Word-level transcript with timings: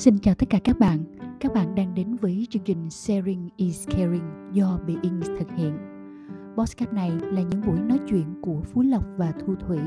Xin 0.00 0.18
chào 0.18 0.34
tất 0.34 0.46
cả 0.50 0.58
các 0.64 0.78
bạn. 0.78 1.04
Các 1.40 1.52
bạn 1.54 1.74
đang 1.74 1.94
đến 1.94 2.16
với 2.16 2.46
chương 2.50 2.62
trình 2.62 2.90
Sharing 2.90 3.48
is 3.56 3.88
Caring 3.88 4.50
do 4.52 4.78
Being 4.86 5.20
thực 5.20 5.48
hiện. 5.56 5.78
Podcast 6.56 6.92
này 6.92 7.10
là 7.10 7.42
những 7.42 7.60
buổi 7.66 7.80
nói 7.80 7.98
chuyện 8.08 8.24
của 8.42 8.60
Phú 8.62 8.82
Lộc 8.82 9.04
và 9.16 9.32
Thu 9.32 9.54
Thủy 9.54 9.78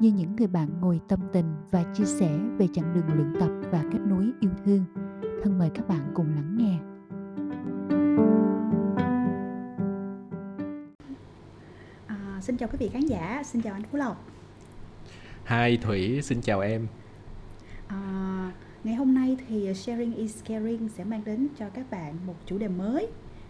như 0.00 0.12
những 0.12 0.36
người 0.36 0.46
bạn 0.46 0.68
ngồi 0.80 1.00
tâm 1.08 1.20
tình 1.32 1.54
và 1.70 1.84
chia 1.94 2.04
sẻ 2.04 2.38
về 2.58 2.68
chặng 2.74 2.94
đường 2.94 3.16
luyện 3.16 3.34
tập 3.40 3.50
và 3.72 3.84
kết 3.92 3.98
nối 4.06 4.30
yêu 4.40 4.50
thương. 4.64 4.84
Thân 5.42 5.58
mời 5.58 5.70
các 5.74 5.88
bạn 5.88 6.12
cùng 6.14 6.26
lắng 6.34 6.56
nghe. 6.58 6.78
À, 12.06 12.40
xin 12.40 12.56
chào 12.56 12.68
quý 12.68 12.76
vị 12.78 12.88
khán 12.88 13.06
giả, 13.06 13.42
xin 13.44 13.62
chào 13.62 13.74
anh 13.74 13.82
Phú 13.92 13.98
Lộc. 13.98 14.24
Hai 15.44 15.76
Thủy, 15.76 16.20
xin 16.22 16.40
chào 16.40 16.60
em. 16.60 16.86
À, 17.88 18.25
ngày 18.86 18.94
hôm 18.94 19.14
nay 19.14 19.36
thì 19.48 19.74
Sharing 19.74 20.14
is 20.14 20.44
Caring 20.44 20.88
sẽ 20.88 21.04
mang 21.04 21.24
đến 21.24 21.48
cho 21.58 21.68
các 21.74 21.90
bạn 21.90 22.14
một 22.26 22.34
chủ 22.46 22.58
đề 22.58 22.68
mới 22.68 23.06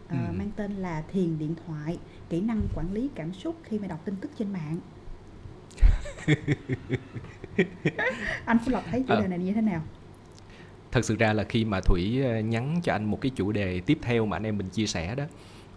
à, 0.09 0.27
Ừ. 0.33 0.39
mang 0.39 0.51
tên 0.57 0.73
là 0.73 1.03
thiền 1.13 1.39
điện 1.39 1.55
thoại, 1.67 1.99
kỹ 2.29 2.41
năng 2.41 2.63
quản 2.75 2.93
lý 2.93 3.11
cảm 3.15 3.33
xúc 3.33 3.57
khi 3.63 3.79
mà 3.79 3.87
đọc 3.87 4.01
tin 4.05 4.17
tức 4.21 4.31
trên 4.39 4.53
mạng. 4.53 4.79
anh 8.45 8.59
Phú 8.65 8.71
Lộc 8.73 8.85
thấy 8.91 9.05
chủ 9.09 9.15
Ờ. 9.15 9.21
đề 9.21 9.29
này 9.29 9.39
như 9.39 9.53
thế 9.53 9.61
nào? 9.61 9.83
Thật 10.93 11.05
sự 11.05 11.17
ra 11.17 11.33
là 11.33 11.45
khi 11.45 11.65
mà 11.65 11.81
Thủy 11.81 12.23
ờ, 12.23 12.41
nhắn 12.41 12.81
cho 12.83 12.93
anh 12.93 13.05
một 13.05 13.21
cái 13.21 13.31
chủ 13.35 13.53
đề 13.53 13.81
tiếp 13.81 13.99
theo 14.03 14.27
mà 14.27 14.37
anh 14.37 14.43
em 14.47 14.59
mình 14.59 14.69
chia 14.69 14.87
sẻ 14.87 15.15
đó, 15.15 15.25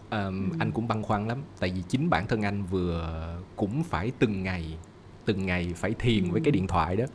ờm, 0.10 0.50
Ừ. 0.52 0.56
anh 0.60 0.72
cũng 0.72 0.88
băn 0.88 1.04
khoăn 1.04 1.28
lắm. 1.28 1.38
Tại 1.60 1.72
vì 1.76 1.84
chính 1.90 2.10
bản 2.10 2.28
thân 2.28 2.42
anh 2.42 2.64
vừa 2.66 3.38
cũng 3.56 3.84
phải 3.84 4.12
từng 4.20 4.44
ngày, 4.44 4.78
từng 5.26 5.46
ngày 5.46 5.74
phải 5.76 5.94
thiền 6.00 6.24
với 6.32 6.42
cái 6.42 6.52
Ừ. 6.52 6.56
điện 6.56 6.68
thoại 6.68 6.96
đó. 6.96 7.06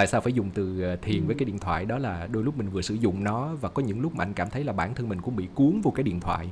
Tại 0.00 0.06
sao 0.06 0.20
phải 0.20 0.32
dùng 0.32 0.50
từ 0.54 0.82
ờ, 0.82 0.96
thiền 0.96 1.20
Ừ. 1.20 1.26
với 1.26 1.34
cái 1.36 1.44
điện 1.44 1.58
thoại 1.58 1.84
đó 1.84 1.98
là 1.98 2.26
đôi 2.32 2.44
lúc 2.44 2.58
mình 2.58 2.68
vừa 2.70 2.82
sử 2.82 2.94
dụng 2.94 3.24
nó 3.24 3.54
và 3.60 3.68
có 3.68 3.82
những 3.82 4.00
lúc 4.00 4.14
mà 4.14 4.24
anh 4.24 4.32
cảm 4.32 4.50
thấy 4.50 4.64
là 4.64 4.72
bản 4.72 4.94
thân 4.94 5.08
mình 5.08 5.20
cũng 5.20 5.36
bị 5.36 5.48
cuốn 5.54 5.80
vô 5.80 5.90
cái 5.90 6.02
điện 6.02 6.20
thoại. 6.20 6.50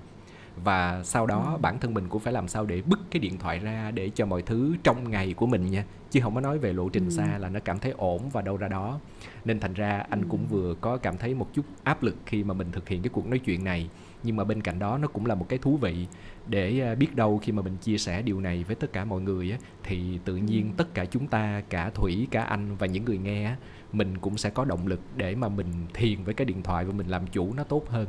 Và 0.64 1.03
sau 1.05 1.27
đó 1.27 1.50
Ừ. 1.53 1.58
bản 1.62 1.78
thân 1.78 1.95
mình 1.95 2.08
cũng 2.08 2.20
phải 2.23 2.33
làm 2.33 2.48
sao 2.48 2.64
để 2.67 2.83
bứt 2.86 2.98
cái 3.11 3.20
điện 3.20 3.39
thoại 3.39 3.58
ra 3.58 3.91
để 3.91 4.11
cho 4.14 4.27
mọi 4.27 4.42
thứ 4.42 4.77
trong 4.83 5.11
ngày 5.11 5.33
của 5.33 5.47
mình 5.47 5.70
nha. 5.70 5.84
Chứ 6.11 6.20
không 6.20 6.34
có 6.34 6.41
nói 6.41 6.58
về 6.58 6.73
lộ 6.73 6.89
trình 6.89 7.05
Ừ. 7.05 7.11
xa 7.11 7.39
là 7.39 7.48
nó 7.48 7.61
cảm 7.64 7.78
thấy 7.78 7.92
ổn 7.97 8.28
và 8.33 8.42
đâu 8.42 8.56
ra 8.56 8.69
đó. 8.69 9.00
Nên 9.45 9.61
thành 9.61 9.75
ra 9.75 9.98
anh 10.11 10.20
Ừ. 10.23 10.27
cũng 10.30 10.47
vừa 10.47 10.75
có 10.80 10.97
cảm 10.97 11.17
thấy 11.17 11.34
một 11.34 11.48
chút 11.55 11.64
áp 11.84 12.03
lực 12.03 12.17
khi 12.27 12.45
mà 12.45 12.55
mình 12.55 12.73
thực 12.73 12.89
hiện 12.89 13.03
cái 13.03 13.11
cuộc 13.12 13.27
nói 13.27 13.39
chuyện 13.39 13.64
này. 13.64 13.89
Nhưng 14.22 14.36
mà 14.36 14.44
bên 14.44 14.62
cạnh 14.62 14.78
đó 14.78 14.98
nó 14.98 15.08
cũng 15.08 15.27
là 15.27 15.34
một 15.34 15.47
cái 15.48 15.58
thú 15.58 15.77
vị 15.77 16.08
để 16.47 16.80
à, 16.80 16.94
biết 16.94 17.14
đâu 17.16 17.38
khi 17.38 17.52
mà 17.52 17.62
mình 17.62 17.77
chia 17.78 17.98
sẻ 17.98 18.22
điều 18.22 18.41
này 18.41 18.64
với 18.64 18.77
tất 18.77 18.92
cả 18.92 19.05
mọi 19.05 19.20
người 19.20 19.50
á 19.50 19.58
thì 19.83 20.19
tự 20.24 20.36
nhiên 20.36 20.72
Ừ. 20.72 20.74
tất 20.77 20.94
cả 20.94 21.05
chúng 21.05 21.28
ta 21.28 21.62
cả 21.69 21.91
Thủy, 21.91 22.28
cả 22.30 22.42
anh 22.42 22.77
và 22.77 22.86
những 22.86 23.05
người 23.05 23.19
nghe 23.19 23.44
á 23.44 23.56
mình 23.92 24.19
cũng 24.19 24.39
sẽ 24.39 24.50
có 24.50 24.64
động 24.64 24.86
lực 24.86 25.00
để 25.16 25.34
mà 25.34 25.48
mình 25.48 25.89
thiền 25.94 26.24
với 26.24 26.34
cái 26.34 26.44
điện 26.44 26.62
thoại 26.62 26.84
và 26.84 26.92
mình 26.92 27.06
làm 27.06 27.27
chủ 27.27 27.55
nó 27.55 27.64
tốt 27.64 27.89
hơn. 27.89 28.08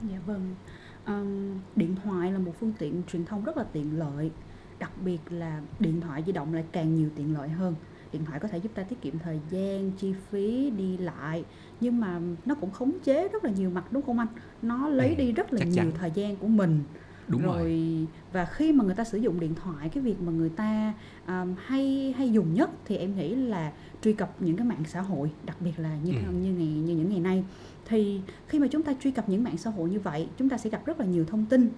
Dạ 0.00 0.18
vâng. 0.26 0.56
Ờm, 1.04 1.60
điện 1.76 1.96
thoại 1.96 2.32
là 2.32 2.38
một 2.38 2.52
phương 2.60 2.72
tiện 2.78 3.02
truyền 3.06 3.24
thông 3.24 3.44
rất 3.44 3.56
là 3.56 3.64
tiện 3.72 3.98
lợi, 3.98 4.32
đặc 4.78 4.92
biệt 4.98 5.32
là 5.32 5.62
điện 5.78 6.00
thoại 6.00 6.22
di 6.26 6.32
động 6.32 6.54
lại 6.54 6.64
càng 6.72 6.94
nhiều 6.94 7.10
tiện 7.16 7.34
lợi 7.34 7.48
hơn. 7.48 7.74
Điện 8.12 8.24
thoại 8.24 8.40
có 8.40 8.48
thể 8.48 8.58
giúp 8.58 8.72
ta 8.74 8.82
tiết 8.82 9.00
kiệm 9.02 9.18
thời 9.18 9.40
gian, 9.50 9.90
chi 9.98 10.12
phí 10.30 10.70
đi 10.70 10.96
lại, 10.96 11.44
nhưng 11.80 12.00
mà 12.00 12.20
nó 12.46 12.54
cũng 12.54 12.70
khống 12.70 12.92
chế 13.04 13.28
rất 13.28 13.44
là 13.44 13.50
nhiều 13.50 13.70
mặt 13.70 13.84
đúng 13.92 14.02
không 14.02 14.18
anh? 14.18 14.28
Nó 14.62 14.88
lấy 14.88 15.08
Ừ, 15.08 15.14
đi 15.14 15.32
rất 15.32 15.52
là 15.52 15.64
nhiều 15.64 15.74
chắn. 15.74 15.92
thời 15.98 16.10
gian 16.14 16.36
của 16.36 16.48
mình. 16.48 16.80
Đúng 17.28 17.42
rồi. 17.42 17.58
rồi 17.58 18.06
và 18.32 18.44
khi 18.44 18.72
mà 18.72 18.84
người 18.84 18.94
ta 18.94 19.04
sử 19.04 19.18
dụng 19.18 19.40
điện 19.40 19.54
thoại 19.54 19.88
cái 19.88 20.02
việc 20.02 20.20
mà 20.20 20.32
người 20.32 20.48
ta 20.48 20.94
um, 21.26 21.54
hay 21.64 22.14
hay 22.16 22.32
dùng 22.32 22.54
nhất 22.54 22.70
thì 22.84 22.96
em 22.96 23.16
nghĩ 23.16 23.34
là 23.34 23.72
truy 24.02 24.12
cập 24.12 24.42
những 24.42 24.56
cái 24.56 24.66
mạng 24.66 24.82
xã 24.86 25.00
hội 25.00 25.30
đặc 25.46 25.56
biệt 25.60 25.72
là 25.78 25.96
như 26.04 26.12
Ừ. 26.12 26.32
như 26.32 26.52
ngày 26.52 26.66
như 26.66 26.96
những 26.96 27.08
ngày 27.10 27.20
nay 27.20 27.44
thì 27.84 28.20
khi 28.48 28.58
mà 28.58 28.66
chúng 28.70 28.82
ta 28.82 28.92
truy 29.02 29.10
cập 29.10 29.28
những 29.28 29.44
mạng 29.44 29.56
xã 29.56 29.70
hội 29.70 29.90
như 29.90 30.00
vậy 30.00 30.28
chúng 30.38 30.48
ta 30.48 30.58
sẽ 30.58 30.70
gặp 30.70 30.86
rất 30.86 31.00
là 31.00 31.06
nhiều 31.06 31.24
thông 31.24 31.46
tin 31.46 31.70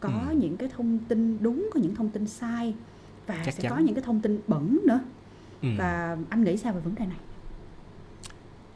có 0.00 0.10
Ừ. 0.30 0.36
những 0.36 0.56
cái 0.56 0.68
thông 0.76 0.98
tin 1.08 1.38
đúng 1.40 1.68
có 1.74 1.80
những 1.80 1.94
thông 1.94 2.08
tin 2.08 2.26
sai 2.26 2.74
và 3.26 3.42
Chắc 3.44 3.54
sẽ 3.54 3.62
chắn. 3.62 3.72
có 3.72 3.78
những 3.78 3.94
cái 3.94 4.02
thông 4.04 4.20
tin 4.20 4.40
bẩn 4.48 4.78
nữa 4.86 5.00
Ừ. 5.64 5.68
và 5.78 6.16
anh 6.30 6.44
nghĩ 6.44 6.56
sao 6.56 6.72
về 6.72 6.80
vấn 6.80 6.94
đề 6.94 7.06
này 7.06 7.16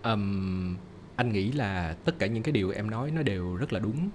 Ừm, 0.03 0.77
anh 1.17 1.33
nghĩ 1.33 1.53
là 1.53 1.97
tất 2.05 2.19
cả 2.19 2.27
những 2.27 2.43
cái 2.43 2.53
điều 2.53 2.71
em 2.71 2.91
nói 2.91 3.11
nó 3.11 3.23
đều 3.23 3.57
rất 3.57 3.73
là 3.73 3.81
đúng 3.81 4.09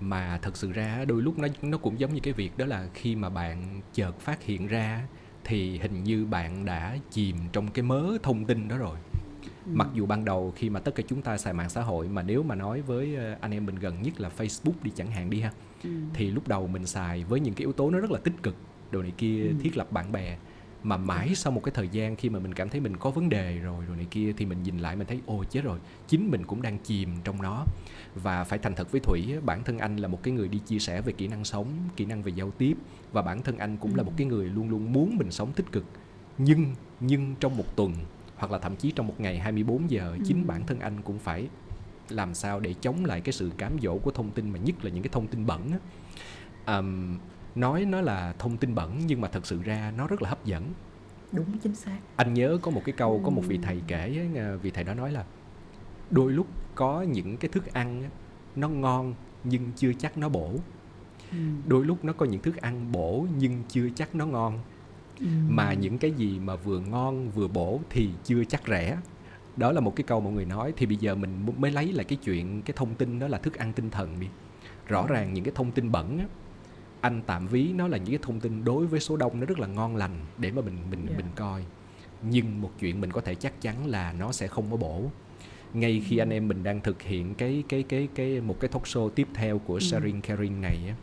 mà 0.00 0.38
thật 0.42 0.56
sự 0.56 0.72
ra 0.72 1.04
đôi 1.04 1.22
lúc 1.22 1.38
nó 1.38 1.48
nó 1.62 1.78
cũng 1.78 2.00
giống 2.00 2.14
như 2.14 2.20
cái 2.20 2.32
việc 2.32 2.58
đó 2.58 2.66
là 2.66 2.88
khi 2.94 3.16
mà 3.16 3.28
bạn 3.30 3.80
chợt 3.94 4.20
phát 4.20 4.42
hiện 4.42 4.66
ra 4.66 5.02
thì 5.44 5.78
hình 5.78 6.04
như 6.04 6.26
bạn 6.26 6.64
đã 6.64 6.96
chìm 7.10 7.36
trong 7.52 7.68
cái 7.68 7.82
mớ 7.82 8.18
thông 8.22 8.44
tin 8.44 8.68
đó 8.68 8.76
rồi. 8.76 8.98
Ừ. 9.42 9.70
Mặc 9.74 9.88
dù 9.94 10.06
ban 10.06 10.24
đầu 10.24 10.52
khi 10.56 10.70
mà 10.70 10.80
tất 10.80 10.94
cả 10.94 11.02
chúng 11.08 11.22
ta 11.22 11.38
xài 11.38 11.52
mạng 11.52 11.70
xã 11.70 11.82
hội 11.82 12.08
mà 12.08 12.22
nếu 12.22 12.42
mà 12.42 12.54
nói 12.54 12.80
với 12.82 13.16
ờ, 13.16 13.36
anh 13.40 13.50
em 13.50 13.66
mình 13.66 13.76
gần 13.76 14.02
nhất 14.02 14.20
là 14.20 14.30
Facebook 14.38 14.72
đi 14.82 14.90
chẳng 14.96 15.10
hạn 15.10 15.30
đi 15.30 15.40
ha 15.40 15.52
Ừ. 15.84 15.90
thì 16.14 16.30
lúc 16.30 16.48
đầu 16.48 16.66
mình 16.66 16.86
xài 16.86 17.24
với 17.24 17.40
những 17.40 17.54
cái 17.54 17.60
yếu 17.60 17.72
tố 17.72 17.90
nó 17.90 17.98
rất 17.98 18.10
là 18.10 18.18
tích 18.24 18.42
cực 18.42 18.54
đồ 18.90 19.02
này 19.02 19.12
kia 19.18 19.42
Ừ. 19.48 19.54
thiết 19.60 19.76
lập 19.76 19.92
bạn 19.92 20.12
bè 20.12 20.38
mà 20.82 20.96
mãi 20.96 21.34
sau 21.34 21.52
một 21.52 21.60
cái 21.64 21.72
thời 21.74 21.88
gian 21.88 22.16
khi 22.16 22.28
mà 22.28 22.38
mình 22.38 22.54
cảm 22.54 22.68
thấy 22.68 22.80
mình 22.80 22.96
có 22.96 23.10
vấn 23.10 23.28
đề 23.28 23.58
rồi 23.58 23.84
rồi 23.88 23.96
này 23.96 24.06
kia 24.10 24.32
thì 24.36 24.46
mình 24.46 24.62
nhìn 24.62 24.78
lại 24.78 24.96
mình 24.96 25.06
thấy 25.06 25.20
ôi 25.26 25.44
chết 25.50 25.64
rồi 25.64 25.78
chính 26.08 26.30
mình 26.30 26.44
cũng 26.46 26.62
đang 26.62 26.78
chìm 26.78 27.08
trong 27.24 27.42
nó 27.42 27.64
và 28.14 28.44
phải 28.44 28.58
thành 28.58 28.74
thật 28.74 28.92
với 28.92 29.00
thủy 29.00 29.34
bản 29.44 29.64
thân 29.64 29.78
anh 29.78 29.96
là 29.96 30.08
một 30.08 30.22
cái 30.22 30.34
người 30.34 30.48
đi 30.48 30.58
chia 30.58 30.78
sẻ 30.78 31.00
về 31.00 31.12
kỹ 31.12 31.28
năng 31.28 31.44
sống 31.44 31.68
kỹ 31.96 32.04
năng 32.04 32.22
về 32.22 32.32
giao 32.36 32.50
tiếp 32.50 32.74
và 33.12 33.22
bản 33.22 33.42
thân 33.42 33.58
anh 33.58 33.76
cũng 33.76 33.94
là 33.96 34.02
Ừ. 34.02 34.04
một 34.06 34.12
cái 34.16 34.26
người 34.26 34.48
luôn 34.48 34.68
luôn 34.70 34.92
muốn 34.92 35.16
mình 35.18 35.30
sống 35.30 35.52
tích 35.52 35.72
cực 35.72 35.84
nhưng 36.38 36.74
nhưng 37.00 37.34
trong 37.40 37.56
một 37.56 37.76
tuần 37.76 37.94
hoặc 38.36 38.52
là 38.52 38.58
thậm 38.58 38.76
chí 38.76 38.90
trong 38.90 39.06
một 39.06 39.20
ngày 39.20 39.38
24 39.38 39.90
giờ 39.90 40.10
Ừ. 40.18 40.18
chính 40.26 40.46
bản 40.46 40.66
thân 40.66 40.80
anh 40.80 41.02
cũng 41.02 41.18
phải 41.18 41.48
làm 42.08 42.34
sao 42.34 42.60
để 42.60 42.74
chống 42.80 43.04
lại 43.04 43.20
cái 43.20 43.32
sự 43.32 43.50
cám 43.58 43.76
dỗ 43.82 43.98
của 43.98 44.10
thông 44.10 44.30
tin 44.30 44.50
mà 44.50 44.58
nhất 44.58 44.84
là 44.84 44.90
những 44.90 45.02
cái 45.02 45.10
thông 45.12 45.26
tin 45.26 45.46
bẩn 45.46 45.70
á. 45.72 45.78
Ờm, 46.64 47.18
nói 47.60 47.84
nó 47.84 48.00
là 48.00 48.34
thông 48.38 48.56
tin 48.56 48.74
bẩn 48.74 49.00
nhưng 49.06 49.20
mà 49.20 49.28
thật 49.28 49.46
sự 49.46 49.62
ra 49.62 49.92
nó 49.96 50.06
rất 50.06 50.22
là 50.22 50.28
hấp 50.28 50.44
dẫn. 50.44 50.64
Đúng 51.32 51.58
chính 51.58 51.74
xác. 51.74 51.98
Anh 52.16 52.34
nhớ 52.34 52.58
có 52.62 52.70
một 52.70 52.82
cái 52.84 52.92
câu 52.92 53.20
có 53.24 53.30
một 53.30 53.42
vị 53.46 53.58
thầy 53.62 53.82
kể 53.86 54.28
à, 54.36 54.54
vị 54.62 54.70
thầy 54.70 54.84
đó 54.84 54.94
nói 54.94 55.12
là 55.12 55.24
đôi 56.10 56.32
lúc 56.32 56.46
có 56.74 57.02
những 57.02 57.36
cái 57.36 57.48
thức 57.48 57.72
ăn 57.72 58.10
nó 58.56 58.68
ngon 58.68 59.14
nhưng 59.44 59.72
chưa 59.76 59.92
chắc 59.98 60.18
nó 60.18 60.28
bổ. 60.28 60.54
Ừ. 61.30 61.38
đôi 61.66 61.84
lúc 61.84 62.04
nó 62.04 62.12
có 62.12 62.26
những 62.26 62.42
thức 62.42 62.56
ăn 62.56 62.92
bổ 62.92 63.26
nhưng 63.38 63.62
chưa 63.68 63.88
chắc 63.94 64.14
nó 64.14 64.26
ngon. 64.26 64.58
Ừ. 65.20 65.26
mà 65.48 65.72
những 65.72 65.98
cái 65.98 66.10
gì 66.10 66.38
mà 66.38 66.56
vừa 66.56 66.80
ngon 66.80 67.30
vừa 67.30 67.48
bổ 67.48 67.80
thì 67.90 68.10
chưa 68.24 68.44
chắc 68.44 68.62
rẻ. 68.68 68.98
Đó 69.56 69.72
là 69.72 69.80
một 69.80 69.96
cái 69.96 70.04
câu 70.04 70.20
mọi 70.20 70.32
người 70.32 70.44
nói. 70.44 70.72
Thì 70.76 70.86
bây 70.86 70.96
giờ 70.96 71.14
mình 71.14 71.46
mới 71.56 71.70
lấy 71.70 71.92
lại 71.92 72.04
cái 72.04 72.18
chuyện 72.24 72.62
cái 72.62 72.74
thông 72.76 72.94
tin 72.94 73.18
đó 73.18 73.28
là 73.28 73.38
thức 73.38 73.54
ăn 73.54 73.72
tinh 73.72 73.90
thần 73.90 74.20
đi. 74.20 74.26
Rõ 74.86 75.06
ràng 75.06 75.34
những 75.34 75.44
cái 75.44 75.52
thông 75.54 75.72
tin 75.72 75.92
bẩn 75.92 76.18
á 76.18 76.24
anh 77.00 77.22
tạm 77.26 77.46
ví 77.46 77.72
nó 77.72 77.88
là 77.88 77.96
những 77.98 78.06
cái 78.10 78.18
thông 78.22 78.40
tin 78.40 78.64
đối 78.64 78.86
với 78.86 79.00
số 79.00 79.16
đông 79.16 79.40
nó 79.40 79.46
rất 79.46 79.58
là 79.58 79.66
ngon 79.66 79.96
lành 79.96 80.16
để 80.38 80.50
mà 80.50 80.62
mình 80.62 80.76
mình 80.90 81.06
Dạ. 81.10 81.16
mình 81.16 81.26
coi 81.36 81.64
nhưng 82.22 82.60
một 82.60 82.70
chuyện 82.80 83.00
mình 83.00 83.10
có 83.12 83.20
thể 83.20 83.34
chắc 83.34 83.60
chắn 83.60 83.86
là 83.86 84.12
nó 84.12 84.32
sẽ 84.32 84.46
không 84.46 84.70
có 84.70 84.76
bổ 84.76 85.02
ngay 85.74 86.02
khi 86.06 86.18
anh 86.18 86.30
em 86.30 86.48
mình 86.48 86.62
đang 86.62 86.80
thực 86.80 87.02
hiện 87.02 87.34
cái 87.34 87.62
cái 87.68 87.82
cái 87.82 88.08
cái 88.14 88.40
một 88.40 88.60
cái 88.60 88.68
talk 88.68 88.82
show 88.82 89.10
tiếp 89.10 89.28
theo 89.34 89.58
của 89.58 89.74
Ừ. 89.74 89.80
Sharing 89.80 90.20
Caring 90.20 90.60
này 90.60 90.78
á 90.88 90.94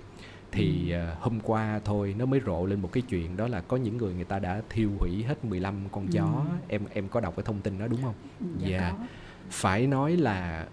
thì 0.52 0.92
ờ, 0.92 1.16
hôm 1.20 1.40
qua 1.40 1.80
thôi 1.86 2.16
nó 2.18 2.26
mới 2.26 2.42
rộ 2.46 2.66
lên 2.66 2.82
một 2.82 2.90
cái 2.92 3.04
chuyện 3.10 3.38
đó 3.38 3.48
là 3.48 3.62
có 3.62 3.78
những 3.78 3.98
người 3.98 4.14
người 4.14 4.24
ta 4.24 4.40
đã 4.40 4.62
thiêu 4.70 4.90
hủy 5.00 5.24
hết 5.24 5.46
15 5.46 5.76
con 5.92 6.08
chó 6.08 6.26
Ừ. 6.26 6.56
em 6.68 6.82
em 6.94 7.08
có 7.10 7.20
đọc 7.20 7.34
cái 7.38 7.44
thông 7.44 7.62
tin 7.62 7.80
đó 7.80 7.88
đúng 7.88 8.02
không 8.02 8.14
dạ 8.60 8.68
dạ. 8.70 8.92
có. 8.92 8.98
phải 9.50 9.88
nói 9.88 10.16
là 10.18 10.68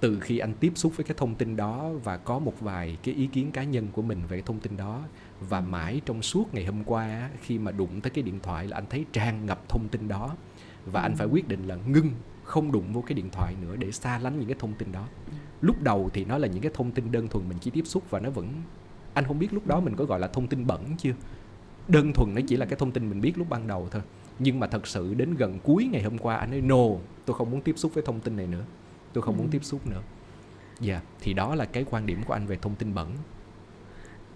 từ 0.00 0.20
khi 0.20 0.38
anh 0.38 0.54
tiếp 0.60 0.72
xúc 0.74 0.92
với 0.96 1.04
cái 1.04 1.14
thông 1.18 1.34
tin 1.34 1.56
đó 1.56 1.90
và 2.04 2.16
có 2.16 2.38
một 2.38 2.60
vài 2.60 2.98
cái 3.02 3.14
ý 3.14 3.26
kiến 3.26 3.50
cá 3.52 3.64
nhân 3.64 3.88
của 3.92 4.02
mình 4.02 4.18
về 4.28 4.36
cái 4.36 4.42
thông 4.46 4.60
tin 4.60 4.76
đó 4.76 5.02
và 5.40 5.60
mãi 5.60 6.00
trong 6.06 6.22
suốt 6.22 6.54
ngày 6.54 6.64
hôm 6.64 6.84
qua 6.84 7.30
khi 7.42 7.58
mà 7.58 7.70
đụng 7.72 8.00
tới 8.00 8.10
cái 8.10 8.22
điện 8.24 8.38
thoại 8.42 8.66
là 8.66 8.76
anh 8.76 8.84
thấy 8.90 9.04
tràn 9.12 9.46
ngập 9.46 9.68
thông 9.68 9.88
tin 9.88 10.08
đó 10.08 10.36
và 10.86 11.00
anh 11.00 11.12
Ừ. 11.12 11.16
phải 11.18 11.26
quyết 11.26 11.48
định 11.48 11.68
là 11.68 11.76
ngưng 11.86 12.10
không 12.44 12.72
đụng 12.72 12.92
vô 12.92 13.02
cái 13.06 13.14
điện 13.14 13.30
thoại 13.32 13.54
nữa 13.62 13.76
để 13.76 13.92
xa 13.92 14.18
lánh 14.18 14.38
những 14.38 14.48
cái 14.48 14.56
thông 14.58 14.74
tin 14.74 14.92
đó. 14.92 15.08
Lúc 15.60 15.82
đầu 15.82 16.10
thì 16.14 16.24
nó 16.24 16.38
là 16.38 16.48
những 16.48 16.62
cái 16.62 16.72
thông 16.74 16.90
tin 16.90 17.12
đơn 17.12 17.28
thuần 17.28 17.48
mình 17.48 17.58
chỉ 17.60 17.70
tiếp 17.70 17.84
xúc 17.86 18.02
và 18.10 18.20
nó 18.20 18.30
vẫn 18.30 18.48
anh 19.14 19.24
không 19.24 19.38
biết 19.38 19.52
lúc 19.52 19.66
đó 19.66 19.80
mình 19.80 19.96
có 19.96 20.04
gọi 20.04 20.20
là 20.20 20.26
thông 20.28 20.46
tin 20.46 20.66
bẩn 20.66 20.82
chưa? 20.98 21.12
Đơn 21.88 22.12
thuần 22.12 22.34
nó 22.34 22.40
chỉ 22.48 22.56
là 22.56 22.66
cái 22.66 22.76
thông 22.78 22.92
tin 22.92 23.10
mình 23.10 23.20
biết 23.20 23.38
lúc 23.38 23.48
ban 23.50 23.66
đầu 23.66 23.88
thôi. 23.90 24.02
Nhưng 24.38 24.60
mà 24.60 24.66
thật 24.66 24.86
sự 24.86 25.14
đến 25.14 25.34
gần 25.34 25.58
cuối 25.62 25.88
ngày 25.92 26.02
hôm 26.02 26.18
qua 26.18 26.36
anh 26.36 26.50
nói 26.50 26.60
no 26.60 26.84
tôi 27.24 27.36
không 27.36 27.50
muốn 27.50 27.60
tiếp 27.60 27.74
xúc 27.78 27.94
với 27.94 28.04
thông 28.06 28.20
tin 28.20 28.36
này 28.36 28.46
nữa 28.46 28.64
tôi 29.12 29.22
không 29.22 29.36
muốn 29.36 29.46
Ừ. 29.46 29.50
tiếp 29.50 29.64
xúc 29.64 29.86
nữa 29.86 30.02
dạ 30.80 31.00
thì 31.20 31.34
đó 31.34 31.54
là 31.54 31.64
cái 31.64 31.84
quan 31.90 32.06
điểm 32.06 32.18
của 32.26 32.32
anh 32.32 32.46
về 32.46 32.56
thông 32.62 32.74
tin 32.74 32.94
bẩn 32.94 33.08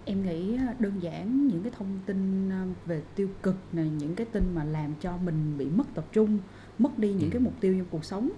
Em 0.05 0.23
nghĩ 0.23 0.57
á, 0.57 0.73
đơn 0.79 0.99
giản 0.99 1.47
những 1.47 1.63
cái 1.63 1.71
thông 1.77 1.99
tin 2.05 2.49
à, 2.49 2.65
về 2.85 3.01
tiêu 3.15 3.29
cực 3.43 3.55
này, 3.73 3.89
những 3.89 4.15
cái 4.15 4.27
tin 4.31 4.43
mà 4.55 4.63
làm 4.63 4.93
cho 5.01 5.17
mình 5.17 5.57
bị 5.57 5.65
mất 5.65 5.83
tập 5.95 6.05
trung, 6.11 6.37
mất 6.79 6.99
đi 6.99 7.07
những 7.13 7.29
Ừ. 7.29 7.33
cái 7.33 7.41
mục 7.41 7.53
tiêu 7.59 7.75
trong 7.77 7.87
cuộc 7.91 8.05
sống. 8.05 8.29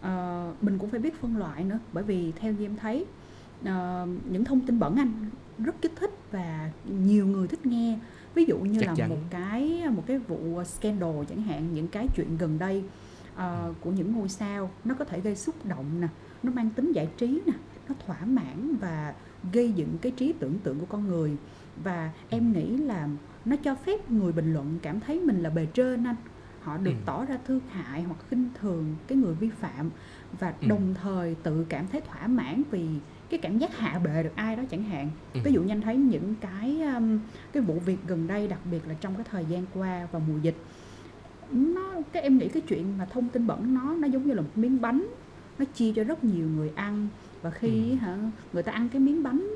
Ờ, 0.00 0.52
mình 0.60 0.78
cũng 0.78 0.90
phải 0.90 1.00
biết 1.00 1.20
phân 1.20 1.36
loại 1.36 1.64
nữa, 1.64 1.78
bởi 1.92 2.04
vì 2.04 2.32
theo 2.40 2.52
như 2.52 2.64
em 2.64 2.76
thấy 2.76 3.04
ờ, 3.64 4.06
những 4.30 4.44
thông 4.44 4.60
tin 4.60 4.78
bẩn 4.78 4.96
anh 4.96 5.12
rất 5.64 5.74
kích 5.82 5.92
thích 5.96 6.10
và 6.32 6.70
nhiều 7.04 7.26
người 7.26 7.48
thích 7.48 7.66
nghe. 7.66 7.98
Ví 8.34 8.44
dụ 8.44 8.58
như 8.58 8.80
Chắc 8.80 8.86
là 8.86 8.94
chắn. 8.94 9.08
một 9.10 9.20
cái 9.30 9.82
một 9.90 10.04
cái 10.06 10.18
vụ 10.18 10.62
scandal 10.64 11.10
chẳng 11.28 11.42
hạn, 11.42 11.74
những 11.74 11.88
cái 11.88 12.06
chuyện 12.16 12.36
gần 12.38 12.58
đây 12.58 12.84
ờ, 13.38 13.72
của 13.80 13.90
những 13.90 14.12
ngôi 14.12 14.28
sao 14.28 14.70
nó 14.84 14.94
có 14.98 15.04
thể 15.04 15.20
gây 15.20 15.36
xúc 15.36 15.54
động 15.66 16.00
nè 16.00 16.08
nó 16.42 16.52
mang 16.52 16.70
tính 16.70 16.92
giải 16.92 17.08
trí 17.16 17.40
nè 17.46 17.52
nó 17.88 17.94
thỏa 18.06 18.24
mãn 18.24 18.76
và 18.80 19.14
gây 19.52 19.72
dựng 19.72 19.98
cái 20.02 20.12
trí 20.12 20.32
tưởng 20.40 20.58
tượng 20.58 20.80
của 20.80 20.86
con 20.86 21.08
người 21.08 21.36
và 21.84 22.10
em 22.30 22.52
nghĩ 22.52 22.76
là 22.76 23.08
nó 23.44 23.56
cho 23.56 23.74
phép 23.74 24.10
người 24.10 24.32
bình 24.32 24.52
luận 24.52 24.78
cảm 24.82 25.00
thấy 25.00 25.20
mình 25.20 25.42
là 25.42 25.50
bề 25.50 25.66
trên 25.66 26.04
anh 26.04 26.16
họ 26.60 26.76
được 26.76 26.90
Ừ. 26.90 27.02
tỏ 27.06 27.24
ra 27.24 27.38
thương 27.46 27.60
hại 27.70 28.02
hoặc 28.02 28.16
khinh 28.30 28.48
thường 28.60 28.96
cái 29.06 29.18
người 29.18 29.34
vi 29.34 29.50
phạm 29.50 29.90
và 30.38 30.54
Ừ. 30.60 30.68
đồng 30.68 30.94
thời 31.02 31.34
tự 31.42 31.66
cảm 31.68 31.86
thấy 31.92 32.00
thỏa 32.00 32.26
mãn 32.26 32.62
vì 32.70 32.86
cái 33.30 33.40
cảm 33.40 33.58
giác 33.58 33.76
hạ 33.78 33.98
bệ 34.04 34.22
được 34.22 34.32
ai 34.36 34.56
đó 34.56 34.62
chẳng 34.70 34.82
hạn 34.82 35.10
Ừ. 35.34 35.40
ví 35.44 35.52
dụ 35.52 35.62
như 35.62 35.72
anh 35.72 35.80
thấy 35.80 35.96
những 35.96 36.34
cái 36.40 36.82
um, 36.96 37.18
cái 37.52 37.62
vụ 37.62 37.78
việc 37.86 37.98
gần 38.06 38.26
đây 38.26 38.48
đặc 38.48 38.58
biệt 38.70 38.88
là 38.88 38.94
trong 39.00 39.14
cái 39.14 39.24
thời 39.30 39.44
gian 39.44 39.64
qua 39.74 40.08
và 40.12 40.18
mùa 40.28 40.38
dịch 40.42 40.56
nó 41.52 41.92
cái 42.12 42.22
em 42.22 42.38
nghĩ 42.38 42.48
cái 42.48 42.62
chuyện 42.68 42.98
mà 42.98 43.04
thông 43.04 43.28
tin 43.28 43.46
bẩn 43.46 43.74
nó 43.74 43.94
nó 43.98 44.06
giống 44.08 44.26
như 44.26 44.34
là 44.34 44.42
một 44.42 44.48
miếng 44.58 44.80
bánh 44.80 45.06
nó 45.58 45.64
chia 45.64 45.92
cho 45.96 46.04
rất 46.04 46.24
nhiều 46.24 46.46
người 46.56 46.70
ăn 46.74 47.08
và 47.42 47.50
khi 47.50 47.90
Ừ. 47.90 47.96
hả 47.96 48.16
người 48.52 48.62
ta 48.62 48.72
ăn 48.72 48.88
cái 48.88 49.00
miếng 49.00 49.22
bánh 49.22 49.48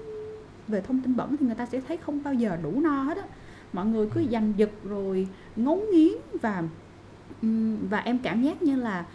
về 0.68 0.80
thông 0.80 1.00
tin 1.00 1.16
bẩn 1.16 1.36
thì 1.36 1.46
người 1.46 1.54
ta 1.54 1.66
sẽ 1.66 1.80
thấy 1.88 1.96
không 1.96 2.22
bao 2.22 2.34
giờ 2.34 2.56
đủ 2.62 2.80
no 2.80 3.02
hết 3.02 3.16
á 3.16 3.24
mọi 3.72 3.86
người 3.86 4.08
cứ 4.14 4.24
giành 4.32 4.52
giật 4.56 4.70
rồi 4.84 5.28
ngấu 5.56 5.82
nghiến 5.92 6.12
và 6.42 6.62
và 7.90 7.98
em 7.98 8.18
cảm 8.18 8.42
giác 8.42 8.62
như 8.62 8.76
là 8.76 9.06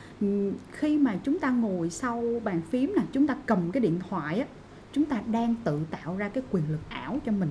khi 0.72 0.98
mà 0.98 1.16
chúng 1.24 1.40
ta 1.40 1.50
ngồi 1.52 1.90
sau 1.90 2.24
bàn 2.44 2.62
phím 2.70 2.94
nè 2.96 3.02
chúng 3.12 3.28
ta 3.28 3.36
cầm 3.46 3.72
cái 3.72 3.82
điện 3.82 4.00
thoại 4.10 4.40
á 4.40 4.46
chúng 4.94 5.06
ta 5.06 5.22
đang 5.32 5.56
tự 5.64 5.80
tạo 5.92 6.18
ra 6.18 6.30
cái 6.30 6.44
quyền 6.52 6.64
lực 6.72 6.80
ảo 6.90 7.20
cho 7.26 7.32
mình 7.32 7.50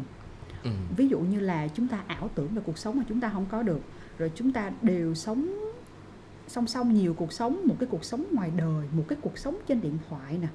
Ừ. 0.64 0.70
ví 0.96 1.08
dụ 1.08 1.19
như 1.20 1.40
là 1.40 1.69
chúng 1.69 1.88
ta 1.88 1.99
ảo 2.06 2.31
tưởng 2.34 2.49
về 2.55 2.62
cuộc 2.67 2.78
sống 2.78 2.96
mà 2.99 3.05
chúng 3.08 3.20
ta 3.20 3.31
không 3.34 3.46
có 3.50 3.62
được 3.62 3.81
rồi 4.19 4.33
chúng 4.35 4.53
ta 4.53 4.71
đều 4.83 5.15
sống 5.15 5.49
song 6.49 6.67
song 6.67 6.95
nhiều 6.95 7.15
cuộc 7.15 7.33
sống 7.33 7.61
một 7.65 7.75
cái 7.81 7.87
cuộc 7.91 8.05
sống 8.05 8.25
ngoài 8.33 8.51
đời 8.57 8.85
một 8.97 9.05
cái 9.09 9.19
cuộc 9.23 9.39
sống 9.39 9.57
trên 9.67 9.81
điện 9.81 9.99
thoại 10.09 10.39
nè 10.43 10.49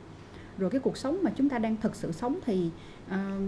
rồi 0.58 0.70
cái 0.70 0.82
cuộc 0.82 0.98
sống 0.98 1.18
mà 1.24 1.32
chúng 1.36 1.50
ta 1.50 1.58
đang 1.60 1.78
thực 1.82 1.96
sự 1.96 2.12
sống 2.12 2.40
thì 2.46 2.70
ờ, 3.10 3.40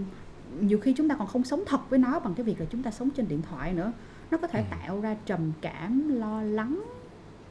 nhiều 0.60 0.78
khi 0.78 0.92
chúng 0.92 1.08
ta 1.08 1.14
còn 1.14 1.26
không 1.28 1.44
sống 1.44 1.62
thật 1.66 1.90
với 1.90 1.98
nó 1.98 2.18
bằng 2.20 2.34
cái 2.34 2.44
việc 2.44 2.60
là 2.60 2.66
chúng 2.70 2.82
ta 2.82 2.90
sống 2.90 3.10
trên 3.10 3.28
điện 3.28 3.42
thoại 3.50 3.72
nữa 3.74 3.92
nó 4.30 4.38
có 4.38 4.46
thể 4.46 4.60
Ừ. 4.60 4.66
tạo 4.70 5.00
ra 5.00 5.16
trầm 5.26 5.52
cảm 5.60 6.08
lo 6.20 6.42
lắng 6.42 6.82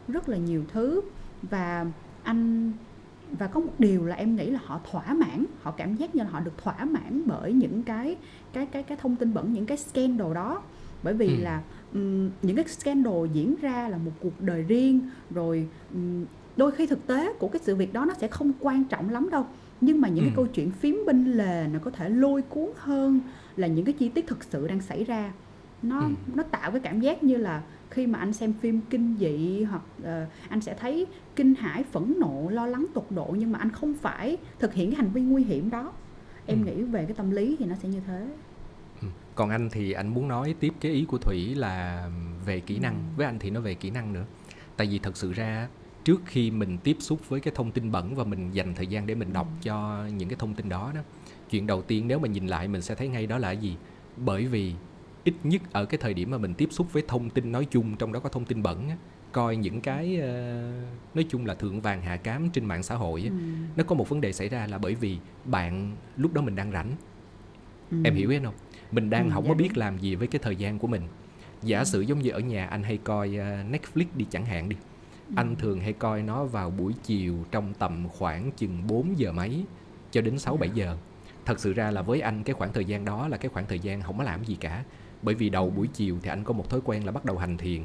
rất 0.07 0.29
là 0.29 0.37
nhiều 0.37 0.63
thứ 0.73 1.01
và 1.41 1.85
anh 2.23 2.71
và 3.39 3.47
có 3.47 3.59
một 3.59 3.73
điều 3.79 4.05
là 4.05 4.15
em 4.15 4.35
nghĩ 4.35 4.49
là 4.49 4.59
họ 4.65 4.79
thỏa 4.91 5.13
mãn 5.13 5.45
họ 5.61 5.71
cảm 5.71 5.95
giác 5.95 6.15
như 6.15 6.23
là 6.23 6.29
họ 6.29 6.39
được 6.39 6.57
thỏa 6.63 6.85
mãn 6.85 7.21
bởi 7.25 7.53
những 7.53 7.83
cái 7.83 8.17
cái 8.53 8.65
cái 8.65 8.83
cái 8.83 8.97
thông 9.01 9.15
tin 9.15 9.33
bẩn 9.33 9.53
những 9.53 9.65
cái 9.65 9.77
scandal 9.77 10.33
đó 10.33 10.61
bởi 11.03 11.13
vì 11.13 11.27
Ừ. 11.27 11.43
là 11.43 11.61
ừm, 11.93 12.29
những 12.41 12.55
cái 12.55 12.65
scandal 12.67 13.13
diễn 13.33 13.55
ra 13.61 13.89
là 13.89 13.97
một 13.97 14.11
cuộc 14.19 14.41
đời 14.41 14.61
riêng 14.61 14.99
rồi 15.29 15.67
ừm, 15.93 16.25
đôi 16.57 16.71
khi 16.71 16.87
thực 16.87 17.07
tế 17.07 17.33
của 17.39 17.47
cái 17.47 17.59
sự 17.63 17.75
việc 17.75 17.93
đó 17.93 18.05
nó 18.05 18.13
sẽ 18.21 18.27
không 18.27 18.51
quan 18.59 18.83
trọng 18.83 19.09
lắm 19.09 19.29
đâu 19.29 19.45
nhưng 19.81 20.01
mà 20.01 20.07
những 20.09 20.23
cái 20.25 20.31
Ừ. 20.31 20.35
câu 20.35 20.47
chuyện 20.47 20.71
phím 20.71 21.03
binh 21.07 21.31
lề 21.37 21.67
nó 21.67 21.79
có 21.79 21.91
thể 21.91 22.09
lôi 22.09 22.41
cuốn 22.41 22.69
hơn 22.77 23.19
là 23.55 23.67
những 23.67 23.85
cái 23.85 23.93
chi 23.93 24.09
tiết 24.09 24.27
thực 24.27 24.43
sự 24.43 24.67
đang 24.67 24.81
xảy 24.81 25.03
ra 25.03 25.33
nó 25.81 25.99
Ừ. 25.99 26.05
nó 26.35 26.43
tạo 26.43 26.71
cái 26.71 26.79
cảm 26.79 26.99
giác 26.99 27.23
như 27.23 27.37
là 27.37 27.63
khi 27.89 28.07
mà 28.07 28.19
anh 28.19 28.33
xem 28.33 28.53
phim 28.53 28.81
kinh 28.89 29.15
dị 29.19 29.63
hoặc 29.63 29.81
ờ, 30.03 30.25
anh 30.49 30.61
sẽ 30.61 30.73
thấy 30.79 31.05
kinh 31.35 31.55
hãi 31.55 31.83
phẫn 31.83 32.13
nộ 32.19 32.49
lo 32.49 32.65
lắng 32.67 32.85
tột 32.93 33.05
độ 33.09 33.35
nhưng 33.39 33.51
mà 33.51 33.59
anh 33.59 33.71
không 33.71 33.93
phải 33.93 34.37
thực 34.59 34.73
hiện 34.73 34.91
cái 34.91 34.95
hành 34.97 35.11
vi 35.13 35.21
nguy 35.21 35.43
hiểm 35.43 35.69
đó 35.69 35.93
em 36.45 36.61
Ừ. 36.61 36.65
nghĩ 36.65 36.83
về 36.83 37.05
cái 37.05 37.15
tâm 37.15 37.31
lý 37.31 37.55
thì 37.59 37.65
nó 37.65 37.75
sẽ 37.75 37.89
như 37.89 37.99
thế. 38.07 38.27
Còn 39.35 39.49
anh 39.49 39.69
thì 39.71 39.91
anh 39.91 40.07
muốn 40.07 40.27
nói 40.27 40.55
tiếp 40.59 40.73
cái 40.81 40.91
ý 40.91 41.05
của 41.05 41.17
Thủy 41.17 41.55
là 41.55 42.09
về 42.45 42.59
kỹ 42.59 42.79
năng. 42.79 42.93
Ừ. 42.93 42.99
Với 43.17 43.25
anh 43.25 43.39
thì 43.39 43.49
nó 43.49 43.59
về 43.59 43.73
kỹ 43.73 43.89
năng 43.89 44.13
nữa. 44.13 44.25
Tại 44.77 44.87
vì 44.87 44.99
thật 44.99 45.17
sự 45.17 45.33
ra 45.33 45.67
trước 46.03 46.21
khi 46.25 46.51
mình 46.51 46.77
tiếp 46.77 46.97
xúc 46.99 47.29
với 47.29 47.39
cái 47.39 47.53
thông 47.55 47.71
tin 47.71 47.91
bẩn 47.91 48.15
và 48.15 48.23
mình 48.23 48.51
dành 48.51 48.73
thời 48.75 48.87
gian 48.87 49.07
để 49.07 49.15
mình 49.15 49.33
đọc 49.33 49.47
Ừ. 49.47 49.53
cho 49.63 50.05
những 50.17 50.29
cái 50.29 50.35
thông 50.39 50.53
tin 50.53 50.69
đó 50.69 50.91
đó. 50.95 51.01
Chuyện 51.49 51.67
đầu 51.67 51.81
tiên 51.81 52.07
nếu 52.07 52.19
mà 52.19 52.27
nhìn 52.27 52.47
lại 52.47 52.67
mình 52.67 52.81
sẽ 52.81 52.95
thấy 52.95 53.07
ngay 53.07 53.27
đó 53.27 53.37
là 53.37 53.51
gì? 53.51 53.75
Bởi 54.17 54.45
vì 54.45 54.73
ít 55.23 55.33
nhất 55.43 55.61
ở 55.71 55.85
cái 55.85 55.97
thời 55.97 56.13
điểm 56.13 56.31
mà 56.31 56.37
mình 56.37 56.53
tiếp 56.53 56.67
xúc 56.71 56.93
với 56.93 57.03
thông 57.07 57.29
tin 57.29 57.51
nói 57.51 57.65
chung 57.71 57.95
trong 57.95 58.13
đó 58.13 58.19
có 58.19 58.29
thông 58.29 58.45
tin 58.45 58.63
bẩn 58.63 58.89
á, 58.89 58.95
coi 59.31 59.55
những 59.55 59.81
cái 59.81 60.17
ờ, 60.17 60.71
nói 61.13 61.25
chung 61.29 61.45
là 61.45 61.55
thượng 61.55 61.81
vàng 61.81 62.01
hạ 62.01 62.17
cám 62.17 62.49
trên 62.49 62.65
mạng 62.65 62.83
xã 62.83 62.95
hội 62.95 63.21
á, 63.21 63.29
Ừ. 63.29 63.35
nó 63.75 63.83
có 63.83 63.95
một 63.95 64.09
vấn 64.09 64.21
đề 64.21 64.33
xảy 64.33 64.49
ra 64.49 64.67
là 64.67 64.77
bởi 64.77 64.95
vì 64.95 65.17
bạn 65.45 65.95
lúc 66.17 66.33
đó 66.33 66.41
mình 66.41 66.55
đang 66.55 66.71
rảnh 66.71 66.91
Ừ. 67.91 67.97
em 68.03 68.15
hiểu 68.15 68.31
em 68.31 68.43
không 68.43 68.53
mình 68.93 69.09
đang 69.09 69.25
Ừ, 69.25 69.31
không 69.33 69.43
dạ 69.43 69.49
có 69.49 69.55
biết 69.55 69.77
làm 69.77 69.97
gì 69.97 70.15
với 70.15 70.27
cái 70.27 70.39
thời 70.43 70.55
gian 70.55 70.79
của 70.79 70.87
mình. 70.87 71.01
Giả 71.61 71.85
sử 71.85 72.01
giống 72.01 72.19
như 72.19 72.29
ở 72.29 72.39
nhà 72.39 72.65
anh 72.65 72.83
hay 72.83 72.97
coi 72.97 73.35
ờ, 73.35 73.63
Netflix 73.63 74.05
đi 74.15 74.25
chẳng 74.29 74.45
hạn 74.45 74.69
đi. 74.69 74.75
Ừ. 75.27 75.33
anh 75.35 75.55
thường 75.55 75.79
hay 75.79 75.93
coi 75.93 76.21
nó 76.21 76.45
vào 76.45 76.69
buổi 76.69 76.93
chiều 77.03 77.35
trong 77.51 77.73
tầm 77.73 78.07
khoảng 78.09 78.51
chừng 78.51 78.87
4 78.87 79.19
giờ 79.19 79.31
mấy 79.31 79.65
cho 80.11 80.21
đến 80.21 80.39
6 80.39 80.57
7 80.57 80.69
giờ. 80.69 80.97
Thật 81.45 81.59
sự 81.59 81.73
ra 81.73 81.91
là 81.91 82.01
với 82.01 82.21
anh 82.21 82.43
cái 82.43 82.53
khoảng 82.53 82.73
thời 82.73 82.85
gian 82.85 83.05
đó 83.05 83.27
là 83.27 83.37
cái 83.37 83.49
khoảng 83.49 83.65
thời 83.67 83.79
gian 83.79 84.01
không 84.01 84.17
có 84.17 84.23
làm 84.23 84.45
gì 84.45 84.57
cả. 84.59 84.83
Bởi 85.21 85.35
vì 85.35 85.49
đầu 85.49 85.69
buổi 85.69 85.87
chiều 85.93 86.17
thì 86.23 86.29
anh 86.29 86.43
có 86.43 86.53
một 86.53 86.69
thói 86.69 86.79
quen 86.85 87.05
là 87.05 87.11
bắt 87.11 87.25
đầu 87.25 87.37
hành 87.37 87.57
thiền. 87.57 87.81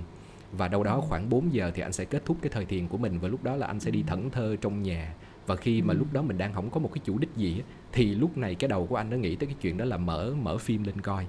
Và 0.52 0.68
đâu 0.68 0.84
đó 0.84 1.00
khoảng 1.00 1.28
4 1.30 1.52
giờ 1.52 1.70
thì 1.74 1.82
anh 1.82 1.92
sẽ 1.92 2.04
kết 2.04 2.24
thúc 2.24 2.36
cái 2.42 2.50
thời 2.54 2.64
thiền 2.64 2.88
của 2.88 2.98
mình 2.98 3.18
và 3.18 3.28
lúc 3.28 3.44
đó 3.44 3.56
là 3.56 3.66
anh 3.66 3.80
sẽ 3.80 3.90
đi 3.90 4.02
thẫn 4.06 4.30
thơ 4.30 4.56
trong 4.60 4.82
nhà 4.82 5.14
và 5.48 5.56
khi 5.56 5.82
mà 5.82 5.94
Ừ. 5.94 5.98
lúc 5.98 6.12
đó 6.12 6.22
mình 6.22 6.38
đang 6.38 6.52
không 6.54 6.70
có 6.70 6.80
một 6.80 6.90
cái 6.94 7.02
chủ 7.04 7.18
đích 7.18 7.30
gì 7.36 7.62
thì 7.92 8.14
lúc 8.14 8.38
này 8.38 8.54
cái 8.54 8.68
đầu 8.68 8.86
của 8.86 8.96
anh 8.96 9.10
nó 9.10 9.16
nghĩ 9.16 9.36
tới 9.36 9.46
cái 9.46 9.56
chuyện 9.60 9.76
đó 9.76 9.84
là 9.84 9.96
mở 9.96 10.34
mở 10.42 10.58
phim 10.58 10.84
lên 10.84 11.00
coi. 11.00 11.26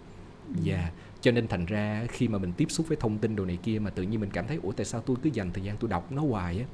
Dạ, 0.63 0.91
cho 1.21 1.31
nên 1.31 1.47
thành 1.47 1.65
ra 1.65 2.05
khi 2.09 2.27
mà 2.27 2.37
mình 2.37 2.53
tiếp 2.57 2.65
xúc 2.71 2.87
với 2.87 2.97
thông 3.01 3.17
tin 3.17 3.35
đồ 3.35 3.45
này 3.45 3.57
kia 3.63 3.79
mà 3.79 3.89
tự 3.89 4.03
nhiên 4.03 4.19
mình 4.19 4.29
cảm 4.33 4.47
thấy 4.47 4.59
ủa 4.63 4.71
tại 4.71 4.85
sao 4.85 5.01
tôi 5.01 5.17
cứ 5.23 5.29
dành 5.33 5.51
thời 5.53 5.63
gian 5.63 5.77
tôi 5.77 5.89
đọc 5.89 6.11
nó 6.11 6.21
hoài 6.21 6.59
á 6.59 6.65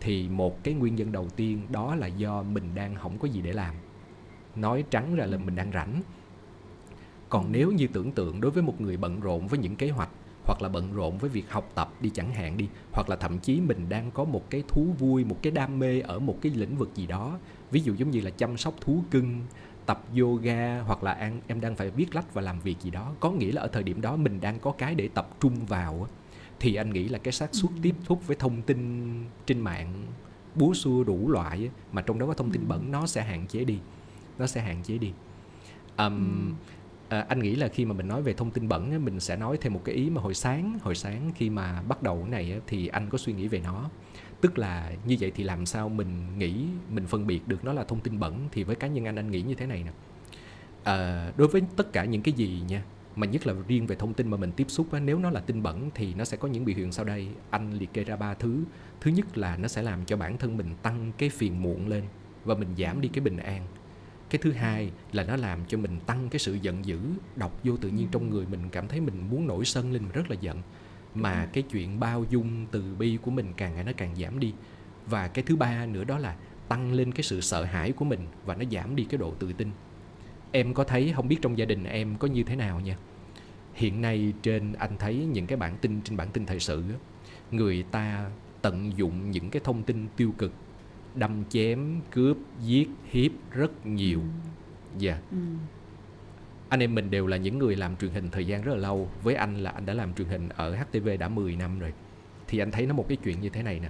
thì 0.00 0.28
một 0.28 0.64
cái 0.64 0.74
nguyên 0.74 0.94
nhân 0.94 1.12
đầu 1.12 1.28
tiên 1.36 1.60
đó 1.70 1.94
là 1.94 2.06
do 2.06 2.42
mình 2.42 2.64
đang 2.74 2.94
không 2.94 3.18
có 3.18 3.28
gì 3.28 3.40
để 3.42 3.52
làm. 3.52 3.74
Nói 4.56 4.84
trắng 4.90 5.14
ra 5.14 5.26
là 5.26 5.38
mình 5.38 5.54
đang 5.56 5.72
rảnh. 5.72 6.02
Còn 7.28 7.52
nếu 7.52 7.70
như 7.72 7.86
tưởng 7.86 8.12
tượng 8.12 8.40
đối 8.40 8.50
với 8.50 8.62
một 8.62 8.80
người 8.80 8.96
bận 8.96 9.20
rộn 9.20 9.46
với 9.46 9.58
những 9.58 9.76
kế 9.76 9.90
hoạch 9.90 10.10
hoặc 10.44 10.62
là 10.62 10.68
bận 10.68 10.92
rộn 10.92 11.18
với 11.18 11.30
việc 11.30 11.50
học 11.50 11.70
tập 11.74 11.92
đi 12.00 12.10
chẳng 12.14 12.32
hạn 12.32 12.56
đi 12.56 12.68
hoặc 12.92 13.08
là 13.08 13.16
thậm 13.16 13.38
chí 13.38 13.60
mình 13.60 13.88
đang 13.88 14.10
có 14.10 14.24
một 14.24 14.50
cái 14.50 14.62
thú 14.68 14.86
vui 14.98 15.24
một 15.24 15.36
cái 15.42 15.50
đam 15.52 15.78
mê 15.78 16.00
ở 16.00 16.18
một 16.18 16.38
cái 16.40 16.52
lĩnh 16.54 16.76
vực 16.76 16.90
gì 16.94 17.06
đó 17.06 17.38
ví 17.70 17.80
dụ 17.80 17.94
giống 17.94 18.10
như 18.10 18.20
là 18.20 18.30
chăm 18.30 18.56
sóc 18.56 18.74
thú 18.80 19.02
cưng 19.10 19.40
tập 19.86 20.04
yoga 20.20 20.80
hoặc 20.80 21.02
là 21.04 21.12
an, 21.12 21.40
em 21.46 21.60
đang 21.60 21.76
phải 21.76 21.90
viết 21.90 22.14
lách 22.14 22.34
và 22.34 22.42
làm 22.42 22.60
việc 22.60 22.80
gì 22.80 22.90
đó 22.90 23.12
có 23.20 23.30
nghĩa 23.30 23.52
là 23.52 23.62
ở 23.62 23.68
thời 23.68 23.82
điểm 23.82 24.00
đó 24.00 24.16
mình 24.16 24.40
đang 24.40 24.58
có 24.58 24.72
cái 24.72 24.94
để 24.94 25.08
tập 25.14 25.28
trung 25.40 25.66
vào 25.66 26.08
thì 26.60 26.74
anh 26.74 26.90
nghĩ 26.90 27.08
là 27.08 27.18
cái 27.18 27.32
xác 27.32 27.54
suất 27.54 27.70
Ừ. 27.72 27.78
tiếp 27.82 27.94
xúc 28.08 28.26
với 28.26 28.36
thông 28.36 28.62
tin 28.62 28.78
trên 29.46 29.60
mạng 29.60 29.92
búa 30.54 30.74
xua 30.74 31.04
đủ 31.04 31.28
loại 31.30 31.70
mà 31.92 32.02
trong 32.02 32.18
đó 32.18 32.26
có 32.26 32.34
thông 32.34 32.50
tin 32.50 32.62
Ừ. 32.62 32.66
bẩn 32.68 32.90
nó 32.90 33.06
sẽ 33.06 33.22
hạn 33.22 33.46
chế 33.46 33.64
đi 33.64 33.78
nó 34.38 34.46
sẽ 34.46 34.60
hạn 34.60 34.82
chế 34.82 34.98
đi 34.98 35.12
Ừ 35.96 36.10
à, 37.08 37.26
anh 37.28 37.38
nghĩ 37.38 37.56
là 37.56 37.68
khi 37.68 37.84
mà 37.84 37.94
mình 37.94 38.08
nói 38.08 38.22
về 38.22 38.32
thông 38.32 38.50
tin 38.50 38.68
bẩn 38.68 38.90
á, 38.90 38.98
mình 38.98 39.20
sẽ 39.20 39.36
nói 39.36 39.58
thêm 39.60 39.72
một 39.72 39.80
cái 39.84 39.94
ý 39.94 40.10
mà 40.10 40.20
hồi 40.20 40.34
sáng 40.34 40.78
hồi 40.82 40.94
sáng 40.94 41.32
khi 41.34 41.50
mà 41.50 41.82
bắt 41.82 42.02
đầu 42.02 42.18
cái 42.20 42.30
này 42.30 42.52
á, 42.52 42.58
thì 42.66 42.86
anh 42.86 43.10
có 43.10 43.18
suy 43.18 43.32
nghĩ 43.32 43.48
về 43.48 43.60
nó. 43.64 43.90
Tức 44.40 44.58
là 44.58 44.92
như 45.06 45.16
vậy 45.20 45.32
thì 45.34 45.44
làm 45.44 45.66
sao 45.66 45.88
mình 45.88 46.38
nghĩ 46.38 46.66
mình 46.90 47.06
phân 47.06 47.26
biệt 47.26 47.48
được 47.48 47.64
nó 47.64 47.72
là 47.72 47.84
thông 47.84 48.00
tin 48.00 48.20
bẩn 48.20 48.48
thì 48.52 48.64
với 48.64 48.76
cá 48.76 48.86
nhân 48.86 49.04
anh 49.04 49.16
anh 49.16 49.30
nghĩ 49.30 49.42
như 49.42 49.54
thế 49.54 49.66
này 49.66 49.84
nè. 49.84 49.90
À, 50.84 51.30
đối 51.36 51.48
với 51.48 51.62
tất 51.76 51.92
cả 51.92 52.04
những 52.04 52.22
cái 52.22 52.34
gì 52.34 52.62
nha 52.68 52.82
mà 53.16 53.26
nhất 53.26 53.46
là 53.46 53.54
riêng 53.68 53.86
về 53.86 53.96
thông 53.96 54.14
tin 54.14 54.30
mà 54.30 54.36
mình 54.36 54.52
tiếp 54.52 54.66
xúc 54.68 54.92
á, 54.92 55.00
nếu 55.00 55.18
nó 55.18 55.30
là 55.30 55.40
tin 55.40 55.62
bẩn 55.62 55.90
thì 55.94 56.14
nó 56.14 56.24
sẽ 56.24 56.36
có 56.36 56.48
những 56.48 56.64
biểu 56.64 56.76
hiện 56.76 56.92
sau 56.92 57.04
đây. 57.04 57.28
Anh 57.50 57.72
liệt 57.72 57.92
kê 57.92 58.04
ra 58.04 58.16
ba 58.16 58.34
thứ. 58.34 58.64
Thứ 59.00 59.10
nhất 59.10 59.38
là 59.38 59.56
nó 59.56 59.68
sẽ 59.68 59.82
làm 59.82 60.04
cho 60.04 60.16
bản 60.16 60.38
thân 60.38 60.56
mình 60.56 60.74
tăng 60.82 61.12
cái 61.18 61.28
phiền 61.28 61.62
muộn 61.62 61.88
lên 61.88 62.04
và 62.44 62.54
mình 62.54 62.68
giảm 62.78 63.00
đi 63.00 63.08
cái 63.08 63.20
bình 63.20 63.36
an 63.36 63.62
cái 64.30 64.38
thứ 64.42 64.52
hai 64.52 64.90
là 65.12 65.24
nó 65.24 65.36
làm 65.36 65.58
cho 65.68 65.78
mình 65.78 66.00
tăng 66.06 66.28
cái 66.28 66.38
sự 66.38 66.54
giận 66.54 66.84
dữ 66.84 67.00
đọc 67.36 67.60
vô 67.64 67.76
tự 67.76 67.88
nhiên 67.88 68.08
trong 68.10 68.30
người 68.30 68.46
mình 68.46 68.60
cảm 68.72 68.88
thấy 68.88 69.00
mình 69.00 69.28
muốn 69.30 69.46
nổi 69.46 69.64
sân 69.64 69.92
lên 69.92 70.02
mình 70.02 70.12
rất 70.12 70.30
là 70.30 70.36
giận. 70.40 70.62
Mà 71.14 71.48
cái 71.52 71.62
chuyện 71.62 72.00
bao 72.00 72.24
dung 72.30 72.66
từ 72.70 72.94
bi 72.98 73.18
của 73.22 73.30
mình 73.30 73.52
càng 73.56 73.74
ngày 73.74 73.84
nó 73.84 73.92
càng 73.96 74.16
giảm 74.16 74.40
đi. 74.40 74.54
Và 75.06 75.28
cái 75.28 75.44
thứ 75.46 75.56
ba 75.56 75.86
nữa 75.86 76.04
đó 76.04 76.18
là 76.18 76.36
tăng 76.68 76.92
lên 76.92 77.12
cái 77.12 77.22
sự 77.22 77.40
sợ 77.40 77.64
hãi 77.64 77.92
của 77.92 78.04
mình 78.04 78.20
và 78.44 78.54
nó 78.54 78.64
giảm 78.72 78.96
đi 78.96 79.04
cái 79.04 79.18
độ 79.18 79.34
tự 79.38 79.52
tin. 79.52 79.70
Em 80.52 80.74
có 80.74 80.84
thấy 80.84 81.12
không 81.16 81.28
biết 81.28 81.38
trong 81.42 81.58
gia 81.58 81.64
đình 81.64 81.84
em 81.84 82.16
có 82.16 82.28
như 82.28 82.42
thế 82.42 82.56
nào 82.56 82.80
nha? 82.80 82.96
Hiện 83.74 84.00
nay 84.00 84.32
trên 84.42 84.72
anh 84.72 84.96
thấy 84.98 85.16
những 85.16 85.46
cái 85.46 85.56
bản 85.56 85.76
tin 85.76 86.00
trên 86.02 86.16
bản 86.16 86.28
tin 86.30 86.46
thời 86.46 86.60
sự 86.60 86.84
người 87.50 87.82
ta 87.82 88.30
tận 88.62 88.92
dụng 88.96 89.30
những 89.30 89.50
cái 89.50 89.62
thông 89.64 89.82
tin 89.82 90.06
tiêu 90.16 90.34
cực 90.38 90.52
đâm 91.14 91.44
chém 91.48 92.00
cướp 92.10 92.36
giết 92.60 92.88
hiếp 93.10 93.30
rất 93.50 93.86
nhiều. 93.86 94.20
Dạ. 94.98 95.18
Ừ. 95.30 95.36
anh 96.68 96.80
em 96.80 96.94
mình 96.94 97.10
đều 97.10 97.26
là 97.26 97.36
những 97.36 97.58
người 97.58 97.76
làm 97.76 97.96
truyền 97.96 98.10
hình 98.10 98.30
thời 98.30 98.46
gian 98.46 98.62
rất 98.62 98.72
là 98.72 98.78
lâu. 98.78 99.08
Với 99.22 99.34
anh 99.34 99.56
là 99.56 99.70
anh 99.70 99.86
đã 99.86 99.94
làm 99.94 100.14
truyền 100.14 100.28
hình 100.28 100.48
ở 100.48 100.76
HTV 100.76 101.08
đã 101.18 101.28
10 101.28 101.56
năm 101.56 101.78
rồi. 101.78 101.92
Thì 102.48 102.58
anh 102.58 102.70
thấy 102.70 102.86
nó 102.86 102.94
một 102.94 103.08
cái 103.08 103.16
chuyện 103.24 103.40
như 103.40 103.48
thế 103.48 103.62
này 103.62 103.80
nè. 103.80 103.88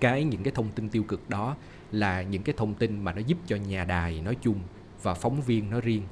Cái 0.00 0.24
những 0.24 0.42
cái 0.42 0.52
thông 0.56 0.68
tin 0.74 0.88
tiêu 0.88 1.02
cực 1.02 1.30
đó 1.30 1.56
là 1.92 2.22
những 2.22 2.42
cái 2.42 2.54
thông 2.58 2.74
tin 2.74 3.04
mà 3.04 3.12
nó 3.12 3.20
giúp 3.26 3.38
cho 3.46 3.56
nhà 3.56 3.84
đài 3.84 4.20
nói 4.20 4.36
chung 4.42 4.58
và 5.02 5.14
phóng 5.14 5.40
viên 5.42 5.70
nói 5.70 5.80
riêng 5.80 6.02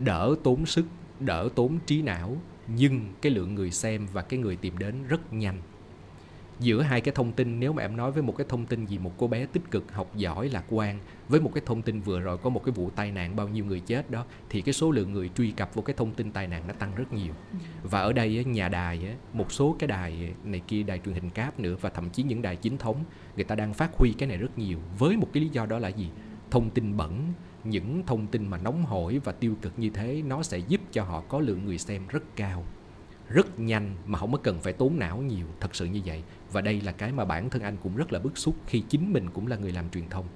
đỡ 0.00 0.34
tốn 0.44 0.66
sức 0.66 0.86
đỡ 1.20 1.48
tốn 1.54 1.78
trí 1.86 2.02
não. 2.02 2.36
Nhưng 2.76 3.12
cái 3.22 3.32
lượng 3.32 3.54
người 3.54 3.70
xem 3.70 4.06
và 4.12 4.22
cái 4.22 4.40
người 4.40 4.56
tìm 4.56 4.78
đến 4.78 4.94
rất 5.08 5.32
nhanh 5.32 5.58
giữa 6.60 6.82
hai 6.82 7.00
cái 7.00 7.14
thông 7.14 7.32
tin. 7.32 7.60
Nếu 7.60 7.72
mà 7.72 7.82
em 7.82 7.96
nói 7.96 8.12
với 8.12 8.22
một 8.22 8.36
cái 8.36 8.46
thông 8.48 8.66
tin 8.66 8.86
gì, 8.86 8.98
một 8.98 9.12
cô 9.18 9.26
bé 9.26 9.46
tích 9.46 9.70
cực 9.70 9.92
học 9.92 10.16
giỏi 10.16 10.48
lạc 10.48 10.64
quan, 10.68 10.98
với 11.28 11.40
một 11.40 11.50
cái 11.54 11.62
thông 11.66 11.82
tin 11.82 12.00
vừa 12.00 12.20
rồi 12.20 12.38
có 12.38 12.50
một 12.50 12.64
cái 12.64 12.72
vụ 12.72 12.90
tai 12.90 13.12
nạn 13.12 13.36
bao 13.36 13.48
nhiêu 13.48 13.64
người 13.64 13.80
chết 13.80 14.10
đó, 14.10 14.24
thì 14.48 14.62
cái 14.62 14.72
số 14.72 14.90
lượng 14.90 15.12
người 15.12 15.30
truy 15.36 15.50
cập 15.50 15.74
vào 15.74 15.82
cái 15.82 15.94
thông 15.96 16.14
tin 16.14 16.32
tai 16.32 16.46
nạn 16.46 16.62
nó 16.66 16.72
tăng 16.72 16.94
rất 16.94 17.12
nhiều. 17.12 17.32
Và 17.82 18.00
ở 18.00 18.12
đây 18.12 18.44
nhà 18.44 18.68
đài 18.68 19.16
một 19.32 19.52
số 19.52 19.76
cái 19.78 19.88
đài 19.88 20.34
này 20.44 20.60
kia, 20.68 20.82
đài 20.82 21.00
truyền 21.04 21.14
hình 21.14 21.30
cáp 21.30 21.60
nữa, 21.60 21.76
và 21.80 21.90
thậm 21.90 22.10
chí 22.10 22.22
những 22.22 22.42
đài 22.42 22.56
chính 22.56 22.78
thống, 22.78 23.04
người 23.36 23.44
ta 23.44 23.54
đang 23.54 23.74
phát 23.74 23.90
huy 23.94 24.12
cái 24.18 24.28
này 24.28 24.38
rất 24.38 24.58
nhiều, 24.58 24.78
với 24.98 25.16
một 25.16 25.28
cái 25.32 25.42
lý 25.42 25.48
do 25.48 25.66
đó 25.66 25.78
là 25.78 25.88
gì? 25.88 26.10
Thông 26.50 26.70
tin 26.70 26.96
bẩn, 26.96 27.32
những 27.64 28.02
thông 28.06 28.26
tin 28.26 28.48
mà 28.48 28.58
nóng 28.58 28.84
hổi 28.84 29.18
và 29.18 29.32
tiêu 29.32 29.54
cực 29.62 29.78
như 29.78 29.90
thế, 29.90 30.22
nó 30.26 30.42
sẽ 30.42 30.58
giúp 30.58 30.80
cho 30.92 31.04
họ 31.04 31.20
có 31.20 31.40
lượng 31.40 31.64
người 31.64 31.78
xem 31.78 32.02
rất 32.08 32.36
cao 32.36 32.64
rất 33.30 33.60
nhanh 33.60 33.94
mà 34.06 34.18
không 34.18 34.32
có 34.32 34.38
cần 34.42 34.58
phải 34.60 34.72
tốn 34.72 34.98
não 34.98 35.18
nhiều. 35.18 35.46
Thật 35.60 35.74
sự 35.74 35.84
như 35.84 36.00
vậy. 36.04 36.22
Và 36.52 36.60
đây 36.60 36.80
là 36.80 36.92
cái 36.92 37.12
mà 37.12 37.24
bản 37.24 37.50
thân 37.50 37.62
anh 37.62 37.76
cũng 37.82 37.96
rất 37.96 38.12
là 38.12 38.18
bức 38.18 38.38
xúc 38.38 38.54
khi 38.66 38.80
chính 38.88 39.12
mình 39.12 39.30
cũng 39.30 39.46
là 39.46 39.56
người 39.56 39.72
làm 39.72 39.90
truyền 39.90 40.08
thông. 40.08 40.26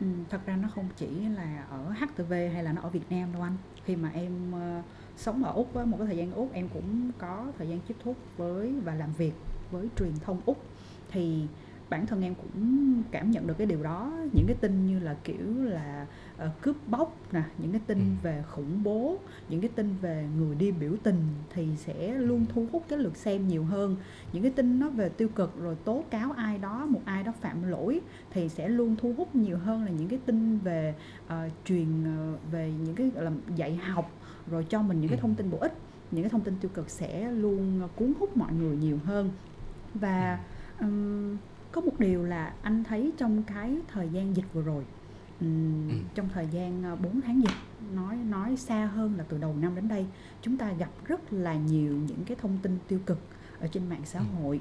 Ừ, 0.00 0.06
thật 0.30 0.40
ra 0.46 0.56
nó 0.56 0.68
không 0.74 0.88
chỉ 0.96 1.06
là 1.06 1.64
ở 1.70 1.90
HTV 1.90 2.32
hay 2.32 2.62
là 2.64 2.72
nó 2.72 2.82
ở 2.82 2.88
Việt 2.88 3.10
Nam 3.10 3.32
đâu 3.32 3.42
anh. 3.42 3.56
Khi 3.84 3.96
mà 3.96 4.08
em 4.08 4.52
uh, 4.52 4.84
sống 5.16 5.44
ở 5.44 5.52
úc 5.52 5.76
một 5.76 5.96
cái 5.98 6.06
thời 6.06 6.16
gian 6.16 6.32
úc 6.32 6.52
em 6.52 6.68
cũng 6.68 7.12
có 7.18 7.52
thời 7.58 7.68
gian 7.68 7.80
tiếp 7.88 7.94
xúc 8.04 8.16
với 8.36 8.74
và 8.84 8.94
làm 8.94 9.12
việc 9.12 9.32
với 9.70 9.88
truyền 9.98 10.12
thông 10.24 10.40
úc. 10.46 10.62
Thì 11.10 11.46
bản 11.90 12.06
thân 12.06 12.22
em 12.22 12.34
cũng 12.34 13.02
cảm 13.10 13.30
nhận 13.30 13.46
được 13.46 13.54
cái 13.58 13.66
điều 13.66 13.82
đó. 13.82 14.12
Những 14.34 14.46
cái 14.46 14.56
tin 14.60 14.86
như 14.86 14.98
là 14.98 15.16
kiểu 15.24 15.54
là 15.58 16.06
uh, 16.44 16.62
cướp 16.62 16.76
bóc 16.86 17.16
nè 17.32 17.42
những 17.58 17.72
cái 17.72 17.80
tin 17.86 17.98
ừ. 17.98 18.04
về 18.22 18.42
khủng 18.50 18.82
bố 18.82 19.18
những 19.48 19.60
cái 19.60 19.70
tin 19.74 19.94
về 20.00 20.26
người 20.38 20.54
đi 20.54 20.72
biểu 20.72 20.92
tình 21.02 21.16
thì 21.54 21.68
sẽ 21.76 22.14
luôn 22.14 22.46
thu 22.54 22.66
hút 22.72 22.84
cái 22.88 22.98
lượt 22.98 23.16
xem 23.16 23.48
nhiều 23.48 23.64
hơn 23.64 23.96
những 24.32 24.42
cái 24.42 24.52
tin 24.52 24.80
nó 24.80 24.88
về 24.88 25.08
tiêu 25.08 25.28
cực 25.28 25.60
rồi 25.60 25.76
tố 25.84 26.04
cáo 26.10 26.32
ai 26.32 26.58
đó 26.58 26.86
một 26.86 27.00
ai 27.04 27.22
đó 27.22 27.32
phạm 27.40 27.68
lỗi 27.68 28.00
thì 28.30 28.48
sẽ 28.48 28.68
luôn 28.68 28.96
thu 28.96 29.14
hút 29.16 29.36
nhiều 29.36 29.58
hơn 29.58 29.84
là 29.84 29.90
những 29.90 30.08
cái 30.08 30.18
tin 30.26 30.58
về 30.58 30.94
uh, 31.26 31.32
truyền 31.64 32.02
uh, 32.02 32.40
về 32.52 32.72
những 32.84 32.94
cái 32.94 33.10
gọi 33.14 33.24
là 33.24 33.30
dạy 33.56 33.76
học 33.76 34.10
rồi 34.50 34.66
cho 34.68 34.82
mình 34.82 35.00
những 35.00 35.10
cái 35.10 35.18
ừ. 35.18 35.22
thông 35.22 35.34
tin 35.34 35.50
bổ 35.50 35.58
ích 35.58 35.72
những 36.10 36.22
cái 36.22 36.30
thông 36.30 36.40
tin 36.40 36.54
tiêu 36.60 36.70
cực 36.74 36.90
sẽ 36.90 37.30
luôn 37.30 37.88
cuốn 37.96 38.12
hút 38.20 38.36
mọi 38.36 38.52
người 38.52 38.76
nhiều 38.76 38.98
hơn 39.04 39.30
và 39.94 40.38
um, 40.80 41.36
có 41.72 41.80
một 41.80 42.00
điều 42.00 42.24
là 42.24 42.54
anh 42.62 42.84
thấy 42.84 43.12
trong 43.16 43.42
cái 43.42 43.76
thời 43.88 44.08
gian 44.08 44.36
dịch 44.36 44.44
vừa 44.52 44.62
rồi 44.62 44.84
ừ. 45.40 45.46
trong 46.14 46.28
thời 46.34 46.46
gian 46.46 46.82
4 46.82 47.12
ờ, 47.12 47.20
tháng 47.24 47.42
dịch 47.42 47.56
nói 47.94 48.16
nói 48.16 48.56
xa 48.56 48.86
hơn 48.86 49.14
là 49.16 49.24
từ 49.28 49.38
đầu 49.38 49.54
năm 49.60 49.74
đến 49.74 49.88
đây 49.88 50.06
chúng 50.42 50.56
ta 50.56 50.72
gặp 50.72 50.90
rất 51.06 51.32
là 51.32 51.54
nhiều 51.54 51.92
những 51.92 52.24
cái 52.26 52.36
thông 52.40 52.58
tin 52.62 52.78
tiêu 52.88 52.98
cực 53.06 53.18
ở 53.60 53.66
trên 53.66 53.88
mạng 53.88 54.02
xã 54.04 54.18
ừ. 54.18 54.24
hội 54.42 54.60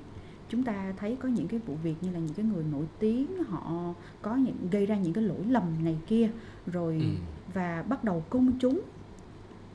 chúng 0.49 0.63
ta 0.63 0.93
thấy 0.97 1.17
có 1.21 1.29
những 1.29 1.47
cái 1.47 1.59
vụ 1.65 1.75
việc 1.83 1.95
như 2.01 2.11
là 2.11 2.19
những 2.19 2.33
cái 2.33 2.45
người 2.45 2.63
nổi 2.71 2.85
tiếng 2.99 3.43
họ 3.43 3.93
có 4.21 4.35
những 4.35 4.69
gây 4.71 4.85
ra 4.85 4.97
những 4.97 5.13
cái 5.13 5.23
lỗi 5.23 5.45
lầm 5.49 5.63
này 5.83 5.97
kia 6.07 6.29
rồi 6.67 6.97
ừ. 7.01 7.07
và 7.53 7.83
bắt 7.83 8.03
đầu 8.03 8.23
công 8.29 8.51
chúng 8.59 8.81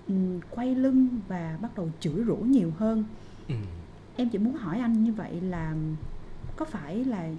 um, 0.09 0.41
quay 0.51 0.75
lưng 0.75 1.09
và 1.29 1.59
bắt 1.63 1.77
đầu 1.77 1.91
chửi 2.01 2.25
rủa 2.27 2.37
nhiều 2.37 2.73
hơn 2.77 3.05
ừ. 3.49 3.55
em 4.17 4.29
chỉ 4.29 4.39
muốn 4.39 4.55
hỏi 4.55 4.79
anh 4.79 5.05
như 5.05 5.13
vậy 5.13 5.41
là 5.41 5.75
có 6.57 6.65
phải 6.65 7.05
là 7.05 7.31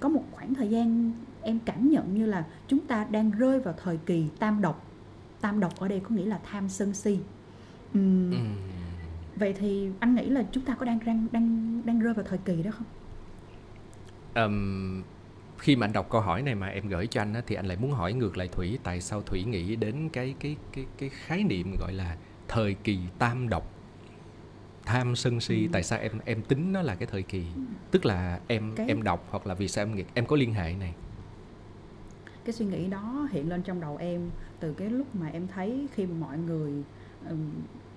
có 0.00 0.08
một 0.08 0.24
khoảng 0.32 0.54
thời 0.54 0.68
gian 0.68 1.12
em 1.46 1.58
cảm 1.64 1.90
nhận 1.90 2.14
như 2.14 2.26
là 2.26 2.44
chúng 2.68 2.86
ta 2.86 3.06
đang 3.10 3.30
rơi 3.30 3.60
vào 3.60 3.74
thời 3.82 3.96
kỳ 3.96 4.28
tam 4.38 4.60
độc. 4.60 4.86
Tam 5.40 5.60
độc 5.60 5.78
ở 5.78 5.88
đây 5.88 6.00
có 6.00 6.10
nghĩa 6.10 6.24
là 6.24 6.40
tham 6.50 6.68
sân 6.68 6.94
si. 6.94 7.18
Uhm, 7.98 8.30
ừ. 8.30 8.36
vậy 9.36 9.52
thì 9.52 9.90
anh 10.00 10.14
nghĩ 10.14 10.26
là 10.26 10.44
chúng 10.52 10.64
ta 10.64 10.74
có 10.74 10.86
đang 10.86 10.98
đang 11.06 11.26
đang 11.32 11.82
đang 11.84 12.00
rơi 12.00 12.14
vào 12.14 12.24
thời 12.28 12.38
kỳ 12.38 12.62
đó 12.62 12.70
không? 12.70 12.86
Um, 14.44 15.02
khi 15.58 15.76
mà 15.76 15.86
anh 15.86 15.92
đọc 15.92 16.10
câu 16.10 16.20
hỏi 16.20 16.42
này 16.42 16.54
mà 16.54 16.66
em 16.66 16.88
gửi 16.88 17.06
cho 17.06 17.20
anh 17.20 17.34
á, 17.34 17.40
thì 17.46 17.56
anh 17.56 17.66
lại 17.66 17.76
muốn 17.76 17.90
hỏi 17.90 18.12
ngược 18.12 18.36
lại 18.36 18.48
thủy 18.48 18.78
tại 18.82 19.00
sao 19.00 19.22
thủy 19.22 19.44
nghĩ 19.44 19.76
đến 19.76 20.08
cái 20.08 20.34
cái 20.40 20.56
cái 20.72 20.84
cái 20.98 21.08
khái 21.08 21.44
niệm 21.44 21.76
gọi 21.80 21.92
là 21.92 22.16
thời 22.48 22.74
kỳ 22.74 22.98
tam 23.18 23.48
độc? 23.48 23.72
Tham 24.84 25.16
sân 25.16 25.40
si 25.40 25.62
ừ. 25.62 25.68
tại 25.72 25.82
sao 25.82 25.98
em 25.98 26.12
em 26.24 26.42
tính 26.42 26.72
nó 26.72 26.82
là 26.82 26.94
cái 26.94 27.08
thời 27.12 27.22
kỳ? 27.22 27.44
Ừ. 27.54 27.60
tức 27.90 28.04
là 28.06 28.40
em 28.46 28.72
cái... 28.76 28.88
em 28.88 29.02
đọc 29.02 29.26
hoặc 29.30 29.46
là 29.46 29.54
vì 29.54 29.68
sao 29.68 29.84
em 29.84 30.04
em 30.14 30.26
có 30.26 30.36
liên 30.36 30.54
hệ 30.54 30.74
này 30.80 30.94
cái 32.46 32.52
suy 32.52 32.66
nghĩ 32.66 32.88
đó 32.88 33.28
hiện 33.30 33.48
lên 33.48 33.62
trong 33.62 33.80
đầu 33.80 33.96
em 33.96 34.30
từ 34.60 34.72
cái 34.72 34.90
lúc 34.90 35.14
mà 35.14 35.28
em 35.28 35.46
thấy 35.48 35.86
khi 35.94 36.06
mọi 36.06 36.38
người 36.38 36.72
um, 37.30 37.50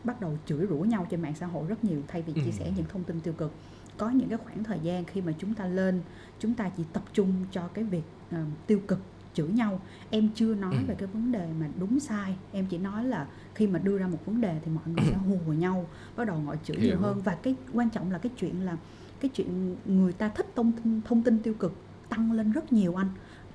bắt 0.03 0.21
đầu 0.21 0.37
chửi 0.45 0.67
rủa 0.69 0.79
nhau 0.79 1.07
trên 1.09 1.21
mạng 1.21 1.33
xã 1.39 1.45
hội 1.45 1.67
rất 1.67 1.83
nhiều 1.83 2.01
thay 2.07 2.21
vì 2.21 2.33
chia 2.33 2.41
ừ. 2.41 2.51
sẻ 2.51 2.71
những 2.75 2.85
thông 2.89 3.03
tin 3.03 3.21
tiêu 3.21 3.33
cực. 3.37 3.51
Có 3.97 4.09
những 4.09 4.29
cái 4.29 4.37
khoảng 4.43 4.63
thời 4.63 4.79
gian 4.83 5.05
khi 5.05 5.21
mà 5.21 5.33
chúng 5.39 5.53
ta 5.53 5.65
lên 5.65 6.01
chúng 6.39 6.53
ta 6.53 6.69
chỉ 6.77 6.83
tập 6.93 7.03
trung 7.13 7.33
cho 7.51 7.67
cái 7.67 7.83
việc 7.83 8.03
uh, 8.29 8.39
tiêu 8.67 8.79
cực 8.87 8.99
chửi 9.33 9.47
nhau. 9.47 9.81
Em 10.09 10.29
chưa 10.35 10.55
nói 10.55 10.75
ừ. 10.75 10.83
về 10.87 10.95
cái 10.95 11.07
vấn 11.07 11.31
đề 11.31 11.47
mà 11.59 11.67
đúng 11.79 11.99
sai 11.99 12.35
em 12.51 12.65
chỉ 12.69 12.77
nói 12.77 13.03
là 13.05 13.27
khi 13.55 13.67
mà 13.67 13.79
đưa 13.79 13.97
ra 13.97 14.07
một 14.07 14.25
vấn 14.25 14.41
đề 14.41 14.59
thì 14.65 14.71
mọi 14.71 14.83
người 14.87 15.05
sẽ 15.09 15.15
hùa 15.15 15.53
nhau 15.53 15.85
bắt 16.15 16.27
đầu 16.27 16.41
gọi 16.45 16.57
chửi 16.63 16.77
nhiều 16.77 16.97
hơn. 16.99 17.21
Và 17.21 17.37
cái 17.43 17.55
quan 17.73 17.89
trọng 17.89 18.11
là 18.11 18.17
cái 18.17 18.31
chuyện 18.37 18.65
là 18.65 18.77
cái 19.19 19.29
chuyện 19.29 19.75
người 19.85 20.13
ta 20.13 20.29
thích 20.29 20.47
thông 20.55 20.71
tin 20.71 21.01
thông 21.05 21.23
tin 21.23 21.39
tiêu 21.39 21.53
cực 21.53 21.73
tăng 22.09 22.31
lên 22.31 22.51
rất 22.51 22.73
nhiều 22.73 22.95
anh 22.95 23.09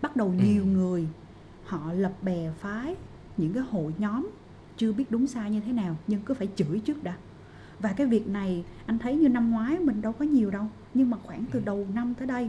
bắt 0.04 0.16
đầu 0.16 0.32
nhiều 0.32 0.62
ừ. 0.62 0.68
người 0.68 1.08
họ 1.64 1.92
lập 1.92 2.12
bè 2.22 2.50
phái 2.58 2.96
những 3.36 3.52
cái 3.52 3.62
hội 3.62 3.94
nhóm 3.98 4.30
chưa 4.76 4.92
biết 4.92 5.10
đúng 5.10 5.26
sai 5.26 5.50
như 5.50 5.60
thế 5.60 5.72
nào 5.72 5.96
nhưng 6.06 6.20
cứ 6.20 6.34
phải 6.34 6.48
chửi 6.56 6.80
trước 6.84 7.04
đã 7.04 7.16
và 7.80 7.92
cái 7.92 8.06
việc 8.06 8.28
này 8.28 8.64
anh 8.86 8.98
thấy 8.98 9.16
như 9.16 9.28
năm 9.28 9.50
ngoái 9.50 9.78
mình 9.78 10.02
đâu 10.02 10.12
có 10.12 10.24
nhiều 10.24 10.50
đâu 10.50 10.66
nhưng 10.94 11.10
mà 11.10 11.16
khoảng 11.22 11.44
từ 11.52 11.58
ừ. 11.58 11.64
đầu 11.64 11.86
năm 11.94 12.14
tới 12.14 12.26
đây 12.26 12.48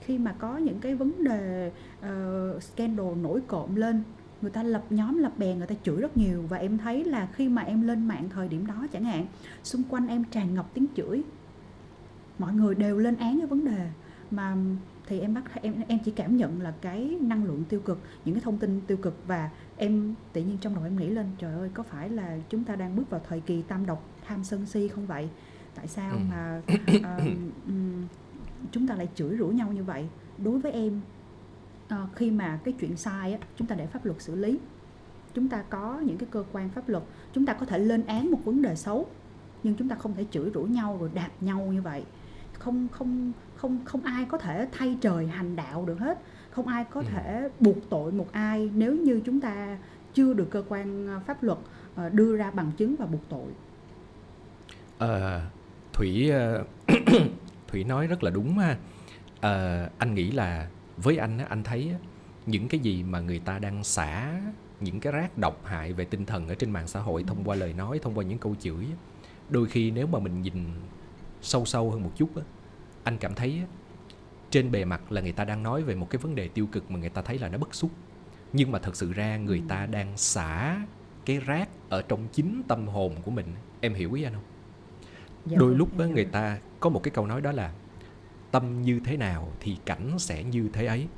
khi 0.00 0.18
mà 0.18 0.34
có 0.38 0.56
những 0.56 0.80
cái 0.80 0.94
vấn 0.94 1.24
đề 1.24 1.72
uh, 1.98 2.62
scandal 2.62 3.14
nổi 3.22 3.40
cộm 3.46 3.74
lên 3.74 4.02
người 4.42 4.50
ta 4.50 4.62
lập 4.62 4.84
nhóm 4.90 5.18
lập 5.18 5.32
bè 5.38 5.54
người 5.54 5.66
ta 5.66 5.74
chửi 5.82 6.00
rất 6.00 6.16
nhiều 6.16 6.44
và 6.48 6.56
em 6.56 6.78
thấy 6.78 7.04
là 7.04 7.28
khi 7.32 7.48
mà 7.48 7.62
em 7.62 7.82
lên 7.82 8.08
mạng 8.08 8.28
thời 8.30 8.48
điểm 8.48 8.66
đó 8.66 8.86
chẳng 8.92 9.04
hạn 9.04 9.26
xung 9.62 9.82
quanh 9.88 10.08
em 10.08 10.24
tràn 10.24 10.54
ngập 10.54 10.74
tiếng 10.74 10.86
chửi 10.96 11.22
mọi 12.38 12.52
người 12.52 12.74
đều 12.74 12.98
lên 12.98 13.16
án 13.16 13.38
cái 13.38 13.46
vấn 13.46 13.64
đề 13.64 13.90
mà 14.30 14.56
thì 15.08 15.20
em 15.20 15.34
bắt 15.34 15.44
em 15.62 15.74
em 15.88 15.98
chỉ 16.04 16.10
cảm 16.10 16.36
nhận 16.36 16.60
là 16.60 16.74
cái 16.80 17.16
năng 17.20 17.44
lượng 17.44 17.64
tiêu 17.68 17.80
cực 17.80 17.98
những 18.24 18.34
cái 18.34 18.42
thông 18.42 18.58
tin 18.58 18.80
tiêu 18.86 18.96
cực 18.96 19.14
và 19.26 19.50
em 19.76 20.14
tự 20.32 20.42
nhiên 20.42 20.58
trong 20.60 20.74
đầu 20.74 20.84
em 20.84 20.96
nghĩ 20.96 21.08
lên 21.08 21.26
trời 21.38 21.54
ơi 21.54 21.70
có 21.74 21.82
phải 21.82 22.10
là 22.10 22.38
chúng 22.48 22.64
ta 22.64 22.76
đang 22.76 22.96
bước 22.96 23.10
vào 23.10 23.20
thời 23.28 23.40
kỳ 23.40 23.62
tam 23.62 23.86
độc 23.86 24.04
tham 24.26 24.44
sân 24.44 24.66
si 24.66 24.88
không 24.88 25.06
vậy? 25.06 25.28
Tại 25.74 25.86
sao 25.86 26.12
ừ. 26.12 26.18
mà 26.30 26.62
uh, 26.96 27.22
chúng 28.72 28.86
ta 28.86 28.94
lại 28.94 29.08
chửi 29.14 29.36
rủa 29.38 29.48
nhau 29.48 29.72
như 29.72 29.84
vậy? 29.84 30.08
Đối 30.38 30.58
với 30.58 30.72
em 30.72 31.00
uh, 31.94 32.16
khi 32.16 32.30
mà 32.30 32.58
cái 32.64 32.74
chuyện 32.80 32.96
sai 32.96 33.32
á, 33.32 33.38
chúng 33.56 33.68
ta 33.68 33.74
để 33.74 33.86
pháp 33.86 34.04
luật 34.04 34.22
xử 34.22 34.34
lý. 34.34 34.58
Chúng 35.34 35.48
ta 35.48 35.62
có 35.70 36.00
những 36.04 36.18
cái 36.18 36.28
cơ 36.30 36.44
quan 36.52 36.68
pháp 36.68 36.88
luật 36.88 37.04
chúng 37.32 37.46
ta 37.46 37.52
có 37.52 37.66
thể 37.66 37.78
lên 37.78 38.06
án 38.06 38.30
một 38.30 38.38
vấn 38.44 38.62
đề 38.62 38.76
xấu 38.76 39.06
nhưng 39.62 39.74
chúng 39.74 39.88
ta 39.88 39.96
không 39.96 40.14
thể 40.14 40.26
chửi 40.30 40.50
rủa 40.54 40.62
nhau 40.62 40.96
rồi 41.00 41.10
đạp 41.14 41.30
nhau 41.40 41.66
như 41.72 41.82
vậy 41.82 42.04
không 42.58 42.88
không 42.92 43.32
không 43.56 43.78
không 43.84 44.02
ai 44.02 44.24
có 44.24 44.38
thể 44.38 44.68
thay 44.72 44.98
trời 45.00 45.26
hành 45.26 45.56
đạo 45.56 45.84
được 45.86 45.98
hết. 45.98 46.18
Không 46.50 46.66
ai 46.66 46.84
có 46.84 47.00
ừ. 47.00 47.06
thể 47.10 47.48
buộc 47.60 47.76
tội 47.90 48.12
một 48.12 48.32
ai 48.32 48.70
nếu 48.74 48.96
như 48.96 49.20
chúng 49.24 49.40
ta 49.40 49.78
chưa 50.14 50.34
được 50.34 50.50
cơ 50.50 50.62
quan 50.68 51.06
ờ, 51.06 51.20
pháp 51.26 51.42
luật 51.42 51.58
uh, 52.06 52.12
đưa 52.12 52.36
ra 52.36 52.50
bằng 52.50 52.72
chứng 52.76 52.96
và 52.96 53.06
buộc 53.06 53.28
tội. 53.28 53.52
À, 54.98 55.46
thủy 55.92 56.30
thủy 57.68 57.84
nói 57.84 58.06
rất 58.06 58.22
là 58.22 58.30
đúng 58.30 58.58
ha. 58.58 58.76
À, 59.40 59.88
anh 59.98 60.14
nghĩ 60.14 60.30
là 60.30 60.68
với 60.96 61.16
anh 61.16 61.38
anh 61.38 61.62
thấy 61.62 61.94
những 62.46 62.68
cái 62.68 62.80
gì 62.80 63.02
mà 63.02 63.20
người 63.20 63.38
ta 63.38 63.58
đang 63.58 63.84
xả 63.84 64.40
những 64.80 65.00
cái 65.00 65.12
rác 65.12 65.38
độc 65.38 65.64
hại 65.64 65.92
về 65.92 66.04
tinh 66.04 66.26
thần 66.26 66.48
ở 66.48 66.54
trên 66.54 66.70
mạng 66.70 66.86
xã 66.86 67.00
hội 67.00 67.24
thông 67.26 67.44
qua 67.44 67.56
lời 67.56 67.72
nói 67.72 67.98
thông 68.02 68.14
qua 68.14 68.24
những 68.24 68.38
câu 68.38 68.54
chửi 68.60 68.86
đôi 69.50 69.66
khi 69.66 69.90
nếu 69.90 70.06
mà 70.06 70.18
mình 70.18 70.42
nhìn 70.42 70.64
sâu 71.42 71.64
sâu 71.64 71.90
hơn 71.90 72.02
một 72.02 72.12
chút 72.16 72.28
anh 73.04 73.18
cảm 73.18 73.34
thấy 73.34 73.62
trên 74.50 74.70
bề 74.70 74.84
mặt 74.84 75.12
là 75.12 75.20
người 75.20 75.32
ta 75.32 75.44
đang 75.44 75.62
nói 75.62 75.82
về 75.82 75.94
một 75.94 76.10
cái 76.10 76.18
vấn 76.18 76.34
đề 76.34 76.48
tiêu 76.48 76.66
cực 76.66 76.90
mà 76.90 76.98
người 76.98 77.08
ta 77.08 77.22
thấy 77.22 77.38
là 77.38 77.48
nó 77.48 77.58
bức 77.58 77.74
xúc. 77.74 77.90
Nhưng 78.52 78.70
mà 78.70 78.78
thật 78.78 78.96
sự 78.96 79.12
ra 79.12 79.36
người 79.36 79.62
ta 79.68 79.86
đang 79.86 80.16
xả 80.16 80.80
cái 81.24 81.38
rác 81.40 81.68
ở 81.88 82.02
trong 82.02 82.28
chính 82.32 82.62
tâm 82.68 82.88
hồn 82.88 83.14
của 83.24 83.30
mình. 83.30 83.46
Em 83.80 83.94
hiểu 83.94 84.12
ý 84.12 84.22
anh 84.22 84.32
không? 84.32 84.42
Dạ, 85.46 85.56
đôi 85.58 85.68
vâng, 85.68 85.78
lúc 85.78 85.98
á, 85.98 86.06
người 86.06 86.24
ta 86.24 86.58
có 86.80 86.90
một 86.90 87.02
cái 87.02 87.10
câu 87.10 87.26
nói 87.26 87.40
đó 87.40 87.52
là 87.52 87.72
tâm 88.50 88.82
như 88.82 89.00
thế 89.04 89.16
nào 89.16 89.52
thì 89.60 89.76
cảnh 89.84 90.18
sẽ 90.18 90.44
như 90.44 90.70
thế 90.72 90.86
ấy. 90.86 91.08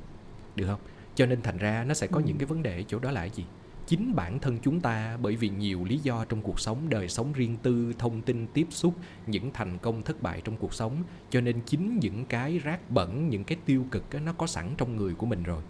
Được 0.55 0.67
không? 0.67 0.79
Cho 1.15 1.25
nên 1.25 1.41
thành 1.41 1.57
ra 1.57 1.83
nó 1.87 1.93
sẽ 1.93 2.07
có 2.07 2.17
ừ. 2.17 2.23
những 2.25 2.37
cái 2.37 2.45
vấn 2.45 2.63
đề 2.63 2.75
ở 2.75 2.83
chỗ 2.87 2.99
đó 2.99 3.11
là 3.11 3.21
cái 3.21 3.29
gì 3.29 3.45
chính 3.91 4.15
bản 4.15 4.39
thân 4.39 4.57
chúng 4.61 4.79
ta 4.79 5.17
bởi 5.21 5.35
vì 5.35 5.49
nhiều 5.49 5.83
lý 5.83 5.97
do 5.97 6.25
trong 6.25 6.41
cuộc 6.41 6.59
sống, 6.59 6.89
đời 6.89 7.09
sống 7.09 7.33
riêng 7.33 7.57
tư, 7.63 7.93
thông 7.99 8.21
tin 8.21 8.47
tiếp 8.47 8.67
xúc, 8.69 8.93
những 9.27 9.51
thành 9.53 9.77
công 9.77 10.03
thất 10.03 10.21
bại 10.21 10.41
trong 10.43 10.57
cuộc 10.57 10.73
sống. 10.73 11.03
Cho 11.29 11.41
nên 11.41 11.61
chính 11.65 11.99
những 11.99 12.25
cái 12.25 12.59
rác 12.59 12.91
bẩn, 12.91 13.29
những 13.29 13.43
cái 13.43 13.57
tiêu 13.65 13.85
cực 13.91 14.03
nó 14.25 14.33
có 14.33 14.47
sẵn 14.47 14.69
trong 14.77 14.95
người 14.95 15.13
của 15.13 15.25
mình 15.25 15.43
rồi. 15.43 15.63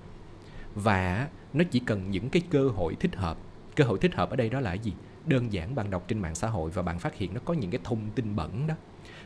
Và 0.75 1.29
nó 1.53 1.63
chỉ 1.71 1.79
cần 1.79 2.11
những 2.11 2.29
cái 2.29 2.41
cơ 2.49 2.69
hội 2.69 2.95
thích 2.99 3.15
hợp. 3.15 3.37
Cơ 3.75 3.83
hội 3.83 3.99
thích 3.99 4.15
hợp 4.15 4.29
ở 4.29 4.35
đây 4.35 4.49
đó 4.49 4.59
là 4.59 4.73
gì? 4.73 4.93
Đơn 5.25 5.53
giản 5.53 5.75
bạn 5.75 5.89
đọc 5.89 6.03
trên 6.07 6.19
mạng 6.19 6.35
xã 6.35 6.47
hội 6.47 6.71
và 6.71 6.81
bạn 6.81 6.99
phát 6.99 7.15
hiện 7.15 7.33
nó 7.33 7.41
có 7.45 7.53
những 7.53 7.71
cái 7.71 7.81
thông 7.83 8.09
tin 8.15 8.35
bẩn 8.35 8.67
đó 8.67 8.75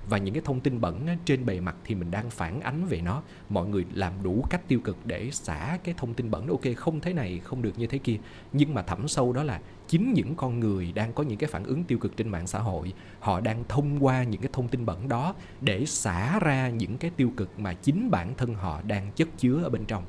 và 0.09 0.17
những 0.17 0.33
cái 0.33 0.43
thông 0.45 0.59
tin 0.59 0.81
bẩn 0.81 1.07
á, 1.07 1.17
trên 1.25 1.45
bề 1.45 1.59
mặt 1.59 1.75
thì 1.83 1.95
mình 1.95 2.11
đang 2.11 2.29
phản 2.29 2.61
ánh 2.61 2.85
về 2.85 3.01
nó. 3.01 3.23
Mọi 3.49 3.67
người 3.67 3.85
làm 3.93 4.13
đủ 4.23 4.45
cách 4.49 4.67
tiêu 4.67 4.79
cực 4.79 4.97
để 5.05 5.31
xả 5.31 5.77
cái 5.83 5.95
thông 5.97 6.13
tin 6.13 6.31
bẩn 6.31 6.47
ok 6.47 6.61
không 6.77 6.99
thế 6.99 7.13
này 7.13 7.39
không 7.43 7.61
được 7.61 7.79
như 7.79 7.87
thế 7.87 7.97
kia. 7.97 8.17
Nhưng 8.53 8.73
mà 8.73 8.81
thẳm 8.81 9.07
sâu 9.07 9.33
đó 9.33 9.43
là 9.43 9.61
chính 9.87 10.13
những 10.13 10.35
con 10.35 10.59
người 10.59 10.91
đang 10.91 11.13
có 11.13 11.23
những 11.23 11.37
cái 11.37 11.49
phản 11.49 11.63
ứng 11.63 11.83
tiêu 11.83 11.97
cực 11.97 12.17
trên 12.17 12.29
mạng 12.29 12.47
xã 12.47 12.59
hội 12.59 12.93
họ 13.19 13.39
đang 13.39 13.63
thông 13.67 14.05
qua 14.05 14.23
những 14.23 14.41
cái 14.41 14.49
thông 14.53 14.67
tin 14.67 14.85
bẩn 14.85 15.09
đó 15.09 15.35
để 15.61 15.85
xả 15.85 16.39
ra 16.39 16.69
những 16.69 16.97
cái 16.97 17.11
tiêu 17.17 17.31
cực 17.37 17.59
mà 17.59 17.73
chính 17.73 18.11
bản 18.11 18.33
thân 18.37 18.53
họ 18.53 18.81
đang 18.81 19.11
chất 19.15 19.27
chứa 19.37 19.63
ở 19.63 19.69
bên 19.69 19.85
trong. 19.85 20.03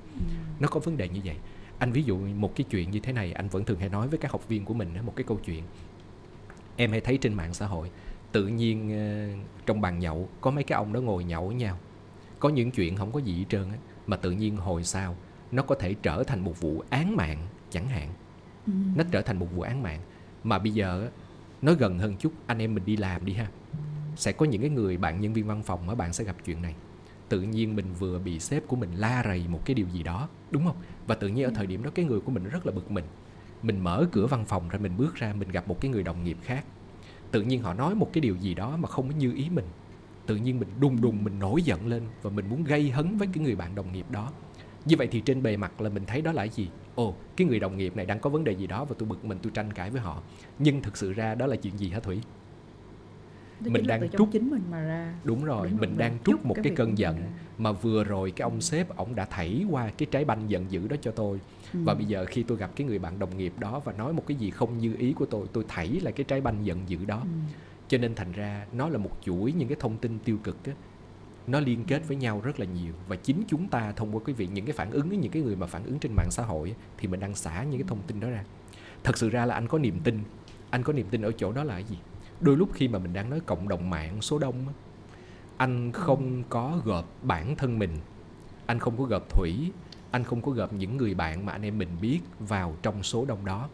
Nó 0.61 0.69
có 0.69 0.81
vấn 0.81 0.97
đề 0.97 1.09
như 1.09 1.21
vậy. 1.25 1.37
Anh 1.79 1.93
ví 1.93 2.03
dụ 2.03 2.19
một 2.19 2.57
cái 2.57 2.67
chuyện 2.71 2.91
như 2.91 3.01
thế 3.01 3.13
này 3.13 3.33
anh 3.33 3.49
vẫn 3.49 3.65
thường 3.65 3.79
hay 3.79 3.89
nói 3.89 4.09
với 4.09 4.19
các 4.19 4.33
học 4.33 4.49
viên 4.49 4.65
của 4.65 4.75
mình 4.75 4.89
một 5.07 5.17
cái 5.17 5.25
câu 5.25 5.41
chuyện. 5.45 5.63
Em 6.77 6.91
hay 6.91 7.01
thấy 7.01 7.19
trên 7.19 7.35
mạng 7.35 7.55
xã 7.55 7.67
hội 7.67 7.91
tự 8.37 8.47
nhiên 8.47 8.99
ờ, 8.99 9.37
trong 9.67 9.81
bàn 9.81 9.99
nhậu 9.99 10.29
có 10.41 10.51
mấy 10.51 10.65
cái 10.65 10.77
ông 10.77 10.93
đó 10.93 11.01
ngồi 11.01 11.25
nhậu 11.25 11.47
với 11.47 11.57
nhau. 11.57 11.79
Có 12.39 12.49
những 12.49 12.71
chuyện 12.71 12.97
không 12.97 13.13
có 13.13 13.21
gì 13.21 13.39
hết 13.39 13.45
trơn 13.49 13.71
á 13.71 13.77
mà 14.07 14.17
tự 14.17 14.31
nhiên 14.31 14.57
hồi 14.57 14.85
sau 14.85 15.17
nó 15.53 15.63
có 15.63 15.75
thể 15.75 15.95
trở 15.95 16.23
thành 16.23 16.41
một 16.41 16.61
vụ 16.61 16.83
án 16.91 17.17
mạng 17.17 17.39
chẳng 17.71 17.89
hạn. 17.89 18.09
Ừ. 18.67 18.73
nó 18.97 19.05
trở 19.11 19.23
thành 19.23 19.39
một 19.39 19.47
vụ 19.55 19.63
án 19.63 19.83
mạng. 19.83 20.01
Mà 20.45 20.59
bây 20.59 20.73
giờ 20.73 21.11
nói 21.63 21.75
gần 21.79 21.99
hơn 21.99 22.17
chút 22.17 22.33
anh 22.47 22.59
em 22.59 22.75
mình 22.75 22.85
đi 22.85 22.97
làm 22.97 23.25
đi 23.25 23.33
ha. 23.33 23.49
Sẽ 24.17 24.33
có 24.33 24.47
những 24.47 24.61
cái 24.61 24.71
người 24.71 24.97
bạn 24.97 25.21
nhân 25.21 25.33
viên 25.33 25.47
văn 25.47 25.63
phòng 25.63 25.89
á 25.89 25.95
bạn 25.95 26.13
sẽ 26.13 26.25
gặp 26.25 26.37
chuyện 26.45 26.63
này. 26.63 26.75
Tự 27.29 27.41
nhiên 27.41 27.77
mình 27.77 27.93
vừa 27.99 28.19
bị 28.19 28.41
sếp 28.41 28.67
của 28.67 28.77
mình 28.77 28.91
la 28.95 29.23
rầy 29.25 29.49
một 29.49 29.61
cái 29.65 29.75
điều 29.75 29.89
gì 29.89 30.03
đó 30.03 30.29
đúng 30.51 30.67
không? 30.67 30.77
Và 31.07 31.15
tự 31.15 31.29
nhiên 31.29 31.45
ở 31.45 31.51
thời 31.55 31.67
điểm 31.67 31.83
đó 31.83 31.91
cái 31.95 32.05
người 32.05 32.21
của 32.21 32.33
mình 32.33 32.45
rất 32.45 32.67
là 32.67 32.73
bực 32.73 32.91
mình. 32.91 33.05
Mình 33.63 33.81
mở 33.81 34.07
cửa 34.13 34.27
văn 34.27 34.45
phòng 34.45 34.69
ra 34.69 34.79
mình 34.79 34.97
bước 34.97 35.15
ra 35.15 35.33
mình 35.33 35.49
gặp 35.49 35.69
một 35.69 35.81
cái 35.81 35.91
người 35.91 36.03
đồng 36.03 36.25
nghiệp 36.25 36.39
khác 36.43 36.65
tự 37.31 37.43
nhiên 37.43 37.63
họ 37.63 37.75
nói 37.75 37.95
một 37.95 38.13
cái 38.13 38.21
điều 38.21 38.37
gì 38.37 38.55
đó 38.55 38.77
mà 38.77 38.89
không 38.89 39.09
có 39.09 39.15
như 39.17 39.33
ý 39.33 39.49
mình. 39.51 39.65
Tự 40.27 40.37
nhiên 40.37 40.61
mình 40.61 40.69
đùng 40.81 41.01
đùng 41.01 41.25
mình 41.25 41.39
nổi 41.39 41.63
giận 41.63 41.87
lên 41.87 42.03
và 42.23 42.31
mình 42.31 42.49
muốn 42.49 42.65
gây 42.65 42.91
hấn 42.91 43.17
với 43.17 43.29
cái 43.33 43.45
người 43.45 43.57
bạn 43.57 43.75
đồng 43.75 43.93
nghiệp 43.93 44.07
đó. 44.11 44.33
Như 44.85 44.97
vậy 44.99 45.09
thì 45.11 45.21
trên 45.21 45.43
bề 45.43 45.57
mặt 45.57 45.81
là 45.81 45.89
mình 45.91 46.05
thấy 46.07 46.23
đó 46.23 46.33
là 46.33 46.47
gì? 46.47 46.71
Ồ, 46.95 47.17
cái 47.37 47.47
người 47.47 47.61
đồng 47.61 47.77
nghiệp 47.77 47.97
này 47.97 48.07
đang 48.07 48.21
có 48.21 48.31
vấn 48.31 48.45
đề 48.45 48.53
gì 48.53 48.67
đó 48.67 48.85
và 48.85 48.95
tôi 48.99 49.09
bực 49.09 49.25
mình, 49.25 49.39
tôi 49.43 49.53
tranh 49.55 49.73
cãi 49.73 49.91
với 49.91 50.01
họ. 50.01 50.23
Nhưng 50.59 50.83
thực 50.83 50.97
sự 50.97 51.13
ra 51.13 51.35
đó 51.35 51.47
là 51.47 51.57
chuyện 51.57 51.79
gì 51.79 51.91
hả 51.91 52.01
thủy? 52.01 52.21
Đó 53.61 53.71
mình 53.73 53.87
là 53.87 53.97
đang 53.99 54.09
trút- 54.11 54.31
chính 54.33 54.51
mình 54.51 54.63
mà 54.71 54.81
ra. 54.81 55.15
Đúng 55.25 55.45
rồi 55.45 55.69
Đúng 55.71 55.79
rồi, 55.79 55.89
mình 55.89 55.99
đang 55.99 56.19
trút 56.25 56.45
một 56.45 56.57
cái 56.63 56.73
cơn 56.77 56.99
giận 56.99 57.17
mà 57.59 57.73
vừa 57.73 58.05
rồi 58.05 58.31
cái 58.31 58.43
ông 58.43 58.61
sếp 58.61 58.97
ông 58.97 59.15
đã 59.15 59.25
thảy 59.25 59.65
qua 59.71 59.91
cái 59.99 60.07
trái 60.11 60.25
banh 60.25 60.51
giận 60.51 60.71
dữ 60.71 60.89
đó 60.89 60.97
cho 61.03 61.11
tôi. 61.11 61.41
Ừ. 61.73 61.81
và 61.85 61.95
bây 61.95 62.05
giờ 62.05 62.25
khi 62.29 62.43
tôi 62.43 62.59
gặp 62.59 62.71
cái 62.77 62.87
người 62.87 62.99
bạn 62.99 63.19
đồng 63.19 63.39
nghiệp 63.39 63.53
đó 63.59 63.81
và 63.85 63.93
nói 63.93 64.13
một 64.13 64.23
cái 64.27 64.37
gì 64.37 64.51
không 64.51 64.79
như 64.79 64.95
ý 64.99 65.13
của 65.13 65.27
tôi 65.27 65.47
tôi 65.53 65.65
thảy 65.69 65.89
lại 65.89 66.13
cái 66.13 66.25
trái 66.25 66.41
banh 66.41 66.67
giận 66.67 66.81
dữ 66.87 66.99
đó. 67.07 67.21
Ừ. 67.23 67.29
cho 67.89 67.99
nên 67.99 68.15
thành 68.15 68.33
ra 68.33 68.67
nó 68.73 68.89
là 68.89 68.99
một 68.99 69.11
chuỗi 69.23 69.53
những 69.53 69.69
cái 69.69 69.77
thông 69.81 69.97
tin 69.97 70.19
tiêu 70.25 70.39
cực 70.45 70.65
á. 70.65 70.73
Nó 71.47 71.61
liên 71.61 71.85
kết 71.85 72.09
với 72.09 72.17
nhau 72.17 72.41
rất 72.45 72.61
là 72.61 72.67
nhiều. 72.67 72.93
Và 73.09 73.17
chính 73.17 73.43
chúng 73.49 73.69
ta 73.69 73.93
thông 73.93 74.13
qua 74.17 74.21
cái 74.27 74.35
việc 74.35 74.49
những 74.53 74.65
cái 74.65 74.73
phản 74.73 74.91
ứng 74.91 75.21
những 75.21 75.33
cái 75.33 75.43
người 75.43 75.57
mà 75.57 75.67
phản 75.67 75.85
ứng 75.85 75.99
trên 75.99 76.13
mạng 76.17 76.29
xã 76.31 76.43
hội 76.43 76.75
thì 76.99 77.09
mình 77.09 77.21
đang 77.21 77.35
xả 77.35 77.63
những 77.63 77.81
cái 77.81 77.89
thông 77.89 78.03
tin 78.07 78.21
đó 78.21 78.31
ra. 78.31 78.45
Thật 79.05 79.19
sự 79.19 79.29
ra 79.31 79.47
là 79.47 79.55
anh 79.55 79.69
có 79.69 79.79
niềm 79.79 80.01
tin. 80.05 80.19
Anh 80.71 80.83
có 80.83 80.93
niềm 80.93 81.07
tin 81.11 81.23
ở 81.23 81.33
chỗ 81.33 81.53
đó 81.53 81.65
là 81.65 81.75
cái 81.75 81.85
gì 81.85 81.97
đôi 82.41 82.57
lúc 82.57 82.69
khi 82.75 82.89
mà 82.89 82.99
mình 82.99 83.13
đang 83.13 83.31
nói 83.31 83.41
cộng 83.47 83.69
đồng 83.69 83.91
mạng 83.91 84.23
số 84.23 84.39
đông 84.39 84.55
anh 85.57 85.93
không 85.93 86.43
có 86.49 86.81
gộp 86.85 87.05
bản 87.23 87.57
thân 87.57 87.79
mình. 87.79 87.91
Anh 88.67 88.79
không 88.79 88.97
có 88.99 89.05
gộp 89.05 89.23
thủy 89.31 89.73
anh 90.11 90.25
không 90.25 90.43
có 90.43 90.53
gộp 90.53 90.73
những 90.73 90.97
người 90.97 91.15
bạn 91.15 91.47
mà 91.47 91.53
anh 91.53 91.63
em 91.63 91.79
mình 91.79 91.89
biết 92.01 92.21
vào 92.39 92.77
trong 92.83 93.03
số 93.03 93.25
đông 93.25 93.45
đó. 93.45 93.69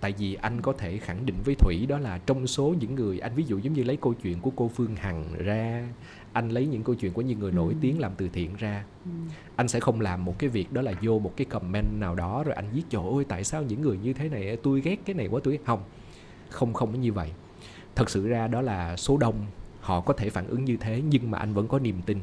Tại 0.00 0.14
vì 0.18 0.34
anh 0.34 0.60
có 0.60 0.72
thể 0.72 0.98
khẳng 0.98 1.26
định 1.26 1.36
với 1.44 1.54
thủy 1.54 1.86
đó 1.88 1.98
là 1.98 2.18
trong 2.18 2.46
số 2.46 2.74
những 2.80 2.94
người 2.94 3.18
anh 3.18 3.34
ví 3.34 3.44
dụ 3.44 3.58
giống 3.58 3.72
như 3.72 3.82
lấy 3.82 3.96
câu 3.96 4.14
chuyện 4.14 4.40
của 4.40 4.50
cô 4.56 4.70
phương 4.74 4.96
hằng 4.96 5.24
ra 5.38 5.88
anh 6.32 6.48
lấy 6.48 6.66
những 6.66 6.82
câu 6.82 6.94
chuyện 6.94 7.12
của 7.12 7.22
những 7.22 7.38
người 7.38 7.52
nổi 7.52 7.72
Ừ. 7.72 7.78
tiếng 7.80 8.00
làm 8.00 8.12
từ 8.16 8.28
thiện 8.32 8.56
ra. 8.58 8.84
Ừ. 9.04 9.10
anh 9.56 9.68
sẽ 9.68 9.80
không 9.80 10.00
làm 10.00 10.24
một 10.24 10.38
cái 10.38 10.50
việc 10.50 10.72
đó 10.72 10.82
là 10.82 10.92
vô 11.02 11.18
một 11.18 11.32
cái 11.36 11.44
comment 11.44 12.00
nào 12.00 12.14
đó 12.14 12.42
rồi 12.44 12.54
anh 12.54 12.70
viết 12.74 12.82
trời 12.90 13.02
ơi 13.14 13.24
tại 13.28 13.44
sao 13.44 13.62
những 13.62 13.82
người 13.82 13.98
như 13.98 14.12
thế 14.12 14.28
này 14.28 14.56
tôi 14.62 14.80
ghét 14.80 14.96
cái 15.04 15.14
này 15.14 15.28
quá 15.28 15.40
tôi 15.44 15.58
không 15.66 15.80
không 16.48 16.72
không 16.72 17.00
như 17.00 17.12
vậy 17.12 17.32
thật 17.98 18.10
sự 18.10 18.28
ra 18.28 18.48
đó 18.48 18.60
là 18.60 18.96
số 18.96 19.16
đông 19.16 19.46
họ 19.80 20.00
có 20.00 20.12
thể 20.12 20.30
phản 20.30 20.46
ứng 20.46 20.64
như 20.64 20.76
thế 20.76 21.02
nhưng 21.08 21.30
mà 21.30 21.38
anh 21.38 21.54
vẫn 21.54 21.68
có 21.68 21.78
niềm 21.78 22.02
tin. 22.06 22.18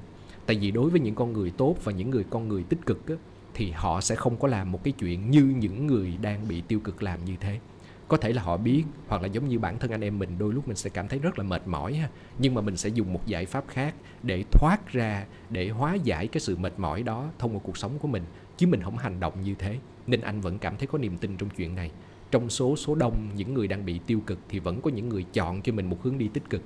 Tại 0.45 0.57
vì 0.57 0.71
đối 0.71 0.89
với 0.89 0.99
những 0.99 1.15
con 1.15 1.33
người 1.33 1.51
tốt 1.57 1.75
và 1.83 1.91
những 1.91 2.09
người 2.09 2.23
con 2.29 2.47
người 2.47 2.63
tích 2.63 2.85
cực 2.85 3.07
á, 3.07 3.15
thì 3.53 3.71
họ 3.71 4.01
sẽ 4.01 4.15
không 4.15 4.38
có 4.38 4.47
làm 4.47 4.71
một 4.71 4.83
cái 4.83 4.91
chuyện 4.91 5.31
như 5.31 5.43
những 5.43 5.88
người 5.88 6.17
đang 6.21 6.47
bị 6.47 6.61
tiêu 6.61 6.79
cực 6.79 7.03
làm 7.03 7.25
như 7.25 7.35
thế. 7.39 7.59
Có 8.07 8.17
thể 8.17 8.33
là 8.33 8.41
họ 8.41 8.57
biết 8.57 8.83
hoặc 9.07 9.21
là 9.21 9.27
giống 9.27 9.49
như 9.49 9.59
bản 9.59 9.79
thân 9.79 9.91
anh 9.91 10.01
em 10.01 10.19
mình 10.19 10.38
đôi 10.38 10.53
lúc 10.53 10.67
mình 10.67 10.77
sẽ 10.77 10.89
cảm 10.89 11.07
thấy 11.07 11.19
rất 11.19 11.39
là 11.39 11.43
mệt 11.43 11.67
mỏi 11.67 11.93
ha. 11.93 12.09
Nhưng 12.39 12.53
mà 12.53 12.61
mình 12.61 12.77
sẽ 12.77 12.89
dùng 12.89 13.13
một 13.13 13.27
giải 13.27 13.45
pháp 13.45 13.63
khác 13.67 13.95
để 14.23 14.43
thoát 14.51 14.91
ra 14.91 15.25
để 15.49 15.69
hóa 15.69 15.95
giải 15.95 16.27
cái 16.27 16.41
sự 16.41 16.57
mệt 16.57 16.73
mỏi 16.77 17.03
đó 17.03 17.29
thông 17.39 17.53
qua 17.55 17.59
cuộc 17.63 17.77
sống 17.77 17.99
của 17.99 18.07
mình. 18.07 18.23
Chứ 18.57 18.67
mình 18.67 18.81
không 18.81 18.97
hành 18.97 19.19
động 19.19 19.41
như 19.43 19.55
thế 19.59 19.77
nên 20.07 20.21
anh 20.21 20.41
vẫn 20.41 20.59
cảm 20.59 20.77
thấy 20.77 20.88
có 20.88 20.97
niềm 20.97 21.17
tin 21.17 21.38
trong 21.38 21.49
chuyện 21.49 21.75
này 21.75 21.91
trong 22.36 22.50
số 22.50 22.76
số 22.76 22.95
đông 22.95 23.30
những 23.36 23.54
người 23.54 23.67
đang 23.67 23.86
bị 23.86 24.00
tiêu 24.08 24.19
cực 24.26 24.39
thì 24.50 24.60
vẫn 24.60 24.82
có 24.82 24.91
những 24.91 25.10
người 25.10 25.26
chọn 25.34 25.62
cho 25.62 25.74
mình 25.74 25.89
một 25.89 26.04
hướng 26.04 26.17
đi 26.17 26.28
tích 26.28 26.50
cực. 26.50 26.62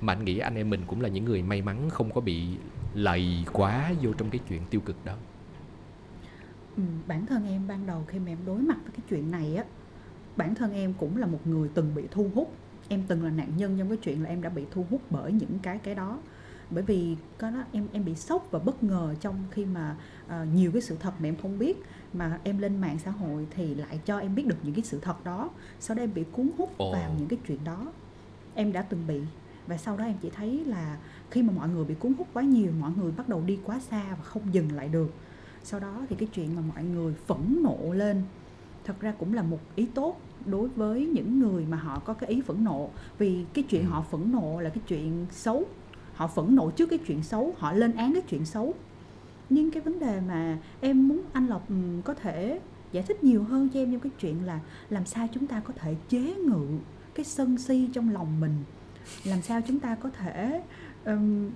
Mà 0.00 0.12
anh 0.12 0.24
nghĩ 0.24 0.38
anh 0.38 0.54
em 0.54 0.70
mình 0.70 0.80
cũng 0.86 1.00
là 1.00 1.08
những 1.08 1.24
người 1.24 1.42
may 1.42 1.62
mắn 1.62 1.90
không 1.90 2.10
có 2.10 2.20
bị 2.20 2.44
lầy 2.94 3.44
quá 3.52 3.92
vô 4.02 4.12
trong 4.12 4.30
cái 4.30 4.40
chuyện 4.48 4.62
tiêu 4.70 4.80
cực 4.80 5.04
đó. 5.04 5.14
Ừ, 6.76 6.82
bản 7.06 7.26
thân 7.26 7.46
em 7.46 7.62
ban 7.68 7.86
đầu 7.86 8.04
khi 8.08 8.18
mà 8.18 8.26
em 8.26 8.38
đối 8.46 8.58
mặt 8.58 8.76
với 8.82 8.92
cái 8.92 9.00
chuyện 9.10 9.30
này 9.30 9.56
á 9.56 9.64
bản 10.36 10.54
thân 10.54 10.72
em 10.72 10.94
cũng 10.98 11.16
là 11.16 11.26
một 11.26 11.46
người 11.46 11.68
từng 11.74 11.94
bị 11.94 12.02
thu 12.10 12.30
hút. 12.34 12.52
Em 12.88 13.02
từng 13.08 13.24
là 13.24 13.30
nạn 13.30 13.52
nhân 13.56 13.76
trong 13.78 13.88
cái 13.88 13.96
chuyện 13.96 14.22
là 14.22 14.28
em 14.28 14.42
đã 14.42 14.48
bị 14.48 14.64
thu 14.70 14.86
hút 14.90 15.02
bởi 15.10 15.32
những 15.32 15.58
cái 15.62 15.78
cái 15.78 15.94
đó. 15.94 16.18
Bởi 16.70 16.82
vì 16.82 17.16
có 17.38 17.50
đó 17.50 17.64
em 17.72 17.88
em 17.92 18.04
bị 18.04 18.14
sốc 18.14 18.48
và 18.50 18.58
bất 18.58 18.82
ngờ 18.82 19.14
trong 19.20 19.44
khi 19.50 19.64
mà 19.64 19.96
uh, 20.26 20.32
nhiều 20.54 20.72
cái 20.72 20.82
sự 20.82 20.96
thật 21.00 21.12
mà 21.18 21.28
em 21.28 21.36
không 21.42 21.58
biết 21.58 21.76
mà 22.12 22.38
em 22.44 22.58
lên 22.58 22.80
mạng 22.80 22.98
xã 23.04 23.10
hội 23.10 23.46
thì 23.50 23.74
lại 23.74 24.00
cho 24.04 24.18
em 24.18 24.34
biết 24.34 24.46
được 24.46 24.56
những 24.62 24.74
cái 24.74 24.84
sự 24.84 24.98
thật 25.02 25.24
đó. 25.24 25.50
Sau 25.80 25.94
đó 25.96 26.02
em 26.02 26.14
bị 26.14 26.24
cuốn 26.32 26.50
hút 26.58 26.78
Ồ. 26.78 26.92
vào 26.92 27.14
những 27.18 27.28
cái 27.28 27.38
chuyện 27.46 27.58
đó. 27.64 27.92
Em 28.54 28.72
đã 28.72 28.82
từng 28.82 29.06
bị. 29.06 29.20
Và 29.66 29.76
sau 29.76 29.96
đó 29.96 30.04
em 30.04 30.14
chỉ 30.22 30.30
thấy 30.30 30.64
là 30.64 30.98
khi 31.30 31.42
mà 31.42 31.52
mọi 31.56 31.68
người 31.68 31.84
bị 31.84 31.94
cuốn 31.94 32.12
hút 32.18 32.26
quá 32.32 32.42
nhiều 32.42 32.72
mọi 32.80 32.90
người 32.96 33.12
bắt 33.12 33.28
đầu 33.28 33.42
đi 33.46 33.58
quá 33.64 33.80
xa 33.80 34.04
và 34.10 34.22
không 34.24 34.42
dừng 34.54 34.72
lại 34.72 34.88
được. 34.88 35.14
Sau 35.62 35.80
đó 35.80 36.06
thì 36.08 36.16
cái 36.16 36.28
chuyện 36.34 36.56
mà 36.56 36.62
mọi 36.74 36.84
người 36.84 37.14
phẫn 37.26 37.58
nộ 37.62 37.92
lên 37.92 38.22
thật 38.84 39.00
ra 39.00 39.12
cũng 39.18 39.34
là 39.34 39.42
một 39.42 39.58
ý 39.74 39.86
tốt 39.94 40.20
đối 40.46 40.68
với 40.68 41.06
những 41.06 41.40
người 41.40 41.66
mà 41.66 41.76
họ 41.76 41.98
có 41.98 42.14
cái 42.14 42.30
ý 42.30 42.40
phẫn 42.40 42.64
nộ. 42.64 42.90
Vì 43.18 43.44
cái 43.54 43.64
chuyện 43.68 43.84
Ừ. 43.84 43.88
họ 43.90 44.02
phẫn 44.10 44.32
nộ 44.32 44.60
là 44.60 44.70
cái 44.70 44.82
chuyện 44.88 45.26
xấu. 45.30 45.64
Họ 46.14 46.26
phẫn 46.26 46.56
nộ 46.56 46.70
trước 46.70 46.86
cái 46.90 46.98
chuyện 47.06 47.22
xấu 47.22 47.54
họ 47.58 47.72
lên 47.72 47.92
án 47.96 48.12
cái 48.12 48.22
chuyện 48.28 48.44
xấu 48.44 48.74
nhưng 49.50 49.70
cái 49.70 49.82
vấn 49.82 49.98
đề 49.98 50.20
mà 50.20 50.58
em 50.80 51.08
muốn 51.08 51.22
anh 51.32 51.46
lộc 51.46 51.68
ừ, 51.68 51.74
có 52.04 52.14
thể 52.14 52.60
giải 52.92 53.04
thích 53.08 53.24
nhiều 53.24 53.42
hơn 53.42 53.68
cho 53.68 53.80
em 53.80 53.92
trong 53.92 54.00
cái 54.00 54.12
chuyện 54.20 54.46
là 54.46 54.60
làm 54.90 55.06
sao 55.06 55.28
chúng 55.34 55.46
ta 55.46 55.60
có 55.60 55.74
thể 55.76 55.94
chế 56.08 56.34
ngự 56.34 56.66
cái 57.14 57.24
sân 57.24 57.58
si 57.58 57.88
trong 57.92 58.12
lòng 58.12 58.40
mình? 58.40 58.54
Làm 59.24 59.42
sao 59.42 59.60
chúng 59.66 59.80
ta 59.80 59.94
có 59.94 60.10
thể 60.10 60.62
um, 61.04 61.50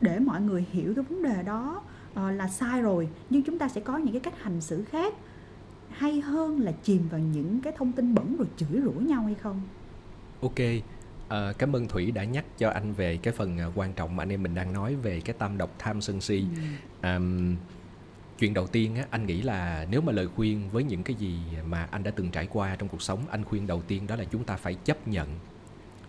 để 0.00 0.18
mọi 0.18 0.40
người 0.40 0.66
hiểu 0.72 0.94
cái 0.94 1.04
vấn 1.04 1.22
đề 1.22 1.42
đó 1.42 1.82
uh, 2.12 2.16
là 2.16 2.48
sai 2.48 2.82
rồi 2.82 3.08
nhưng 3.30 3.42
chúng 3.42 3.58
ta 3.58 3.68
sẽ 3.68 3.80
có 3.80 3.96
những 3.96 4.12
cái 4.12 4.20
cách 4.20 4.42
hành 4.42 4.60
xử 4.60 4.84
khác? 4.84 5.14
Hay 5.90 6.20
hơn 6.20 6.60
là 6.60 6.72
chìm 6.72 7.02
vào 7.10 7.20
những 7.20 7.60
cái 7.60 7.72
thông 7.76 7.92
tin 7.92 8.14
bẩn 8.14 8.36
rồi 8.36 8.46
chửi 8.56 8.80
rủa 8.84 9.00
nhau 9.00 9.22
hay 9.22 9.34
không? 9.34 9.60
Ok, 10.40 10.58
ờ, 11.30 11.52
cảm 11.58 11.76
ơn 11.76 11.88
Thủy 11.88 12.10
đã 12.10 12.24
nhắc 12.24 12.44
cho 12.58 12.70
anh 12.70 12.92
về 12.92 13.16
cái 13.16 13.34
phần 13.34 13.58
ờ, 13.58 13.72
quan 13.74 13.92
trọng 13.92 14.16
mà 14.16 14.22
anh 14.22 14.32
em 14.32 14.42
mình 14.42 14.54
đang 14.54 14.72
nói 14.72 14.94
về 14.94 15.20
cái 15.20 15.34
tam 15.38 15.58
độc 15.58 15.70
tham 15.78 16.00
sân 16.00 16.20
si. 16.20 16.44
Àm, 17.00 17.56
chuyện 18.38 18.54
đầu 18.54 18.66
tiên 18.66 18.96
á, 18.96 19.04
anh 19.10 19.26
nghĩ 19.26 19.42
là 19.42 19.86
nếu 19.90 20.00
mà 20.00 20.12
lời 20.12 20.28
khuyên 20.28 20.70
với 20.70 20.84
những 20.84 21.02
cái 21.02 21.16
gì 21.16 21.38
mà 21.66 21.88
anh 21.90 22.02
đã 22.02 22.10
từng 22.10 22.30
trải 22.30 22.46
qua 22.46 22.76
trong 22.76 22.88
cuộc 22.88 23.02
sống, 23.02 23.20
anh 23.30 23.44
khuyên 23.44 23.66
đầu 23.66 23.82
tiên 23.82 24.06
đó 24.06 24.16
là 24.16 24.24
chúng 24.24 24.44
ta 24.44 24.56
phải 24.56 24.74
chấp 24.74 25.08
nhận. 25.08 25.28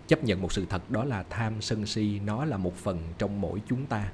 Chấp 0.08 0.24
nhận 0.24 0.42
một 0.42 0.54
sự 0.54 0.66
thật 0.70 0.92
đó 0.92 1.04
là 1.04 1.24
tham 1.30 1.62
sân 1.62 1.86
si 1.86 2.20
nó 2.26 2.46
là 2.46 2.58
một 2.58 2.76
phần 2.76 3.00
trong 3.18 3.42
mỗi 3.42 3.62
chúng 3.68 3.86
ta. 3.86 4.12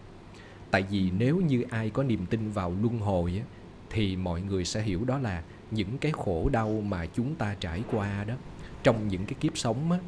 Tại 0.72 0.84
vì 0.90 1.12
nếu 1.18 1.38
như 1.38 1.66
ai 1.70 1.90
có 1.90 2.04
niềm 2.04 2.26
tin 2.26 2.52
vào 2.52 2.76
luân 2.82 3.00
hồi 3.00 3.34
á, 3.38 3.46
thì 3.90 4.16
mọi 4.16 4.42
người 4.42 4.66
sẽ 4.66 4.82
hiểu 4.82 5.06
đó 5.06 5.18
là 5.18 5.44
những 5.72 5.98
cái 5.98 6.12
khổ 6.12 6.50
đau 6.52 6.82
mà 6.82 7.06
chúng 7.06 7.36
ta 7.36 7.56
trải 7.60 7.84
qua 7.92 8.24
đó 8.24 8.34
trong 8.84 9.08
những 9.08 9.26
cái 9.26 9.34
kiếp 9.40 9.58
sống 9.58 9.92
á, 9.92 10.00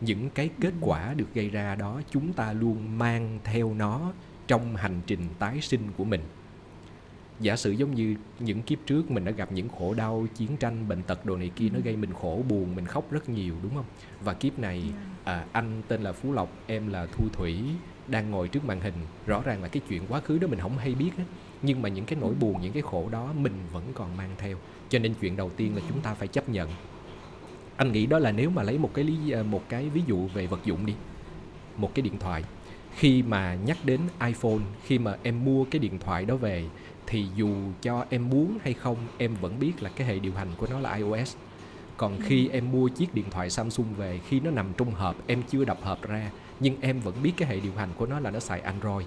những 0.00 0.30
cái 0.30 0.50
kết 0.60 0.74
quả 0.80 1.14
được 1.14 1.34
gây 1.34 1.50
ra 1.50 1.74
đó 1.74 2.00
chúng 2.10 2.32
ta 2.32 2.52
luôn 2.52 2.98
mang 2.98 3.38
theo 3.44 3.74
nó 3.74 4.12
trong 4.46 4.76
hành 4.76 5.00
trình 5.06 5.20
tái 5.38 5.60
sinh 5.60 5.80
của 5.96 6.04
mình. 6.04 6.20
Giả 7.40 7.56
sử 7.56 7.70
giống 7.70 7.94
như 7.94 8.16
những 8.38 8.62
kiếp 8.62 8.78
trước 8.86 9.10
mình 9.10 9.24
đã 9.24 9.32
gặp 9.32 9.52
những 9.52 9.68
khổ 9.68 9.94
đau 9.94 10.26
chiến 10.34 10.56
tranh 10.56 10.88
bệnh 10.88 11.02
tật 11.02 11.26
đồ 11.26 11.36
này 11.36 11.50
kia 11.56 11.68
nó 11.72 11.78
gây 11.84 11.96
mình 11.96 12.12
khổ 12.12 12.42
buồn 12.48 12.76
mình 12.76 12.86
khóc 12.86 13.10
rất 13.10 13.28
nhiều 13.28 13.54
đúng 13.62 13.74
không? 13.74 13.84
Và 14.24 14.34
kiếp 14.34 14.58
này 14.58 14.82
à, 15.24 15.44
anh 15.52 15.82
tên 15.88 16.02
là 16.02 16.12
phú 16.12 16.32
lộc 16.32 16.48
em 16.66 16.88
là 16.88 17.06
thu 17.06 17.24
thủy 17.32 17.64
đang 18.08 18.30
ngồi 18.30 18.48
trước 18.48 18.64
màn 18.64 18.80
hình. 18.80 18.94
Rõ 19.26 19.42
ràng 19.44 19.62
là 19.62 19.68
cái 19.68 19.82
chuyện 19.88 20.02
quá 20.08 20.20
khứ 20.20 20.38
đó 20.38 20.46
mình 20.46 20.60
không 20.60 20.78
hay 20.78 20.94
biết 20.94 21.10
á. 21.18 21.24
Nhưng 21.62 21.82
mà 21.82 21.88
những 21.88 22.04
cái 22.04 22.18
nỗi 22.20 22.34
buồn 22.34 22.62
những 22.62 22.72
cái 22.72 22.82
khổ 22.82 23.08
đó 23.10 23.32
mình 23.32 23.52
vẫn 23.72 23.84
còn 23.94 24.16
mang 24.16 24.30
theo. 24.38 24.56
Cho 24.88 24.98
nên 24.98 25.14
chuyện 25.20 25.36
đầu 25.36 25.50
tiên 25.56 25.76
là 25.76 25.82
chúng 25.88 26.00
ta 26.00 26.14
phải 26.14 26.28
chấp 26.28 26.48
nhận 26.48 26.68
anh 27.76 27.92
nghĩ 27.92 28.06
đó 28.06 28.18
là 28.18 28.32
nếu 28.32 28.50
mà 28.50 28.62
lấy 28.62 28.78
một 28.78 28.90
cái 28.94 29.04
lý 29.04 29.34
một 29.50 29.62
cái 29.68 29.88
ví 29.88 30.02
dụ 30.06 30.28
về 30.34 30.46
vật 30.46 30.60
dụng 30.64 30.86
đi 30.86 30.94
một 31.76 31.94
cái 31.94 32.02
điện 32.02 32.18
thoại. 32.18 32.44
Khi 32.94 33.22
mà 33.22 33.54
nhắc 33.54 33.78
đến 33.84 34.00
iPhone 34.26 34.58
khi 34.84 34.98
mà 34.98 35.16
em 35.22 35.44
mua 35.44 35.64
cái 35.64 35.78
điện 35.78 35.98
thoại 35.98 36.24
đó 36.24 36.36
về 36.36 36.64
thì 37.06 37.26
dù 37.36 37.54
cho 37.82 38.04
em 38.10 38.28
muốn 38.28 38.58
hay 38.62 38.72
không 38.72 38.96
em 39.18 39.34
vẫn 39.40 39.58
biết 39.60 39.82
là 39.82 39.90
cái 39.96 40.06
hệ 40.06 40.18
điều 40.18 40.32
hành 40.32 40.48
của 40.56 40.66
nó 40.70 40.80
là 40.80 40.94
iOS. 40.94 41.36
Còn 41.96 42.18
khi 42.22 42.48
em 42.48 42.72
mua 42.72 42.88
chiếc 42.88 43.14
điện 43.14 43.24
thoại 43.30 43.50
Samsung 43.50 43.86
về 43.96 44.20
khi 44.28 44.40
nó 44.40 44.50
nằm 44.50 44.66
trong 44.76 44.90
hộp 44.90 45.16
em 45.26 45.42
chưa 45.48 45.64
đập 45.64 45.78
hộp 45.82 46.08
ra 46.08 46.30
nhưng 46.60 46.76
em 46.80 47.00
vẫn 47.00 47.14
biết 47.22 47.32
cái 47.36 47.48
hệ 47.48 47.60
điều 47.60 47.72
hành 47.72 47.88
của 47.96 48.06
nó 48.06 48.20
là 48.20 48.30
nó 48.30 48.40
xài 48.40 48.60
Android. 48.60 49.06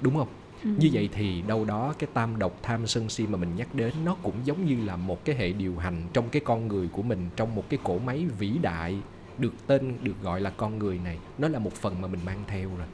Đúng 0.00 0.16
không 0.16 0.28
Ừ. 0.64 0.70
như 0.78 0.90
vậy 0.92 1.08
thì 1.12 1.42
đâu 1.42 1.64
đó 1.64 1.94
cái 1.98 2.08
tam 2.14 2.38
độc 2.38 2.58
tham 2.62 2.86
sân 2.86 3.08
si 3.08 3.26
mà 3.26 3.36
mình 3.38 3.56
nhắc 3.56 3.74
đến 3.74 3.94
nó 4.04 4.14
cũng 4.22 4.34
giống 4.44 4.64
như 4.64 4.84
là 4.84 4.96
một 4.96 5.24
cái 5.24 5.36
hệ 5.36 5.52
điều 5.52 5.76
hành 5.78 6.02
trong 6.12 6.28
cái 6.28 6.42
con 6.44 6.68
người 6.68 6.88
của 6.88 7.02
mình 7.02 7.28
trong 7.36 7.54
một 7.54 7.64
cái 7.68 7.78
cỗ 7.84 7.98
máy 7.98 8.26
vĩ 8.38 8.58
đại 8.62 8.98
được 9.38 9.52
tên 9.66 9.98
được 10.02 10.22
gọi 10.22 10.40
là 10.40 10.50
con 10.50 10.78
người 10.78 10.98
này. 10.98 11.18
Nó 11.38 11.48
là 11.48 11.58
một 11.58 11.72
phần 11.72 12.00
mà 12.00 12.08
mình 12.08 12.20
mang 12.24 12.44
theo 12.46 12.70
rồi. 12.78 12.86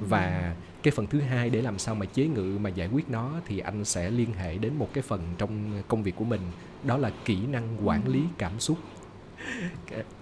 Và 0.00 0.54
cái 0.82 0.92
phần 0.92 1.06
thứ 1.06 1.20
hai 1.20 1.50
để 1.50 1.62
làm 1.62 1.78
sao 1.78 1.94
mà 1.94 2.06
chế 2.06 2.26
ngự 2.26 2.58
mà 2.60 2.70
giải 2.70 2.88
quyết 2.92 3.10
nó 3.10 3.32
thì 3.46 3.58
anh 3.58 3.84
sẽ 3.84 4.10
liên 4.10 4.32
hệ 4.32 4.58
đến 4.58 4.72
một 4.78 4.88
cái 4.92 5.02
phần 5.02 5.20
trong 5.38 5.82
công 5.88 6.02
việc 6.02 6.16
của 6.16 6.24
mình 6.24 6.40
đó 6.84 6.96
là 6.96 7.10
kỹ 7.24 7.38
năng 7.46 7.88
quản 7.88 8.08
lý 8.08 8.22
cảm 8.38 8.60
xúc. 8.60 8.78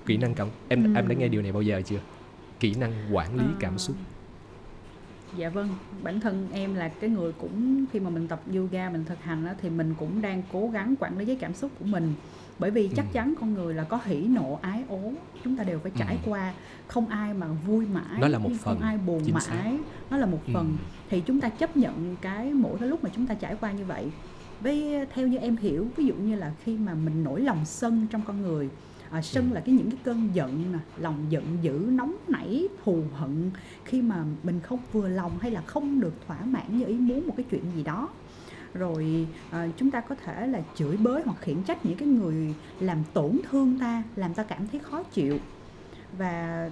Kỹ 0.06 0.16
năng 0.16 0.34
cảm 0.34 0.48
em 0.68 0.84
Ừ. 0.84 0.98
em 0.98 1.08
đã 1.08 1.14
nghe 1.14 1.28
điều 1.28 1.42
này 1.42 1.52
bao 1.52 1.62
giờ 1.62 1.82
chưa? 1.84 2.00
Kỹ 2.60 2.74
năng 2.74 2.92
quản 3.16 3.36
lý 3.36 3.44
cảm 3.60 3.78
xúc 3.78 3.96
Dạ 5.36 5.48
vâng, 5.48 5.68
bản 6.02 6.20
thân 6.20 6.48
em 6.52 6.74
là 6.74 6.88
cái 6.88 7.10
người 7.10 7.32
cũng 7.32 7.84
khi 7.92 8.00
mà 8.00 8.10
mình 8.10 8.28
tập 8.28 8.40
yoga 8.54 8.90
mình 8.90 9.04
thực 9.04 9.22
hành 9.22 9.46
á, 9.46 9.54
thì 9.62 9.70
mình 9.70 9.94
cũng 9.98 10.22
đang 10.22 10.42
cố 10.52 10.68
gắng 10.68 10.94
quản 11.00 11.18
lý 11.18 11.24
cái 11.24 11.36
cảm 11.36 11.54
xúc 11.54 11.70
của 11.78 11.84
mình 11.84 12.12
bởi 12.58 12.70
vì 12.70 12.88
chắc 12.96 13.04
Ừ. 13.04 13.10
chắn 13.12 13.34
con 13.40 13.54
người 13.54 13.74
là 13.74 13.84
có 13.84 14.00
hỉ 14.04 14.26
nộ 14.26 14.58
ái 14.62 14.84
ố 14.88 15.12
chúng 15.44 15.56
ta 15.56 15.64
đều 15.64 15.78
phải 15.78 15.92
trải 15.96 16.18
Ừ. 16.24 16.30
qua 16.30 16.52
không 16.86 17.06
ai 17.08 17.34
mà 17.34 17.46
vui 17.66 17.86
mãi 17.86 18.20
Nó 18.20 18.28
là 18.28 18.38
một 18.38 18.48
không 18.48 18.58
phần, 18.58 18.80
ai 18.80 18.98
buồn 18.98 19.22
chính 19.24 19.34
mãi 19.34 19.42
xác. 19.46 19.72
nó 20.10 20.16
là 20.16 20.26
một 20.26 20.40
Ừ. 20.46 20.50
phần 20.54 20.76
thì 21.10 21.20
chúng 21.26 21.40
ta 21.40 21.48
chấp 21.48 21.76
nhận 21.76 22.16
cái 22.20 22.52
mỗi 22.54 22.78
cái 22.78 22.88
lúc 22.88 23.04
mà 23.04 23.10
chúng 23.14 23.26
ta 23.26 23.34
trải 23.34 23.56
qua 23.60 23.72
như 23.72 23.84
vậy 23.84 24.10
với 24.60 25.06
theo 25.14 25.26
như 25.28 25.36
em 25.38 25.56
hiểu 25.56 25.86
ví 25.96 26.04
dụ 26.06 26.14
như 26.14 26.34
là 26.36 26.52
khi 26.64 26.78
mà 26.78 26.94
mình 26.94 27.24
nổi 27.24 27.40
lòng 27.40 27.64
sân 27.64 28.06
trong 28.10 28.22
con 28.26 28.42
người 28.42 28.68
à, 29.12 29.22
sân 29.22 29.52
là 29.52 29.60
cái 29.60 29.74
những 29.74 29.90
cái 29.90 29.98
cơn 30.04 30.28
giận 30.34 30.72
nè 30.72 30.78
lòng 30.96 31.16
giận 31.28 31.44
dữ 31.62 31.88
nóng 31.92 32.16
nảy 32.28 32.68
thù 32.84 33.02
hận. 33.14 33.50
Khi 33.84 34.02
mà 34.02 34.24
mình 34.42 34.60
không 34.60 34.78
vừa 34.92 35.08
lòng 35.08 35.32
hay 35.40 35.50
là 35.50 35.60
không 35.60 36.00
được 36.00 36.14
thỏa 36.26 36.44
mãn 36.44 36.78
như 36.78 36.86
ý 36.86 36.94
muốn 36.94 37.26
một 37.26 37.34
cái 37.36 37.46
chuyện 37.50 37.62
gì 37.76 37.82
đó. 37.82 38.08
Rồi 38.74 39.26
à, 39.50 39.68
chúng 39.76 39.90
ta 39.90 40.00
có 40.00 40.14
thể 40.14 40.46
là 40.46 40.62
chửi 40.74 40.96
bới 40.96 41.22
hoặc 41.24 41.36
khiển 41.40 41.62
trách 41.62 41.86
những 41.86 41.96
cái 41.96 42.08
người 42.08 42.54
làm 42.80 42.98
tổn 43.12 43.38
thương 43.50 43.78
ta 43.78 44.02
làm 44.16 44.34
ta 44.34 44.42
cảm 44.42 44.66
thấy 44.68 44.80
khó 44.80 45.02
chịu. 45.02 45.38
Và 46.18 46.70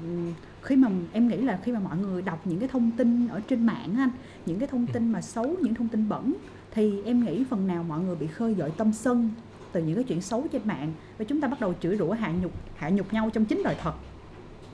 khi 0.63 0.77
mà 0.77 0.91
em 1.13 1.29
nghĩ 1.29 1.37
là 1.37 1.59
khi 1.63 1.73
mà 1.73 1.81
mọi 1.81 1.99
người 1.99 2.23
đọc 2.23 2.47
những 2.47 2.59
cái 2.59 2.69
thông 2.69 2.91
tin 2.91 3.29
ở 3.29 3.41
trên 3.41 3.67
mạng 3.67 3.95
anh 3.99 4.11
những 4.47 4.59
cái 4.59 4.69
thông 4.69 4.87
tin 4.87 5.13
mà 5.13 5.21
xấu 5.21 5.57
những 5.63 5.75
thông 5.75 5.89
tin 5.89 6.09
bẩn 6.09 6.35
thì 6.71 7.03
em 7.03 7.25
nghĩ 7.25 7.45
phần 7.45 7.67
nào 7.67 7.83
mọi 7.83 8.01
người 8.01 8.17
bị 8.17 8.27
khơi 8.27 8.55
gợi 8.55 8.71
tâm 8.77 8.93
sân 8.93 9.31
từ 9.73 9.83
những 9.83 9.95
cái 9.95 10.05
chuyện 10.05 10.21
xấu 10.21 10.47
trên 10.53 10.63
mạng 10.65 10.93
và 11.19 11.25
chúng 11.25 11.41
ta 11.41 11.49
bắt 11.49 11.61
đầu 11.61 11.75
chửi 11.81 11.97
rủa 11.97 12.13
hạ 12.13 12.33
nhục 12.43 12.53
hạ 12.77 12.91
nhục 12.91 13.13
nhau 13.13 13.31
trong 13.33 13.45
chính 13.45 13.63
đời 13.65 13.77
thật 13.83 13.93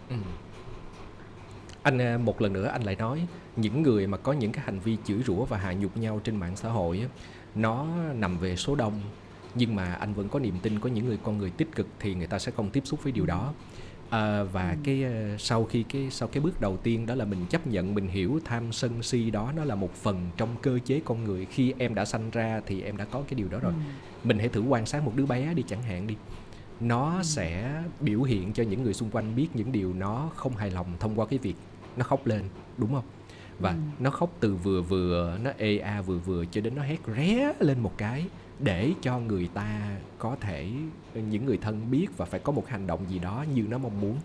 Ừ. 0.08 0.16
Anh 1.82 1.98
à, 1.98 2.18
một 2.18 2.40
lần 2.40 2.52
nữa 2.52 2.66
anh 2.66 2.82
lại 2.82 2.96
nói, 2.96 3.26
những 3.56 3.82
người 3.82 4.06
mà 4.06 4.16
có 4.16 4.32
những 4.32 4.52
cái 4.52 4.64
hành 4.64 4.78
vi 4.78 4.96
chửi 5.04 5.22
rủa 5.22 5.44
và 5.44 5.58
hạ 5.58 5.72
nhục 5.72 5.96
nhau 5.96 6.20
trên 6.24 6.36
mạng 6.36 6.56
xã 6.56 6.68
hội 6.68 7.08
nó 7.54 7.86
nằm 8.14 8.38
về 8.38 8.56
số 8.56 8.74
đông, 8.74 9.00
nhưng 9.54 9.74
mà 9.74 9.94
anh 9.94 10.14
vẫn 10.14 10.28
có 10.28 10.38
niềm 10.38 10.54
tin 10.62 10.80
có 10.80 10.88
những 10.88 11.06
người, 11.06 11.18
con 11.22 11.38
người 11.38 11.50
tích 11.50 11.68
cực 11.74 11.86
thì 12.00 12.14
người 12.14 12.26
ta 12.26 12.38
sẽ 12.38 12.52
không 12.56 12.70
tiếp 12.70 12.82
xúc 12.86 13.02
với 13.02 13.12
điều 13.12 13.26
đó 13.26 13.52
à, 14.10 14.42
và 14.42 14.70
Ừ. 14.70 14.76
cái 14.84 15.02
ờ, 15.04 15.36
sau 15.38 15.64
khi 15.64 15.82
cái 15.82 16.10
sau 16.10 16.28
cái 16.28 16.40
bước 16.40 16.60
đầu 16.60 16.76
tiên 16.76 17.06
đó 17.06 17.14
là 17.14 17.24
mình 17.24 17.46
chấp 17.46 17.66
nhận 17.66 17.94
mình 17.94 18.08
hiểu 18.08 18.40
tham 18.44 18.72
sân 18.72 19.02
si 19.02 19.30
đó 19.30 19.52
nó 19.56 19.64
là 19.64 19.74
một 19.74 19.94
phần 19.94 20.30
trong 20.36 20.48
cơ 20.62 20.78
chế 20.84 21.00
con 21.04 21.24
người 21.24 21.46
khi 21.46 21.74
em 21.78 21.94
đã 21.94 22.04
sanh 22.04 22.30
ra 22.30 22.60
thì 22.66 22.82
em 22.82 22.96
đã 22.96 23.04
có 23.04 23.22
cái 23.28 23.34
điều 23.34 23.48
đó 23.48 23.58
rồi 23.60 23.72
Ừ. 23.72 23.78
mình 24.24 24.38
hãy 24.38 24.48
thử 24.48 24.60
quan 24.60 24.86
sát 24.86 25.02
một 25.02 25.12
đứa 25.16 25.26
bé 25.26 25.54
đi 25.54 25.62
chẳng 25.68 25.82
hạn 25.82 26.06
đi 26.06 26.16
nó 26.80 27.16
Ừ. 27.16 27.22
sẽ 27.22 27.82
biểu 28.00 28.22
hiện 28.22 28.52
cho 28.52 28.62
những 28.62 28.82
người 28.82 28.94
xung 28.94 29.10
quanh 29.10 29.34
biết 29.34 29.48
những 29.54 29.72
điều 29.72 29.92
nó 29.94 30.30
không 30.34 30.56
hài 30.56 30.70
lòng 30.70 30.96
thông 31.00 31.14
qua 31.18 31.26
cái 31.26 31.38
việc 31.38 31.56
nó 31.96 32.04
khóc 32.04 32.26
lên 32.26 32.42
đúng 32.76 32.92
không 32.94 33.04
và 33.58 33.70
Ừ. 33.70 33.76
nó 33.98 34.10
khóc 34.10 34.30
từ 34.40 34.54
vừa 34.56 34.82
vừa 34.82 35.38
nó 35.42 35.50
ê 35.58 35.78
a 35.78 36.02
vừa 36.02 36.18
vừa 36.18 36.44
cho 36.50 36.60
đến 36.60 36.74
nó 36.74 36.82
hét 36.82 36.98
ré 37.16 37.52
lên 37.60 37.80
một 37.80 37.92
cái 37.98 38.26
để 38.58 38.92
cho 39.02 39.18
người 39.18 39.48
ta 39.54 39.96
có 40.18 40.36
thể 40.40 40.70
những 41.14 41.46
người 41.46 41.56
thân 41.58 41.90
biết 41.90 42.06
và 42.16 42.24
phải 42.26 42.40
có 42.40 42.52
một 42.52 42.68
hành 42.68 42.86
động 42.86 43.00
gì 43.10 43.18
đó 43.18 43.44
như 43.54 43.62
nó 43.68 43.78
mong 43.78 44.00
muốn 44.00 44.16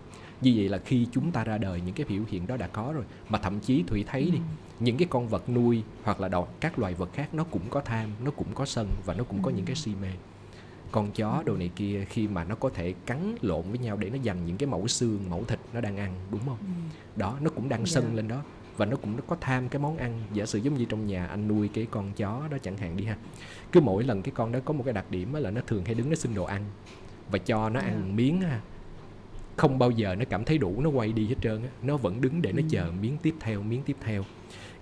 như 0.41 0.53
vậy 0.55 0.69
là 0.69 0.77
khi 0.77 1.07
chúng 1.11 1.31
ta 1.31 1.43
ra 1.43 1.57
đời 1.57 1.81
những 1.85 1.95
cái 1.95 2.05
biểu 2.09 2.21
hiện 2.27 2.47
đó 2.47 2.57
đã 2.57 2.67
có 2.67 2.91
rồi 2.95 3.03
mà 3.29 3.39
thậm 3.39 3.59
chí 3.59 3.83
thủy 3.87 4.05
thấy 4.07 4.23
đi 4.31 4.37
Ừ. 4.37 4.43
những 4.79 4.97
cái 4.97 5.07
con 5.11 5.27
vật 5.27 5.49
nuôi 5.49 5.83
hoặc 6.03 6.21
là 6.21 6.27
đò, 6.27 6.45
các 6.59 6.79
loài 6.79 6.93
vật 6.93 7.09
khác 7.13 7.33
nó 7.33 7.43
cũng 7.43 7.61
có 7.69 7.81
tham 7.81 8.09
nó 8.25 8.31
cũng 8.31 8.47
có 8.53 8.65
sân 8.65 8.87
và 9.05 9.13
nó 9.13 9.23
cũng 9.23 9.41
có 9.41 9.51
Ừ. 9.51 9.55
những 9.55 9.65
cái 9.65 9.75
si 9.75 9.91
mê 10.01 10.07
con 10.91 11.11
chó 11.11 11.43
đồ 11.45 11.55
này 11.57 11.69
kia 11.75 12.05
khi 12.09 12.27
mà 12.27 12.43
nó 12.43 12.55
có 12.55 12.69
thể 12.69 12.93
cắn 13.05 13.35
lộn 13.41 13.61
với 13.69 13.77
nhau 13.79 13.97
để 13.97 14.09
nó 14.09 14.17
giành 14.25 14.45
những 14.45 14.57
cái 14.57 14.67
mẫu 14.67 14.87
xương 14.87 15.19
mẫu 15.29 15.43
thịt 15.47 15.59
nó 15.73 15.81
đang 15.81 15.97
ăn 15.97 16.13
đúng 16.31 16.41
không 16.45 16.57
Ừ. 16.59 16.65
đó 17.15 17.37
nó 17.41 17.49
cũng 17.49 17.69
đang 17.69 17.85
Dạ. 17.85 18.01
sân 18.01 18.15
lên 18.15 18.27
đó 18.27 18.41
và 18.81 18.85
nó 18.85 18.97
cũng 18.97 19.17
có 19.27 19.35
tham 19.41 19.69
cái 19.69 19.81
món 19.81 19.97
ăn 19.97 20.19
giả 20.33 20.45
sử 20.45 20.59
giống 20.59 20.77
như 20.77 20.85
trong 20.85 21.07
nhà 21.07 21.25
anh 21.27 21.47
nuôi 21.47 21.67
cái 21.73 21.87
con 21.91 22.11
chó 22.13 22.47
đó 22.51 22.57
chẳng 22.63 22.77
hạn 22.77 22.97
đi 22.97 23.05
ha. 23.05 23.17
Cứ 23.71 23.79
mỗi 23.81 24.03
lần 24.03 24.21
cái 24.21 24.31
con 24.35 24.51
đó 24.51 24.59
có 24.65 24.73
một 24.73 24.83
cái 24.83 24.93
đặc 24.93 25.05
điểm 25.11 25.33
là 25.33 25.51
nó 25.51 25.61
thường 25.67 25.85
hay 25.85 25.95
đứng 25.95 26.09
nó 26.09 26.15
xin 26.15 26.33
đồ 26.35 26.43
ăn 26.43 26.65
và 27.31 27.37
cho 27.39 27.69
nó 27.69 27.79
ăn 27.79 28.15
miếng 28.15 28.41
ha. 28.41 28.61
Không 29.57 29.79
bao 29.79 29.91
giờ 29.91 30.15
nó 30.15 30.25
cảm 30.29 30.45
thấy 30.45 30.57
đủ 30.57 30.81
nó 30.81 30.89
quay 30.89 31.11
đi 31.13 31.27
hết 31.27 31.35
trơn 31.41 31.63
á. 31.63 31.69
Nó 31.83 31.97
vẫn 31.97 32.21
đứng 32.21 32.41
để 32.41 32.51
nó 32.51 32.57
Ừ. 32.61 32.67
chờ 32.69 32.91
miếng 33.01 33.17
tiếp 33.21 33.35
theo 33.39 33.61
miếng 33.63 33.81
tiếp 33.83 33.95
theo. 34.01 34.23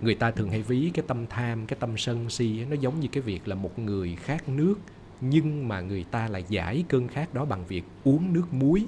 Người 0.02 0.16
ta 0.16 0.32
thường 0.32 0.50
hay 0.50 0.62
ví 0.62 0.92
cái 0.94 1.04
tâm 1.08 1.28
tham 1.30 1.66
cái 1.66 1.78
tâm 1.80 1.98
sân 1.98 2.30
si 2.30 2.66
nó 2.70 2.76
giống 2.76 3.00
như 3.00 3.08
cái 3.12 3.22
việc 3.22 3.48
là 3.48 3.56
một 3.56 3.80
người 3.80 4.16
khát 4.16 4.50
nước 4.50 4.76
nhưng 5.22 5.68
mà 5.68 5.82
người 5.82 6.04
ta 6.12 6.28
lại 6.28 6.46
giải 6.50 6.84
cơn 6.90 7.08
khát 7.08 7.34
đó 7.34 7.46
bằng 7.46 7.66
việc 7.68 7.84
uống 8.04 8.34
nước 8.34 8.54
muối. 8.54 8.86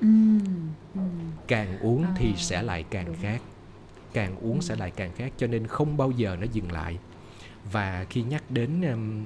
Ừ. 0.00 0.06
Ừ. 0.94 1.00
càng 1.48 1.78
uống 1.78 2.02
À, 2.02 2.12
thì 2.16 2.32
sẽ 2.36 2.62
lại 2.62 2.84
càng 2.90 3.14
khát 3.22 3.38
càng 4.16 4.36
uống 4.40 4.54
Ừ. 4.54 4.60
sẽ 4.60 4.76
lại 4.76 4.90
càng 4.96 5.12
khát 5.16 5.32
cho 5.36 5.46
nên 5.46 5.66
không 5.66 5.96
bao 5.96 6.10
giờ 6.10 6.36
nó 6.40 6.46
dừng 6.52 6.72
lại. 6.72 6.98
Và 7.72 8.06
khi 8.10 8.22
nhắc 8.22 8.50
đến 8.50 8.82
um, 8.92 9.24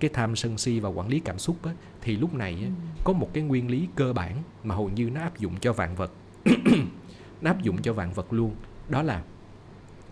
cái 0.00 0.10
tham 0.14 0.36
sân 0.36 0.58
si 0.58 0.80
và 0.80 0.88
quản 0.88 1.08
lý 1.08 1.20
cảm 1.20 1.38
xúc 1.38 1.56
á, 1.64 1.72
thì 2.00 2.16
lúc 2.16 2.34
này 2.34 2.52
á, 2.54 2.66
Ừ. 2.66 2.72
có 3.04 3.12
một 3.12 3.30
cái 3.32 3.42
nguyên 3.42 3.70
lý 3.70 3.88
cơ 3.94 4.12
bản 4.12 4.36
mà 4.64 4.74
hầu 4.74 4.88
như 4.88 5.10
nó 5.10 5.20
áp 5.20 5.38
dụng 5.38 5.54
cho 5.60 5.72
vạn 5.72 5.94
vật. 5.96 6.12
Nó 7.40 7.50
áp 7.50 7.62
dụng 7.62 7.82
cho 7.82 7.92
vạn 7.92 8.12
vật 8.12 8.32
luôn 8.32 8.54
đó 8.88 9.02
là 9.02 9.22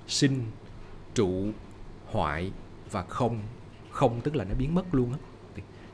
sinh 0.07 0.43
trụ 1.15 1.47
hoại 2.07 2.53
và 2.91 3.03
không. 3.03 3.41
Không 3.91 4.21
tức 4.21 4.37
là 4.37 4.45
nó 4.45 4.55
biến 4.59 4.75
mất 4.75 4.95
luôn 4.95 5.13
á. 5.13 5.19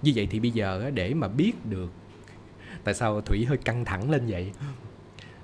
Như 0.02 0.12
vậy 0.14 0.28
thì 0.30 0.40
bây 0.40 0.50
giờ 0.50 0.80
á, 0.82 0.90
để 0.90 1.14
mà 1.14 1.28
biết 1.28 1.52
được 1.64 1.90
tại 2.84 2.94
sao 2.94 3.20
thủy 3.20 3.44
hơi 3.44 3.58
căng 3.58 3.84
thẳng 3.84 4.10
lên 4.10 4.26
vậy 4.28 4.52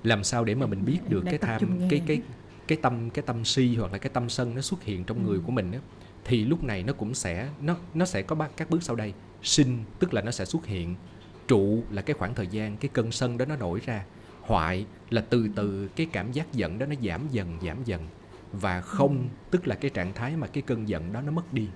làm 0.03 0.23
sao 0.23 0.43
để 0.45 0.55
mà 0.55 0.65
mình 0.65 0.85
biết 0.85 0.99
được 1.09 1.23
cái 1.25 1.37
tham 1.37 1.79
cái 1.89 2.01
cái 2.07 2.21
cái 2.67 2.77
tâm 2.81 3.09
cái 3.09 3.23
tâm 3.25 3.45
si 3.45 3.75
hoặc 3.75 3.91
là 3.91 3.97
cái 3.97 4.09
tâm 4.13 4.29
sân 4.29 4.55
nó 4.55 4.61
xuất 4.61 4.83
hiện 4.83 5.03
trong 5.03 5.23
người 5.23 5.37
Ừ. 5.37 5.41
của 5.45 5.51
mình 5.51 5.71
á 5.71 5.79
thì 6.25 6.45
lúc 6.45 6.63
này 6.63 6.83
nó 6.83 6.93
cũng 6.93 7.13
sẽ 7.13 7.49
nó 7.61 7.75
nó 7.93 8.05
sẽ 8.05 8.21
có 8.21 8.35
các 8.57 8.69
bước 8.69 8.83
sau 8.83 8.95
đây. 8.95 9.13
Sinh 9.41 9.83
tức 9.99 10.13
là 10.13 10.21
nó 10.21 10.31
sẽ 10.31 10.45
xuất 10.45 10.65
hiện. 10.65 10.95
Trụ 11.47 11.83
là 11.91 12.01
cái 12.01 12.13
khoảng 12.13 12.33
thời 12.33 12.47
gian 12.47 12.77
cái 12.77 12.89
cơn 12.93 13.11
sân 13.11 13.37
đó 13.37 13.45
nó 13.45 13.55
nổi 13.55 13.81
ra. 13.85 14.05
Hoại 14.41 14.85
là 15.09 15.21
từ 15.29 15.49
từ 15.55 15.87
cái 15.95 16.07
cảm 16.11 16.31
giác 16.31 16.53
giận 16.53 16.79
đó 16.79 16.85
nó 16.85 16.95
giảm 17.03 17.21
dần 17.31 17.57
giảm 17.65 17.83
dần. 17.85 18.07
Và 18.51 18.81
không 18.81 19.17
Ừ. 19.17 19.23
tức 19.51 19.67
là 19.67 19.75
cái 19.75 19.91
trạng 19.91 20.13
thái 20.13 20.35
mà 20.37 20.47
cái 20.47 20.61
cơn 20.61 20.87
giận 20.89 21.13
đó 21.13 21.21
nó 21.21 21.31
mất 21.31 21.53
đi. 21.53 21.67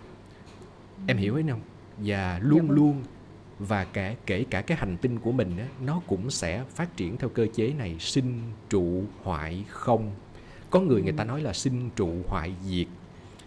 Em 1.07 1.17
hiểu 1.17 1.33
ấy 1.33 1.43
không 1.49 1.61
và 1.97 2.39
luôn 2.43 2.59
vâng. 2.67 2.71
luôn 2.71 3.03
và 3.59 3.85
cả 3.85 4.15
kể 4.25 4.45
cả 4.49 4.61
cái 4.61 4.77
hành 4.77 4.97
tinh 4.97 5.19
của 5.19 5.31
mình 5.31 5.57
á, 5.57 5.67
nó 5.81 6.01
cũng 6.07 6.29
sẽ 6.31 6.63
phát 6.69 6.97
triển 6.97 7.17
theo 7.17 7.29
cơ 7.29 7.47
chế 7.55 7.73
này. 7.73 7.95
Sinh 7.99 8.41
trụ 8.69 9.03
hoại 9.23 9.65
không 9.69 10.11
có 10.69 10.79
người 10.79 11.01
người 11.01 11.11
ta 11.13 11.23
nói 11.23 11.41
là 11.41 11.53
sinh 11.53 11.89
trụ 11.95 12.09
hoại 12.27 12.53
diệt 12.65 12.87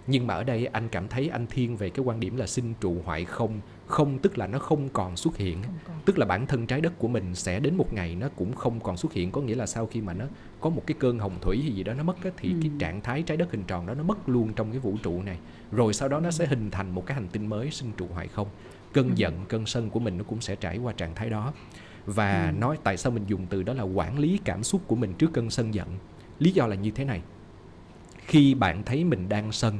nhưng 0.07 0.27
mà 0.27 0.35
ở 0.35 0.45
đây 0.45 0.67
anh 0.67 0.89
cảm 0.89 1.09
thấy 1.09 1.29
anh 1.29 1.47
thiên 1.47 1.77
về 1.77 1.91
cái 1.91 2.05
quan 2.05 2.21
điểm 2.21 2.37
là 2.37 2.47
sinh 2.47 2.75
trụ 2.81 2.97
hoại 3.05 3.25
không 3.25 3.61
không 3.87 4.19
tức 4.19 4.39
là 4.39 4.47
nó 4.47 4.59
không 4.59 4.89
còn 4.89 5.17
xuất 5.17 5.37
hiện 5.37 5.63
còn. 5.87 5.97
tức 6.05 6.19
là 6.19 6.27
bản 6.27 6.47
thân 6.47 6.67
trái 6.67 6.81
đất 6.81 6.99
của 6.99 7.09
mình 7.09 7.35
sẽ 7.35 7.61
đến 7.61 7.77
một 7.77 7.93
ngày 7.93 8.15
nó 8.15 8.29
cũng 8.37 8.55
không 8.55 8.81
còn 8.81 8.97
xuất 8.97 9.13
hiện 9.13 9.31
có 9.31 9.41
nghĩa 9.41 9.55
là 9.55 9.67
sau 9.67 9.87
khi 9.87 10.01
mà 10.01 10.13
nó 10.15 10.25
có 10.61 10.71
một 10.71 10.83
cái 10.87 10.97
cơn 11.01 11.19
hồng 11.19 11.33
thủy 11.41 11.61
hay 11.63 11.73
gì 11.73 11.83
đó 11.83 11.95
nó 11.95 12.03
mất 12.03 12.25
á, 12.25 12.31
thì 12.37 12.49
Ừ. 12.53 12.59
cái 12.63 12.71
trạng 12.79 13.01
thái 13.01 13.23
trái 13.23 13.37
đất 13.37 13.53
hình 13.53 13.65
tròn 13.67 13.87
đó 13.87 13.95
nó 13.95 14.03
mất 14.03 14.29
luôn 14.29 14.53
trong 14.53 14.71
cái 14.71 14.81
vũ 14.81 14.97
trụ 15.03 15.23
này 15.23 15.39
rồi 15.73 15.95
sau 15.95 16.09
đó 16.09 16.21
nó 16.21 16.31
sẽ 16.31 16.47
hình 16.47 16.71
thành 16.71 16.91
một 16.95 17.07
cái 17.07 17.15
hành 17.15 17.29
tinh 17.29 17.47
mới 17.47 17.71
sinh 17.71 17.93
trụ 17.97 18.07
hoại 18.15 18.29
không 18.29 18.49
cơn 18.93 19.07
Ừ. 19.09 19.13
giận 19.17 19.35
cơn 19.49 19.67
sân 19.67 19.91
của 19.91 20.01
mình 20.01 20.19
nó 20.19 20.25
cũng 20.25 20.41
sẽ 20.41 20.57
trải 20.57 20.79
qua 20.79 20.93
trạng 20.93 21.15
thái 21.15 21.31
đó 21.31 21.53
và 22.07 22.47
Ừ. 22.55 22.61
nói 22.61 22.77
tại 22.85 22.97
sao 22.97 23.13
mình 23.13 23.25
dùng 23.27 23.47
từ 23.47 23.63
đó 23.63 23.73
là 23.73 23.83
quản 23.83 24.19
lý 24.19 24.41
cảm 24.45 24.63
xúc 24.65 24.81
của 24.87 24.97
mình 24.97 25.15
trước 25.19 25.31
cơn 25.33 25.51
sân 25.51 25.75
giận 25.75 25.89
lý 26.41 26.51
do 26.51 26.67
là 26.67 26.77
như 26.77 26.91
thế 26.91 27.05
này 27.05 27.21
khi 28.27 28.55
bạn 28.55 28.83
thấy 28.85 29.05
mình 29.05 29.29
đang 29.29 29.53
sân 29.53 29.79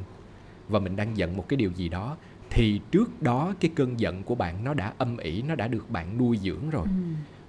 và 0.69 0.79
mình 0.79 0.95
đang 0.95 1.17
giận 1.17 1.37
một 1.37 1.45
cái 1.49 1.57
điều 1.57 1.71
gì 1.71 1.89
đó 1.89 2.17
thì 2.49 2.81
trước 2.91 3.21
đó 3.21 3.53
cái 3.59 3.71
cơn 3.75 3.99
giận 3.99 4.23
của 4.23 4.35
bạn 4.35 4.63
nó 4.63 4.73
đã 4.73 4.93
âm 4.97 5.17
ỉ 5.17 5.41
nó 5.41 5.55
đã 5.55 5.67
được 5.67 5.89
bạn 5.89 6.17
nuôi 6.17 6.37
dưỡng 6.37 6.69
rồi 6.69 6.85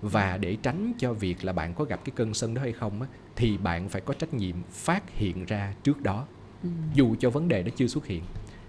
Ừ. 0.03 0.09
và 0.09 0.37
để 0.39 0.57
tránh 0.63 0.93
cho 0.99 1.13
việc 1.13 1.45
là 1.45 1.53
bạn 1.53 1.75
có 1.75 1.85
gặp 1.85 2.01
cái 2.05 2.13
cơn 2.17 2.35
sân 2.35 2.55
đó 2.55 2.63
hay 2.63 2.73
không 2.73 3.03
á, 3.03 3.09
thì 3.37 3.59
bạn 3.59 3.89
phải 3.89 4.01
có 4.01 4.15
trách 4.15 4.35
nhiệm 4.35 4.57
phát 4.71 5.11
hiện 5.17 5.45
ra 5.45 5.75
trước 5.83 6.03
đó 6.03 6.27
Ừ. 6.63 6.69
dù 6.95 7.15
cho 7.19 7.31
vấn 7.31 7.49
đề 7.49 7.63
nó 7.63 7.71
chưa 7.77 7.87
xuất 7.87 8.07
hiện 8.07 8.23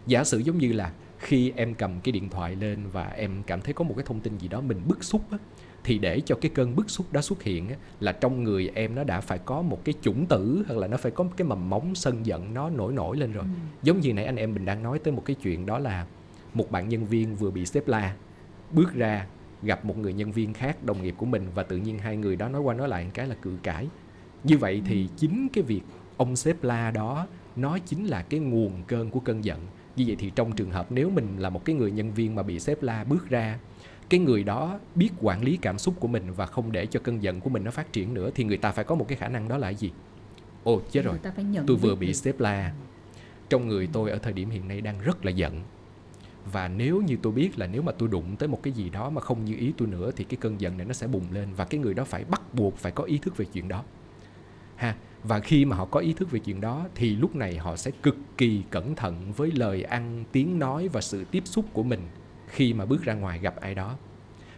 giả 0.08 0.24
sử 0.24 0.38
giống 0.40 0.58
như 0.58 0.72
là 0.74 0.92
khi 1.20 1.52
em 1.56 1.74
cầm 1.76 2.00
cái 2.04 2.12
điện 2.12 2.30
thoại 2.30 2.56
lên 2.56 2.80
và 2.92 3.04
em 3.08 3.44
cảm 3.48 3.62
thấy 3.62 3.74
có 3.74 3.84
một 3.84 3.94
cái 3.98 4.06
thông 4.08 4.20
tin 4.20 4.38
gì 4.38 4.48
đó 4.48 4.62
mình 4.62 4.82
bức 4.88 5.04
xúc 5.04 5.32
á, 5.32 5.38
thì 5.84 6.00
để 6.00 6.22
cho 6.26 6.36
cái 6.36 6.52
cơn 6.56 6.76
bức 6.76 6.90
xúc 6.90 7.06
đó 7.12 7.22
xuất 7.22 7.44
hiện 7.44 7.68
là 8.00 8.12
trong 8.12 8.44
người 8.44 8.72
em 8.76 8.96
nó 8.96 9.04
đã 9.04 9.22
phải 9.22 9.38
có 9.38 9.62
một 9.62 9.86
cái 9.86 9.96
chủng 10.02 10.26
tử 10.26 10.64
hoặc 10.68 10.78
là 10.78 10.88
nó 10.88 10.98
phải 10.98 11.12
có 11.12 11.26
cái 11.38 11.48
mầm 11.48 11.70
móng 11.70 11.96
sân 11.96 12.26
giận 12.26 12.54
nó 12.54 12.70
nổi 12.70 12.94
nổi 12.94 13.18
lên 13.18 13.32
rồi. 13.32 13.44
Ừ. 13.44 13.50
giống 13.84 14.00
như 14.00 14.14
nãy 14.14 14.26
anh 14.26 14.36
em 14.36 14.54
mình 14.54 14.66
đang 14.66 14.84
nói 14.84 15.00
tới 15.00 15.14
một 15.14 15.26
cái 15.26 15.36
chuyện 15.42 15.66
đó 15.66 15.80
là 15.80 16.06
một 16.54 16.72
bạn 16.72 16.90
nhân 16.90 17.06
viên 17.06 17.36
vừa 17.36 17.52
bị 17.52 17.66
sếp 17.66 17.88
la 17.88 18.16
bước 18.72 18.94
ra 18.94 19.28
gặp 19.62 19.86
một 19.86 19.98
người 19.98 20.14
nhân 20.14 20.32
viên 20.32 20.54
khác 20.54 20.84
đồng 20.84 21.04
nghiệp 21.04 21.16
của 21.18 21.26
mình 21.26 21.48
và 21.56 21.64
tự 21.64 21.78
nhiên 21.78 22.00
hai 22.00 22.18
người 22.18 22.36
đó 22.36 22.50
nói 22.50 22.62
qua 22.62 22.74
nói 22.74 22.88
lại 22.88 23.04
một 23.04 23.12
cái 23.14 23.28
là 23.28 23.36
cự 23.36 23.58
cãi. 23.64 23.88
Như 24.44 24.58
vậy 24.58 24.82
thì 24.88 25.10
chính 25.18 25.48
cái 25.54 25.64
việc 25.64 25.82
ông 26.18 26.36
sếp 26.36 26.64
la 26.64 26.92
đó 26.92 27.28
nó 27.56 27.78
chính 27.78 28.06
là 28.06 28.22
cái 28.22 28.40
nguồn 28.40 28.84
cơn 28.88 29.10
của 29.10 29.20
cơn 29.20 29.44
giận. 29.44 29.60
Như 29.96 30.04
vậy 30.08 30.16
thì 30.20 30.32
trong 30.36 30.52
trường 30.52 30.72
hợp 30.72 30.92
nếu 30.92 31.10
mình 31.10 31.28
là 31.38 31.50
một 31.50 31.66
cái 31.66 31.76
người 31.76 31.92
nhân 31.92 32.14
viên 32.14 32.36
mà 32.36 32.44
bị 32.44 32.60
sếp 32.60 32.84
la 32.84 33.04
bước 33.04 33.30
ra 33.30 33.60
cái 34.14 34.20
người 34.20 34.44
đó 34.44 34.80
biết 34.96 35.10
quản 35.22 35.44
lý 35.44 35.58
cảm 35.58 35.78
xúc 35.78 35.96
của 36.00 36.08
mình 36.08 36.34
và 36.36 36.46
không 36.46 36.72
để 36.72 36.86
cho 36.86 37.00
cơn 37.04 37.24
giận 37.24 37.40
của 37.40 37.50
mình 37.50 37.64
nó 37.64 37.72
phát 37.72 37.94
triển 37.94 38.14
nữa 38.14 38.30
thì 38.36 38.44
người 38.44 38.58
ta 38.58 38.72
phải 38.72 38.86
có 38.86 38.96
một 38.96 39.06
cái 39.08 39.18
khả 39.18 39.28
năng 39.28 39.48
đó 39.48 39.58
là 39.58 39.70
gì? 39.70 39.92
Ồ 40.64 40.82
chết 40.92 41.06
rồi. 41.06 41.20
Người 41.38 41.64
tôi 41.68 41.78
vừa 41.78 41.96
bị 41.96 42.08
được. 42.08 42.14
sếp 42.14 42.40
la. 42.40 42.74
Trong 43.50 43.68
người 43.68 43.90
tôi 43.94 44.10
ở 44.10 44.18
thời 44.18 44.34
điểm 44.34 44.50
hiện 44.50 44.68
nay 44.68 44.82
đang 44.82 45.02
rất 45.02 45.26
là 45.26 45.32
giận. 45.32 45.62
Và 46.52 46.68
nếu 46.68 47.02
như 47.02 47.18
tôi 47.22 47.34
biết 47.34 47.60
là 47.60 47.68
nếu 47.68 47.82
mà 47.82 47.92
tôi 47.92 48.10
đụng 48.10 48.36
tới 48.36 48.50
một 48.50 48.64
cái 48.64 48.74
gì 48.74 48.90
đó 48.90 49.10
mà 49.10 49.22
không 49.22 49.46
như 49.46 49.56
ý 49.56 49.74
tôi 49.78 49.88
nữa 49.88 50.12
thì 50.16 50.24
cái 50.24 50.38
cơn 50.42 50.62
giận 50.62 50.78
này 50.78 50.86
nó 50.86 50.94
sẽ 50.94 51.08
bùng 51.08 51.26
lên 51.32 51.54
và 51.54 51.66
cái 51.66 51.80
người 51.80 51.94
đó 51.94 52.04
phải 52.04 52.24
bắt 52.24 52.54
buộc 52.54 52.78
phải 52.78 52.92
có 52.92 53.04
ý 53.04 53.18
thức 53.18 53.38
về 53.38 53.46
chuyện 53.46 53.68
đó. 53.68 53.84
Ha 54.76 54.96
và 55.24 55.40
khi 55.40 55.66
mà 55.66 55.76
họ 55.76 55.86
có 55.86 56.00
ý 56.00 56.14
thức 56.14 56.32
về 56.32 56.40
chuyện 56.40 56.62
đó 56.62 56.88
thì 56.96 57.16
lúc 57.16 57.36
này 57.36 57.58
họ 57.58 57.76
sẽ 57.76 57.92
cực 58.04 58.18
kỳ 58.38 58.64
cẩn 58.70 58.96
thận 58.96 59.32
với 59.32 59.52
lời 59.52 59.84
ăn 59.84 60.24
tiếng 60.32 60.60
nói 60.60 60.88
và 60.88 61.02
sự 61.02 61.24
tiếp 61.32 61.44
xúc 61.46 61.66
của 61.74 61.84
mình 61.84 62.00
khi 62.54 62.74
mà 62.74 62.86
bước 62.86 63.04
ra 63.04 63.14
ngoài 63.14 63.40
gặp 63.40 63.56
ai 63.56 63.76
đó. 63.76 63.96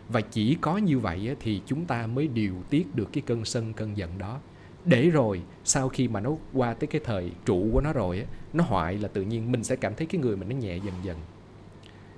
Và 0.09 0.21
chỉ 0.21 0.57
có 0.61 0.77
như 0.77 0.99
vậy 0.99 1.35
thì 1.39 1.61
chúng 1.65 1.85
ta 1.85 2.07
mới 2.07 2.27
điều 2.27 2.55
tiết 2.69 2.95
được 2.95 3.09
cái 3.13 3.23
cơn 3.25 3.45
sân, 3.45 3.73
cơn 3.73 3.97
giận 3.97 4.17
đó. 4.17 4.39
Để 4.85 5.09
rồi, 5.09 5.41
sau 5.63 5.89
khi 5.89 6.07
mà 6.07 6.19
nó 6.19 6.31
qua 6.53 6.73
tới 6.73 6.87
cái 6.87 7.01
thời 7.05 7.31
trụ 7.45 7.69
của 7.73 7.81
nó 7.81 7.93
rồi 7.93 8.25
nó 8.53 8.63
hoại 8.63 8.97
là 8.97 9.07
tự 9.07 9.21
nhiên 9.21 9.51
mình 9.51 9.63
sẽ 9.63 9.75
cảm 9.75 9.95
thấy 9.95 10.07
cái 10.07 10.21
người 10.21 10.37
mình 10.37 10.49
nó 10.49 10.55
nhẹ 10.55 10.77
dần 10.77 10.93
dần. 11.03 11.17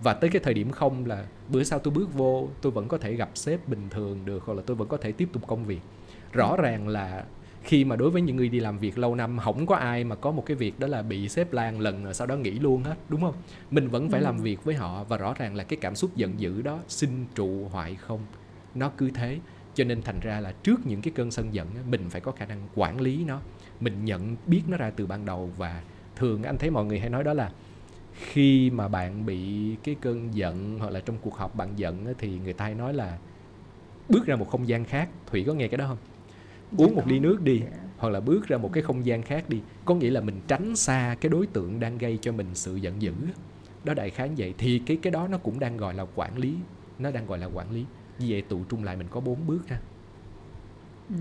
Và 0.02 0.14
tới 0.14 0.30
cái 0.30 0.42
thời 0.44 0.54
điểm 0.54 0.72
không 0.72 1.06
là 1.06 1.26
bữa 1.50 1.64
sau 1.64 1.80
tôi 1.80 1.94
bước 1.94 2.14
vô, 2.14 2.50
tôi 2.62 2.72
vẫn 2.72 2.88
có 2.88 2.98
thể 2.98 3.14
gặp 3.14 3.30
sếp 3.34 3.68
bình 3.68 3.90
thường 3.90 4.26
được, 4.26 4.44
hoặc 4.46 4.54
là 4.54 4.64
tôi 4.66 4.76
vẫn 4.76 4.88
có 4.88 4.98
thể 4.98 5.12
tiếp 5.12 5.30
tục 5.34 5.48
công 5.48 5.66
việc. 5.66 5.82
Rõ 6.32 6.58
ràng 6.58 6.88
là 6.88 7.26
khi 7.68 7.86
mà 7.86 7.96
đối 7.96 8.10
với 8.10 8.22
những 8.22 8.36
người 8.36 8.50
đi 8.50 8.60
làm 8.60 8.80
việc 8.80 8.98
lâu 8.98 9.16
năm 9.16 9.38
không 9.44 9.66
có 9.66 9.76
ai 9.76 10.04
mà 10.04 10.16
có 10.16 10.32
một 10.32 10.46
cái 10.46 10.56
việc 10.58 10.80
đó 10.80 10.88
là 10.88 11.02
bị 11.02 11.30
sếp 11.30 11.54
lan 11.54 11.80
lần 11.80 12.04
rồi 12.04 12.14
sau 12.14 12.28
đó 12.28 12.36
nghỉ 12.36 12.52
luôn 12.52 12.84
hết 12.84 12.96
đúng 13.10 13.22
không? 13.22 13.34
Mình 13.72 13.88
vẫn 13.88 14.10
phải 14.10 14.20
Ừ. 14.20 14.24
làm 14.24 14.38
việc 14.38 14.64
với 14.64 14.76
họ 14.76 15.04
và 15.04 15.18
rõ 15.18 15.34
ràng 15.34 15.56
là 15.56 15.64
cái 15.64 15.78
cảm 15.82 15.96
xúc 15.96 16.16
giận 16.16 16.40
dữ 16.40 16.62
đó 16.62 16.80
sinh 16.88 17.26
trụ 17.36 17.68
hoại 17.72 17.96
không. 17.96 18.20
Nó 18.76 18.92
cứ 18.98 19.10
thế. 19.14 19.40
Cho 19.76 19.84
nên 19.84 20.02
thành 20.02 20.20
ra 20.22 20.40
là 20.40 20.52
trước 20.64 20.86
những 20.86 21.02
cái 21.02 21.12
cơn 21.16 21.32
sân 21.32 21.54
giận 21.54 21.68
mình 21.90 22.10
phải 22.10 22.22
có 22.22 22.32
khả 22.32 22.46
năng 22.46 22.68
quản 22.76 23.02
lý 23.02 23.24
nó. 23.24 23.40
Mình 23.80 24.06
nhận 24.06 24.36
biết 24.46 24.62
nó 24.68 24.78
ra 24.78 24.90
từ 24.96 25.06
ban 25.06 25.26
đầu 25.26 25.52
và 25.58 25.82
thường 26.16 26.44
anh 26.44 26.58
thấy 26.58 26.70
mọi 26.70 26.86
người 26.86 27.00
hay 27.00 27.10
nói 27.10 27.24
đó 27.24 27.34
là 27.34 27.52
khi 28.14 28.70
mà 28.70 28.88
bạn 28.88 29.26
bị 29.26 29.76
cái 29.84 29.96
cơn 30.02 30.36
giận 30.36 30.80
hoặc 30.80 30.90
là 30.90 31.00
trong 31.00 31.18
cuộc 31.22 31.36
họp 31.36 31.56
bạn 31.56 31.70
giận 31.76 32.14
thì 32.18 32.40
người 32.44 32.54
ta 32.54 32.66
hay 32.66 32.76
nói 32.76 32.94
là 32.94 33.18
bước 34.10 34.26
ra 34.26 34.36
một 34.36 34.50
không 34.50 34.68
gian 34.68 34.86
khác. 34.86 35.10
Thủy 35.32 35.44
có 35.48 35.54
nghe 35.54 35.68
cái 35.68 35.78
đó 35.78 35.86
không 35.88 35.98
uống 36.78 36.96
một 36.96 37.04
ly 37.08 37.20
nước 37.20 37.42
đi 37.42 37.60
Dạ. 37.60 37.78
hoặc 37.98 38.10
là 38.10 38.20
bước 38.20 38.48
ra 38.48 38.58
một 38.58 38.70
cái 38.74 38.84
không 38.84 39.06
gian 39.06 39.22
khác 39.24 39.50
đi. 39.50 39.62
Có 39.86 39.96
nghĩa 39.96 40.10
là 40.10 40.22
mình 40.22 40.42
tránh 40.48 40.76
xa 40.76 41.16
cái 41.22 41.30
đối 41.30 41.48
tượng 41.48 41.80
đang 41.80 41.98
gây 41.98 42.18
cho 42.22 42.32
mình 42.32 42.56
sự 42.56 42.76
giận 42.76 43.02
dữ. 43.02 43.14
Đó 43.84 43.94
đại 43.94 44.10
khái 44.10 44.30
vậy. 44.38 44.54
Thì 44.58 44.80
cái 44.80 44.98
cái 45.02 45.12
đó 45.12 45.28
nó 45.28 45.38
cũng 45.38 45.60
đang 45.60 45.78
gọi 45.78 45.94
là 45.94 46.06
quản 46.16 46.38
lý. 46.38 46.56
Nó 47.00 47.12
đang 47.12 47.26
gọi 47.26 47.38
là 47.38 47.46
quản 47.46 47.72
lý. 47.72 47.86
Như 48.20 48.26
vậy 48.30 48.42
tụ 48.42 48.64
trung 48.64 48.84
lại 48.84 48.96
mình 48.98 49.08
có 49.10 49.20
bốn 49.20 49.48
bước 49.48 49.68
ha. 49.70 49.82
Ừ. 51.10 51.16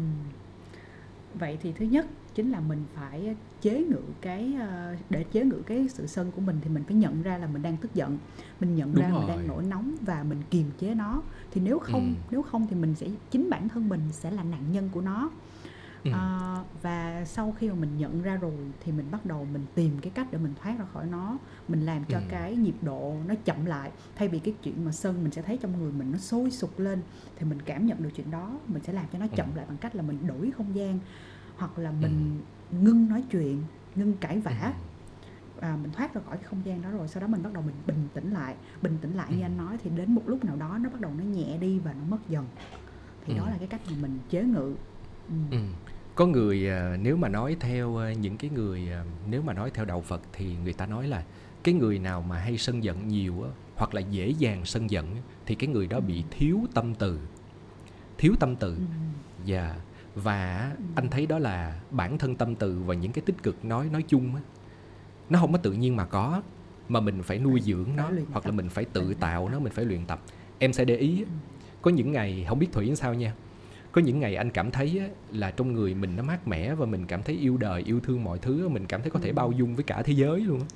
Vậy 1.39 1.59
thì 1.63 1.73
thứ 1.73 1.85
nhất 1.87 2.07
chính 2.35 2.51
là 2.51 2.61
mình 2.61 2.85
phải 2.95 3.37
chế 3.61 3.83
ngự 3.91 4.01
cái 4.21 4.55
ờ, 4.61 4.97
để 5.11 5.25
chế 5.33 5.45
ngự 5.45 5.63
cái 5.67 5.89
sự 5.89 6.07
sân 6.07 6.31
của 6.33 6.41
mình 6.41 6.57
thì 6.63 6.71
mình 6.71 6.85
phải 6.85 6.95
nhận 6.97 7.23
ra 7.23 7.39
là 7.39 7.47
mình 7.47 7.63
đang 7.63 7.77
tức 7.77 7.95
giận, 7.95 8.19
mình 8.61 8.77
nhận 8.77 8.93
Đúng 8.95 9.03
ra 9.03 9.09
mình 9.09 9.19
rồi. 9.21 9.29
đang 9.29 9.49
nổi 9.49 9.63
nóng 9.65 9.95
và 10.01 10.23
mình 10.23 10.39
kiềm 10.51 10.65
chế 10.79 10.95
nó. 10.95 11.23
Thì 11.51 11.61
nếu 11.65 11.79
không 11.79 12.15
Ừ. 12.15 12.21
nếu 12.31 12.43
không 12.43 12.67
thì 12.71 12.77
mình 12.77 12.95
sẽ 12.95 13.07
chính 13.31 13.51
bản 13.51 13.69
thân 13.69 13.89
mình 13.89 14.01
sẽ 14.13 14.31
là 14.31 14.43
nạn 14.43 14.63
nhân 14.73 14.89
của 14.93 15.01
nó. 15.01 15.31
Ừ. 16.07 16.13
Ờ, 16.13 16.65
và 16.83 17.25
sau 17.25 17.55
khi 17.59 17.69
mà 17.69 17.75
mình 17.75 17.99
nhận 17.99 18.23
ra 18.23 18.37
rồi 18.37 18.53
thì 18.85 18.93
mình 18.93 19.07
bắt 19.11 19.27
đầu 19.27 19.47
mình 19.53 19.63
tìm 19.75 19.99
cái 20.03 20.11
cách 20.15 20.27
để 20.31 20.39
mình 20.39 20.53
thoát 20.63 20.79
ra 20.79 20.85
khỏi 20.93 21.07
nó 21.07 21.39
mình 21.69 21.81
làm 21.81 22.05
cho 22.05 22.19
Ừ. 22.19 22.25
cái 22.29 22.57
nhịp 22.57 22.75
độ 22.83 23.15
nó 23.27 23.35
chậm 23.45 23.65
lại 23.67 23.91
thay 24.17 24.29
vì 24.29 24.39
cái 24.39 24.55
chuyện 24.63 24.85
mà 24.85 24.93
sân 24.93 25.23
mình 25.23 25.33
sẽ 25.33 25.43
thấy 25.43 25.59
trong 25.63 25.79
người 25.79 25.93
mình 25.93 26.13
nó 26.13 26.19
sôi 26.19 26.51
sục 26.51 26.79
lên 26.79 27.03
thì 27.37 27.47
mình 27.47 27.63
cảm 27.63 27.87
nhận 27.87 28.03
được 28.03 28.11
chuyện 28.15 28.31
đó 28.31 28.59
mình 28.67 28.83
sẽ 28.83 28.93
làm 28.93 29.05
cho 29.13 29.19
nó 29.19 29.27
chậm 29.27 29.47
Ừ. 29.47 29.57
lại 29.57 29.67
bằng 29.69 29.77
cách 29.77 29.95
là 29.97 30.03
mình 30.03 30.27
đổi 30.27 30.51
không 30.57 30.75
gian 30.75 30.99
hoặc 31.57 31.79
là 31.79 31.91
mình 31.91 32.41
ngưng 32.71 33.09
nói 33.09 33.25
chuyện 33.31 33.63
ngưng 33.95 34.17
cãi 34.17 34.41
vã 34.41 34.75
à, 35.61 35.77
mình 35.83 35.93
thoát 35.93 36.15
ra 36.15 36.21
khỏi 36.27 36.37
cái 36.37 36.45
không 36.45 36.61
gian 36.65 36.83
đó 36.83 36.91
rồi 36.91 37.09
sau 37.09 37.21
đó 37.21 37.27
mình 37.27 37.43
bắt 37.43 37.53
đầu 37.53 37.63
mình 37.63 37.75
bình 37.87 38.09
tĩnh 38.15 38.31
lại 38.31 38.55
bình 38.83 38.99
tĩnh 39.01 39.15
lại 39.15 39.27
như 39.31 39.41
Ừ. 39.41 39.45
anh 39.45 39.57
nói 39.57 39.79
thì 39.85 39.91
đến 39.91 40.15
một 40.15 40.23
lúc 40.27 40.45
nào 40.45 40.57
đó 40.57 40.79
nó 40.81 40.91
bắt 40.91 41.01
đầu 41.01 41.13
nó 41.19 41.25
nhẹ 41.25 41.59
đi 41.59 41.79
và 41.79 41.93
nó 41.93 42.05
mất 42.09 42.29
dần 42.29 42.47
thì 43.27 43.35
đó 43.35 43.45
Ừ. 43.45 43.51
là 43.51 43.57
cái 43.59 43.69
cách 43.69 43.81
mà 43.91 43.97
mình 44.01 44.19
chế 44.31 44.43
ngự 44.45 44.75
ừ. 45.29 45.35
Ừ. 45.51 45.59
Có 46.17 46.27
người 46.27 46.69
à, 46.69 46.97
nếu 47.03 47.17
mà 47.17 47.29
nói 47.29 47.57
theo 47.61 47.97
à, 47.97 48.13
những 48.13 48.37
cái 48.37 48.51
người 48.55 48.93
à, 48.93 49.05
nếu 49.31 49.43
mà 49.43 49.53
nói 49.53 49.71
theo 49.75 49.85
đạo 49.85 50.01
Phật 50.01 50.23
thì 50.33 50.57
người 50.65 50.73
ta 50.73 50.87
nói 50.87 51.09
là 51.09 51.25
cái 51.65 51.75
người 51.75 51.99
nào 51.99 52.23
mà 52.23 52.39
hay 52.39 52.59
sân 52.59 52.85
giận 52.85 53.09
nhiều 53.09 53.35
hoặc 53.77 53.95
là 53.95 54.01
dễ 54.01 54.29
dàng 54.29 54.65
sân 54.65 54.91
giận 54.91 55.07
thì 55.47 55.55
cái 55.55 55.69
người 55.69 55.87
đó 55.87 56.01
bị 56.01 56.25
thiếu 56.31 56.61
tâm 56.75 56.95
từ. 56.95 57.21
Thiếu 58.19 58.35
tâm 58.41 58.57
từ. 58.57 58.75
Ừ. 58.75 58.83
Dạ. 59.45 59.77
Và 60.15 60.73
Ừ. 60.79 60.85
anh 60.95 61.09
thấy 61.09 61.27
đó 61.27 61.39
là 61.39 61.81
bản 61.91 62.19
thân 62.19 62.37
tâm 62.37 62.55
từ 62.55 62.83
và 62.87 62.95
những 62.95 63.13
cái 63.13 63.23
tích 63.27 63.43
cực 63.43 63.65
nói 63.65 63.89
nói 63.93 64.05
chung 64.09 64.35
nó 65.31 65.39
không 65.39 65.53
có 65.53 65.59
tự 65.59 65.73
nhiên 65.73 65.97
mà 65.97 66.05
có 66.05 66.43
mà 66.89 67.01
mình 67.01 67.23
phải 67.23 67.39
nuôi 67.39 67.61
dưỡng 67.61 67.89
nó 67.97 68.11
hoặc 68.33 68.47
là 68.47 68.53
mình 68.53 68.69
phải 68.69 68.85
tự 68.85 69.15
tạo 69.15 69.49
nó 69.49 69.59
mình 69.59 69.73
phải 69.73 69.85
luyện 69.85 70.07
tập. 70.07 70.21
Em 70.59 70.73
sẽ 70.73 70.85
để 70.85 70.97
ý 70.97 71.25
có 71.83 71.91
những 71.91 72.13
ngày 72.13 72.47
không 72.49 72.59
biết 72.59 72.69
Thủy 72.73 72.97
sao 72.97 73.15
nha 73.15 73.35
có 73.97 74.03
những 74.03 74.21
ngày 74.21 74.37
anh 74.37 74.51
cảm 74.51 74.71
thấy 74.71 74.99
á, 74.99 75.07
là 75.33 75.51
trong 75.51 75.73
người 75.73 75.95
mình 75.95 76.17
nó 76.17 76.23
mát 76.23 76.49
mẻ 76.49 76.75
và 76.75 76.87
mình 76.87 77.07
cảm 77.07 77.23
thấy 77.23 77.35
yêu 77.35 77.57
đời 77.57 77.83
yêu 77.83 78.01
thương 78.01 78.25
mọi 78.25 78.39
thứ 78.39 78.69
mình 78.69 78.87
cảm 78.87 79.03
thấy 79.03 79.11
có 79.11 79.19
thể 79.21 79.29
Ừ. 79.29 79.35
bao 79.35 79.53
dung 79.53 79.75
với 79.75 79.85
cả 79.85 80.03
thế 80.03 80.13
giới 80.13 80.41
luôn 80.41 80.61
á. 80.61 80.67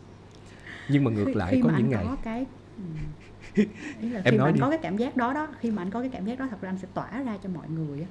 nhưng 0.88 1.04
mà 1.04 1.10
ngược 1.10 1.24
khi, 1.26 1.34
lại 1.34 1.52
khi 1.52 1.60
có 1.62 1.68
mà 1.68 1.78
những 1.78 1.90
ngày 1.90 2.04
có 2.08 2.16
cái 2.24 2.46
ừ. 2.76 2.84
Là 4.02 4.20
Em 4.24 4.24
khi 4.24 4.30
mà 4.30 4.36
nói 4.38 4.48
anh 4.48 4.54
đi. 4.54 4.60
có 4.60 4.70
cái 4.70 4.78
cảm 4.82 4.96
giác 4.96 5.16
đó 5.16 5.32
đó 5.32 5.48
khi 5.60 5.70
mà 5.70 5.82
anh 5.82 5.90
có 5.90 6.00
cái 6.00 6.10
cảm 6.12 6.24
giác 6.24 6.38
đó 6.38 6.46
thật 6.50 6.60
ra 6.60 6.68
anh 6.70 6.78
sẽ 6.78 6.88
tỏa 6.94 7.22
ra 7.22 7.36
cho 7.42 7.48
mọi 7.54 7.68
người 7.68 8.00
á 8.00 8.06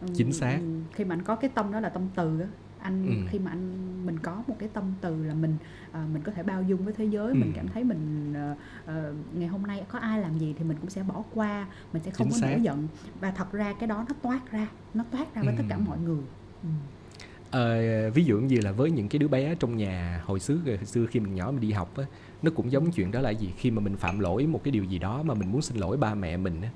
Ừ, 0.00 0.06
Chính 0.14 0.32
xác. 0.32 0.58
ừ, 0.60 0.80
khi 0.92 1.04
mà 1.04 1.14
anh 1.14 1.22
có 1.22 1.36
cái 1.36 1.50
tâm 1.54 1.72
đó 1.72 1.80
là 1.80 1.88
tâm 1.88 2.02
từ 2.16 2.40
á 2.40 2.46
anh 2.82 3.06
Ừ. 3.06 3.12
khi 3.30 3.38
mà 3.38 3.50
anh 3.50 4.06
mình 4.06 4.18
có 4.18 4.42
một 4.46 4.56
cái 4.58 4.68
tâm 4.72 4.84
từ 5.00 5.24
là 5.24 5.34
mình 5.34 5.56
à, 5.92 6.06
mình 6.12 6.22
có 6.22 6.32
thể 6.32 6.42
bao 6.42 6.62
dung 6.62 6.84
với 6.84 6.94
thế 6.94 7.04
giới 7.04 7.34
mình 7.34 7.52
Ừ. 7.52 7.56
cảm 7.56 7.68
thấy 7.68 7.84
mình 7.84 8.32
ờ, 8.34 8.54
ờ, 8.86 9.14
ngày 9.34 9.48
hôm 9.48 9.62
nay 9.62 9.84
có 9.88 9.98
ai 9.98 10.20
làm 10.20 10.38
gì 10.38 10.54
thì 10.58 10.64
mình 10.64 10.76
cũng 10.80 10.90
sẽ 10.90 11.02
bỏ 11.02 11.22
qua 11.34 11.66
mình 11.92 12.02
sẽ 12.02 12.10
không 12.10 12.28
Chính 12.30 12.40
có 12.40 12.46
nổi 12.48 12.60
giận 12.62 12.88
và 13.20 13.30
thật 13.30 13.52
ra 13.52 13.72
cái 13.80 13.86
đó 13.86 14.04
nó 14.08 14.14
toát 14.22 14.50
ra 14.52 14.68
nó 14.94 15.04
toát 15.10 15.34
ra 15.34 15.42
với 15.42 15.54
tất 15.58 15.64
cả 15.68 15.76
Ừ. 15.76 15.82
mọi 15.86 15.98
người 15.98 16.22
ừ. 16.62 16.68
Ờ, 17.50 18.10
ví 18.10 18.24
dụ 18.24 18.38
như 18.38 18.60
là 18.60 18.72
với 18.72 18.90
những 18.90 19.08
cái 19.08 19.18
đứa 19.18 19.28
bé 19.28 19.54
trong 19.54 19.76
nhà 19.76 20.22
hồi 20.24 20.40
xưa 20.40 20.56
hồi 20.66 20.78
xưa 20.84 21.06
khi 21.06 21.20
mình 21.20 21.34
nhỏ 21.34 21.50
mình 21.50 21.60
đi 21.60 21.72
học 21.72 21.96
á 21.96 22.04
nó 22.42 22.50
cũng 22.54 22.72
giống 22.72 22.90
chuyện 22.90 23.10
đó 23.12 23.20
là 23.20 23.30
gì 23.30 23.52
khi 23.56 23.70
mà 23.70 23.80
mình 23.80 23.96
phạm 23.96 24.18
lỗi 24.18 24.46
một 24.46 24.60
cái 24.64 24.72
điều 24.72 24.84
gì 24.84 24.98
đó 24.98 25.22
mà 25.22 25.34
mình 25.34 25.52
muốn 25.52 25.62
xin 25.62 25.76
lỗi 25.76 25.96
ba 25.96 26.14
mẹ 26.14 26.36
mình 26.36 26.62
á 26.62 26.68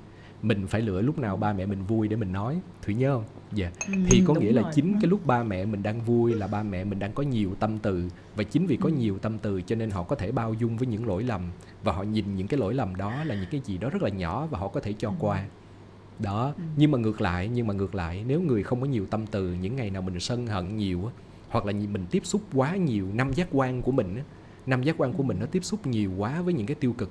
mình 0.46 0.66
phải 0.66 0.80
lựa 0.82 1.00
lúc 1.00 1.18
nào 1.18 1.36
ba 1.36 1.52
mẹ 1.52 1.66
mình 1.66 1.82
vui 1.84 2.08
để 2.08 2.16
mình 2.16 2.32
nói. 2.32 2.60
Thủy 2.82 2.94
nhớ 2.94 3.14
không? 3.14 3.24
Dạ. 3.52 3.70
Ừ, 3.86 3.92
thì 4.08 4.22
có 4.26 4.34
nghĩa 4.34 4.52
là 4.52 4.62
rồi, 4.62 4.70
chính 4.74 4.92
đúng 4.92 5.00
cái 5.00 5.10
lúc 5.10 5.26
ba 5.26 5.42
mẹ 5.42 5.64
mình 5.64 5.82
đang 5.82 6.00
vui 6.00 6.34
là 6.34 6.46
ba 6.46 6.62
mẹ 6.62 6.84
mình 6.84 6.98
đang 6.98 7.12
có 7.12 7.22
nhiều 7.22 7.50
tâm 7.60 7.78
từ. 7.78 8.08
Và 8.36 8.42
chính 8.44 8.66
vì 8.66 8.76
có 8.76 8.88
Ừ. 8.88 8.94
nhiều 8.94 9.18
tâm 9.18 9.38
từ 9.38 9.62
cho 9.62 9.76
nên 9.76 9.90
họ 9.90 10.02
có 10.02 10.16
thể 10.16 10.32
bao 10.32 10.54
dung 10.54 10.76
với 10.76 10.86
những 10.86 11.06
lỗi 11.06 11.22
lầm. 11.24 11.42
Và 11.82 11.92
họ 11.92 12.02
nhìn 12.02 12.36
những 12.36 12.46
cái 12.46 12.60
lỗi 12.60 12.74
lầm 12.74 12.94
đó 12.96 13.24
là 13.24 13.34
những 13.34 13.50
cái 13.50 13.60
gì 13.64 13.78
đó 13.78 13.90
rất 13.90 14.02
là 14.02 14.08
nhỏ 14.08 14.46
và 14.46 14.58
họ 14.58 14.68
có 14.68 14.80
thể 14.80 14.92
cho 14.92 15.08
Ừ. 15.08 15.14
qua. 15.20 15.44
Đó 16.18 16.52
Ừ. 16.56 16.62
nhưng 16.76 16.90
mà 16.90 16.98
ngược 16.98 17.20
lại 17.20 17.50
nhưng 17.54 17.66
mà 17.66 17.74
ngược 17.74 17.94
lại 17.94 18.24
nếu 18.26 18.40
người 18.40 18.62
không 18.62 18.80
có 18.80 18.86
nhiều 18.86 19.06
tâm 19.06 19.26
từ 19.26 19.54
những 19.54 19.76
ngày 19.76 19.90
nào 19.90 20.02
mình 20.02 20.20
sân 20.20 20.46
hận 20.46 20.76
nhiều 20.76 21.10
hoặc 21.48 21.66
là 21.66 21.72
mình 21.72 22.06
tiếp 22.10 22.20
xúc 22.24 22.42
quá 22.54 22.76
nhiều 22.76 23.06
năm 23.14 23.32
giác 23.32 23.48
quan 23.52 23.82
của 23.82 23.92
mình 23.92 24.16
năm 24.66 24.82
giác 24.82 24.94
quan 24.98 25.12
của 25.12 25.22
mình 25.22 25.36
nó 25.40 25.46
tiếp 25.46 25.64
xúc 25.64 25.86
nhiều 25.86 26.12
quá 26.18 26.42
với 26.42 26.54
những 26.54 26.66
cái 26.66 26.74
tiêu 26.74 26.92
cực 26.92 27.10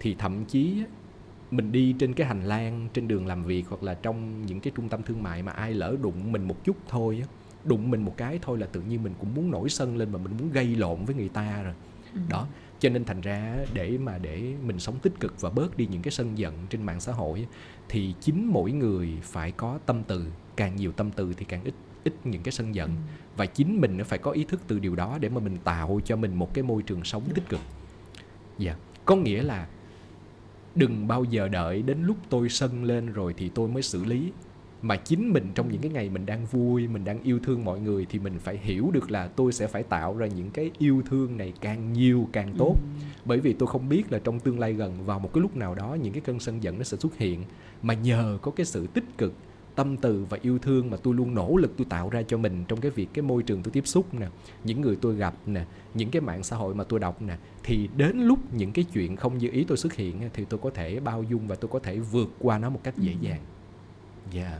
thì 0.00 0.14
thậm 0.18 0.44
chí 0.44 0.82
mình 1.50 1.72
đi 1.72 1.94
trên 1.98 2.14
cái 2.14 2.26
hành 2.26 2.42
lang 2.44 2.88
trên 2.92 3.08
đường 3.08 3.26
làm 3.26 3.44
việc 3.44 3.64
hoặc 3.68 3.82
là 3.82 3.94
trong 3.94 4.46
những 4.46 4.60
cái 4.60 4.72
trung 4.76 4.88
tâm 4.88 5.02
thương 5.02 5.22
mại 5.22 5.42
mà 5.42 5.52
ai 5.52 5.74
lỡ 5.74 5.96
đụng 6.02 6.32
mình 6.32 6.48
một 6.48 6.64
chút 6.64 6.76
thôi 6.88 7.18
á 7.22 7.28
đụng 7.64 7.90
mình 7.90 8.02
một 8.02 8.14
cái 8.16 8.38
thôi 8.42 8.58
là 8.58 8.66
tự 8.66 8.80
nhiên 8.80 9.02
mình 9.02 9.12
cũng 9.18 9.34
muốn 9.34 9.50
nổi 9.50 9.68
sân 9.68 9.96
lên 9.96 10.12
mà 10.12 10.18
mình 10.18 10.36
muốn 10.38 10.52
gây 10.52 10.76
lộn 10.76 11.04
với 11.04 11.14
người 11.14 11.28
ta 11.28 11.62
rồi 11.62 11.74
Ừ. 12.14 12.20
đó 12.28 12.46
cho 12.80 12.88
nên 12.88 13.04
thành 13.04 13.20
ra 13.20 13.56
để 13.74 13.98
mà 13.98 14.18
để 14.18 14.54
mình 14.66 14.78
sống 14.78 14.98
tích 15.02 15.12
cực 15.20 15.40
và 15.40 15.50
bớt 15.50 15.76
đi 15.76 15.86
những 15.90 16.02
cái 16.02 16.10
sân 16.12 16.38
giận 16.38 16.54
trên 16.70 16.82
mạng 16.82 17.00
xã 17.00 17.12
hội 17.12 17.46
thì 17.88 18.14
chính 18.20 18.46
mỗi 18.46 18.72
người 18.72 19.18
phải 19.22 19.52
có 19.52 19.78
tâm 19.86 20.02
từ 20.08 20.26
càng 20.56 20.76
nhiều 20.76 20.92
tâm 20.92 21.10
từ 21.10 21.32
thì 21.36 21.44
càng 21.44 21.64
ít 21.64 21.74
ít 22.04 22.12
những 22.24 22.42
cái 22.42 22.52
sân 22.52 22.74
giận 22.74 22.90
Ừ. 22.90 22.96
và 23.36 23.46
chính 23.46 23.80
mình 23.80 23.98
phải 24.04 24.18
có 24.18 24.30
ý 24.30 24.44
thức 24.44 24.60
từ 24.68 24.78
điều 24.78 24.94
đó 24.96 25.18
để 25.20 25.28
mà 25.28 25.40
mình 25.40 25.56
tạo 25.64 26.00
cho 26.04 26.16
mình 26.16 26.34
một 26.34 26.54
cái 26.54 26.64
môi 26.64 26.82
trường 26.82 27.04
sống 27.04 27.22
tích 27.34 27.48
cực 27.48 27.60
dạ 28.58 28.76
có 29.04 29.16
nghĩa 29.16 29.42
là 29.42 29.66
đừng 30.76 31.08
bao 31.08 31.24
giờ 31.24 31.48
đợi 31.48 31.82
đến 31.82 32.02
lúc 32.02 32.16
tôi 32.28 32.48
sân 32.48 32.84
lên 32.84 33.12
rồi 33.12 33.34
thì 33.36 33.48
tôi 33.48 33.68
mới 33.68 33.82
xử 33.82 34.04
lý. 34.04 34.32
Mà 34.82 34.96
chính 34.96 35.32
mình 35.32 35.50
trong 35.54 35.72
những 35.72 35.80
cái 35.80 35.90
ngày 35.90 36.10
mình 36.10 36.26
đang 36.26 36.46
vui 36.46 36.88
mình 36.88 37.04
đang 37.04 37.22
yêu 37.22 37.38
thương 37.44 37.64
mọi 37.64 37.80
người 37.80 38.06
thì 38.10 38.18
mình 38.18 38.38
phải 38.38 38.58
hiểu 38.58 38.90
được 38.92 39.10
là 39.10 39.28
tôi 39.28 39.52
sẽ 39.52 39.66
phải 39.66 39.82
tạo 39.82 40.16
ra 40.16 40.26
những 40.26 40.50
cái 40.50 40.70
yêu 40.78 41.02
thương 41.10 41.36
này 41.36 41.52
càng 41.60 41.92
nhiều 41.92 42.28
càng 42.32 42.54
tốt. 42.58 42.74
Ừ. 42.74 43.04
bởi 43.24 43.40
vì 43.40 43.52
tôi 43.52 43.66
không 43.66 43.88
biết 43.88 44.12
là 44.12 44.18
trong 44.18 44.40
tương 44.40 44.58
lai 44.58 44.72
gần 44.72 45.04
vào 45.06 45.18
một 45.18 45.30
cái 45.34 45.42
lúc 45.42 45.56
nào 45.56 45.74
đó 45.74 45.96
những 46.02 46.12
cái 46.12 46.20
cơn 46.20 46.40
sân 46.40 46.62
giận 46.62 46.78
nó 46.78 46.84
sẽ 46.84 46.96
xuất 46.96 47.18
hiện. 47.18 47.44
Mà 47.82 47.94
nhờ 47.94 48.38
có 48.42 48.50
cái 48.50 48.66
sự 48.66 48.86
tích 48.86 49.18
cực 49.18 49.32
tâm 49.76 49.96
từ 49.96 50.26
và 50.30 50.38
yêu 50.42 50.58
thương 50.58 50.90
mà 50.90 50.96
tôi 51.02 51.14
luôn 51.14 51.34
nỗ 51.34 51.56
lực 51.56 51.72
tôi 51.76 51.86
tạo 51.90 52.08
ra 52.10 52.22
cho 52.22 52.38
mình 52.38 52.64
trong 52.68 52.80
cái 52.80 52.90
việc 52.90 53.08
cái 53.14 53.22
môi 53.22 53.42
trường 53.42 53.62
tôi 53.62 53.72
tiếp 53.72 53.86
xúc 53.86 54.14
nè 54.14 54.26
những 54.64 54.80
người 54.80 54.96
tôi 55.02 55.14
gặp 55.16 55.34
nè 55.46 55.64
những 55.94 56.10
cái 56.10 56.20
mạng 56.22 56.42
xã 56.42 56.56
hội 56.56 56.74
mà 56.74 56.84
tôi 56.84 57.00
đọc 57.00 57.22
nè 57.22 57.36
thì 57.62 57.88
đến 57.96 58.18
lúc 58.18 58.38
những 58.54 58.72
cái 58.72 58.84
chuyện 58.84 59.16
không 59.16 59.38
như 59.38 59.48
ý 59.52 59.64
tôi 59.64 59.76
xuất 59.78 59.92
hiện 59.94 60.30
thì 60.32 60.44
tôi 60.44 60.60
có 60.62 60.70
thể 60.70 61.00
bao 61.00 61.22
dung 61.22 61.46
và 61.48 61.54
tôi 61.56 61.68
có 61.68 61.78
thể 61.78 61.98
vượt 61.98 62.28
qua 62.38 62.58
nó 62.58 62.70
một 62.70 62.80
cách 62.82 62.94
dễ 62.98 63.12
Ừ. 63.12 63.18
dàng 63.20 63.40
dạ 64.32 64.58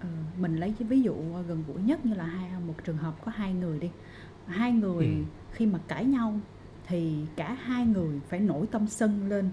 Ờ, 0.00 0.08
mình 0.40 0.56
lấy 0.56 0.74
cái 0.78 0.88
ví 0.88 1.02
dụ 1.02 1.14
gần 1.48 1.64
gũi 1.68 1.82
nhất 1.82 2.06
như 2.06 2.14
là 2.14 2.24
hai 2.24 2.50
một 2.66 2.74
trường 2.84 2.96
hợp 2.96 3.14
có 3.24 3.32
hai 3.34 3.52
người 3.52 3.78
đi 3.78 3.90
hai 4.46 4.72
người 4.72 5.06
Ừ. 5.06 5.12
khi 5.52 5.66
mà 5.66 5.78
cãi 5.88 6.04
nhau 6.04 6.40
thì 6.86 7.16
cả 7.36 7.52
hai 7.62 7.86
người 7.86 8.20
phải 8.28 8.40
nổi 8.40 8.66
tâm 8.70 8.86
sân 8.88 9.28
lên 9.28 9.50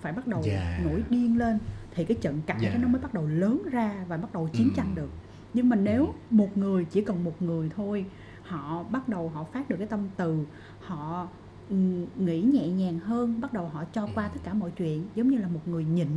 phải 0.00 0.12
bắt 0.12 0.26
đầu 0.26 0.42
Dạ. 0.46 0.80
nổi 0.84 1.02
điên 1.10 1.38
lên 1.38 1.58
thì 1.94 2.04
cái 2.04 2.16
trận 2.20 2.40
cãi 2.46 2.58
Dạ. 2.62 2.70
đó 2.70 2.78
nó 2.82 2.88
mới 2.88 3.00
bắt 3.02 3.14
đầu 3.14 3.26
lớn 3.26 3.62
ra 3.70 4.04
và 4.08 4.16
bắt 4.16 4.32
đầu 4.32 4.48
chiến 4.52 4.68
Ừ. 4.68 4.72
tranh 4.76 4.94
được 4.94 5.10
nhưng 5.54 5.68
mà 5.68 5.76
nếu 5.76 6.14
một 6.30 6.56
người 6.56 6.84
chỉ 6.84 7.00
cần 7.04 7.24
một 7.24 7.42
người 7.42 7.70
thôi 7.76 8.04
họ 8.42 8.82
bắt 8.82 9.08
đầu 9.08 9.28
họ 9.28 9.44
phát 9.44 9.68
được 9.68 9.76
cái 9.78 9.86
tâm 9.86 10.00
từ 10.16 10.44
họ 10.80 11.28
ừ, 11.70 11.76
nghĩ 12.18 12.42
nhẹ 12.42 12.68
nhàng 12.68 12.98
hơn 12.98 13.40
bắt 13.40 13.52
đầu 13.52 13.68
họ 13.68 13.84
cho 13.92 14.08
qua 14.14 14.24
Ừ. 14.24 14.30
tất 14.34 14.40
cả 14.44 14.54
mọi 14.54 14.70
chuyện 14.70 15.04
giống 15.14 15.28
như 15.30 15.38
là 15.38 15.48
một 15.48 15.68
người 15.68 15.84
nhịn 15.84 16.08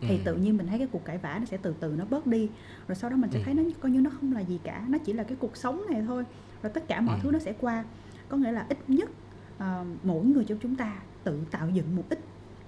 thì 0.00 0.16
Ừ. 0.16 0.22
tự 0.24 0.36
nhiên 0.36 0.56
mình 0.56 0.66
thấy 0.66 0.78
cái 0.78 0.88
cuộc 0.92 1.04
cãi 1.04 1.18
vã 1.18 1.36
nó 1.38 1.44
sẽ 1.44 1.56
từ 1.56 1.74
từ 1.80 1.94
nó 1.98 2.04
bớt 2.10 2.26
đi 2.26 2.48
rồi 2.88 2.96
sau 2.96 3.10
đó 3.10 3.16
mình 3.16 3.30
sẽ 3.30 3.40
thấy 3.44 3.54
nó 3.54 3.62
coi 3.80 3.90
như 3.92 4.00
nó 4.00 4.10
không 4.10 4.32
là 4.32 4.40
gì 4.40 4.60
cả 4.64 4.84
nó 4.88 4.98
chỉ 4.98 5.12
là 5.12 5.22
cái 5.24 5.36
cuộc 5.40 5.56
sống 5.56 5.82
này 5.90 6.02
thôi 6.06 6.24
rồi 6.62 6.72
tất 6.74 6.88
cả 6.88 7.00
mọi 7.00 7.18
thứ 7.22 7.30
nó 7.30 7.38
sẽ 7.38 7.52
qua 7.60 7.84
có 8.28 8.36
nghĩa 8.36 8.52
là 8.52 8.66
ít 8.68 8.78
nhất 8.88 9.10
ờ, 9.58 9.84
mỗi 10.02 10.24
người 10.24 10.44
trong 10.44 10.58
chúng 10.62 10.76
ta 10.76 11.02
tự 11.24 11.40
tạo 11.50 11.68
dựng 11.70 11.96
một 11.96 12.04
ít 12.08 12.18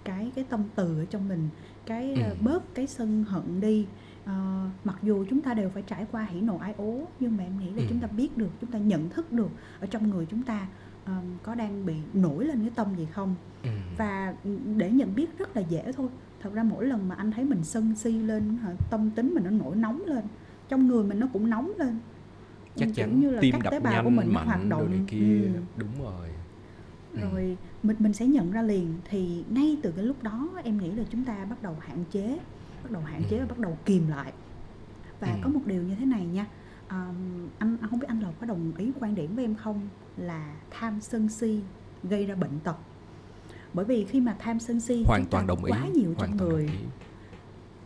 cái 0.05 0.33
cái 0.35 0.45
tâm 0.51 0.63
từ 0.75 0.99
ở 1.01 1.05
trong 1.05 1.29
mình 1.29 1.49
cái 1.87 2.15
ờ, 2.23 2.29
Ừ. 2.31 2.37
bớt 2.41 2.75
cái 2.75 2.87
sân 2.87 3.25
hận 3.29 3.61
đi 3.61 3.87
Ờ, 4.27 4.67
mặc 4.85 4.97
dù 5.03 5.25
chúng 5.31 5.41
ta 5.41 5.55
đều 5.55 5.69
phải 5.71 5.83
trải 5.83 6.07
qua 6.13 6.27
hỉ 6.31 6.41
nộ 6.41 6.57
ái 6.59 6.75
ố 6.79 7.01
nhưng 7.21 7.37
mà 7.37 7.45
em 7.45 7.59
nghĩ 7.61 7.67
là 7.71 7.77
Ừ. 7.83 7.87
chúng 7.89 8.01
ta 8.01 8.07
biết 8.07 8.39
được 8.39 8.49
chúng 8.61 8.71
ta 8.71 8.79
nhận 8.79 9.09
thức 9.11 9.33
được 9.33 9.49
ở 9.81 9.87
trong 9.87 10.11
người 10.11 10.27
chúng 10.31 10.43
ta 10.43 10.67
ờ, 11.05 11.13
có 11.43 11.55
đang 11.55 11.87
bị 11.87 11.95
nổi 12.15 12.45
lên 12.45 12.61
cái 12.61 12.71
tâm 12.75 12.87
gì 12.97 13.07
không 13.13 13.35
Ừ. 13.63 13.71
và 13.99 14.35
để 14.77 14.91
nhận 14.91 15.15
biết 15.15 15.39
rất 15.39 15.57
là 15.57 15.63
dễ 15.69 15.93
thôi 15.93 16.09
thật 16.43 16.51
ra 16.55 16.63
mỗi 16.63 16.87
lần 16.87 17.09
mà 17.09 17.15
anh 17.15 17.31
thấy 17.31 17.45
mình 17.45 17.65
sân 17.65 17.95
si 17.97 18.13
lên 18.13 18.59
tâm 18.91 19.11
tính 19.11 19.33
mình 19.35 19.45
nó 19.45 19.51
nổi 19.51 19.77
nóng 19.77 20.03
lên 20.07 20.25
trong 20.69 20.87
người 20.89 21.05
mình 21.05 21.21
nó 21.21 21.27
cũng 21.33 21.51
nóng 21.51 21.73
lên 21.79 21.99
chắc 22.77 22.89
chắn 22.95 23.21
như 23.21 23.31
là 23.31 23.41
tim 23.41 23.53
các 23.55 23.63
đập 23.63 23.71
tế 23.71 23.81
bào 23.81 23.93
nhanh 23.93 24.05
của 24.05 24.11
mình 24.11 24.35
mạnh 24.35 24.47
hoạt 24.47 24.61
đồ 24.69 24.79
động 24.81 24.91
này 24.91 25.01
kia 25.07 25.41
Ừ. 25.55 25.61
đúng 25.77 26.03
rồi 26.05 26.29
Ừ. 27.13 27.21
rồi 27.21 27.57
mình 27.85 27.97
mình 27.99 28.13
sẽ 28.13 28.27
nhận 28.27 28.51
ra 28.51 28.63
liền. 28.63 28.95
Thì 29.05 29.45
ngay 29.51 29.77
từ 29.83 29.91
cái 29.97 30.05
lúc 30.05 30.23
đó 30.23 30.49
em 30.65 30.79
nghĩ 30.79 30.91
là 30.91 31.05
chúng 31.11 31.25
ta 31.25 31.45
bắt 31.45 31.63
đầu 31.63 31.77
hạn 31.81 32.05
chế 32.11 32.39
bắt 32.83 32.91
đầu 32.91 33.03
hạn 33.03 33.23
chế 33.31 33.37
Ừ. 33.39 33.41
và 33.41 33.47
bắt 33.49 33.59
đầu 33.59 33.79
kìm 33.85 34.09
lại. 34.09 34.33
Và 35.21 35.29
Ừ. 35.29 35.39
có 35.43 35.51
một 35.51 35.61
điều 35.67 35.83
như 35.83 35.95
thế 35.95 36.05
này 36.07 36.27
nha. 36.27 36.47
Um, 36.91 37.49
anh 37.59 37.77
anh 37.81 37.91
không 37.91 37.99
biết 37.99 38.07
anh 38.09 38.21
lộc 38.21 38.41
có 38.41 38.47
đồng 38.47 38.73
ý 38.79 38.93
quan 39.01 39.15
điểm 39.15 39.37
với 39.37 39.45
em 39.45 39.55
không? 39.55 39.89
Là 40.17 40.55
tham 40.71 41.01
sân 41.01 41.29
si 41.29 41.61
gây 42.03 42.27
ra 42.27 42.35
bệnh 42.35 42.59
tật. 42.65 42.77
Bởi 43.75 43.85
vì 43.85 44.05
khi 44.05 44.21
mà 44.21 44.37
tham 44.39 44.61
sân 44.61 44.81
si 44.81 45.05
hoàn 45.07 45.25
toàn 45.31 45.47
đồng 45.47 45.65
ý 45.65 45.73
quá 45.73 45.89
nhiều 45.95 46.15
hoàn 46.17 46.31
trong 46.31 46.39
toàn 46.39 46.51
người. 46.51 46.71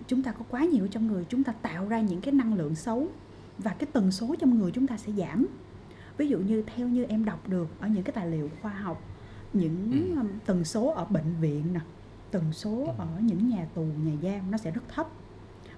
chúng 0.07 0.23
ta 0.23 0.33
có 0.33 0.45
quá 0.51 0.65
nhiều 0.65 0.87
trong 0.89 1.07
người 1.07 1.25
chúng 1.29 1.45
ta 1.45 1.53
tạo 1.53 1.89
ra 1.89 2.01
những 2.01 2.21
cái 2.21 2.35
năng 2.35 2.55
lượng 2.55 2.75
xấu 2.75 3.09
và 3.59 3.71
cái 3.79 3.87
tần 3.93 4.13
số 4.13 4.35
trong 4.39 4.59
người 4.59 4.71
chúng 4.71 4.87
ta 4.87 4.97
sẽ 4.97 5.13
giảm. 5.13 5.47
Ví 6.17 6.29
dụ 6.29 6.39
như 6.39 6.63
theo 6.77 6.89
như 6.89 7.05
em 7.05 7.25
đọc 7.25 7.49
được 7.49 7.69
ở 7.81 7.89
những 7.89 8.03
cái 8.03 8.13
tài 8.13 8.27
liệu 8.31 8.51
khoa 8.63 8.73
học 8.73 9.03
những 9.53 9.91
Ừ. 10.17 10.21
um, 10.21 10.29
tần 10.47 10.65
số 10.65 10.87
ở 10.91 11.05
bệnh 11.05 11.35
viện 11.41 11.73
nè 11.73 11.81
tần 12.31 12.53
số 12.53 12.85
Ừ. 12.87 12.93
ở 12.99 13.09
những 13.21 13.49
nhà 13.49 13.67
tù 13.75 13.83
nhà 13.83 14.13
giam 14.23 14.51
nó 14.51 14.59
sẽ 14.59 14.71
rất 14.71 14.83
thấp 14.89 15.07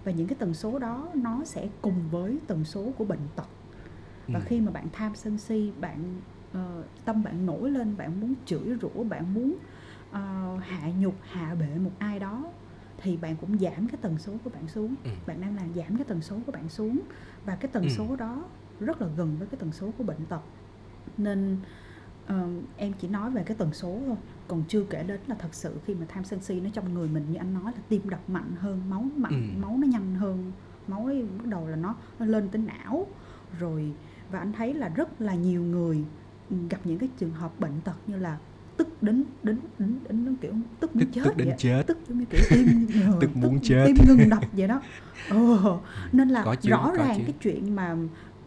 và 0.04 0.12
những 0.12 0.26
cái 0.26 0.36
tần 0.38 0.54
số 0.54 0.78
đó 0.78 1.08
nó 1.14 1.44
sẽ 1.44 1.68
cùng 1.82 2.08
với 2.10 2.38
tần 2.46 2.64
số 2.64 2.92
của 2.98 3.04
bệnh 3.04 3.28
tật 3.36 3.46
và 4.28 4.38
Ừ. 4.40 4.44
khi 4.46 4.60
mà 4.60 4.70
bạn 4.72 4.86
tham 4.92 5.14
sân 5.14 5.38
si 5.38 5.72
bạn 5.80 6.20
ờ, 6.52 6.82
tâm 7.04 7.22
bạn 7.22 7.46
nổi 7.46 7.70
lên 7.70 7.96
bạn 7.96 8.20
muốn 8.20 8.34
chửi 8.46 8.76
rủa 8.82 9.04
bạn 9.04 9.34
muốn 9.34 9.54
ờ, 10.10 10.56
hạ 10.60 10.90
nhục 10.98 11.14
hạ 11.22 11.54
bệ 11.60 11.78
một 11.78 11.90
ai 11.98 12.18
đó 12.18 12.44
thì 13.02 13.16
bạn 13.16 13.36
cũng 13.40 13.58
giảm 13.58 13.88
cái 13.88 13.98
tần 14.02 14.18
số 14.18 14.32
của 14.44 14.50
bạn 14.50 14.68
xuống 14.68 14.94
Ừ. 15.04 15.10
bạn 15.26 15.40
đang 15.40 15.56
làm 15.56 15.74
giảm 15.74 15.96
cái 15.96 16.04
tần 16.04 16.22
số 16.22 16.36
của 16.46 16.52
bạn 16.52 16.68
xuống 16.68 17.00
và 17.44 17.56
cái 17.56 17.70
tần 17.72 17.82
Ừ. 17.82 17.88
số 17.88 18.16
đó 18.16 18.44
rất 18.80 19.02
là 19.02 19.08
gần 19.16 19.36
với 19.38 19.46
cái 19.48 19.58
tần 19.60 19.72
số 19.72 19.90
của 19.98 20.04
bệnh 20.04 20.26
tật 20.28 20.40
nên 21.16 21.56
ờ, 22.30 22.48
em 22.76 22.92
chỉ 23.00 23.08
nói 23.08 23.30
về 23.30 23.42
cái 23.46 23.56
tần 23.56 23.72
số 23.72 23.98
thôi 24.06 24.16
còn 24.48 24.62
chưa 24.68 24.82
kể 24.90 25.02
đến 25.02 25.20
là 25.26 25.34
thật 25.38 25.48
sự 25.52 25.76
khi 25.86 25.94
mà 25.94 26.06
tham 26.08 26.24
sân 26.24 26.40
si 26.40 26.60
nó 26.60 26.70
trong 26.72 26.94
người 26.94 27.08
mình 27.08 27.24
như 27.30 27.38
anh 27.38 27.54
nói 27.54 27.72
là 27.76 27.80
tim 27.88 28.08
đập 28.08 28.20
mạnh 28.28 28.50
hơn 28.58 28.80
máu 28.90 29.04
mạnh 29.16 29.32
Ừ. 29.54 29.60
máu 29.62 29.76
nó 29.80 29.86
nhanh 29.86 30.14
hơn 30.14 30.52
máu 30.88 31.06
ấy 31.06 31.22
bắt 31.38 31.46
đầu 31.46 31.68
là 31.68 31.76
nó 31.76 31.94
nó 32.18 32.26
lên 32.26 32.48
tới 32.48 32.62
não 32.62 33.06
rồi 33.58 33.92
và 34.32 34.38
anh 34.38 34.52
thấy 34.52 34.74
là 34.74 34.88
rất 34.88 35.20
là 35.20 35.34
nhiều 35.34 35.62
người 35.62 36.04
ừ, 36.50 36.56
gặp 36.70 36.80
những 36.84 36.98
cái 36.98 37.08
trường 37.18 37.30
hợp 37.32 37.60
bệnh 37.60 37.80
tật 37.84 37.94
như 38.06 38.16
là 38.16 38.38
tức 38.76 39.02
đến 39.02 39.24
đến 39.42 39.58
đến, 39.78 39.98
đến, 40.08 40.24
đến 40.24 40.36
kiểu 40.40 40.52
tức 40.80 40.96
muốn 40.96 41.04
tức 41.06 41.10
chết 41.14 41.22
tức 41.24 41.36
đến 41.36 41.48
vậy. 41.48 41.56
chết 41.58 41.82
tức 41.86 41.98
giống 42.08 42.18
như 42.18 42.24
kiểu 42.30 42.40
tim 42.50 42.86
ờ, 43.06 43.16
Tức 43.20 43.36
muốn 43.36 43.60
chết. 43.62 43.84
tim 43.86 43.96
ngừng 44.06 44.28
đập 44.30 44.44
vậy 44.52 44.68
đó 44.68 44.80
ờ, 45.28 45.78
nên 46.12 46.28
là 46.28 46.42
Có 46.44 46.54
chứ, 46.54 46.70
rõ 46.70 46.86
có 46.96 47.02
ràng 47.04 47.14
chứ. 47.16 47.22
cái 47.26 47.34
chuyện 47.40 47.76
mà 47.76 47.96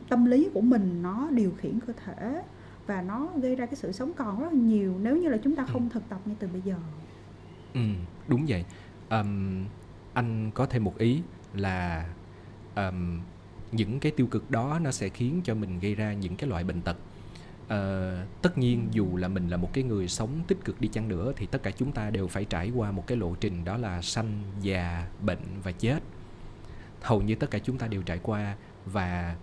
tâm 0.10 0.26
lý 0.26 0.50
của 0.54 0.62
mình 0.62 1.02
nó 1.04 1.28
điều 1.32 1.52
khiển 1.58 1.80
cơ 1.80 1.94
thể 2.06 2.42
và 2.88 3.02
nó 3.02 3.28
gây 3.42 3.56
ra 3.56 3.66
cái 3.66 3.76
sự 3.76 3.92
sống 3.92 4.14
còn 4.14 4.40
rất 4.40 4.54
là 4.54 4.60
nhiều 4.60 4.96
nếu 5.02 5.18
như 5.18 5.30
là 5.30 5.38
chúng 5.44 5.56
ta 5.56 5.64
Ừ. 5.64 5.70
không 5.74 5.90
thực 5.90 6.10
tập 6.10 6.20
ngay 6.26 6.36
từ 6.40 6.48
bây 6.48 6.62
giờ 6.62 6.76
Ừ, 7.74 7.82
đúng 8.28 8.46
vậy. 8.48 8.66
Ờm, 9.10 9.66
anh 10.14 10.52
có 10.52 10.66
thêm 10.66 10.84
một 10.84 10.98
ý 10.98 11.22
là 11.54 12.10
ờm, 12.76 13.22
những 13.72 14.00
cái 14.00 14.12
tiêu 14.12 14.28
cực 14.28 14.52
đó 14.52 14.80
nó 14.80 14.92
sẽ 14.92 15.10
khiến 15.10 15.42
cho 15.44 15.56
mình 15.56 15.80
gây 15.80 15.96
ra 15.96 16.14
những 16.14 16.36
cái 16.36 16.50
loại 16.50 16.64
bệnh 16.64 16.82
tật. 16.82 16.98
Ờ, 17.68 18.26
tất 18.42 18.58
nhiên 18.58 18.88
dù 18.92 19.18
là 19.18 19.28
mình 19.28 19.48
là 19.50 19.58
một 19.58 19.74
cái 19.74 19.84
người 19.84 20.08
sống 20.08 20.30
tích 20.48 20.58
cực 20.66 20.82
đi 20.82 20.88
chăng 20.88 21.08
nữa 21.08 21.34
thì 21.36 21.46
tất 21.46 21.64
cả 21.64 21.72
chúng 21.72 21.92
ta 21.92 22.10
đều 22.10 22.28
phải 22.28 22.46
trải 22.46 22.72
qua 22.76 22.92
một 22.92 23.08
cái 23.08 23.18
lộ 23.18 23.36
trình 23.40 23.66
đó 23.66 23.78
là 23.78 24.02
sanh, 24.02 24.44
già, 24.62 25.08
bệnh 25.26 25.40
và 25.64 25.72
chết. 25.72 26.00
Hầu 27.02 27.22
như 27.22 27.36
tất 27.36 27.52
cả 27.52 27.60
chúng 27.60 27.78
ta 27.78 27.88
đều 27.88 28.02
trải 28.02 28.20
qua 28.24 28.56
và 28.86 29.36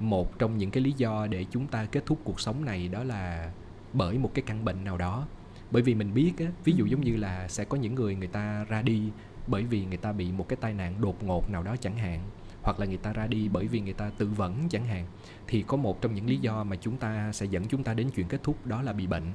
một 0.00 0.38
trong 0.38 0.58
những 0.58 0.70
cái 0.70 0.82
lý 0.82 0.92
do 0.92 1.26
để 1.26 1.44
chúng 1.50 1.66
ta 1.66 1.84
kết 1.84 2.06
thúc 2.06 2.18
cuộc 2.24 2.40
sống 2.40 2.64
này 2.64 2.88
đó 2.88 3.04
là 3.04 3.52
bởi 3.92 4.18
một 4.18 4.30
cái 4.34 4.42
căn 4.46 4.64
bệnh 4.64 4.84
nào 4.84 4.98
đó. 4.98 5.26
Bởi 5.70 5.82
vì 5.82 5.94
mình 5.94 6.14
biết 6.14 6.32
á, 6.38 6.46
ví 6.64 6.72
dụ 6.72 6.86
giống 6.86 7.00
như 7.00 7.16
là 7.16 7.48
sẽ 7.48 7.64
có 7.64 7.76
những 7.76 7.94
người 7.94 8.14
người 8.14 8.28
ta 8.28 8.64
ra 8.68 8.82
đi 8.82 9.10
bởi 9.46 9.64
vì 9.64 9.84
người 9.84 9.96
ta 9.96 10.12
bị 10.12 10.32
một 10.32 10.48
cái 10.48 10.56
tai 10.60 10.74
nạn 10.74 11.00
đột 11.00 11.22
ngột 11.22 11.50
nào 11.50 11.62
đó 11.62 11.76
chẳng 11.80 11.96
hạn 11.96 12.20
hoặc 12.62 12.80
là 12.80 12.86
người 12.86 12.96
ta 12.96 13.12
ra 13.12 13.26
đi 13.26 13.48
bởi 13.48 13.66
vì 13.66 13.80
người 13.80 13.92
ta 13.92 14.10
tự 14.18 14.26
vẫn 14.26 14.68
chẳng 14.70 14.84
hạn 14.84 15.06
thì 15.46 15.64
có 15.66 15.76
một 15.76 16.00
trong 16.00 16.14
những 16.14 16.26
lý 16.26 16.36
do 16.36 16.64
mà 16.64 16.76
chúng 16.76 16.96
ta 16.96 17.32
sẽ 17.32 17.46
dẫn 17.46 17.64
chúng 17.64 17.84
ta 17.84 17.94
đến 17.94 18.10
chuyện 18.14 18.28
kết 18.28 18.42
thúc 18.42 18.66
đó 18.66 18.82
là 18.82 18.92
bị 18.92 19.06
bệnh. 19.06 19.32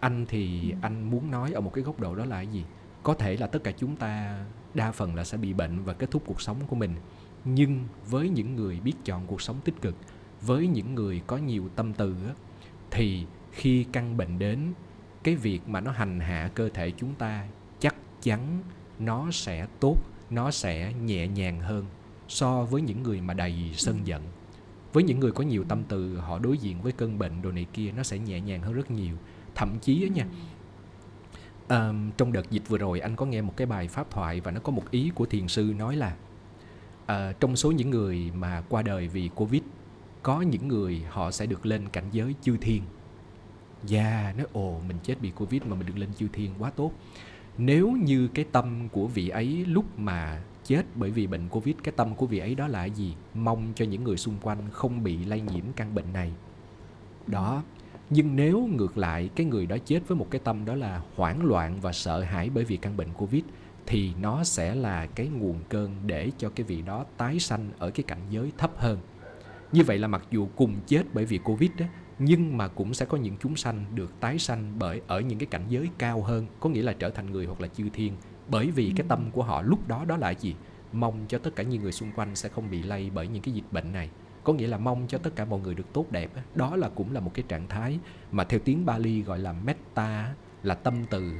Anh 0.00 0.26
thì 0.28 0.74
anh 0.82 1.10
muốn 1.10 1.30
nói 1.30 1.52
ở 1.52 1.60
một 1.60 1.72
cái 1.74 1.84
góc 1.84 2.00
độ 2.00 2.14
đó 2.14 2.24
là 2.24 2.36
cái 2.36 2.46
gì? 2.46 2.64
Có 3.02 3.14
thể 3.14 3.36
là 3.36 3.46
tất 3.46 3.64
cả 3.64 3.72
chúng 3.72 3.96
ta 3.96 4.44
đa 4.74 4.92
phần 4.92 5.14
là 5.14 5.24
sẽ 5.24 5.38
bị 5.38 5.52
bệnh 5.52 5.84
và 5.84 5.92
kết 5.92 6.10
thúc 6.10 6.22
cuộc 6.26 6.40
sống 6.40 6.56
của 6.66 6.76
mình 6.76 6.94
nhưng 7.46 7.84
với 8.10 8.28
những 8.28 8.56
người 8.56 8.80
biết 8.80 8.94
chọn 9.04 9.26
cuộc 9.26 9.42
sống 9.42 9.56
tích 9.64 9.82
cực 9.82 9.94
với 10.42 10.66
những 10.66 10.94
người 10.94 11.22
có 11.26 11.36
nhiều 11.36 11.68
tâm 11.76 11.92
từ 11.94 12.16
thì 12.90 13.26
khi 13.52 13.84
căn 13.92 14.16
bệnh 14.16 14.38
đến 14.38 14.72
cái 15.22 15.36
việc 15.36 15.68
mà 15.68 15.80
nó 15.80 15.90
hành 15.90 16.20
hạ 16.20 16.50
cơ 16.54 16.68
thể 16.68 16.90
chúng 16.90 17.14
ta 17.14 17.46
chắc 17.80 17.94
chắn 18.22 18.62
nó 18.98 19.30
sẽ 19.30 19.66
tốt 19.80 19.96
nó 20.30 20.50
sẽ 20.50 20.92
nhẹ 20.92 21.28
nhàng 21.28 21.60
hơn 21.60 21.86
so 22.28 22.64
với 22.64 22.82
những 22.82 23.02
người 23.02 23.20
mà 23.20 23.34
đầy 23.34 23.54
sân 23.76 24.06
giận. 24.06 24.22
Với 24.92 25.02
những 25.02 25.20
người 25.20 25.32
có 25.32 25.44
nhiều 25.44 25.64
tâm 25.68 25.82
từ 25.88 26.16
họ 26.16 26.38
đối 26.38 26.58
diện 26.58 26.82
với 26.82 26.92
cơn 26.92 27.18
bệnh 27.18 27.42
đồ 27.42 27.52
này 27.52 27.66
kia 27.72 27.92
nó 27.96 28.02
sẽ 28.02 28.18
nhẹ 28.18 28.40
nhàng 28.40 28.62
hơn 28.62 28.72
rất 28.72 28.90
nhiều. 28.90 29.16
Thậm 29.54 29.78
chí 29.80 30.02
á 30.02 30.08
nha 30.08 30.26
um, 31.68 32.10
trong 32.16 32.32
đợt 32.32 32.50
dịch 32.50 32.62
vừa 32.68 32.78
rồi 32.78 33.00
anh 33.00 33.16
có 33.16 33.26
nghe 33.26 33.42
một 33.42 33.56
cái 33.56 33.66
bài 33.66 33.88
pháp 33.88 34.10
thoại 34.10 34.40
và 34.40 34.50
nó 34.50 34.60
có 34.60 34.72
một 34.72 34.90
ý 34.90 35.10
của 35.14 35.26
thiền 35.26 35.48
sư 35.48 35.74
nói 35.78 35.96
là 35.96 36.16
à, 37.06 37.32
trong 37.40 37.56
số 37.56 37.72
những 37.72 37.90
người 37.90 38.30
mà 38.34 38.62
qua 38.68 38.82
đời 38.82 39.08
vì 39.08 39.30
covid 39.34 39.62
có 40.22 40.40
những 40.40 40.68
người 40.68 41.02
họ 41.08 41.30
sẽ 41.30 41.46
được 41.46 41.66
lên 41.66 41.88
cảnh 41.88 42.04
giới 42.12 42.34
chư 42.42 42.56
thiên 42.56 42.82
Dạ, 43.84 44.34
nói 44.36 44.46
ồ 44.52 44.80
mình 44.88 44.96
chết 45.02 45.14
vì 45.20 45.30
Covid 45.30 45.62
mà 45.62 45.76
mình 45.76 45.86
được 45.86 45.98
lên 45.98 46.08
chư 46.18 46.28
thiên 46.32 46.50
quá 46.58 46.70
tốt. 46.70 46.92
Nếu 47.58 47.90
như 47.90 48.28
cái 48.28 48.44
tâm 48.52 48.88
của 48.92 49.06
vị 49.06 49.28
ấy 49.28 49.64
lúc 49.66 49.98
mà 49.98 50.42
chết 50.64 50.82
bởi 50.94 51.10
vì 51.10 51.26
bệnh 51.26 51.48
Covid, 51.48 51.76
cái 51.82 51.94
tâm 51.96 52.14
của 52.14 52.26
vị 52.26 52.38
ấy 52.38 52.54
đó 52.54 52.66
là 52.66 52.84
gì? 52.84 53.14
Mong 53.34 53.72
cho 53.74 53.84
những 53.84 54.04
người 54.04 54.16
xung 54.16 54.34
quanh 54.42 54.58
không 54.72 55.02
bị 55.02 55.24
lây 55.24 55.40
nhiễm 55.40 55.64
căn 55.76 55.94
bệnh 55.94 56.12
này. 56.12 56.32
Đó. 57.26 57.62
Nhưng 58.10 58.36
nếu 58.36 58.68
ngược 58.76 58.98
lại 58.98 59.30
cái 59.36 59.46
người 59.46 59.66
đó 59.66 59.76
chết 59.84 60.00
với 60.08 60.16
một 60.16 60.26
cái 60.30 60.40
tâm 60.44 60.64
đó 60.64 60.74
là 60.74 61.02
hoảng 61.16 61.44
loạn 61.44 61.78
và 61.80 61.92
sợ 61.92 62.20
hãi 62.20 62.50
bởi 62.50 62.64
vì 62.64 62.76
căn 62.76 62.96
bệnh 62.96 63.12
Covid 63.12 63.42
thì 63.86 64.12
nó 64.20 64.44
sẽ 64.44 64.74
là 64.74 65.06
cái 65.06 65.28
nguồn 65.28 65.60
cơn 65.68 65.96
để 66.06 66.30
cho 66.38 66.50
cái 66.50 66.64
vị 66.64 66.82
đó 66.82 67.04
tái 67.16 67.38
sanh 67.38 67.70
ở 67.78 67.90
cái 67.90 68.04
cảnh 68.06 68.22
giới 68.30 68.52
thấp 68.58 68.70
hơn. 68.76 68.98
Như 69.72 69.82
vậy 69.84 69.98
là 69.98 70.08
mặc 70.08 70.22
dù 70.30 70.48
cùng 70.56 70.74
chết 70.86 71.02
bởi 71.12 71.24
vì 71.24 71.38
Covid 71.38 71.70
đó, 71.78 71.86
nhưng 72.18 72.56
mà 72.56 72.68
cũng 72.68 72.94
sẽ 72.94 73.06
có 73.06 73.18
những 73.18 73.36
chúng 73.40 73.56
sanh 73.56 73.84
được 73.94 74.20
tái 74.20 74.38
sanh 74.38 74.78
bởi 74.78 75.00
ở 75.06 75.20
những 75.20 75.38
cái 75.38 75.46
cảnh 75.46 75.64
giới 75.68 75.88
cao 75.98 76.22
hơn, 76.22 76.46
có 76.60 76.70
nghĩa 76.70 76.82
là 76.82 76.92
trở 76.92 77.10
thành 77.10 77.30
người 77.30 77.46
hoặc 77.46 77.60
là 77.60 77.68
chư 77.68 77.88
thiên. 77.92 78.16
Bởi 78.48 78.70
vì 78.70 78.92
cái 78.96 79.06
tâm 79.08 79.30
của 79.30 79.42
họ 79.42 79.62
lúc 79.62 79.88
đó 79.88 80.04
đó 80.04 80.16
là 80.16 80.30
gì? 80.30 80.54
Mong 80.92 81.24
cho 81.28 81.38
tất 81.38 81.56
cả 81.56 81.62
những 81.62 81.82
người 81.82 81.92
xung 81.92 82.12
quanh 82.16 82.36
sẽ 82.36 82.48
không 82.48 82.70
bị 82.70 82.82
lây 82.82 83.10
bởi 83.14 83.28
những 83.28 83.42
cái 83.42 83.54
dịch 83.54 83.72
bệnh 83.72 83.92
này. 83.92 84.10
Có 84.44 84.52
nghĩa 84.52 84.66
là 84.66 84.78
mong 84.78 85.06
cho 85.08 85.18
tất 85.18 85.36
cả 85.36 85.44
mọi 85.44 85.60
người 85.60 85.74
được 85.74 85.92
tốt 85.92 86.06
đẹp. 86.10 86.30
Đó 86.54 86.76
là 86.76 86.88
cũng 86.88 87.12
là 87.12 87.20
một 87.20 87.30
cái 87.34 87.44
trạng 87.48 87.68
thái 87.68 87.98
mà 88.32 88.44
theo 88.44 88.60
tiếng 88.64 88.86
Bali 88.86 89.22
gọi 89.22 89.38
là 89.38 89.52
metta, 89.52 90.34
là 90.62 90.74
tâm 90.74 90.94
từ, 91.10 91.32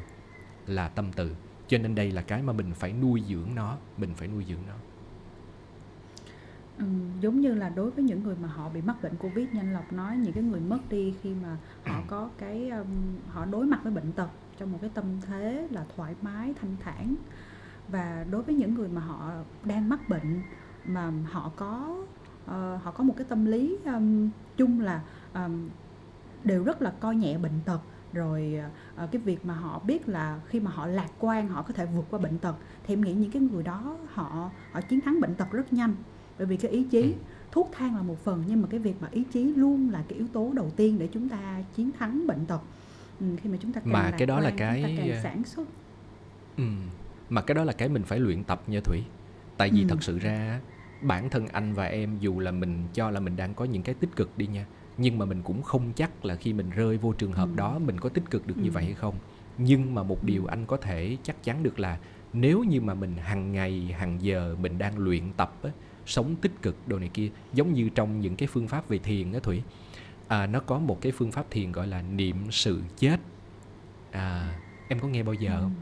là 0.67 0.89
tâm 0.89 1.13
từ. 1.17 1.35
Cho 1.69 1.79
nên 1.79 1.95
đây 1.95 2.13
là 2.13 2.23
cái 2.23 2.43
mà 2.43 2.53
mình 2.53 2.75
phải 2.75 2.93
nuôi 2.93 3.23
dưỡng 3.29 3.55
nó, 3.55 3.77
mình 3.97 4.11
phải 4.15 4.29
nuôi 4.29 4.45
dưỡng 4.49 4.63
nó. 4.69 4.75
Ừ, 6.79 6.85
giống 7.21 7.41
như 7.41 7.55
là 7.55 7.69
đối 7.69 7.91
với 7.91 8.05
những 8.05 8.23
người 8.23 8.37
mà 8.43 8.49
họ 8.49 8.69
bị 8.69 8.81
mắc 8.83 9.03
bệnh 9.03 9.17
Covid 9.17 9.49
như 9.53 9.61
anh 9.61 9.73
Lộc 9.73 9.93
nói 9.93 10.17
những 10.17 10.33
cái 10.33 10.43
người 10.43 10.61
mất 10.61 10.79
đi 10.91 11.15
khi 11.23 11.31
mà 11.43 11.57
họ 11.85 12.03
có 12.07 12.29
cái 12.39 12.71
um, 12.71 12.87
họ 13.29 13.45
đối 13.45 13.67
mặt 13.67 13.81
với 13.83 13.93
bệnh 13.93 14.13
tật 14.13 14.29
trong 14.59 14.73
một 14.73 14.79
cái 14.81 14.91
tâm 14.95 15.05
thế 15.27 15.69
là 15.71 15.85
thoải 15.97 16.15
mái 16.23 16.55
thanh 16.61 16.77
thản. 16.81 17.15
Và 17.89 18.27
đối 18.31 18.43
với 18.43 18.55
những 18.55 18.75
người 18.75 18.89
mà 18.89 19.01
họ 19.01 19.33
đang 19.65 19.89
mắc 19.89 20.09
bệnh 20.09 20.41
mà 20.85 21.13
họ 21.31 21.53
có 21.57 22.05
uh, 22.45 22.83
họ 22.83 22.91
có 22.95 23.05
một 23.05 23.15
cái 23.17 23.27
tâm 23.29 23.45
lý 23.45 23.79
um, 23.85 24.31
chung 24.57 24.81
là 24.81 25.03
um, 25.35 25.69
đều 26.45 26.65
rất 26.65 26.83
là 26.83 26.93
coi 27.01 27.17
nhẹ 27.17 27.39
bệnh 27.39 27.61
tật 27.65 27.81
rồi 28.13 28.61
uh, 29.05 29.11
cái 29.13 29.23
việc 29.23 29.45
mà 29.45 29.55
họ 29.55 29.79
biết 29.79 30.09
là 30.09 30.41
khi 30.49 30.61
mà 30.61 30.71
họ 30.71 30.87
lạc 30.87 31.09
quan 31.19 31.49
họ 31.49 31.63
có 31.63 31.75
thể 31.75 31.87
vượt 31.87 32.05
qua 32.11 32.19
bệnh 32.19 32.39
tật 32.39 32.55
thì 32.87 32.95
em 32.95 33.01
nghĩ 33.01 33.13
những 33.13 33.31
cái 33.31 33.43
người 33.43 33.63
đó 33.63 33.99
họ 34.13 34.51
họ 34.73 34.81
chiến 34.81 35.01
thắng 35.01 35.21
bệnh 35.21 35.35
tật 35.35 35.51
rất 35.51 35.73
nhanh 35.73 35.95
bởi 36.39 36.47
vì 36.47 36.57
cái 36.57 36.71
ý 36.71 36.85
chí 36.85 37.03
Ừ. 37.03 37.13
thuốc 37.53 37.71
thang 37.73 37.97
là 37.97 38.03
một 38.03 38.25
phần 38.25 38.45
nhưng 38.47 38.63
mà 38.63 38.69
cái 38.71 38.81
việc 38.81 38.95
mà 39.01 39.09
ý 39.11 39.25
chí 39.33 39.45
luôn 39.45 39.91
là 39.91 40.05
cái 40.09 40.19
yếu 40.19 40.29
tố 40.33 40.53
đầu 40.57 40.71
tiên 40.77 40.99
để 40.99 41.09
chúng 41.13 41.29
ta 41.29 41.63
chiến 41.75 41.91
thắng 41.99 42.27
bệnh 42.27 42.47
tật 42.47 42.61
ừ, 43.21 43.27
khi 43.43 43.51
mà 43.51 43.57
chúng 43.61 43.73
ta 43.73 43.81
càng 43.81 43.93
Mà 43.93 44.11
cái 44.19 44.27
đó 44.27 44.41
là 44.41 44.51
quan, 44.51 44.57
cái, 44.57 44.83
chúng 44.83 44.97
ta 44.97 45.03
ờ, 45.03 45.09
càng 45.09 45.23
sản 45.23 45.45
xuất 45.45 45.69
Ừ. 46.57 46.65
Mà 47.31 47.43
cái 47.43 47.55
đó 47.55 47.65
là 47.65 47.73
cái 47.73 47.89
mình 47.89 48.03
phải 48.03 48.21
luyện 48.21 48.45
tập 48.45 48.63
nha 48.67 48.81
Thủy. 48.85 49.03
Tại 49.57 49.71
vì 49.71 49.83
Ừ. 49.83 49.87
thật 49.89 50.03
sự 50.03 50.19
ra 50.19 50.61
bản 51.01 51.31
thân 51.31 51.47
anh 51.49 51.75
và 51.75 51.85
em 51.85 52.19
dù 52.19 52.39
là 52.41 52.51
mình 52.51 52.85
cho 52.95 53.11
là 53.11 53.21
mình 53.21 53.37
đang 53.37 53.55
có 53.55 53.65
những 53.65 53.83
cái 53.83 53.95
tích 53.95 54.17
cực 54.17 54.39
đi 54.39 54.47
nha, 54.47 54.67
nhưng 54.99 55.19
mà 55.19 55.25
mình 55.25 55.43
cũng 55.43 55.63
không 55.63 55.93
chắc 55.97 56.25
là 56.25 56.37
khi 56.37 56.53
mình 56.53 56.71
rơi 56.71 56.97
vô 56.99 57.13
trường 57.13 57.33
hợp 57.33 57.49
Ừ. 57.49 57.57
đó 57.57 57.79
mình 57.79 58.01
có 58.01 58.09
tích 58.09 58.31
cực 58.31 58.47
được 58.47 58.59
như 58.59 58.69
Ừ. 58.69 58.73
vậy 58.73 58.85
hay 58.85 58.95
không. 58.95 59.15
Nhưng 59.59 59.95
mà 59.95 60.03
một 60.03 60.21
Ừ. 60.23 60.27
điều 60.27 60.47
anh 60.47 60.67
có 60.67 60.77
thể 60.77 61.17
chắc 61.23 61.43
chắn 61.45 61.63
được 61.63 61.81
là 61.81 61.99
nếu 62.33 62.65
như 62.65 62.81
mà 62.81 62.95
mình 62.95 63.17
hàng 63.17 63.53
ngày 63.53 63.95
hàng 63.99 64.23
giờ 64.23 64.57
mình 64.61 64.79
đang 64.79 64.99
luyện 64.99 65.33
tập 65.37 65.55
á, 65.63 65.71
sống 66.07 66.37
tích 66.37 66.63
cực 66.63 66.77
đồ 66.89 66.99
này 66.99 67.11
kia 67.15 67.31
giống 67.53 67.73
như 67.73 67.89
trong 67.89 68.21
những 68.21 68.37
cái 68.37 68.49
phương 68.53 68.69
pháp 68.69 68.89
về 68.89 68.99
thiền 68.99 69.33
á 69.33 69.41
Thủy 69.43 69.63
à, 70.29 70.47
nó 70.47 70.61
có 70.61 70.79
một 70.79 71.01
cái 71.01 71.13
phương 71.13 71.33
pháp 71.33 71.51
thiền 71.51 71.73
gọi 71.73 71.87
là 71.87 72.03
niệm 72.03 72.37
sự 72.51 72.83
chết 72.99 73.21
à, 74.11 74.59
em 74.89 75.01
có 75.01 75.09
nghe 75.09 75.23
bao 75.23 75.35
giờ 75.35 75.61
không? 75.61 75.75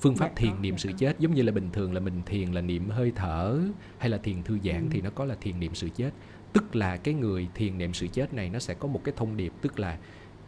phương 0.00 0.16
pháp 0.16 0.26
Dạ 0.28 0.32
thiền 0.36 0.62
niệm 0.62 0.74
dạ 0.74 0.78
sự 0.78 0.92
chết 0.98 1.16
giống 1.20 1.34
như 1.34 1.42
là 1.42 1.52
bình 1.52 1.68
thường 1.72 1.92
là 1.92 2.00
mình 2.00 2.22
thiền 2.26 2.52
là 2.52 2.60
niệm 2.60 2.88
hơi 2.90 3.12
thở 3.16 3.60
hay 3.98 4.08
là 4.10 4.18
thiền 4.18 4.42
thư 4.42 4.58
giãn 4.64 4.80
Ừ. 4.82 4.88
thì 4.90 5.00
nó 5.00 5.10
có 5.10 5.24
là 5.24 5.34
thiền 5.40 5.60
niệm 5.60 5.74
sự 5.74 5.88
chết 5.96 6.10
tức 6.52 6.76
là 6.76 6.96
cái 6.96 7.14
người 7.14 7.48
thiền 7.54 7.78
niệm 7.78 7.94
sự 7.94 8.06
chết 8.06 8.34
này 8.34 8.50
nó 8.50 8.58
sẽ 8.58 8.74
có 8.74 8.88
một 8.88 9.00
cái 9.04 9.14
thông 9.16 9.36
điệp 9.36 9.52
tức 9.62 9.78
là 9.78 9.98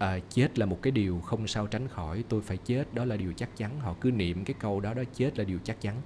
à, 0.01 0.18
chết 0.30 0.59
là 0.59 0.66
một 0.66 0.82
cái 0.82 0.90
điều 0.90 1.20
không 1.20 1.46
sao 1.46 1.66
tránh 1.66 1.88
khỏi 1.88 2.24
tôi 2.28 2.42
phải 2.42 2.57
chết 2.57 2.94
đó 2.94 3.05
là 3.05 3.16
điều 3.16 3.32
chắc 3.32 3.57
chắn. 3.57 3.80
Họ 3.80 3.94
cứ 4.01 4.11
niệm 4.11 4.44
cái 4.44 4.55
câu 4.59 4.80
đó 4.80 4.94
đó 4.94 5.03
chết 5.14 5.38
là 5.38 5.44
điều 5.44 5.59
chắc 5.64 5.80
chắn. 5.80 5.96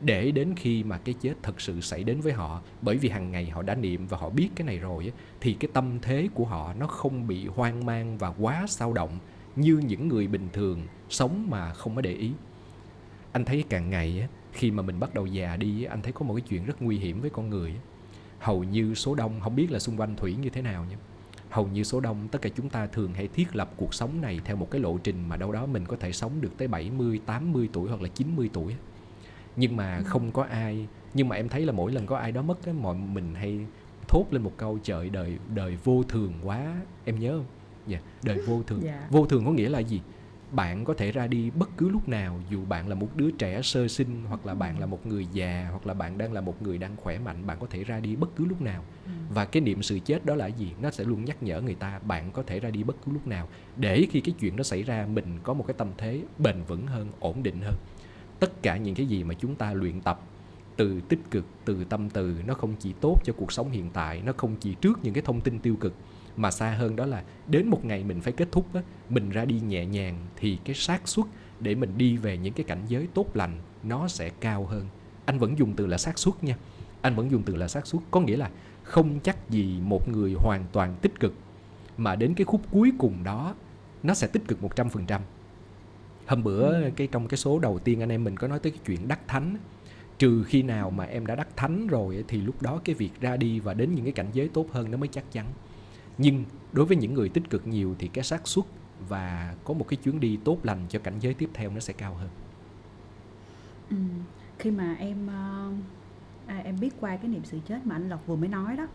Để 0.00 0.30
đến 0.30 0.54
khi 0.56 0.84
mà 0.84 0.98
cái 0.98 1.14
chết 1.20 1.34
thật 1.42 1.60
sự 1.60 1.80
xảy 1.80 2.04
đến 2.04 2.20
với 2.20 2.32
họ 2.32 2.62
bởi 2.82 2.96
vì 2.96 3.08
hàng 3.08 3.32
ngày 3.32 3.50
họ 3.50 3.62
đã 3.62 3.74
niệm 3.74 4.06
và 4.06 4.18
họ 4.18 4.30
biết 4.30 4.48
cái 4.56 4.66
này 4.66 4.78
rồi 4.78 5.12
thì 5.40 5.54
cái 5.54 5.70
tâm 5.72 5.98
thế 6.02 6.28
của 6.34 6.44
họ 6.44 6.74
nó 6.74 6.86
không 6.86 7.26
bị 7.26 7.46
hoang 7.46 7.86
mang 7.86 8.18
và 8.18 8.28
quá 8.28 8.64
sao 8.68 8.92
động 8.92 9.18
như 9.56 9.80
những 9.86 10.08
người 10.08 10.26
bình 10.26 10.48
thường 10.52 10.82
sống 11.08 11.46
mà 11.50 11.72
không 11.72 11.94
có 11.96 12.00
để 12.00 12.12
ý. 12.12 12.32
Anh 13.32 13.44
thấy 13.44 13.64
càng 13.68 13.90
ngày 13.90 14.28
khi 14.52 14.70
mà 14.70 14.82
mình 14.82 15.00
bắt 15.00 15.14
đầu 15.14 15.26
già 15.26 15.56
đi 15.56 15.84
anh 15.84 16.02
thấy 16.02 16.12
có 16.12 16.24
một 16.24 16.34
cái 16.34 16.42
chuyện 16.48 16.64
rất 16.64 16.82
nguy 16.82 16.98
hiểm 16.98 17.20
với 17.20 17.30
con 17.30 17.50
người 17.50 17.74
hầu 18.42 18.64
như 18.64 18.94
số 18.94 19.14
đông 19.14 19.40
không 19.40 19.56
biết 19.56 19.70
là 19.70 19.78
xung 19.78 20.00
quanh 20.00 20.16
thủy 20.16 20.36
như 20.40 20.50
thế 20.50 20.62
nào 20.62 20.84
nha 20.90 20.96
hầu 21.50 21.68
như 21.68 21.82
số 21.84 22.00
đông 22.00 22.28
tất 22.30 22.42
cả 22.42 22.50
chúng 22.56 22.68
ta 22.68 22.86
thường 22.86 23.14
hay 23.14 23.28
thiết 23.28 23.56
lập 23.56 23.70
cuộc 23.76 23.94
sống 23.94 24.20
này 24.20 24.40
theo 24.44 24.56
một 24.56 24.70
cái 24.70 24.80
lộ 24.80 24.98
trình 24.98 25.28
mà 25.28 25.36
đâu 25.36 25.52
đó 25.52 25.66
mình 25.66 25.84
có 25.86 25.96
thể 25.96 26.12
sống 26.12 26.32
được 26.40 26.58
tới 26.58 26.68
70, 26.68 27.20
80 27.26 27.68
tuổi 27.72 27.88
hoặc 27.88 28.02
là 28.02 28.08
90 28.08 28.50
tuổi. 28.52 28.74
Nhưng 29.56 29.76
mà 29.76 29.96
Ừ. 29.96 30.02
không 30.06 30.30
có 30.32 30.42
ai 30.42 30.86
nhưng 31.14 31.28
mà 31.28 31.36
em 31.36 31.48
thấy 31.48 31.66
là 31.66 31.72
mỗi 31.72 31.92
lần 31.92 32.06
có 32.06 32.16
ai 32.16 32.32
đó 32.32 32.42
mất 32.42 32.66
á 32.66 32.72
mọi 32.72 32.96
mình 32.96 33.34
hay 33.34 33.60
thốt 34.08 34.24
lên 34.30 34.42
một 34.42 34.52
câu 34.56 34.78
trời 34.82 35.10
đời 35.10 35.38
đời 35.54 35.76
vô 35.84 36.02
thường 36.08 36.32
quá. 36.42 36.74
Em 37.04 37.18
nhớ 37.20 37.32
không? 37.32 37.46
Dạ 37.86 37.98
đời 38.22 38.38
vô 38.46 38.62
thường. 38.66 38.80
Dạ. 38.82 39.06
vô 39.10 39.26
thường 39.26 39.44
có 39.44 39.50
nghĩa 39.52 39.68
là 39.68 39.78
gì 39.78 40.00
bạn 40.52 40.84
có 40.84 40.94
thể 40.94 41.12
ra 41.12 41.26
đi 41.26 41.50
bất 41.50 41.70
cứ 41.76 41.88
lúc 41.88 42.08
nào 42.08 42.40
dù 42.50 42.64
bạn 42.64 42.88
là 42.88 42.94
một 42.94 43.08
đứa 43.16 43.30
trẻ 43.30 43.62
sơ 43.62 43.88
sinh 43.88 44.22
hoặc 44.28 44.46
là 44.46 44.54
bạn 44.54 44.78
là 44.78 44.86
một 44.86 45.06
người 45.06 45.26
già 45.32 45.68
hoặc 45.70 45.86
là 45.86 45.94
bạn 45.94 46.18
đang 46.18 46.32
là 46.32 46.40
một 46.40 46.62
người 46.62 46.78
đang 46.78 46.96
khỏe 46.96 47.18
mạnh 47.18 47.46
bạn 47.46 47.56
có 47.60 47.66
thể 47.70 47.84
ra 47.84 48.00
đi 48.00 48.16
bất 48.16 48.36
cứ 48.36 48.44
lúc 48.44 48.60
nào. 48.60 48.84
Ừ. 49.04 49.10
và 49.34 49.44
cái 49.44 49.60
niệm 49.60 49.82
sự 49.82 49.98
chết 49.98 50.24
đó 50.24 50.34
là 50.34 50.46
gì? 50.46 50.72
Nó 50.82 50.90
sẽ 50.90 51.04
luôn 51.04 51.24
nhắc 51.24 51.42
nhở 51.42 51.60
người 51.60 51.74
ta 51.74 51.98
bạn 51.98 52.32
có 52.32 52.42
thể 52.42 52.60
ra 52.60 52.70
đi 52.70 52.82
bất 52.82 52.96
cứ 53.04 53.12
lúc 53.12 53.26
nào. 53.26 53.48
Để 53.76 54.06
khi 54.10 54.20
cái 54.20 54.34
chuyện 54.40 54.56
đó 54.56 54.62
xảy 54.62 54.82
ra 54.82 55.06
mình 55.06 55.38
có 55.42 55.54
một 55.54 55.64
cái 55.66 55.74
tâm 55.78 55.88
thế 55.98 56.22
bền 56.38 56.62
vững 56.62 56.86
hơn 56.86 57.08
ổn 57.20 57.42
định 57.42 57.60
hơn. 57.60 57.74
Tất 58.40 58.62
cả 58.62 58.76
những 58.76 58.94
cái 58.94 59.06
gì 59.06 59.24
mà 59.24 59.34
chúng 59.34 59.54
ta 59.54 59.72
luyện 59.72 60.00
tập 60.00 60.20
từ 60.76 61.00
tích 61.00 61.30
cực 61.30 61.44
từ 61.64 61.84
tâm 61.84 62.10
từ 62.10 62.36
nó 62.46 62.54
không 62.54 62.74
chỉ 62.78 62.92
tốt 62.92 63.20
cho 63.24 63.32
cuộc 63.32 63.52
sống 63.52 63.70
hiện 63.70 63.90
tại 63.92 64.22
nó 64.24 64.32
không 64.36 64.56
chỉ 64.60 64.74
trước 64.74 64.98
những 65.02 65.14
cái 65.14 65.22
thông 65.22 65.40
tin 65.40 65.58
tiêu 65.58 65.76
cực 65.76 65.94
mà 66.36 66.50
xa 66.50 66.70
hơn 66.70 66.96
đó 66.96 67.06
là 67.06 67.22
đến 67.48 67.68
một 67.68 67.84
ngày 67.84 68.04
mình 68.04 68.20
phải 68.20 68.32
kết 68.32 68.48
thúc 68.52 68.74
á, 68.74 68.82
mình 69.08 69.30
ra 69.30 69.44
đi 69.44 69.60
nhẹ 69.60 69.86
nhàng 69.86 70.26
thì 70.36 70.58
cái 70.64 70.74
xác 70.74 71.08
suất 71.08 71.26
để 71.60 71.74
mình 71.74 71.98
đi 71.98 72.16
về 72.16 72.36
những 72.36 72.52
cái 72.52 72.64
cảnh 72.64 72.82
giới 72.88 73.08
tốt 73.14 73.36
lành 73.36 73.56
nó 73.82 74.08
sẽ 74.08 74.30
cao 74.40 74.64
hơn 74.64 74.86
anh 75.24 75.38
vẫn 75.38 75.58
dùng 75.58 75.74
từ 75.76 75.86
là 75.86 75.98
xác 75.98 76.18
suất 76.18 76.44
nha 76.44 76.56
anh 77.00 77.14
vẫn 77.14 77.30
dùng 77.30 77.42
từ 77.42 77.56
là 77.56 77.68
xác 77.68 77.86
suất 77.86 78.02
có 78.10 78.20
nghĩa 78.20 78.36
là 78.36 78.50
không 78.82 79.20
chắc 79.20 79.50
gì 79.50 79.80
một 79.80 80.08
người 80.08 80.34
hoàn 80.38 80.64
toàn 80.72 80.96
tích 81.02 81.20
cực 81.20 81.34
mà 81.96 82.16
đến 82.16 82.34
cái 82.34 82.44
khúc 82.44 82.60
cuối 82.70 82.92
cùng 82.98 83.24
đó 83.24 83.54
nó 84.02 84.14
sẽ 84.14 84.26
tích 84.26 84.42
cực 84.48 84.58
100%. 84.62 85.20
Hôm 86.26 86.42
bữa 86.42 86.90
cái 86.90 87.06
trong 87.06 87.28
cái 87.28 87.38
số 87.38 87.58
đầu 87.58 87.78
tiên 87.78 88.00
anh 88.00 88.08
em 88.08 88.24
mình 88.24 88.36
có 88.36 88.48
nói 88.48 88.58
tới 88.58 88.72
cái 88.72 88.80
chuyện 88.86 89.08
đắc 89.08 89.20
thánh 89.28 89.56
trừ 90.18 90.44
khi 90.44 90.62
nào 90.62 90.90
mà 90.90 91.04
em 91.04 91.26
đã 91.26 91.34
đắc 91.34 91.48
thánh 91.56 91.86
rồi 91.86 92.24
thì 92.28 92.40
lúc 92.40 92.62
đó 92.62 92.80
cái 92.84 92.94
việc 92.94 93.10
ra 93.20 93.36
đi 93.36 93.60
và 93.60 93.74
đến 93.74 93.94
những 93.94 94.04
cái 94.04 94.12
cảnh 94.12 94.28
giới 94.32 94.48
tốt 94.48 94.66
hơn 94.72 94.90
nó 94.90 94.98
mới 94.98 95.08
chắc 95.08 95.24
chắn. 95.32 95.46
Nhưng 96.18 96.44
đối 96.72 96.86
với 96.86 96.96
những 96.96 97.14
người 97.14 97.28
tích 97.28 97.50
cực 97.50 97.66
nhiều 97.66 97.94
thì 97.98 98.08
cái 98.08 98.24
xác 98.24 98.48
suất 98.48 98.64
và 99.08 99.54
có 99.64 99.74
một 99.74 99.88
cái 99.88 99.96
chuyến 99.96 100.20
đi 100.20 100.38
tốt 100.44 100.58
lành 100.62 100.78
cho 100.88 100.98
cảnh 100.98 101.14
giới 101.20 101.34
tiếp 101.34 101.50
theo 101.54 101.70
nó 101.70 101.80
sẽ 101.80 101.92
cao 101.92 102.14
hơn. 102.14 102.28
Ừ. 103.90 103.96
Khi 104.58 104.70
mà 104.70 104.94
em 104.98 105.26
ờ, 105.26 105.72
à, 106.46 106.56
em 106.64 106.76
biết 106.80 106.90
qua 107.00 107.16
cái 107.16 107.28
niệm 107.28 107.44
sự 107.44 107.58
chết 107.68 107.86
mà 107.86 107.94
anh 107.96 108.08
Lộc 108.08 108.26
vừa 108.26 108.36
mới 108.36 108.48
nói 108.48 108.76
đó 108.76 108.86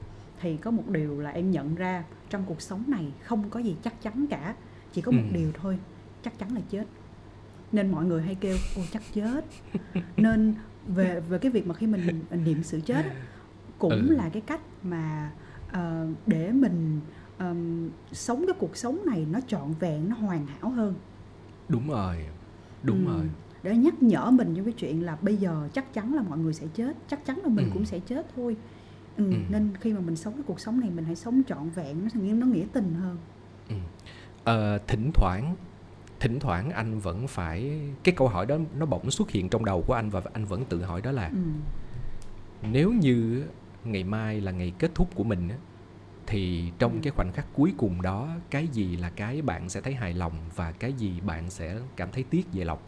thì 0.41 0.57
có 0.57 0.71
một 0.71 0.83
điều 0.89 1.19
là 1.19 1.29
em 1.29 1.51
nhận 1.51 1.75
ra 1.75 2.03
trong 2.29 2.43
cuộc 2.45 2.61
sống 2.61 2.83
này 2.87 3.05
không 3.23 3.49
có 3.49 3.59
gì 3.59 3.75
chắc 3.83 4.01
chắn 4.01 4.25
cả 4.29 4.55
chỉ 4.93 5.01
có 5.01 5.11
một 5.11 5.21
Ừ. 5.31 5.35
điều 5.35 5.51
thôi 5.51 5.77
chắc 6.23 6.39
chắn 6.39 6.55
là 6.55 6.61
chết 6.69 6.83
nên 7.71 7.91
mọi 7.91 8.05
người 8.05 8.21
hay 8.23 8.35
kêu 8.35 8.57
ôi 8.75 8.85
chắc 8.91 9.01
chết 9.13 9.45
nên 10.17 10.55
về 10.87 11.19
về 11.19 11.37
cái 11.37 11.51
việc 11.51 11.67
mà 11.67 11.73
khi 11.75 11.87
mình 11.87 12.21
niệm 12.45 12.63
sự 12.63 12.81
chết 12.81 13.05
cũng 13.79 13.91
Ừ. 14.09 14.15
là 14.15 14.29
cái 14.29 14.41
cách 14.41 14.61
mà 14.83 15.31
ờ, 15.71 16.07
để 16.27 16.51
mình 16.51 16.99
ờm, 17.37 17.89
sống 18.11 18.43
cái 18.47 18.55
cuộc 18.59 18.77
sống 18.77 18.99
này 19.05 19.25
nó 19.31 19.39
trọn 19.47 19.73
vẹn 19.79 20.09
nó 20.09 20.15
hoàn 20.15 20.45
hảo 20.47 20.69
hơn 20.69 20.93
Đúng 21.69 21.89
rồi. 21.89 22.25
Đúng 22.83 23.07
Ừ. 23.07 23.13
rồi. 23.13 23.25
để 23.63 23.75
nhắc 23.77 24.03
nhở 24.03 24.31
mình 24.31 24.53
trong 24.55 24.65
cái 24.65 24.73
chuyện 24.73 25.03
là 25.05 25.17
bây 25.21 25.37
giờ 25.37 25.69
chắc 25.73 25.93
chắn 25.93 26.13
là 26.13 26.21
mọi 26.21 26.37
người 26.37 26.53
sẽ 26.53 26.67
chết 26.73 26.97
chắc 27.07 27.25
chắn 27.25 27.37
là 27.43 27.49
mình 27.49 27.65
Ừ. 27.65 27.71
cũng 27.73 27.85
sẽ 27.85 27.99
chết 27.99 28.27
thôi 28.35 28.55
ừ, 29.17 29.23
Ừ. 29.31 29.37
nên 29.49 29.69
khi 29.81 29.93
mà 29.93 29.99
mình 29.99 30.15
sống 30.15 30.33
cái 30.33 30.43
cuộc 30.47 30.59
sống 30.59 30.79
này 30.79 30.89
mình 30.95 31.05
hãy 31.05 31.15
sống 31.15 31.41
trọn 31.47 31.69
vẹn 31.69 32.03
nó 32.03 32.21
nghĩa 32.21 32.33
nó 32.33 32.45
nghĩa 32.45 32.65
tình 32.73 32.93
hơn 32.93 33.17
Ừ. 33.69 33.75
Ờ, 34.43 34.77
thỉnh 34.87 35.11
thoảng 35.13 35.55
thỉnh 36.19 36.39
thoảng 36.39 36.69
anh 36.71 36.99
vẫn 36.99 37.27
phải 37.27 37.79
cái 38.03 38.15
câu 38.17 38.27
hỏi 38.27 38.45
đó 38.45 38.57
nó 38.79 38.85
bỗng 38.85 39.11
xuất 39.11 39.29
hiện 39.31 39.49
trong 39.49 39.65
đầu 39.65 39.83
của 39.87 39.93
anh 39.93 40.09
và 40.09 40.21
anh 40.33 40.45
vẫn 40.45 40.65
tự 40.65 40.83
hỏi 40.83 41.01
đó 41.01 41.11
là 41.11 41.27
ừ. 41.29 41.37
nếu 42.71 42.91
như 42.93 43.43
ngày 43.91 44.03
mai 44.03 44.41
là 44.41 44.51
ngày 44.51 44.73
kết 44.79 44.91
thúc 44.95 45.15
của 45.15 45.23
mình 45.23 45.49
á, 45.49 45.55
thì 46.27 46.71
trong 46.79 46.93
Ừ. 46.93 46.99
cái 47.03 47.11
khoảnh 47.11 47.31
khắc 47.33 47.45
cuối 47.53 47.73
cùng 47.77 48.01
đó 48.01 48.29
cái 48.49 48.67
gì 48.67 48.95
là 48.95 49.09
cái 49.09 49.41
bạn 49.41 49.69
sẽ 49.69 49.81
thấy 49.81 49.93
hài 49.93 50.13
lòng 50.13 50.33
và 50.55 50.71
cái 50.71 50.93
gì 50.93 51.19
bạn 51.21 51.49
sẽ 51.49 51.77
cảm 51.95 52.09
thấy 52.11 52.23
tiếc 52.23 52.47
về 52.53 52.65
lòng? 52.65 52.79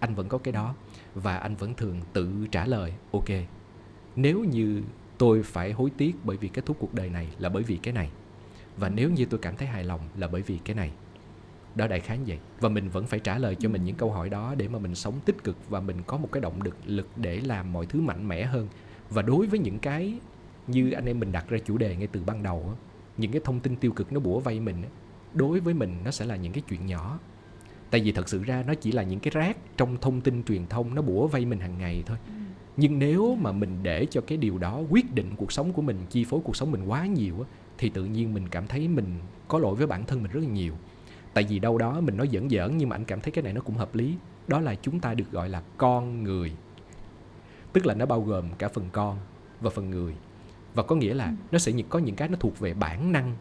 Anh 0.00 0.14
vẫn 0.14 0.28
có 0.28 0.38
cái 0.38 0.52
đó 0.52 0.74
và 1.14 1.36
anh 1.36 1.56
vẫn 1.56 1.74
thường 1.74 2.00
tự 2.12 2.46
trả 2.50 2.66
lời 2.66 2.92
ok 3.12 3.28
nếu 4.16 4.44
như 4.44 4.82
tôi 5.18 5.42
phải 5.42 5.72
hối 5.72 5.90
tiếc 5.96 6.16
bởi 6.24 6.36
vì 6.36 6.48
kết 6.48 6.66
thúc 6.66 6.76
cuộc 6.80 6.94
đời 6.94 7.10
này 7.10 7.28
là 7.38 7.48
bởi 7.48 7.62
vì 7.62 7.76
cái 7.76 7.94
này 7.94 8.10
và 8.76 8.88
nếu 8.88 9.10
như 9.10 9.24
tôi 9.24 9.40
cảm 9.42 9.56
thấy 9.56 9.68
hài 9.68 9.84
lòng 9.84 10.00
là 10.16 10.28
bởi 10.28 10.42
vì 10.42 10.58
cái 10.64 10.76
này. 10.76 10.90
Đó 11.74 11.86
đại 11.86 12.00
khái 12.00 12.18
vậy. 12.26 12.38
Và 12.60 12.68
mình 12.68 12.88
vẫn 12.88 13.06
phải 13.06 13.20
trả 13.20 13.38
lời 13.38 13.54
cho 13.54 13.68
mình 13.68 13.84
những 13.84 13.96
câu 13.96 14.12
hỏi 14.12 14.28
đó 14.28 14.54
để 14.56 14.68
mà 14.68 14.78
mình 14.78 14.94
sống 14.94 15.20
tích 15.24 15.44
cực 15.44 15.70
và 15.70 15.80
mình 15.80 15.96
có 16.06 16.16
một 16.16 16.28
cái 16.32 16.40
động 16.40 16.62
lực 16.62 16.76
lực 16.86 17.08
để 17.16 17.40
làm 17.40 17.72
mọi 17.72 17.86
thứ 17.86 18.00
mạnh 18.00 18.28
mẽ 18.28 18.44
hơn 18.44 18.68
và 19.10 19.22
đối 19.22 19.46
với 19.46 19.58
những 19.58 19.78
cái 19.78 20.14
như 20.66 20.90
anh 20.90 21.06
em 21.06 21.20
mình 21.20 21.32
đặt 21.32 21.48
ra 21.48 21.58
chủ 21.58 21.78
đề 21.78 21.96
ngay 21.96 22.08
từ 22.12 22.22
ban 22.26 22.42
đầu 22.42 22.74
những 23.16 23.32
cái 23.32 23.40
thông 23.44 23.60
tin 23.60 23.76
tiêu 23.76 23.92
cực 23.92 24.12
nó 24.12 24.20
bủa 24.20 24.40
vây 24.40 24.60
mình 24.60 24.76
đối 25.34 25.60
với 25.60 25.74
mình 25.74 25.94
nó 26.04 26.10
sẽ 26.10 26.24
là 26.24 26.36
những 26.36 26.52
cái 26.52 26.62
chuyện 26.68 26.86
nhỏ. 26.86 27.18
Tại 27.90 28.00
vì 28.00 28.12
thật 28.12 28.28
sự 28.28 28.42
ra 28.42 28.64
nó 28.66 28.74
chỉ 28.74 28.92
là 28.92 29.02
những 29.02 29.20
cái 29.20 29.30
rác 29.30 29.56
trong 29.76 29.96
thông 30.00 30.20
tin 30.20 30.42
truyền 30.44 30.66
thông 30.66 30.94
nó 30.94 31.02
bủa 31.02 31.26
vây 31.26 31.44
mình 31.44 31.60
hàng 31.60 31.78
ngày 31.78 32.02
thôi. 32.06 32.16
Nhưng 32.76 32.98
nếu 32.98 33.36
mà 33.40 33.52
mình 33.52 33.78
để 33.82 34.06
cho 34.10 34.20
cái 34.20 34.38
điều 34.38 34.58
đó 34.58 34.80
quyết 34.90 35.14
định 35.14 35.26
cuộc 35.36 35.52
sống 35.52 35.72
của 35.72 35.82
mình 35.82 35.96
chi 36.10 36.24
phối 36.24 36.40
cuộc 36.44 36.56
sống 36.56 36.72
mình 36.72 36.84
quá 36.86 37.06
nhiều 37.06 37.46
thì 37.78 37.88
tự 37.88 38.04
nhiên 38.04 38.34
mình 38.34 38.48
cảm 38.48 38.66
thấy 38.66 38.88
mình 38.88 39.18
có 39.48 39.58
lỗi 39.58 39.74
với 39.74 39.86
bản 39.86 40.04
thân 40.06 40.22
mình 40.22 40.32
rất 40.32 40.40
là 40.40 40.48
nhiều. 40.48 40.74
Tại 41.34 41.46
vì 41.48 41.58
đâu 41.58 41.78
đó 41.78 42.00
mình 42.00 42.16
nói 42.16 42.28
giỡn 42.32 42.50
giỡn 42.50 42.76
nhưng 42.76 42.88
mà 42.88 42.96
anh 42.96 43.04
cảm 43.04 43.20
thấy 43.20 43.32
cái 43.32 43.44
này 43.44 43.52
nó 43.52 43.60
cũng 43.60 43.76
hợp 43.76 43.94
lý. 43.94 44.14
Đó 44.48 44.60
là 44.60 44.74
chúng 44.74 45.00
ta 45.00 45.14
được 45.14 45.30
gọi 45.30 45.48
là 45.48 45.62
con 45.76 46.22
người 46.22 46.52
tức 47.72 47.86
là 47.86 47.94
nó 47.94 48.06
bao 48.06 48.20
gồm 48.20 48.44
cả 48.58 48.68
phần 48.68 48.88
con 48.92 49.18
và 49.60 49.70
phần 49.70 49.90
người. 49.90 50.14
Và 50.74 50.82
có 50.82 50.96
nghĩa 50.96 51.14
là 51.14 51.32
nó 51.52 51.58
sẽ 51.58 51.72
có 51.88 51.98
những 51.98 52.16
cái 52.16 52.28
nó 52.28 52.36
thuộc 52.40 52.58
về 52.58 52.74
bản 52.74 53.12
năng. 53.12 53.36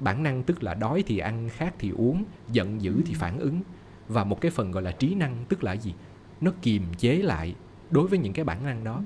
Bản 0.00 0.22
năng 0.22 0.42
tức 0.42 0.62
là 0.62 0.74
đói 0.74 1.04
thì 1.06 1.18
ăn 1.18 1.48
khát 1.48 1.74
thì 1.78 1.90
uống 1.90 2.24
giận 2.52 2.82
dữ 2.82 3.02
thì 3.06 3.14
phản 3.14 3.38
ứng. 3.38 3.60
Và 4.08 4.24
một 4.24 4.40
cái 4.40 4.50
phần 4.50 4.70
gọi 4.70 4.82
là 4.82 4.92
trí 4.92 5.14
năng 5.14 5.44
tức 5.48 5.64
là 5.64 5.72
gì? 5.72 5.94
Nó 6.40 6.50
kiềm 6.62 6.82
chế 6.98 7.14
lại 7.16 7.54
đối 7.90 8.08
với 8.08 8.18
những 8.18 8.32
cái 8.32 8.44
bản 8.44 8.64
năng 8.64 8.84
đó. 8.84 9.02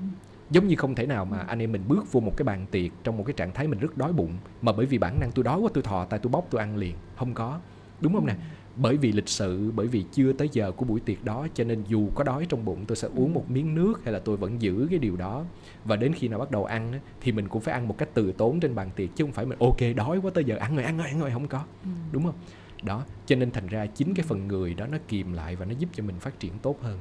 Giống 0.49 0.67
như 0.67 0.75
không 0.75 0.95
thể 0.95 1.05
nào 1.05 1.25
mà 1.25 1.39
anh 1.39 1.59
em 1.59 1.71
mình 1.71 1.83
bước 1.87 2.11
vô 2.11 2.19
một 2.19 2.33
cái 2.37 2.43
bàn 2.43 2.65
tiệc 2.71 2.91
trong 3.03 3.17
một 3.17 3.23
cái 3.23 3.33
trạng 3.33 3.53
thái 3.53 3.67
mình 3.67 3.79
rất 3.79 3.97
đói 3.97 4.13
bụng 4.13 4.33
mà 4.61 4.71
bởi 4.71 4.85
vì 4.85 4.97
bản 4.97 5.19
năng 5.19 5.31
tôi 5.31 5.43
đói 5.43 5.59
quá 5.59 5.69
tôi 5.73 5.83
thò 5.83 6.05
tay 6.05 6.19
tôi 6.19 6.31
bóc 6.31 6.47
tôi 6.49 6.61
ăn 6.61 6.77
liền. 6.77 6.95
Không 7.17 7.33
có. 7.33 7.59
Đúng 8.01 8.13
không 8.13 8.25
nè 8.25 8.35
bởi 8.75 8.97
vì 8.97 9.11
lịch 9.11 9.29
sự 9.29 9.71
bởi 9.75 9.87
vì 9.87 10.05
chưa 10.11 10.33
tới 10.33 10.49
giờ 10.51 10.71
của 10.71 10.85
buổi 10.85 10.99
tiệc 10.99 11.23
đó 11.23 11.47
cho 11.53 11.63
nên 11.63 11.83
dù 11.87 12.09
có 12.15 12.23
đói 12.23 12.45
trong 12.49 12.65
bụng 12.65 12.85
tôi 12.87 12.95
sẽ 12.95 13.07
uống 13.15 13.33
một 13.33 13.51
miếng 13.51 13.75
nước 13.75 13.93
hay 14.03 14.13
là 14.13 14.19
tôi 14.19 14.37
vẫn 14.37 14.61
giữ 14.61 14.87
cái 14.89 14.99
điều 14.99 15.15
đó. 15.15 15.45
Và 15.85 15.95
đến 15.95 16.13
khi 16.13 16.27
nào 16.27 16.39
bắt 16.39 16.51
đầu 16.51 16.65
ăn 16.65 16.99
thì 17.21 17.31
mình 17.31 17.47
cũng 17.47 17.61
phải 17.61 17.73
ăn 17.73 17.87
một 17.87 17.97
cách 17.97 18.09
từ 18.13 18.31
tốn 18.31 18.59
trên 18.59 18.75
bàn 18.75 18.89
tiệc 18.95 19.09
chứ 19.15 19.23
không 19.23 19.33
phải 19.33 19.45
mình 19.45 19.59
ok 19.59 19.77
đói 19.95 20.17
quá 20.17 20.31
tới 20.33 20.43
giờ 20.43 20.55
ăn 20.55 20.75
rồi 20.75 20.85
ăn 20.85 20.97
rồi 20.97 21.07
ăn 21.07 21.19
rồi 21.19 21.31
không 21.31 21.47
có. 21.47 21.63
Đúng 22.11 22.23
không? 22.23 22.35
Đó 22.83 23.05
cho 23.25 23.35
nên 23.35 23.51
thành 23.51 23.67
ra 23.67 23.85
chính 23.85 24.13
cái 24.13 24.25
phần 24.25 24.47
người 24.47 24.73
đó 24.73 24.87
nó 24.87 24.97
kìm 25.07 25.33
lại 25.33 25.55
và 25.55 25.65
nó 25.65 25.73
giúp 25.79 25.89
cho 25.93 26.03
mình 26.03 26.19
phát 26.19 26.39
triển 26.39 26.51
tốt 26.61 26.81
hơn. 26.81 26.99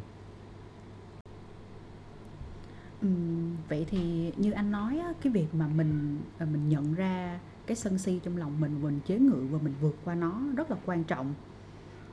Ừm, 3.00 3.56
vậy 3.68 3.86
thì 3.90 4.32
như 4.36 4.52
anh 4.52 4.70
nói 4.70 4.98
á, 4.98 5.12
cái 5.22 5.32
việc 5.32 5.46
mà 5.52 5.66
mình 5.66 6.18
à, 6.38 6.46
mình 6.52 6.68
nhận 6.68 6.94
ra 6.94 7.40
cái 7.66 7.76
sân 7.76 7.98
si 7.98 8.20
trong 8.22 8.36
lòng 8.36 8.60
mình 8.60 8.82
mình 8.82 9.00
chế 9.06 9.18
ngự 9.18 9.46
và 9.50 9.58
mình 9.62 9.74
vượt 9.80 9.96
qua 10.04 10.14
nó 10.14 10.40
rất 10.56 10.70
là 10.70 10.76
quan 10.86 11.04
trọng 11.04 11.34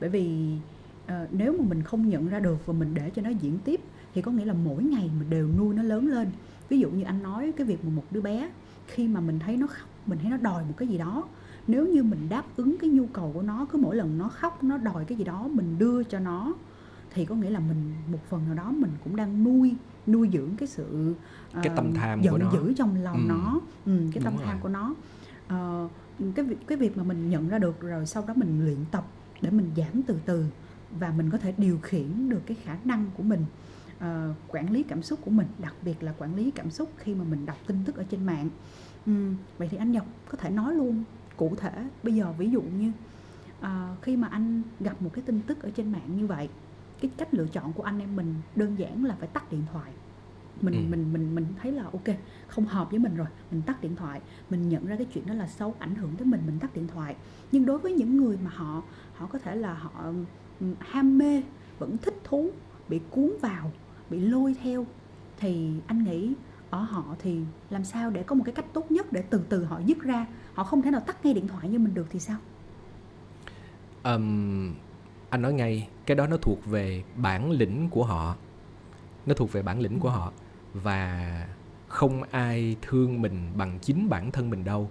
bởi 0.00 0.08
vì 0.10 0.56
ờ, 1.06 1.26
nếu 1.32 1.56
mà 1.58 1.64
mình 1.68 1.82
không 1.82 2.08
nhận 2.08 2.28
ra 2.28 2.40
được 2.40 2.66
và 2.66 2.72
mình 2.72 2.94
để 2.94 3.10
cho 3.10 3.22
nó 3.22 3.30
diễn 3.30 3.58
tiếp 3.64 3.80
thì 4.14 4.22
có 4.22 4.32
nghĩa 4.32 4.44
là 4.44 4.54
mỗi 4.64 4.82
ngày 4.84 5.10
mình 5.18 5.30
đều 5.30 5.48
nuôi 5.58 5.74
nó 5.74 5.82
lớn 5.82 6.06
lên 6.06 6.28
ví 6.68 6.78
dụ 6.78 6.90
như 6.90 7.04
anh 7.04 7.22
nói 7.22 7.52
cái 7.56 7.66
việc 7.66 7.84
mà 7.84 7.90
một 7.90 8.04
đứa 8.10 8.20
bé 8.20 8.50
khi 8.86 9.08
mà 9.08 9.20
mình 9.20 9.38
thấy 9.38 9.56
nó 9.56 9.66
khóc 9.66 9.88
mình 10.06 10.18
thấy 10.22 10.30
nó 10.30 10.36
đòi 10.36 10.64
một 10.64 10.74
cái 10.76 10.88
gì 10.88 10.98
đó 10.98 11.24
nếu 11.66 11.86
như 11.86 12.02
mình 12.02 12.28
đáp 12.28 12.44
ứng 12.56 12.76
cái 12.80 12.90
nhu 12.90 13.06
cầu 13.06 13.30
của 13.34 13.42
nó 13.42 13.66
cứ 13.72 13.78
mỗi 13.78 13.96
lần 13.96 14.18
nó 14.18 14.28
khóc 14.28 14.64
nó 14.64 14.76
đòi 14.78 15.04
cái 15.04 15.18
gì 15.18 15.24
đó 15.24 15.48
mình 15.52 15.78
đưa 15.78 16.02
cho 16.04 16.18
nó 16.18 16.54
thì 17.14 17.24
có 17.24 17.34
nghĩa 17.34 17.50
là 17.50 17.60
mình 17.60 17.92
một 18.12 18.18
phần 18.28 18.40
nào 18.46 18.54
đó 18.54 18.70
mình 18.76 18.90
cũng 19.04 19.16
đang 19.16 19.44
nuôi 19.44 19.74
nuôi 20.06 20.30
dưỡng 20.32 20.50
cái 20.56 20.66
sự 20.68 21.14
Cái 21.54 21.68
ờ, 21.68 21.72
tâm 21.76 21.92
tham 21.94 22.22
giận 22.22 22.32
của 22.32 22.38
nó. 22.38 22.52
dữ 22.52 22.72
trong 22.76 22.96
lòng 23.02 23.16
Ừ. 23.16 23.28
nó 23.28 23.60
ừ, 23.86 23.92
cái 24.12 24.22
tâm 24.24 24.32
Đúng 24.32 24.42
tham 24.42 24.52
rồi. 24.54 24.60
của 24.62 24.68
nó 24.68 24.94
Ờ, 25.48 25.88
cái 26.34 26.44
việc 26.44 26.56
cái 26.66 26.78
việc 26.78 26.96
mà 26.96 27.02
mình 27.04 27.30
nhận 27.30 27.48
ra 27.48 27.58
được 27.58 27.80
rồi 27.80 28.06
sau 28.06 28.24
đó 28.28 28.34
mình 28.36 28.64
luyện 28.64 28.76
tập 28.90 29.06
để 29.42 29.50
mình 29.50 29.70
giảm 29.76 30.02
từ 30.02 30.18
từ 30.26 30.44
và 30.98 31.12
mình 31.16 31.30
có 31.30 31.38
thể 31.38 31.54
điều 31.58 31.78
khiển 31.78 32.28
được 32.28 32.40
cái 32.46 32.56
khả 32.64 32.76
năng 32.84 33.10
của 33.16 33.22
mình 33.22 33.44
uh, 33.96 34.04
quản 34.48 34.72
lý 34.72 34.82
cảm 34.82 35.02
xúc 35.02 35.18
của 35.24 35.30
mình 35.30 35.46
đặc 35.58 35.74
biệt 35.82 36.02
là 36.02 36.14
quản 36.18 36.34
lý 36.34 36.50
cảm 36.50 36.70
xúc 36.70 36.90
khi 36.96 37.14
mà 37.14 37.24
mình 37.24 37.46
đọc 37.46 37.56
tin 37.66 37.84
tức 37.84 37.96
ở 37.96 38.04
trên 38.10 38.26
mạng. 38.26 38.48
Uhm, 39.10 39.34
vậy 39.58 39.68
thì 39.70 39.76
anh 39.76 39.92
Nhật 39.92 40.04
có 40.30 40.38
thể 40.38 40.50
nói 40.50 40.74
luôn 40.74 41.04
cụ 41.36 41.54
thể 41.56 41.86
bây 42.02 42.14
giờ 42.14 42.32
ví 42.38 42.50
dụ 42.50 42.62
như 42.62 42.92
uh, 43.60 44.02
khi 44.02 44.16
mà 44.16 44.28
anh 44.28 44.62
gặp 44.80 45.02
một 45.02 45.10
cái 45.12 45.22
tin 45.26 45.40
tức 45.46 45.62
ở 45.62 45.70
trên 45.70 45.92
mạng 45.92 46.16
như 46.16 46.26
vậy 46.26 46.48
cái 47.00 47.10
cách 47.16 47.34
lựa 47.34 47.46
chọn 47.46 47.72
của 47.72 47.82
anh 47.82 47.98
em 47.98 48.16
mình 48.16 48.34
đơn 48.56 48.78
giản 48.78 49.04
là 49.04 49.16
phải 49.18 49.28
tắt 49.28 49.52
điện 49.52 49.62
thoại 49.72 49.92
mình 50.62 50.74
Ừ. 50.74 50.80
mình 50.90 51.12
mình 51.12 51.34
mình 51.34 51.46
thấy 51.62 51.72
là 51.72 51.82
ok 51.82 52.16
không 52.48 52.64
hợp 52.66 52.90
với 52.90 52.98
mình 52.98 53.14
rồi 53.16 53.26
mình 53.50 53.62
tắt 53.62 53.80
điện 53.80 53.96
thoại. 53.96 54.20
Mình 54.50 54.68
nhận 54.68 54.86
ra 54.86 54.96
cái 54.96 55.06
chuyện 55.14 55.26
đó 55.26 55.34
là 55.34 55.46
xấu 55.46 55.74
ảnh 55.78 55.94
hưởng 55.94 56.16
tới 56.16 56.26
mình 56.26 56.40
mình 56.46 56.58
tắt 56.58 56.74
điện 56.74 56.86
thoại. 56.88 57.16
Nhưng 57.52 57.66
đối 57.66 57.78
với 57.78 57.92
những 57.92 58.16
người 58.16 58.38
mà 58.44 58.50
họ 58.50 58.82
họ 59.14 59.26
có 59.26 59.38
thể 59.38 59.56
là 59.56 59.74
họ 59.74 59.90
ừm, 60.60 60.74
ham 60.78 61.18
mê 61.18 61.42
vẫn 61.78 61.98
thích 61.98 62.14
thú 62.24 62.50
bị 62.88 63.00
cuốn 63.10 63.30
vào 63.40 63.72
bị 64.10 64.20
lôi 64.20 64.54
theo 64.62 64.86
thì 65.36 65.72
anh 65.86 66.04
nghĩ 66.04 66.32
ở 66.70 66.78
họ 66.82 67.16
thì 67.18 67.40
làm 67.70 67.84
sao 67.84 68.10
để 68.10 68.22
có 68.22 68.34
một 68.34 68.42
cái 68.46 68.54
cách 68.54 68.64
tốt 68.72 68.90
nhất 68.90 69.12
để 69.12 69.22
từ 69.30 69.42
từ 69.48 69.64
họ 69.64 69.80
dứt 69.86 69.98
ra? 70.02 70.26
Họ 70.54 70.64
không 70.64 70.82
thể 70.82 70.90
nào 70.90 71.00
tắt 71.00 71.24
ngay 71.24 71.34
điện 71.34 71.48
thoại 71.48 71.68
như 71.68 71.78
mình 71.78 71.94
được 71.94 72.06
thì 72.10 72.18
sao? 72.20 72.36
Ừm, 74.02 74.74
anh 75.30 75.42
nói 75.42 75.52
ngay 75.52 75.88
cái 76.06 76.14
đó 76.14 76.26
nó 76.26 76.36
thuộc 76.36 76.66
về 76.66 77.04
bản 77.16 77.50
lĩnh 77.50 77.88
của 77.90 78.04
họ. 78.04 78.36
Nó 79.26 79.34
thuộc 79.34 79.52
về 79.52 79.62
bản 79.62 79.80
lĩnh 79.80 80.00
của 80.00 80.10
họ 80.10 80.32
và 80.74 81.46
không 81.88 82.22
ai 82.30 82.76
thương 82.82 83.22
mình 83.22 83.50
bằng 83.56 83.78
chính 83.82 84.08
bản 84.08 84.30
thân 84.30 84.50
mình 84.50 84.64
đâu. 84.64 84.90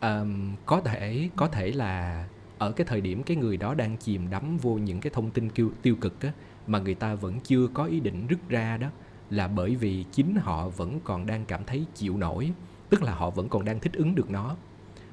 Um, 0.00 0.54
có 0.66 0.80
thể 0.80 1.28
có 1.36 1.46
thể 1.48 1.72
là 1.72 2.26
ở 2.58 2.72
cái 2.72 2.86
thời 2.86 3.00
điểm 3.00 3.22
cái 3.22 3.36
người 3.36 3.56
đó 3.56 3.74
đang 3.74 3.96
chìm 3.96 4.30
đắm 4.30 4.56
vô 4.56 4.74
những 4.74 5.00
cái 5.00 5.10
thông 5.14 5.30
tin 5.30 5.50
tiêu 5.50 5.70
tiêu 5.82 5.96
cực 6.00 6.20
á, 6.20 6.32
mà 6.66 6.78
người 6.78 6.94
ta 6.94 7.14
vẫn 7.14 7.40
chưa 7.40 7.66
có 7.74 7.84
ý 7.84 8.00
định 8.00 8.26
rứt 8.26 8.48
ra 8.48 8.76
đó 8.76 8.88
là 9.30 9.48
bởi 9.48 9.76
vì 9.76 10.04
chính 10.12 10.36
họ 10.36 10.68
vẫn 10.68 11.00
còn 11.04 11.26
đang 11.26 11.44
cảm 11.44 11.64
thấy 11.66 11.84
chịu 11.94 12.16
nổi 12.16 12.52
tức 12.92 13.02
là 13.02 13.14
họ 13.14 13.30
vẫn 13.30 13.48
còn 13.48 13.64
đang 13.64 13.80
thích 13.80 13.92
ứng 13.92 14.14
được 14.14 14.30
nó. 14.30 14.56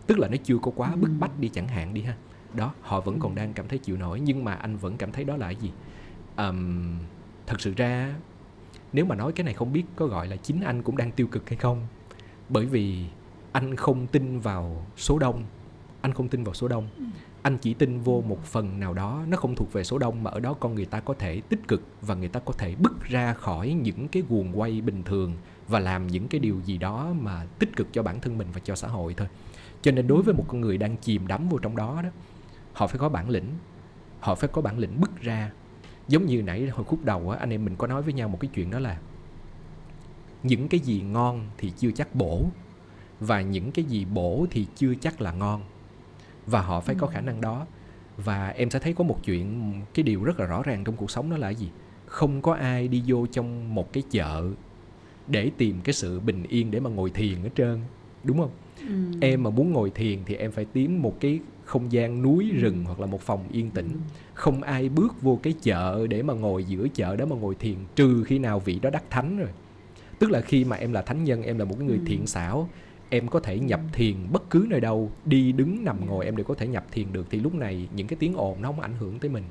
Tức 0.08 0.20
là 0.20 0.28
nó 0.28 0.38
chưa 0.44 0.58
có 0.62 0.72
quá 0.76 0.96
bức 0.96 1.12
bách 1.20 1.40
đi 1.40 1.50
chẳng 1.50 1.68
hạn 1.68 1.94
đi 1.94 2.02
ha. 2.02 2.16
Đó 2.54 2.74
họ 2.82 3.02
vẫn 3.02 3.20
còn 3.20 3.36
đang 3.36 3.54
cảm 3.54 3.68
thấy 3.68 3.80
chịu 3.80 3.98
nổi 3.98 4.20
nhưng 4.20 4.44
mà 4.44 4.54
anh 4.54 4.78
vẫn 4.78 4.98
cảm 4.98 5.12
thấy 5.12 5.24
đó 5.24 5.38
là 5.38 5.46
cái 5.46 5.56
gì? 5.56 5.72
Um, 6.38 6.98
thật 7.48 7.62
sự 7.62 7.74
ra 7.78 8.16
nếu 8.94 9.06
mà 9.06 9.16
nói 9.16 9.32
cái 9.32 9.44
này 9.44 9.54
không 9.54 9.74
biết 9.74 9.84
có 9.96 10.06
gọi 10.06 10.28
là 10.28 10.36
chính 10.36 10.62
anh 10.62 10.82
cũng 10.84 10.98
đang 10.98 11.12
tiêu 11.12 11.28
cực 11.28 11.50
hay 11.50 11.58
không? 11.58 11.88
Bởi 12.50 12.66
vì 12.66 13.06
anh 13.52 13.76
không 13.76 14.08
tin 14.08 14.40
vào 14.40 14.86
số 14.98 15.20
đông. 15.20 15.44
Anh 16.02 16.14
không 16.14 16.28
tin 16.28 16.44
vào 16.44 16.54
số 16.54 16.68
đông. 16.68 16.90
Anh 17.42 17.58
chỉ 17.58 17.74
tin 17.74 18.00
vô 18.00 18.24
một 18.28 18.44
phần 18.44 18.80
nào 18.80 18.94
đó. 18.94 19.24
Nó 19.28 19.38
không 19.38 19.56
thuộc 19.56 19.74
về 19.74 19.84
số 19.84 19.98
đông 19.98 20.24
mà 20.24 20.32
ở 20.32 20.40
đó 20.40 20.54
con 20.54 20.76
người 20.76 20.86
ta 20.86 21.00
có 21.00 21.14
thể 21.14 21.42
tích 21.50 21.68
cực 21.68 21.82
và 22.02 22.16
người 22.16 22.28
ta 22.28 22.40
có 22.40 22.54
thể 22.54 22.76
bứt 22.76 23.04
ra 23.04 23.34
khỏi 23.34 23.74
những 23.74 24.08
cái 24.08 24.24
guồng 24.30 24.60
quay 24.60 24.82
bình 24.82 25.04
thường 25.04 25.34
và 25.68 25.80
làm 25.80 26.08
những 26.08 26.28
cái 26.28 26.40
điều 26.40 26.62
gì 26.66 26.78
đó 26.78 27.14
mà 27.20 27.46
tích 27.60 27.76
cực 27.76 27.88
cho 27.92 28.04
bản 28.04 28.20
thân 28.20 28.38
mình 28.38 28.48
và 28.54 28.60
cho 28.64 28.76
xã 28.76 28.88
hội 28.88 29.14
thôi. 29.18 29.28
Cho 29.82 29.92
nên 29.92 30.08
đối 30.08 30.22
với 30.22 30.34
một 30.34 30.46
con 30.48 30.62
người 30.62 30.78
đang 30.78 30.98
chìm 30.98 31.28
đắm 31.28 31.50
vô 31.50 31.58
trong 31.58 31.76
đó 31.76 32.02
đó 32.04 32.10
họ 32.74 32.88
phải 32.88 33.00
có 33.00 33.10
bản 33.10 33.30
lĩnh. 33.30 33.48
Họ 34.20 34.36
phải 34.36 34.50
có 34.54 34.62
bản 34.62 34.80
lĩnh 34.80 35.02
bứt 35.02 35.22
ra 35.22 35.52
giống 36.10 36.26
như 36.26 36.41
nãy 36.41 36.68
hồi 36.68 36.86
khúc 36.86 37.05
đầu 37.05 37.30
á 37.30 37.38
anh 37.39 37.49
em 37.49 37.66
mình 37.66 37.76
có 37.76 37.88
nói 37.88 38.01
với 38.01 38.14
nhau 38.14 38.30
một 38.30 38.38
cái 38.39 38.49
chuyện 38.53 38.72
đó 38.72 38.80
là 38.80 38.99
những 40.43 40.68
cái 40.68 40.80
gì 40.80 41.01
ngon 41.01 41.47
thì 41.57 41.72
chưa 41.78 41.91
chắc 41.91 42.16
bổ 42.16 42.45
và 43.20 43.41
những 43.41 43.72
cái 43.72 43.86
gì 43.86 44.05
bổ 44.05 44.45
thì 44.51 44.68
chưa 44.76 44.93
chắc 44.95 45.22
là 45.22 45.32
ngon 45.32 45.62
và 46.45 46.62
họ 46.62 46.80
phải 46.80 46.95
có 46.95 47.07
khả 47.07 47.22
năng 47.22 47.41
đó. 47.41 47.66
Và 48.18 48.47
em 48.49 48.70
sẽ 48.70 48.80
thấy 48.80 48.93
có 48.93 49.03
một 49.03 49.20
chuyện 49.24 49.74
cái 49.93 50.03
điều 50.03 50.24
rất 50.24 50.39
là 50.39 50.45
rõ 50.45 50.64
ràng 50.64 50.84
trong 50.84 50.95
cuộc 50.95 51.12
sống 51.12 51.30
đó 51.30 51.38
là 51.38 51.49
gì? 51.49 51.70
Không 52.05 52.41
có 52.41 52.53
ai 52.53 52.88
đi 52.88 53.03
vô 53.07 53.28
trong 53.28 53.76
một 53.76 53.93
cái 53.93 54.03
chợ 54.12 54.51
để 55.28 55.51
tìm 55.57 55.82
cái 55.84 55.93
sự 55.93 56.20
bình 56.20 56.43
yên 56.43 56.72
để 56.72 56.80
mà 56.80 56.89
ngồi 56.89 57.10
thiền 57.10 57.41
hết 57.41 57.49
trơn 57.55 57.80
đúng 58.24 58.38
không? 58.38 58.52
Ừm. 58.88 59.12
em 59.22 59.44
mà 59.44 59.50
muốn 59.50 59.72
ngồi 59.74 59.90
thiền 59.90 60.20
thì 60.26 60.36
em 60.36 60.52
phải 60.52 60.66
tìm 60.66 61.02
một 61.02 61.20
cái 61.20 61.40
không 61.64 61.92
gian 61.92 62.22
núi 62.22 62.52
rừng 62.54 62.84
hoặc 62.86 63.00
là 63.00 63.06
một 63.06 63.22
phòng 63.22 63.44
yên 63.52 63.72
tĩnh. 63.72 63.90
Không 64.34 64.62
ai 64.62 64.90
bước 64.90 65.22
vô 65.22 65.40
cái 65.44 65.54
chợ 65.62 66.08
để 66.10 66.24
mà 66.24 66.34
ngồi 66.34 66.64
giữa 66.64 66.88
chợ 66.94 67.16
đó 67.16 67.26
mà 67.26 67.36
ngồi 67.36 67.56
thiền 67.56 67.76
trừ 67.96 68.24
khi 68.24 68.40
nào 68.40 68.60
vị 68.60 68.80
đó 68.80 68.90
đắc 68.90 69.04
thánh 69.10 69.38
rồi. 69.38 69.50
Tức 70.20 70.32
là 70.32 70.42
khi 70.42 70.66
mà 70.66 70.76
em 70.76 70.94
là 70.94 71.02
thánh 71.02 71.24
nhân 71.24 71.44
em 71.44 71.58
là 71.58 71.66
một 71.66 71.76
cái 71.80 71.88
người 71.88 71.98
Ừ. 71.98 72.04
thiện 72.06 72.28
xảo 72.28 72.70
em 73.10 73.28
có 73.28 73.40
thể 73.40 73.60
nhập 73.60 73.82
thiền 73.94 74.16
bất 74.32 74.50
cứ 74.50 74.66
nơi 74.70 74.80
đâu 74.82 75.12
đi 75.26 75.52
đứng 75.52 75.84
nằm 75.84 76.08
ngồi 76.08 76.26
em 76.26 76.36
đều 76.36 76.44
có 76.44 76.54
thể 76.54 76.68
nhập 76.68 76.86
thiền 76.92 77.14
được 77.14 77.28
thì 77.30 77.40
lúc 77.40 77.56
này 77.56 77.88
những 77.96 78.08
cái 78.08 78.18
tiếng 78.20 78.34
ồn 78.34 78.62
nó 78.62 78.68
không 78.72 78.80
ảnh 78.82 78.96
hưởng 79.00 79.20
tới 79.20 79.30
mình. 79.32 79.44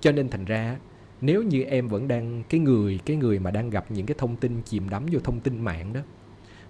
Cho 0.00 0.12
nên 0.12 0.28
thành 0.28 0.44
ra 0.44 0.76
nếu 1.20 1.42
như 1.42 1.62
em 1.62 1.88
vẫn 1.88 2.08
đang 2.08 2.42
cái 2.48 2.60
người 2.60 3.00
cái 3.04 3.16
người 3.16 3.38
mà 3.38 3.50
đang 3.50 3.70
gặp 3.70 3.90
những 3.90 4.06
cái 4.06 4.14
thông 4.18 4.36
tin 4.36 4.62
chìm 4.64 4.88
đắm 4.88 5.06
vô 5.12 5.20
thông 5.24 5.40
tin 5.40 5.60
mạng 5.60 5.92
đó 5.92 6.00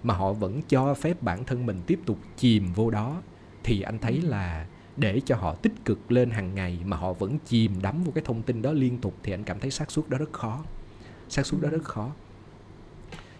mà 0.02 0.14
họ 0.14 0.32
vẫn 0.32 0.60
cho 0.68 0.94
phép 0.94 1.22
bản 1.22 1.44
thân 1.44 1.66
mình 1.66 1.80
tiếp 1.86 2.00
tục 2.06 2.18
chìm 2.36 2.72
vô 2.74 2.90
đó 2.90 3.22
thì 3.62 3.80
anh 3.82 3.98
thấy 3.98 4.20
Ừ. 4.22 4.28
là 4.28 4.66
để 4.96 5.20
cho 5.26 5.36
họ 5.36 5.54
tích 5.54 5.72
cực 5.84 6.12
lên 6.12 6.30
hàng 6.30 6.54
ngày 6.54 6.78
mà 6.84 6.96
họ 6.96 7.12
vẫn 7.12 7.38
chìm 7.46 7.72
đắm 7.82 8.04
vào 8.04 8.12
cái 8.12 8.24
thông 8.26 8.42
tin 8.42 8.62
đó 8.62 8.72
liên 8.72 8.98
tục 8.98 9.14
thì 9.22 9.32
anh 9.32 9.44
cảm 9.44 9.60
thấy 9.60 9.70
xác 9.70 9.90
suất 9.90 10.08
đó 10.08 10.18
rất 10.18 10.32
khó 10.32 10.64
xác 11.28 11.46
suất 11.46 11.60
đó 11.60 11.68
Ừ. 11.72 11.76
rất 11.76 11.84
khó 11.84 12.10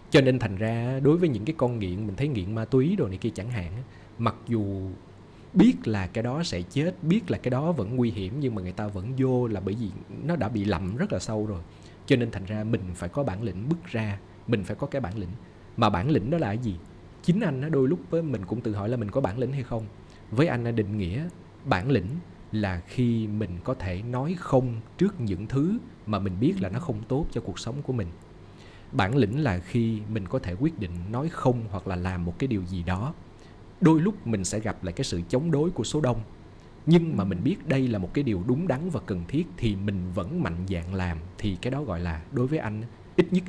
cho 0.09 0.21
nên 0.21 0.39
thành 0.39 0.55
ra 0.55 0.99
đối 1.03 1.17
với 1.17 1.29
những 1.29 1.45
cái 1.45 1.53
con 1.57 1.79
nghiện 1.79 2.07
mình 2.07 2.15
thấy 2.15 2.27
nghiện 2.27 2.55
ma 2.55 2.65
túy 2.65 2.95
đồ 2.95 3.07
này 3.07 3.17
kia 3.17 3.29
chẳng 3.35 3.49
hạn 3.51 3.71
mặc 4.17 4.35
dù 4.47 4.89
biết 5.53 5.87
là 5.87 6.07
cái 6.07 6.23
đó 6.23 6.43
sẽ 6.43 6.61
chết 6.61 7.03
biết 7.03 7.31
là 7.31 7.37
cái 7.37 7.49
đó 7.51 7.71
vẫn 7.71 7.95
nguy 7.95 8.11
hiểm 8.11 8.33
nhưng 8.39 8.55
mà 8.55 8.61
người 8.61 8.71
ta 8.71 8.87
vẫn 8.87 9.13
vô 9.17 9.47
là 9.47 9.59
bởi 9.59 9.75
vì 9.75 9.89
nó 10.25 10.35
đã 10.35 10.49
bị 10.49 10.65
lầm 10.65 10.95
rất 10.95 11.13
là 11.13 11.19
sâu 11.19 11.45
rồi 11.45 11.61
cho 12.05 12.15
nên 12.15 12.31
thành 12.31 12.45
ra 12.45 12.63
mình 12.63 12.81
phải 12.95 13.09
có 13.09 13.23
bản 13.23 13.43
lĩnh 13.43 13.69
bước 13.69 13.85
ra 13.85 14.19
mình 14.47 14.63
phải 14.63 14.75
có 14.75 14.87
cái 14.87 15.01
bản 15.01 15.17
lĩnh 15.17 15.29
mà 15.77 15.89
bản 15.89 16.09
lĩnh 16.09 16.29
đó 16.29 16.37
là 16.37 16.47
cái 16.47 16.57
gì? 16.57 16.75
Chính 17.23 17.39
anh 17.39 17.61
á, 17.61 17.69
đôi 17.69 17.87
lúc 17.87 17.99
với 18.09 18.21
mình 18.21 18.45
cũng 18.45 18.61
tự 18.61 18.75
hỏi 18.75 18.89
là 18.89 18.97
mình 18.97 19.11
có 19.11 19.21
bản 19.21 19.39
lĩnh 19.39 19.51
hay 19.51 19.63
không? 19.63 19.85
Với 20.31 20.47
anh 20.47 20.75
định 20.75 20.97
nghĩa 20.97 21.27
bản 21.65 21.91
lĩnh 21.91 22.07
là 22.51 22.81
khi 22.87 23.27
mình 23.27 23.49
có 23.63 23.73
thể 23.73 24.01
nói 24.01 24.35
không 24.39 24.81
trước 24.97 25.21
những 25.21 25.47
thứ 25.47 25.77
mà 26.05 26.19
mình 26.19 26.33
biết 26.39 26.53
là 26.61 26.69
nó 26.69 26.79
không 26.79 27.03
tốt 27.07 27.25
cho 27.31 27.41
cuộc 27.41 27.59
sống 27.59 27.81
của 27.81 27.93
mình. 27.93 28.07
Bản 28.91 29.15
lĩnh 29.15 29.43
là 29.43 29.59
khi 29.59 30.01
mình 30.13 30.27
có 30.27 30.39
thể 30.39 30.53
quyết 30.53 30.79
định 30.79 30.91
nói 31.11 31.29
không 31.29 31.61
hoặc 31.71 31.87
là 31.87 31.95
làm 31.95 32.25
một 32.25 32.39
cái 32.39 32.47
điều 32.47 32.63
gì 32.65 32.83
đó. 32.83 33.13
Đôi 33.81 34.01
lúc 34.01 34.27
mình 34.27 34.43
sẽ 34.43 34.59
gặp 34.59 34.83
lại 34.83 34.93
cái 34.93 35.05
sự 35.05 35.21
chống 35.29 35.51
đối 35.51 35.69
của 35.69 35.83
số 35.83 36.01
đông. 36.01 36.21
Nhưng 36.85 37.17
mà 37.17 37.23
mình 37.23 37.43
biết 37.43 37.67
đây 37.67 37.87
là 37.87 37.99
một 37.99 38.13
cái 38.13 38.23
điều 38.23 38.43
đúng 38.47 38.67
đắn 38.67 38.89
và 38.89 38.99
cần 39.05 39.23
thiết 39.27 39.47
thì 39.57 39.75
mình 39.75 40.11
vẫn 40.15 40.43
mạnh 40.43 40.65
dạn 40.69 40.93
làm 40.93 41.17
thì 41.37 41.57
cái 41.61 41.71
đó 41.71 41.83
gọi 41.83 41.99
là, 41.99 42.21
đối 42.31 42.47
với 42.47 42.59
anh 42.59 42.83
ít 43.15 43.33
nhất 43.33 43.43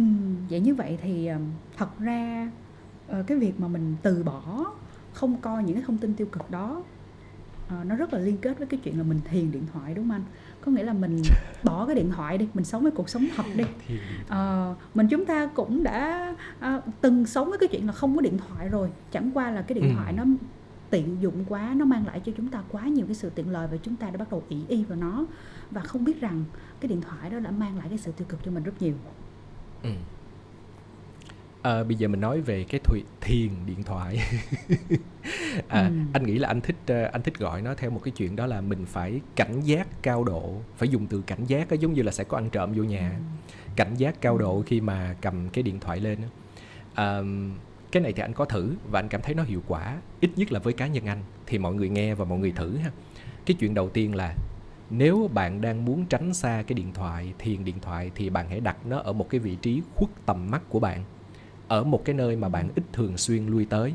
Ừ, 0.00 0.04
vậy 0.50 0.60
như 0.60 0.74
vậy 0.74 0.98
thì 1.02 1.26
ừm, 1.26 1.42
thật 1.76 1.98
ra 1.98 2.50
ờ, 3.08 3.22
cái 3.26 3.38
việc 3.38 3.60
mà 3.60 3.68
mình 3.68 3.96
từ 4.02 4.22
bỏ 4.22 4.66
không 5.12 5.36
coi 5.40 5.64
những 5.64 5.74
cái 5.76 5.84
thông 5.86 5.98
tin 5.98 6.14
tiêu 6.14 6.26
cực 6.32 6.50
đó 6.50 6.82
ờ, 7.68 7.84
nó 7.84 7.96
rất 7.96 8.12
là 8.12 8.18
liên 8.18 8.36
kết 8.36 8.58
với 8.58 8.66
cái 8.66 8.80
chuyện 8.84 8.98
là 8.98 9.04
mình 9.04 9.20
thiền 9.30 9.52
điện 9.52 9.62
thoại 9.72 9.94
đúng 9.94 10.04
không 10.04 10.12
anh? 10.12 10.22
Có 10.64 10.72
nghĩa 10.72 10.82
là 10.82 10.92
mình 10.92 11.22
bỏ 11.64 11.86
cái 11.86 11.94
điện 11.94 12.10
thoại 12.10 12.38
đi, 12.38 12.48
mình 12.54 12.64
sống 12.64 12.82
với 12.82 12.90
cuộc 12.92 13.08
sống 13.08 13.28
thật 13.36 13.44
đi. 13.56 13.64
Ờ, 14.28 14.74
mình 14.94 15.08
chúng 15.08 15.26
ta 15.26 15.46
cũng 15.46 15.82
đã 15.82 16.34
à, 16.60 16.80
từng 17.00 17.26
sống 17.26 17.48
với 17.48 17.58
cái 17.58 17.68
chuyện 17.68 17.86
là 17.86 17.92
không 17.92 18.16
có 18.16 18.22
điện 18.22 18.38
thoại 18.38 18.68
rồi, 18.68 18.90
chẳng 19.10 19.30
qua 19.34 19.50
là 19.50 19.62
cái 19.62 19.74
điện 19.74 19.84
Ừ. 19.90 19.94
thoại 19.96 20.12
nó 20.12 20.24
tiện 20.90 21.16
dụng 21.22 21.44
quá, 21.48 21.74
nó 21.76 21.84
mang 21.84 22.06
lại 22.06 22.20
cho 22.24 22.32
chúng 22.36 22.48
ta 22.48 22.62
quá 22.72 22.84
nhiều 22.84 23.06
cái 23.06 23.14
sự 23.14 23.30
tiện 23.34 23.50
lợi 23.50 23.68
và 23.70 23.76
chúng 23.76 23.96
ta 23.96 24.10
đã 24.10 24.16
bắt 24.16 24.30
đầu 24.30 24.42
ỷ 24.48 24.64
y 24.68 24.84
vào 24.84 24.98
nó 24.98 25.26
và 25.70 25.80
không 25.80 26.04
biết 26.04 26.20
rằng 26.20 26.44
cái 26.80 26.88
điện 26.88 27.00
thoại 27.00 27.30
đó 27.30 27.38
đã 27.38 27.50
mang 27.50 27.78
lại 27.78 27.86
cái 27.88 27.98
sự 27.98 28.12
tiêu 28.12 28.26
cực 28.28 28.40
cho 28.44 28.50
mình 28.50 28.62
rất 28.62 28.82
nhiều. 28.82 28.94
Ừ. 29.82 29.90
Ờ, 31.62 31.84
bây 31.84 31.94
giờ 31.96 32.08
mình 32.08 32.20
nói 32.20 32.40
về 32.40 32.64
cái 32.64 32.80
thùy, 32.84 33.04
thiền 33.20 33.48
điện 33.66 33.82
thoại 33.82 34.18
à, 35.68 35.82
Ừ. 35.88 35.92
anh 36.12 36.22
nghĩ 36.26 36.38
là 36.38 36.48
anh 36.48 36.60
thích 36.60 36.76
ờ, 36.86 37.02
anh 37.12 37.22
thích 37.22 37.38
gọi 37.38 37.62
nó 37.62 37.74
theo 37.74 37.90
một 37.90 38.00
cái 38.04 38.12
chuyện 38.16 38.36
đó 38.36 38.46
là 38.46 38.60
mình 38.60 38.86
phải 38.86 39.20
cảnh 39.36 39.60
giác 39.60 39.86
cao 40.02 40.24
độ 40.24 40.54
phải 40.76 40.88
dùng 40.88 41.06
từ 41.06 41.22
cảnh 41.26 41.44
giác 41.46 41.70
á, 41.70 41.76
giống 41.80 41.92
như 41.92 42.02
là 42.02 42.12
sẽ 42.12 42.24
có 42.24 42.36
ăn 42.38 42.50
trộm 42.50 42.72
vô 42.72 42.82
nhà 42.82 43.18
cảnh 43.76 43.94
giác 43.96 44.20
cao 44.20 44.38
độ 44.38 44.62
khi 44.66 44.80
mà 44.80 45.16
cầm 45.20 45.48
cái 45.52 45.62
điện 45.62 45.80
thoại 45.80 46.00
lên 46.00 46.18
á. 46.22 46.28
Ờm, 46.94 47.52
cái 47.92 48.02
này 48.02 48.12
thì 48.12 48.22
anh 48.22 48.32
có 48.32 48.44
thử 48.44 48.74
và 48.90 48.98
anh 49.00 49.08
cảm 49.08 49.22
thấy 49.22 49.34
nó 49.34 49.42
hiệu 49.42 49.62
quả 49.68 49.98
ít 50.20 50.30
nhất 50.36 50.52
là 50.52 50.60
với 50.60 50.72
cá 50.72 50.86
nhân 50.86 51.06
anh 51.06 51.22
thì 51.46 51.58
mọi 51.58 51.74
người 51.74 51.88
nghe 51.88 52.14
và 52.14 52.24
mọi 52.24 52.38
người 52.38 52.52
thử 52.52 52.76
ha 52.76 52.90
cái 53.46 53.56
chuyện 53.60 53.74
đầu 53.74 53.88
tiên 53.88 54.14
là 54.14 54.34
nếu 54.90 55.30
bạn 55.34 55.60
đang 55.60 55.84
muốn 55.84 56.04
tránh 56.06 56.34
xa 56.34 56.64
cái 56.66 56.74
điện 56.74 56.92
thoại 56.92 57.32
thiền 57.38 57.64
điện 57.64 57.80
thoại 57.82 58.10
thì 58.14 58.30
bạn 58.30 58.48
hãy 58.48 58.60
đặt 58.60 58.86
nó 58.86 58.98
ở 58.98 59.12
một 59.12 59.30
cái 59.30 59.38
vị 59.38 59.56
trí 59.62 59.82
khuất 59.94 60.10
tầm 60.26 60.50
mắt 60.50 60.62
của 60.68 60.80
bạn 60.80 61.04
ở 61.68 61.84
một 61.84 62.04
cái 62.04 62.14
nơi 62.14 62.36
mà 62.36 62.48
bạn 62.48 62.68
ít 62.74 62.84
thường 62.92 63.16
xuyên 63.16 63.46
lui 63.46 63.64
tới. 63.64 63.94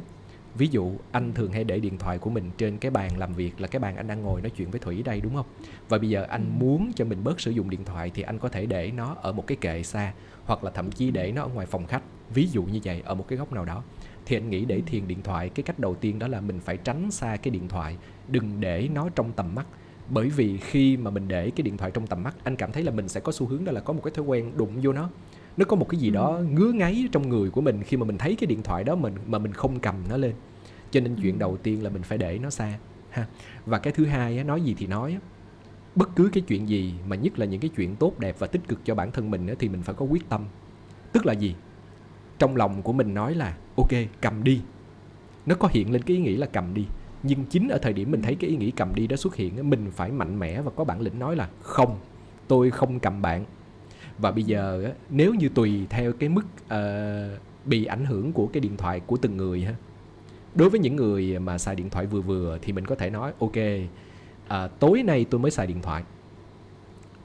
Ví 0.57 0.67
dụ 0.67 0.91
anh 1.11 1.33
thường 1.33 1.51
hay 1.51 1.63
để 1.63 1.79
điện 1.79 1.97
thoại 1.97 2.17
của 2.17 2.29
mình 2.29 2.51
trên 2.57 2.77
cái 2.77 2.91
bàn 2.91 3.17
làm 3.17 3.33
việc 3.33 3.61
là 3.61 3.67
cái 3.67 3.79
bàn 3.79 3.95
anh 3.95 4.07
đang 4.07 4.21
ngồi 4.21 4.41
nói 4.41 4.49
chuyện 4.49 4.71
với 4.71 4.79
thủy 4.79 5.03
đây 5.03 5.21
đúng 5.21 5.35
không? 5.35 5.45
Và 5.89 5.97
bây 5.97 6.09
giờ 6.09 6.25
anh 6.29 6.59
muốn 6.59 6.91
cho 6.95 7.05
mình 7.05 7.23
bớt 7.23 7.39
sử 7.39 7.51
dụng 7.51 7.69
điện 7.69 7.85
thoại 7.85 8.11
thì 8.13 8.21
anh 8.21 8.39
có 8.39 8.49
thể 8.49 8.65
để 8.65 8.91
nó 8.91 9.15
ở 9.21 9.31
một 9.31 9.47
cái 9.47 9.57
kệ 9.61 9.83
xa 9.83 10.13
hoặc 10.45 10.63
là 10.63 10.71
thậm 10.71 10.91
chí 10.91 11.11
để 11.11 11.31
nó 11.31 11.41
ở 11.41 11.47
ngoài 11.47 11.67
phòng 11.67 11.87
khách. 11.87 12.03
Ví 12.33 12.47
dụ 12.47 12.63
như 12.63 12.79
vậy 12.83 13.01
ở 13.05 13.15
một 13.15 13.27
cái 13.27 13.37
góc 13.37 13.53
nào 13.53 13.65
đó. 13.65 13.83
Thì 14.25 14.37
anh 14.37 14.49
nghĩ 14.49 14.65
để 14.65 14.81
thiền 14.85 15.07
điện 15.07 15.21
thoại 15.23 15.49
cái 15.49 15.63
cách 15.63 15.79
đầu 15.79 15.95
tiên 15.95 16.19
đó 16.19 16.27
là 16.27 16.41
mình 16.41 16.59
phải 16.59 16.77
tránh 16.77 17.11
xa 17.11 17.37
cái 17.37 17.51
điện 17.51 17.67
thoại 17.67 17.97
đừng 18.27 18.59
để 18.59 18.89
nó 18.93 19.09
trong 19.09 19.31
tầm 19.31 19.55
mắt 19.55 19.65
bởi 20.09 20.29
vì 20.29 20.57
khi 20.57 20.97
mà 20.97 21.11
mình 21.11 21.27
để 21.27 21.51
cái 21.51 21.63
điện 21.63 21.77
thoại 21.77 21.91
trong 21.91 22.07
tầm 22.07 22.23
mắt 22.23 22.35
anh 22.43 22.55
cảm 22.55 22.71
thấy 22.71 22.83
là 22.83 22.91
mình 22.91 23.07
sẽ 23.07 23.19
có 23.19 23.31
xu 23.31 23.47
hướng 23.47 23.65
đó 23.65 23.71
là 23.71 23.81
có 23.81 23.93
một 23.93 24.01
cái 24.03 24.11
thói 24.11 24.25
quen 24.25 24.51
đụng 24.57 24.71
vô 24.83 24.93
nó. 24.93 25.09
Nó 25.57 25.65
có 25.65 25.75
một 25.75 25.89
cái 25.89 25.99
gì 25.99 26.09
đó 26.09 26.39
ngứa 26.51 26.71
ngáy 26.71 27.07
trong 27.11 27.29
người 27.29 27.49
của 27.49 27.61
mình 27.61 27.83
khi 27.83 27.97
mà 27.97 28.05
mình 28.05 28.17
thấy 28.17 28.35
cái 28.35 28.47
điện 28.47 28.63
thoại 28.63 28.83
đó 28.83 28.95
mình 28.95 29.13
mà 29.27 29.39
mình 29.39 29.53
không 29.53 29.79
cầm 29.79 29.95
nó 30.09 30.17
lên. 30.17 30.33
Cho 30.91 30.99
nên 30.99 31.15
chuyện 31.21 31.39
đầu 31.39 31.57
tiên 31.57 31.83
là 31.83 31.89
mình 31.89 32.03
phải 32.03 32.17
để 32.17 32.39
nó 32.41 32.49
xa 32.49 32.77
ha. 33.09 33.27
Và 33.65 33.79
cái 33.79 33.93
thứ 33.93 34.05
hai 34.05 34.43
nói 34.43 34.61
gì 34.61 34.75
thì 34.77 34.87
nói 34.87 35.17
bất 35.95 36.15
cứ 36.15 36.29
cái 36.33 36.43
chuyện 36.47 36.69
gì 36.69 36.93
mà 37.07 37.15
nhất 37.15 37.39
là 37.39 37.45
những 37.45 37.59
cái 37.59 37.69
chuyện 37.75 37.95
tốt 37.95 38.19
đẹp 38.19 38.35
và 38.39 38.47
tích 38.47 38.67
cực 38.67 38.85
cho 38.85 38.95
bản 38.95 39.11
thân 39.11 39.31
mình 39.31 39.47
thì 39.59 39.69
mình 39.69 39.81
phải 39.81 39.95
có 39.95 40.05
quyết 40.05 40.29
tâm. 40.29 40.45
Tức 41.11 41.25
là 41.25 41.33
gì? 41.33 41.55
Trong 42.39 42.55
lòng 42.55 42.81
của 42.81 42.93
mình 42.93 43.13
nói 43.13 43.35
là 43.35 43.57
ok 43.77 43.91
cầm 44.21 44.43
đi. 44.43 44.61
Nó 45.45 45.55
có 45.55 45.67
hiện 45.71 45.91
lên 45.91 46.01
cái 46.01 46.17
ý 46.17 46.23
nghĩ 46.23 46.35
là 46.35 46.47
cầm 46.47 46.73
đi 46.73 46.85
nhưng 47.27 47.45
chính 47.45 47.67
ở 47.67 47.77
thời 47.77 47.93
điểm 47.93 48.11
mình 48.11 48.21
thấy 48.21 48.35
cái 48.35 48.49
ý 48.49 48.55
nghĩ 48.55 48.71
cầm 48.71 48.95
đi 48.95 49.07
đó 49.07 49.15
xuất 49.15 49.35
hiện 49.35 49.69
mình 49.69 49.91
phải 49.91 50.11
mạnh 50.11 50.39
mẽ 50.39 50.61
và 50.61 50.71
có 50.75 50.83
bản 50.83 51.01
lĩnh 51.01 51.19
nói 51.19 51.35
là 51.35 51.49
không 51.61 51.97
tôi 52.47 52.71
không 52.71 52.99
cầm 52.99 53.21
bạn. 53.21 53.45
Và 54.17 54.31
bây 54.31 54.43
giờ 54.43 54.93
nếu 55.09 55.33
như 55.33 55.49
tùy 55.49 55.85
theo 55.89 56.13
cái 56.13 56.29
mức 56.29 56.45
ờ, 56.67 57.37
bị 57.65 57.85
ảnh 57.85 58.05
hưởng 58.05 58.33
của 58.33 58.47
cái 58.47 58.61
điện 58.61 58.77
thoại 58.77 58.99
của 58.99 59.17
từng 59.17 59.37
người 59.37 59.61
ha 59.61 59.75
đối 60.55 60.69
với 60.69 60.79
những 60.79 60.95
người 60.95 61.39
mà 61.39 61.57
xài 61.57 61.75
điện 61.75 61.89
thoại 61.89 62.05
vừa 62.05 62.21
vừa 62.21 62.57
thì 62.61 62.73
mình 62.73 62.85
có 62.85 62.95
thể 62.95 63.09
nói 63.09 63.33
ok 63.39 63.57
à, 64.47 64.67
tối 64.67 65.03
nay 65.03 65.25
tôi 65.29 65.39
mới 65.39 65.51
xài 65.51 65.67
điện 65.67 65.81
thoại. 65.81 66.03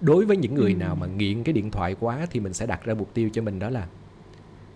Đối 0.00 0.24
với 0.24 0.36
những 0.36 0.54
người 0.54 0.72
Ừ. 0.72 0.76
nào 0.76 0.94
mà 0.94 1.06
nghiện 1.06 1.42
cái 1.42 1.52
điện 1.52 1.70
thoại 1.70 1.96
quá 2.00 2.26
thì 2.30 2.40
mình 2.40 2.52
sẽ 2.52 2.66
đặt 2.66 2.84
ra 2.84 2.94
mục 2.94 3.14
tiêu 3.14 3.30
cho 3.32 3.42
mình 3.42 3.58
đó 3.58 3.70
là 3.70 3.86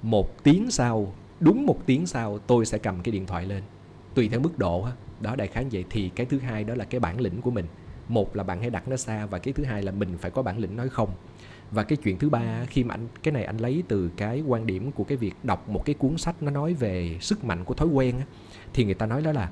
một 0.03 0.43
tiếng 0.43 0.71
sau 0.71 1.13
đúng 1.41 1.67
một 1.67 1.87
tiếng 1.87 2.07
sau 2.07 2.39
tôi 2.39 2.67
sẽ 2.67 2.79
cầm 2.79 3.03
cái 3.03 3.13
điện 3.13 3.27
thoại 3.27 3.47
lên. 3.47 3.63
Tùy 4.15 4.29
theo 4.29 4.41
mức 4.41 4.59
độ 4.59 4.83
ha 4.83 4.93
đó 5.21 5.37
đại 5.37 5.49
khái 5.49 5.67
vậy. 5.73 5.85
Thì 5.91 6.09
cái 6.09 6.27
thứ 6.27 6.39
hai 6.39 6.65
đó 6.65 6.75
là 6.75 6.85
cái 6.85 7.01
bản 7.01 7.21
lĩnh 7.21 7.41
của 7.41 7.51
mình. 7.51 7.67
Một 8.09 8.37
là 8.37 8.43
bạn 8.43 8.61
hãy 8.61 8.71
đặt 8.71 8.89
nó 8.89 8.97
xa 8.97 9.27
và 9.27 9.39
cái 9.39 9.55
thứ 9.55 9.65
hai 9.65 9.83
là 9.83 9.93
mình 9.93 10.19
phải 10.19 10.31
có 10.31 10.43
bản 10.43 10.59
lĩnh 10.59 10.77
nói 10.77 10.89
không. 10.89 11.11
Và 11.71 11.83
cái 11.83 11.97
chuyện 11.97 12.19
thứ 12.19 12.29
ba 12.31 12.65
khi 12.65 12.85
mà 12.85 12.95
anh 12.95 13.09
cái 13.23 13.33
này 13.33 13.45
anh 13.45 13.57
lấy 13.57 13.83
từ 13.89 14.11
cái 14.17 14.41
quan 14.41 14.67
điểm 14.67 14.93
của 14.93 15.05
cái 15.05 15.17
việc 15.17 15.35
đọc 15.43 15.69
một 15.69 15.85
cái 15.85 15.95
cuốn 15.95 16.19
sách 16.19 16.43
nó 16.43 16.51
nói 16.51 16.75
về 16.75 17.19
sức 17.21 17.45
mạnh 17.45 17.65
của 17.65 17.75
thói 17.75 17.89
quen 17.89 18.19
á, 18.19 18.25
thì 18.73 18.85
người 18.85 18.95
ta 18.95 19.07
nói 19.07 19.23
đó 19.23 19.33
là 19.33 19.51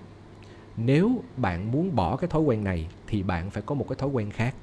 nếu 0.76 1.22
bạn 1.36 1.72
muốn 1.72 1.94
bỏ 1.94 2.16
cái 2.16 2.30
thói 2.30 2.42
quen 2.42 2.64
này 2.64 2.88
thì 3.06 3.22
bạn 3.22 3.50
phải 3.50 3.62
có 3.66 3.74
một 3.74 3.88
cái 3.88 3.96
thói 3.96 4.08
quen 4.08 4.30
khác. 4.30 4.54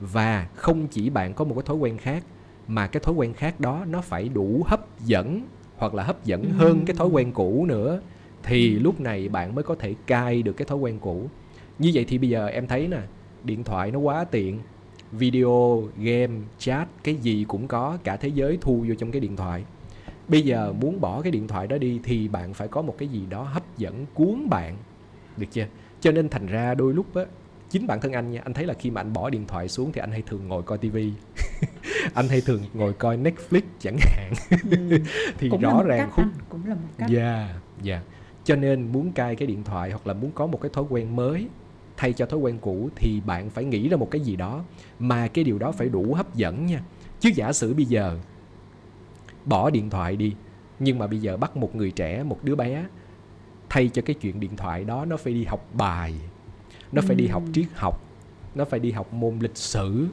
Và 0.00 0.48
không 0.54 0.86
chỉ 0.86 1.10
bạn 1.10 1.34
có 1.34 1.44
một 1.44 1.54
cái 1.54 1.62
thói 1.66 1.76
quen 1.76 1.98
khác 1.98 2.24
mà 2.68 2.86
cái 2.86 3.00
thói 3.00 3.14
quen 3.14 3.34
khác 3.34 3.60
đó 3.60 3.84
nó 3.88 4.00
phải 4.00 4.28
đủ 4.28 4.62
hấp 4.66 5.00
dẫn 5.00 5.46
hoặc 5.76 5.94
là 5.94 6.02
hấp 6.02 6.24
dẫn 6.24 6.50
hơn 6.50 6.84
cái 6.86 6.96
thói 6.96 7.08
quen 7.08 7.32
cũ 7.32 7.66
nữa 7.66 8.00
thì 8.42 8.70
lúc 8.70 9.00
này 9.00 9.28
bạn 9.28 9.54
mới 9.54 9.64
có 9.64 9.74
thể 9.74 9.94
cai 10.06 10.42
được 10.42 10.52
cái 10.52 10.66
thói 10.66 10.78
quen 10.78 10.98
cũ. 11.00 11.28
Như 11.78 11.90
vậy 11.94 12.04
thì 12.08 12.18
bây 12.18 12.28
giờ 12.28 12.46
em 12.46 12.66
thấy 12.66 12.88
nè 12.88 13.00
điện 13.44 13.64
thoại 13.64 13.90
nó 13.90 13.98
quá 13.98 14.24
tiện 14.24 14.58
video 15.12 15.82
game 15.98 16.34
chat 16.58 16.88
cái 17.04 17.14
gì 17.14 17.44
cũng 17.48 17.68
có 17.68 17.98
cả 18.04 18.16
thế 18.16 18.28
giới 18.28 18.58
thu 18.60 18.84
vô 18.88 18.94
trong 18.98 19.12
cái 19.12 19.20
điện 19.20 19.36
thoại. 19.36 19.64
Bây 20.28 20.42
giờ 20.42 20.72
muốn 20.80 21.00
bỏ 21.00 21.22
cái 21.22 21.32
điện 21.32 21.48
thoại 21.48 21.66
đó 21.66 21.78
đi 21.78 22.00
thì 22.04 22.28
bạn 22.28 22.54
phải 22.54 22.68
có 22.68 22.82
một 22.82 22.94
cái 22.98 23.08
gì 23.08 23.22
đó 23.30 23.42
hấp 23.42 23.78
dẫn 23.78 24.06
cuốn 24.14 24.48
bạn. 24.50 24.76
Được 25.36 25.46
chưa? 25.50 25.66
Cho 26.00 26.12
nên 26.12 26.28
thành 26.28 26.46
ra 26.46 26.74
đôi 26.74 26.94
lúc 26.94 27.14
á 27.14 27.24
chính 27.72 27.86
bản 27.86 28.00
thân 28.00 28.12
anh 28.12 28.30
nha 28.30 28.40
anh 28.44 28.54
thấy 28.54 28.66
là 28.66 28.74
khi 28.74 28.90
mà 28.90 29.00
anh 29.00 29.12
bỏ 29.12 29.30
điện 29.30 29.46
thoại 29.46 29.68
xuống 29.68 29.92
thì 29.92 30.00
anh 30.00 30.10
hay 30.10 30.22
thường 30.26 30.48
ngồi 30.48 30.62
coi 30.62 30.78
tivi 30.78 31.12
anh 32.14 32.28
hay 32.28 32.40
thường 32.40 32.62
ngồi 32.74 32.92
coi 32.92 33.16
netflix 33.16 33.60
chẳng 33.78 33.96
hạn. 34.00 34.32
Ừ. 34.70 34.98
thì 35.38 35.48
cũng 35.48 35.62
là 35.62 35.70
rõ 35.70 35.76
một 35.76 35.84
ràng 35.86 35.98
cách 35.98 36.08
khúc 36.12 36.24
anh, 36.24 36.44
cũng 36.48 36.66
là 36.66 36.74
một 36.74 36.88
cách. 36.98 37.10
Dạ, 37.10 37.54
dạ. 37.82 38.00
Cho 38.44 38.56
nên 38.56 38.92
muốn 38.92 39.12
cai 39.12 39.36
cái 39.36 39.46
điện 39.46 39.64
thoại 39.64 39.90
hoặc 39.90 40.06
là 40.06 40.14
muốn 40.14 40.30
có 40.34 40.46
một 40.46 40.60
cái 40.60 40.70
thói 40.74 40.84
quen 40.90 41.16
mới 41.16 41.48
thay 41.96 42.12
cho 42.12 42.26
thói 42.26 42.40
quen 42.40 42.58
cũ 42.60 42.88
thì 42.96 43.20
bạn 43.26 43.50
phải 43.50 43.64
nghĩ 43.64 43.88
ra 43.88 43.96
một 43.96 44.10
cái 44.10 44.20
gì 44.20 44.36
đó 44.36 44.64
mà 44.98 45.28
cái 45.28 45.44
điều 45.44 45.58
đó 45.58 45.72
phải 45.72 45.88
đủ 45.88 46.14
hấp 46.14 46.34
dẫn 46.34 46.66
nha. 46.66 46.82
Chứ 47.20 47.30
giả 47.34 47.52
sử 47.52 47.74
bây 47.74 47.84
giờ 47.84 48.18
bỏ 49.44 49.70
điện 49.70 49.90
thoại 49.90 50.16
đi 50.16 50.34
nhưng 50.78 50.98
mà 50.98 51.06
bây 51.06 51.18
giờ 51.18 51.36
bắt 51.36 51.56
một 51.56 51.74
người 51.74 51.90
trẻ, 51.90 52.22
một 52.22 52.44
đứa 52.44 52.54
bé 52.54 52.86
thay 53.68 53.88
cho 53.88 54.02
cái 54.02 54.14
chuyện 54.14 54.40
điện 54.40 54.56
thoại 54.56 54.84
đó 54.84 55.04
nó 55.04 55.16
phải 55.16 55.32
đi 55.32 55.44
học 55.44 55.66
bài, 55.74 56.14
nó 56.92 57.02
phải 57.02 57.16
đi 57.16 57.26
học 57.26 57.42
triết 57.52 57.66
học, 57.74 58.00
nó 58.54 58.64
phải 58.64 58.80
đi 58.80 58.90
học 58.90 59.12
môn 59.12 59.38
lịch 59.38 59.56
sử 59.56 60.06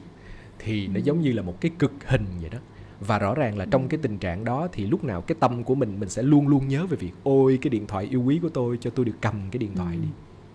thì 0.58 0.86
nó 0.86 1.00
giống 1.00 1.20
như 1.20 1.32
là 1.32 1.42
một 1.42 1.60
cái 1.60 1.70
cực 1.78 1.92
hình 2.06 2.26
vậy 2.40 2.50
đó 2.50 2.58
và 3.00 3.18
rõ 3.18 3.34
ràng 3.34 3.58
là 3.58 3.66
trong 3.70 3.88
cái 3.88 4.00
tình 4.02 4.18
trạng 4.18 4.44
đó 4.44 4.68
thì 4.72 4.86
lúc 4.86 5.04
nào 5.04 5.20
cái 5.22 5.36
tâm 5.40 5.64
của 5.64 5.74
mình 5.74 6.00
mình 6.00 6.08
sẽ 6.08 6.22
luôn 6.22 6.48
luôn 6.48 6.68
nhớ 6.68 6.86
về 6.86 6.96
việc 6.96 7.12
ôi 7.22 7.58
cái 7.62 7.70
điện 7.70 7.86
thoại 7.86 8.04
yêu 8.10 8.22
quý 8.22 8.38
của 8.42 8.48
tôi 8.48 8.78
cho 8.80 8.90
tôi 8.90 9.04
được 9.04 9.16
cầm 9.20 9.34
cái 9.50 9.58
điện 9.58 9.74
thoại 9.76 9.96
Ừ. 9.96 10.02
đi. 10.02 10.08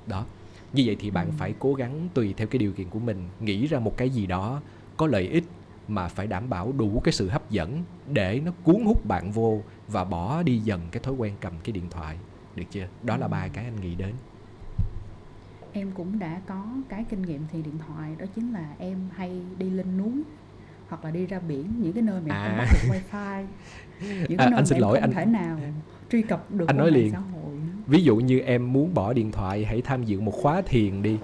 Đó. 0.08 0.26
Như 0.74 0.84
vậy 0.86 0.96
thì 1.00 1.12
bạn 1.12 1.26
Ừ. 1.28 1.32
phải 1.38 1.54
cố 1.60 1.74
gắng 1.74 2.10
tùy 2.14 2.34
theo 2.38 2.48
cái 2.48 2.60
điều 2.60 2.72
kiện 2.74 2.89
của 2.89 3.00
mình 3.00 3.18
nghĩ 3.39 3.68
ra 3.68 3.80
một 3.80 3.98
cái 3.98 4.10
gì 4.10 4.28
đó 4.28 4.62
có 4.98 5.08
lợi 5.08 5.28
ích 5.28 5.43
mà 5.88 6.08
phải 6.08 6.28
đảm 6.28 6.50
bảo 6.50 6.72
đủ 6.72 7.02
cái 7.04 7.12
sự 7.14 7.30
hấp 7.30 7.52
dẫn 7.52 7.84
để 8.14 8.41
nó 8.46 8.52
cuốn 8.64 8.84
hút 8.86 9.06
bạn 9.06 9.32
vô 9.32 9.62
và 9.88 10.04
bỏ 10.04 10.43
đi 10.43 10.58
dần 10.60 10.82
cái 10.91 11.04
thói 11.04 11.14
quen 11.14 11.34
cầm 11.41 11.54
cái 11.64 11.72
điện 11.72 11.86
thoại. 11.91 12.18
Được 12.56 12.64
chưa? 12.72 12.88
Đó 13.04 13.18
là 13.18 13.28
ba 13.28 13.48
cái 13.48 13.66
anh 13.66 13.82
nghĩ 13.82 13.96
đến. 13.96 14.14
Em 15.74 15.91
cũng 15.91 16.20
đã 16.20 16.41
có 16.48 16.64
cái 16.89 17.06
kinh 17.10 17.22
nghiệm 17.22 17.41
thì 17.52 17.62
điện 17.62 17.78
thoại 17.88 18.16
đó 18.20 18.26
chính 18.36 18.52
là 18.54 18.74
em 18.78 18.98
hay 19.16 19.41
đi 19.58 19.70
lên 19.70 19.98
núi 19.98 20.24
hoặc 20.90 21.06
là 21.06 21.12
đi 21.12 21.26
ra 21.26 21.40
biển 21.40 21.66
những 21.80 21.94
cái 21.94 22.04
nơi 22.04 22.22
mà 22.28 22.36
em 22.46 22.52
không 22.52 22.58
À. 22.60 22.66
bắt 22.66 22.68
được 22.74 22.96
wifi 22.96 23.46
những 24.30 24.38
cái 24.38 24.48
À, 24.48 24.50
nơi 24.50 24.58
anh 24.60 24.66
xin 24.66 24.78
lỗi, 24.78 24.94
không 25.02 25.10
anh- 25.10 25.14
thể 25.14 25.26
nào 25.26 25.58
truy 26.12 26.22
cập 26.22 26.52
được 26.52 26.68
Anh 26.68 26.78
nói 26.78 26.92
liền. 26.92 27.12
xã 27.12 27.18
hội 27.20 27.56
ví 27.88 28.04
dụ 28.04 28.16
như 28.16 28.40
em 28.40 28.74
muốn 28.74 28.94
bỏ 28.94 29.14
điện 29.14 29.32
thoại 29.32 29.66
hãy 29.66 29.82
tham 29.82 30.04
dự 30.04 30.22
một 30.22 30.32
khóa 30.32 30.62
thiền 30.62 31.02
đi. 31.02 31.18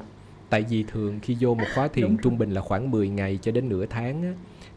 Tại 0.49 0.66
vì 0.70 0.84
thường 0.84 1.20
khi 1.22 1.38
vô 1.39 1.53
một 1.55 1.66
khóa 1.76 1.84
Đúng 1.84 1.93
thiền 1.93 2.07
rồi. 2.07 2.18
trung 2.24 2.38
bình 2.38 2.51
là 2.51 2.62
khoảng 2.62 2.91
10 2.91 3.09
ngày 3.09 3.39
cho 3.41 3.51
đến 3.51 3.70
nửa 3.70 3.86
tháng 3.86 4.24
á, 4.24 4.32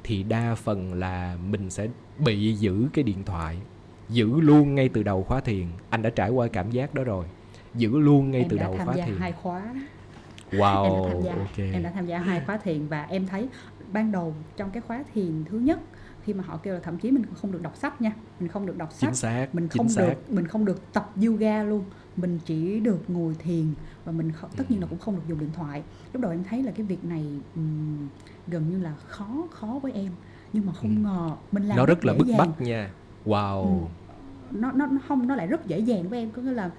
thì 0.04 0.22
đa 0.22 0.54
phần 0.54 0.94
là 0.94 1.36
mình 1.50 1.70
sẽ 1.70 1.88
bị 2.18 2.52
giữ 2.54 2.88
cái 2.92 3.02
điện 3.02 3.24
thoại 3.26 3.58
giữ 4.08 4.40
luôn 4.40 4.74
ngay 4.74 4.88
từ 4.88 5.02
đầu 5.02 5.22
khóa 5.22 5.40
thiền. 5.40 5.66
Anh 5.90 6.02
đã 6.02 6.10
trải 6.10 6.30
qua 6.30 6.46
cảm 6.52 6.70
giác 6.70 6.94
đó 6.94 7.04
rồi. 7.04 7.26
Giữ 7.74 7.98
luôn 7.98 8.30
ngay 8.30 8.40
em 8.40 8.48
từ 8.48 8.56
đã 8.56 8.62
đầu 8.62 8.74
tham 8.78 8.86
khóa 8.86 8.96
gia 8.96 9.06
thiền. 9.06 9.14
hai 9.18 9.32
khóa 9.32 9.62
wow 10.52 10.84
em 10.84 11.02
đã 11.02 11.10
tham 11.12 11.22
gia 11.24 11.32
ok. 11.34 11.58
em 11.72 11.82
đã 11.82 11.90
tham 11.94 12.06
gia 12.06 12.18
hai 12.18 12.40
khóa 12.46 12.56
thiền 12.56 12.86
và 12.86 13.02
em 13.02 13.26
thấy 13.26 13.48
ban 13.94 14.12
đầu 14.12 14.34
trong 14.56 14.70
cái 14.70 14.80
khóa 14.80 15.04
thiền 15.12 15.44
thứ 15.44 15.58
nhất 15.58 15.80
khi 16.20 16.34
mà 16.34 16.44
họ 16.44 16.56
kêu 16.62 16.74
là 16.74 16.80
thậm 16.80 16.98
chí 16.98 17.10
mình 17.10 17.24
không 17.34 17.52
được 17.52 17.62
đọc 17.62 17.76
sách 17.76 18.00
nha. 18.00 18.12
Mình 18.40 18.48
không 18.48 18.66
được 18.66 18.76
đọc 18.76 18.92
sách 18.92 19.08
chính 19.10 19.14
xác 19.14 19.54
mình 19.54 19.68
chính 19.68 19.78
không 19.78 19.88
xác. 19.88 20.00
được 20.02 20.32
mình 20.34 20.46
không 20.46 20.64
được 20.64 20.92
tập 20.92 21.12
yoga 21.26 21.62
luôn. 21.62 21.84
Mình 22.16 22.38
chỉ 22.44 22.80
được 22.80 23.10
ngồi 23.10 23.34
thiền 23.38 23.74
và 24.04 24.12
mình 24.12 24.32
không, 24.32 24.50
tất 24.56 24.70
nhiên 24.70 24.80
là 24.80 24.86
cũng 24.86 24.98
không 24.98 25.16
được 25.16 25.22
dùng 25.26 25.38
điện 25.38 25.52
thoại. 25.52 25.82
Lúc 26.12 26.22
đầu 26.22 26.30
em 26.30 26.44
thấy 26.44 26.62
là 26.62 26.72
cái 26.72 26.86
việc 26.86 27.04
này 27.04 27.42
ừm, 27.54 28.08
gần 28.46 28.68
như 28.68 28.78
là 28.78 28.94
khó 28.96 29.48
khó 29.52 29.80
với 29.82 29.92
em. 29.92 30.12
Nhưng 30.52 30.66
mà 30.66 30.72
không 30.72 30.90
Ừ. 30.96 31.00
ngờ 31.02 31.36
mình 31.52 31.62
làm 31.64 31.76
nó 31.76 31.86
rất 31.86 32.04
là 32.04 32.12
dễ 32.12 32.18
bức 32.18 32.26
dàng. 32.28 32.38
bách 32.38 32.60
nha. 32.60 32.94
Wow. 33.24 33.84
Ừ. 33.84 33.88
nó 34.52 34.72
nó 34.72 34.86
nó 34.86 34.98
không 35.08 35.26
nó 35.28 35.34
lại 35.34 35.46
rất 35.46 35.66
dễ 35.66 35.78
dàng 35.78 36.08
với 36.08 36.18
em 36.18 36.30
có 36.30 36.42
nghĩa 36.42 36.52
là 36.52 36.70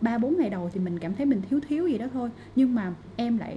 ba 0.00 0.18
bốn 0.18 0.36
ngày 0.38 0.50
đầu 0.50 0.70
thì 0.72 0.80
mình 0.80 0.98
cảm 0.98 1.14
thấy 1.14 1.26
mình 1.26 1.42
thiếu 1.50 1.60
thiếu 1.68 1.86
gì 1.88 1.98
đó 1.98 2.06
thôi 2.12 2.30
nhưng 2.56 2.74
mà 2.74 2.92
em 3.16 3.38
lại 3.38 3.54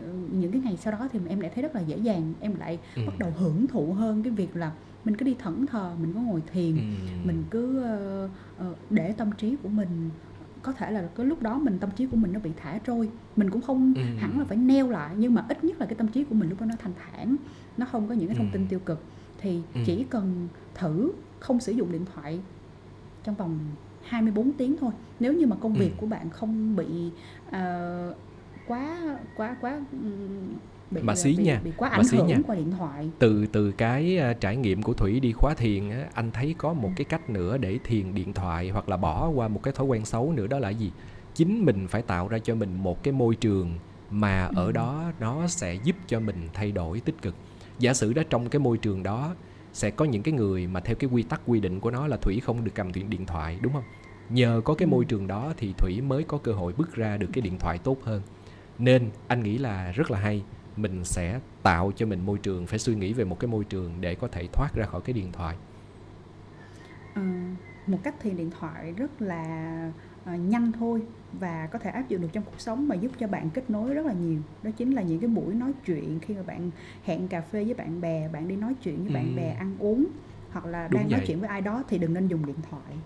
ừ, 0.00 0.06
những 0.32 0.52
cái 0.52 0.60
ngày 0.64 0.76
sau 0.76 0.92
đó 0.92 1.08
thì 1.12 1.18
em 1.28 1.40
lại 1.40 1.50
thấy 1.54 1.62
rất 1.62 1.74
là 1.74 1.80
dễ 1.80 1.96
dàng 1.96 2.32
em 2.40 2.54
lại 2.58 2.78
Ừ. 2.96 3.02
bắt 3.06 3.18
đầu 3.18 3.30
hưởng 3.38 3.66
thụ 3.66 3.92
hơn 3.92 4.22
cái 4.22 4.32
việc 4.32 4.56
là 4.56 4.72
mình 5.04 5.16
cứ 5.16 5.24
đi 5.24 5.34
thẫn 5.38 5.66
thờ 5.66 5.96
mình 6.02 6.12
có 6.12 6.20
ngồi 6.20 6.42
thiền 6.52 6.74
Ừ. 6.76 6.80
mình 7.24 7.44
cứ 7.50 7.82
ờ, 7.82 8.28
ờ, 8.58 8.74
để 8.90 9.12
tâm 9.12 9.30
trí 9.32 9.56
của 9.62 9.68
mình 9.68 10.10
có 10.62 10.72
thể 10.72 10.90
là 10.90 11.08
cái 11.16 11.26
lúc 11.26 11.42
đó 11.42 11.58
mình 11.58 11.78
tâm 11.78 11.90
trí 11.96 12.06
của 12.06 12.16
mình 12.16 12.32
nó 12.32 12.40
bị 12.40 12.50
thả 12.56 12.78
trôi 12.78 13.10
mình 13.36 13.50
cũng 13.50 13.62
không 13.62 13.94
Ừ. 13.96 14.02
hẳn 14.18 14.38
là 14.38 14.44
phải 14.44 14.56
neo 14.56 14.90
lại 14.90 15.14
nhưng 15.18 15.34
mà 15.34 15.44
ít 15.48 15.64
nhất 15.64 15.80
là 15.80 15.86
cái 15.86 15.94
tâm 15.94 16.08
trí 16.08 16.24
của 16.24 16.34
mình 16.34 16.48
lúc 16.48 16.60
đó 16.60 16.66
nó 16.66 16.74
thanh 16.78 16.92
thản 16.94 17.36
nó 17.76 17.86
không 17.86 18.08
có 18.08 18.14
những 18.14 18.28
cái 18.28 18.36
thông 18.36 18.46
Ừ. 18.46 18.50
tin 18.52 18.66
tiêu 18.68 18.78
cực 18.78 19.04
thì 19.38 19.62
Ừ. 19.74 19.80
chỉ 19.84 20.04
cần 20.04 20.48
thử 20.74 21.12
không 21.40 21.60
sử 21.60 21.72
dụng 21.72 21.92
điện 21.92 22.04
thoại 22.14 22.40
trong 23.24 23.34
vòng 23.34 23.58
24 24.02 24.52
tiếng 24.52 24.76
thôi 24.80 24.92
nếu 25.20 25.32
như 25.32 25.46
mà 25.46 25.56
công 25.56 25.74
việc 25.74 25.90
Ừ. 25.90 25.94
của 25.96 26.06
bạn 26.06 26.30
không 26.30 26.76
bị 26.76 26.86
ờ, 27.50 28.14
quá 28.66 28.98
quá 29.34 29.56
quá 29.60 29.80
ừm, 29.92 30.48
bị 30.90 31.02
Mà 31.02 31.14
xí 31.14 31.36
bị, 31.36 31.44
nha, 31.44 31.60
bị 31.64 31.72
quá 31.76 31.88
ảnh 31.88 32.04
xí 32.04 32.16
hưởng 32.16 32.26
nha. 32.26 32.38
qua 32.46 32.56
điện 32.56 32.70
thoại 32.70 33.10
từ 33.18 33.46
từ 33.46 33.72
cái 33.72 34.18
à, 34.18 34.32
trải 34.32 34.56
nghiệm 34.56 34.82
của 34.82 34.92
thủy 34.92 35.20
đi 35.20 35.32
khóa 35.32 35.54
thiền 35.54 35.90
á, 35.90 36.08
anh 36.14 36.30
thấy 36.32 36.54
có 36.58 36.72
một 36.72 36.90
cái 36.96 37.04
cách 37.04 37.30
nữa 37.30 37.56
để 37.58 37.78
thiền 37.84 38.14
điện 38.14 38.32
thoại 38.32 38.70
hoặc 38.70 38.88
là 38.88 38.96
bỏ 38.96 39.28
qua 39.28 39.48
một 39.48 39.62
cái 39.62 39.74
thói 39.76 39.86
quen 39.86 40.04
xấu 40.04 40.32
nữa 40.32 40.46
đó 40.46 40.58
là 40.58 40.70
gì 40.70 40.92
chính 41.34 41.64
mình 41.64 41.88
phải 41.88 42.02
tạo 42.02 42.28
ra 42.28 42.38
cho 42.38 42.54
mình 42.54 42.74
một 42.76 43.02
cái 43.02 43.12
môi 43.12 43.34
trường 43.34 43.78
mà 44.10 44.44
ở 44.54 44.66
Ừ. 44.66 44.72
đó 44.72 45.12
nó 45.20 45.46
sẽ 45.46 45.74
giúp 45.74 45.96
cho 46.06 46.20
mình 46.20 46.48
thay 46.52 46.72
đổi 46.72 47.00
tích 47.00 47.22
cực 47.22 47.34
giả 47.78 47.94
sử 47.94 48.12
đó 48.12 48.22
trong 48.30 48.48
cái 48.48 48.60
môi 48.60 48.78
trường 48.78 49.02
đó 49.02 49.34
sẽ 49.74 49.90
có 49.90 50.04
những 50.06 50.22
cái 50.24 50.34
người 50.34 50.68
mà 50.68 50.80
theo 50.80 50.96
cái 50.96 51.10
quy 51.12 51.24
tắc 51.24 51.42
quy 51.46 51.60
định 51.60 51.80
của 51.80 51.92
nó 51.92 52.08
là 52.08 52.18
thủy 52.18 52.40
không 52.40 52.64
được 52.64 52.72
cầm 52.74 52.92
điện 52.92 53.26
thoại 53.26 53.58
đúng 53.62 53.74
không? 53.74 53.84
Nhờ 54.30 54.62
có 54.64 54.74
cái 54.74 54.86
Ừ. 54.86 54.90
môi 54.90 55.06
trường 55.06 55.28
đó 55.28 55.54
thì 55.58 55.74
thủy 55.78 56.02
mới 56.02 56.24
có 56.24 56.38
cơ 56.38 56.52
hội 56.52 56.74
bước 56.78 56.94
ra 56.94 57.18
được 57.18 57.30
cái 57.32 57.42
điện 57.42 57.58
thoại 57.58 57.78
tốt 57.78 57.98
hơn. 58.04 58.22
Nên 58.78 59.12
anh 59.28 59.42
nghĩ 59.42 59.58
là 59.58 59.92
rất 59.92 60.10
là 60.12 60.20
hay 60.20 60.44
mình 60.76 61.04
sẽ 61.04 61.40
tạo 61.62 61.92
cho 61.96 62.06
mình 62.06 62.20
môi 62.26 62.38
trường 62.38 62.66
phải 62.66 62.78
suy 62.78 62.96
nghĩ 62.96 63.14
về 63.14 63.24
một 63.24 63.40
cái 63.40 63.48
môi 63.48 63.64
trường 63.64 64.00
để 64.00 64.16
có 64.16 64.28
thể 64.28 64.48
thoát 64.52 64.70
ra 64.74 64.86
khỏi 64.86 65.02
cái 65.04 65.14
điện 65.14 65.32
thoại. 65.32 65.56
Ờ, 67.14 67.22
một 67.86 68.00
cách 68.04 68.14
thiền 68.20 68.36
điện 68.36 68.50
thoại 68.50 68.92
rất 68.92 69.22
là 69.22 69.92
ờ, 70.24 70.34
nhanh 70.36 70.72
thôi 70.72 71.02
và 71.40 71.66
có 71.66 71.78
thể 71.78 71.90
áp 71.90 72.08
dụng 72.08 72.22
được 72.22 72.28
trong 72.32 72.44
cuộc 72.44 72.60
sống 72.60 72.88
mà 72.88 72.94
giúp 72.94 73.12
cho 73.18 73.26
bạn 73.26 73.50
kết 73.50 73.70
nối 73.70 73.94
rất 73.94 74.06
là 74.06 74.12
nhiều 74.12 74.40
đó 74.62 74.70
chính 74.76 74.92
là 74.94 75.02
những 75.02 75.20
cái 75.20 75.28
buổi 75.28 75.54
nói 75.54 75.72
chuyện 75.86 76.18
khi 76.20 76.34
mà 76.34 76.42
bạn 76.42 76.70
hẹn 77.04 77.28
cà 77.28 77.40
phê 77.40 77.64
với 77.64 77.74
bạn 77.74 78.00
bè 78.00 78.28
bạn 78.28 78.48
đi 78.48 78.56
nói 78.56 78.74
chuyện 78.82 79.02
với 79.04 79.14
bạn 79.14 79.26
Ừ. 79.32 79.36
bè 79.36 79.48
ăn 79.50 79.76
uống 79.78 80.06
hoặc 80.50 80.64
là 80.66 80.88
Đúng 80.88 80.94
đang 81.02 81.10
nói 81.10 81.18
vậy. 81.20 81.26
chuyện 81.26 81.40
với 81.40 81.48
ai 81.48 81.60
đó 81.60 81.82
thì 81.88 81.98
đừng 81.98 82.14
nên 82.14 82.28
dùng 82.28 82.46
điện 82.46 82.56
thoại 82.70 82.96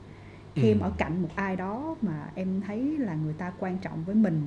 khi 0.55 0.69
em 0.69 0.81
Ừ. 0.81 0.85
ở 0.85 0.93
cạnh 0.99 1.23
một 1.23 1.29
ai 1.35 1.57
đó 1.57 1.97
mà 2.03 2.31
em 2.35 2.61
thấy 2.67 2.99
là 2.99 3.15
người 3.15 3.35
ta 3.35 3.53
quan 3.59 3.79
trọng 3.79 4.05
với 4.05 4.15
mình 4.15 4.43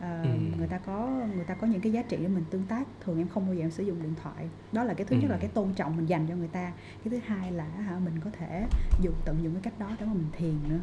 ờ, 0.00 0.20
Ừ. 0.24 0.28
người 0.58 0.66
ta 0.68 0.78
có 0.78 1.26
người 1.36 1.44
ta 1.44 1.54
có 1.54 1.66
những 1.66 1.80
cái 1.80 1.92
giá 1.92 2.02
trị 2.02 2.16
để 2.22 2.28
mình 2.28 2.44
tương 2.50 2.62
tác 2.62 2.86
thường 3.00 3.18
em 3.18 3.28
không 3.28 3.46
bao 3.46 3.54
giờ 3.54 3.60
em 3.64 3.70
sử 3.70 3.84
dụng 3.84 4.02
điện 4.02 4.14
thoại 4.22 4.48
đó 4.72 4.84
là 4.84 4.94
cái 4.94 5.06
thứ 5.06 5.16
nhất 5.16 5.28
Ừ. 5.28 5.32
là 5.32 5.38
cái 5.38 5.50
tôn 5.54 5.72
trọng 5.76 5.96
mình 5.96 6.06
dành 6.06 6.26
cho 6.28 6.34
người 6.36 6.48
ta 6.48 6.72
cái 7.04 7.10
thứ 7.10 7.18
hai 7.26 7.52
là 7.52 7.64
hả 7.64 7.98
mình 8.04 8.14
có 8.24 8.30
thể 8.32 8.66
dùng 9.02 9.14
tận 9.24 9.36
dụng 9.42 9.52
cái 9.52 9.62
cách 9.62 9.78
đó 9.78 9.90
để 10.00 10.06
mà 10.06 10.12
mình 10.12 10.28
thiền 10.32 10.54
nữa 10.68 10.80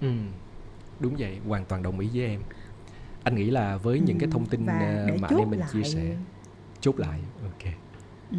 ừ. 0.00 0.08
Đúng 1.00 1.16
vậy 1.18 1.38
hoàn 1.46 1.64
toàn 1.64 1.82
đồng 1.82 1.98
ý 1.98 2.08
với 2.14 2.24
em 2.26 2.40
anh 3.24 3.34
nghĩ 3.34 3.50
là 3.50 3.76
với 3.76 4.00
những 4.00 4.18
cái 4.18 4.26
Ừ, 4.26 4.32
thông 4.32 4.46
tin 4.46 4.66
ờ, 4.66 4.74
mà 5.20 5.28
anh 5.28 5.38
em 5.38 5.50
mình 5.50 5.60
chia 5.72 5.80
lại- 5.80 5.90
sẻ 5.90 6.16
chốt 6.80 6.98
lại 6.98 7.20
ok 7.42 7.72
ừ. 8.30 8.36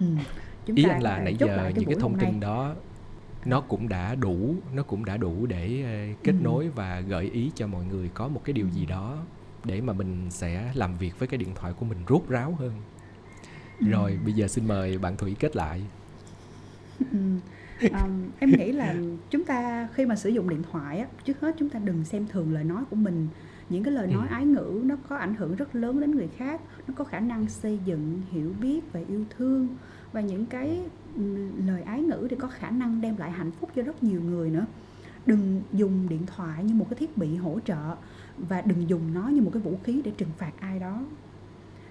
Ừ. 0.00 0.06
Chúng 0.66 0.76
ý 0.76 0.84
anh 0.84 1.02
là 1.02 1.18
nãy 1.20 1.36
giờ 1.38 1.46
cái 1.56 1.72
những 1.72 1.84
cái 1.84 1.96
thông 2.00 2.18
tin 2.18 2.30
nay. 2.30 2.40
đó 2.40 2.74
nó 3.44 3.60
cũng 3.60 3.88
đã 3.88 4.14
đủ 4.14 4.54
nó 4.74 4.82
cũng 4.82 5.04
đã 5.04 5.16
đủ 5.16 5.46
để 5.46 5.82
ờ, 5.84 6.16
kết 6.24 6.32
Ừ. 6.32 6.42
nối 6.42 6.68
và 6.68 7.00
gợi 7.00 7.24
ý 7.30 7.50
cho 7.54 7.66
mọi 7.66 7.84
người 7.84 8.10
có 8.14 8.28
một 8.28 8.40
cái 8.44 8.52
điều 8.52 8.66
Ừ. 8.66 8.70
gì 8.70 8.86
đó 8.86 9.18
để 9.64 9.80
mà 9.80 9.92
mình 9.92 10.26
sẽ 10.30 10.72
làm 10.74 10.96
việc 10.98 11.18
với 11.18 11.28
cái 11.28 11.38
điện 11.38 11.54
thoại 11.54 11.72
của 11.72 11.86
mình 11.86 11.98
rốt 12.08 12.22
ráo 12.28 12.54
hơn 12.58 12.72
Ừ. 13.80 13.86
rồi 13.90 14.18
bây 14.24 14.32
giờ 14.32 14.48
xin 14.48 14.68
mời 14.68 14.98
bạn 14.98 15.16
thủy 15.16 15.36
kết 15.38 15.56
lại 15.56 15.82
Ừ. 17.12 17.18
Um, 17.80 18.10
em 18.38 18.50
nghĩ 18.50 18.72
là 18.72 18.94
chúng 19.30 19.44
ta 19.44 19.88
khi 19.94 20.06
mà 20.06 20.16
sử 20.16 20.28
dụng 20.30 20.48
điện 20.48 20.62
thoại 20.72 20.98
á, 20.98 21.06
trước 21.24 21.40
hết 21.40 21.54
chúng 21.58 21.68
ta 21.68 21.78
đừng 21.78 22.04
xem 22.04 22.26
thường 22.28 22.52
lời 22.52 22.64
nói 22.64 22.84
của 22.90 22.96
mình. 22.96 23.28
Những 23.68 23.84
cái 23.84 23.94
lời 23.94 24.06
nói 24.06 24.26
Ừ. 24.30 24.34
ái 24.34 24.44
ngữ 24.46 24.80
nó 24.84 24.96
có 25.08 25.16
ảnh 25.16 25.34
hưởng 25.34 25.54
rất 25.56 25.74
lớn 25.74 26.00
đến 26.00 26.10
người 26.10 26.28
khác 26.36 26.60
nó 26.88 26.94
có 26.96 27.04
khả 27.04 27.20
năng 27.20 27.48
xây 27.48 27.78
dựng 27.84 28.22
hiểu 28.30 28.52
biết 28.60 28.92
và 28.92 29.00
yêu 29.08 29.24
thương. 29.36 29.68
Và 30.12 30.20
những 30.20 30.46
cái 30.46 30.80
ừ, 31.16 31.22
lời 31.66 31.82
ái 31.82 32.02
ngữ 32.02 32.26
thì 32.30 32.36
có 32.36 32.48
khả 32.48 32.70
năng 32.70 33.00
đem 33.00 33.16
lại 33.16 33.30
hạnh 33.30 33.50
phúc 33.50 33.70
cho 33.76 33.82
rất 33.82 34.02
nhiều 34.02 34.20
người 34.22 34.50
nữa. 34.50 34.66
Đừng 35.26 35.62
dùng 35.72 36.08
điện 36.08 36.26
thoại 36.36 36.64
như 36.64 36.74
một 36.74 36.86
cái 36.90 36.96
thiết 36.98 37.16
bị 37.16 37.36
hỗ 37.36 37.60
trợ 37.64 37.96
và 38.38 38.60
đừng 38.60 38.88
dùng 38.88 39.14
nó 39.14 39.28
như 39.28 39.40
một 39.42 39.50
cái 39.54 39.62
vũ 39.62 39.78
khí 39.84 40.02
để 40.04 40.10
trừng 40.16 40.30
phạt 40.38 40.52
ai 40.60 40.78
đó. 40.78 41.02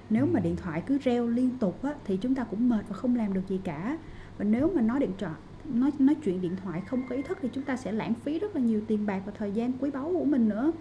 Nếu 0.10 0.26
mà 0.26 0.40
Ừ. 0.40 0.44
điện 0.44 0.56
thoại 0.56 0.84
cứ 0.88 0.98
reo 0.98 1.28
liên 1.28 1.50
tục 1.60 1.84
á, 1.84 1.94
thì 2.06 2.18
chúng 2.18 2.36
ta 2.36 2.44
cũng 2.44 2.70
mệt 2.70 2.86
và 2.90 2.96
không 2.96 3.16
làm 3.16 3.34
được 3.34 3.48
gì 3.50 3.60
cả. 3.64 3.98
Và 4.38 4.46
nếu 4.46 4.72
mà 4.76 4.82
nói 4.82 5.00
điện 5.00 5.12
thoại 5.20 5.34
nói 5.70 5.92
nói 6.00 6.16
chuyện 6.16 6.42
điện 6.42 6.56
thoại 6.64 6.82
không 6.82 7.04
có 7.10 7.16
ý 7.16 7.22
thức 7.22 7.38
thì 7.42 7.50
chúng 7.54 7.64
ta 7.64 7.78
sẽ 7.78 7.92
lãng 7.92 8.14
phí 8.14 8.40
rất 8.40 8.56
là 8.56 8.62
nhiều 8.62 8.82
tiền 8.88 9.06
bạc 9.06 9.22
và 9.26 9.32
thời 9.38 9.52
gian 9.52 9.72
quý 9.80 9.92
báu 9.92 10.12
của 10.18 10.26
mình 10.26 10.50
nữa. 10.50 10.72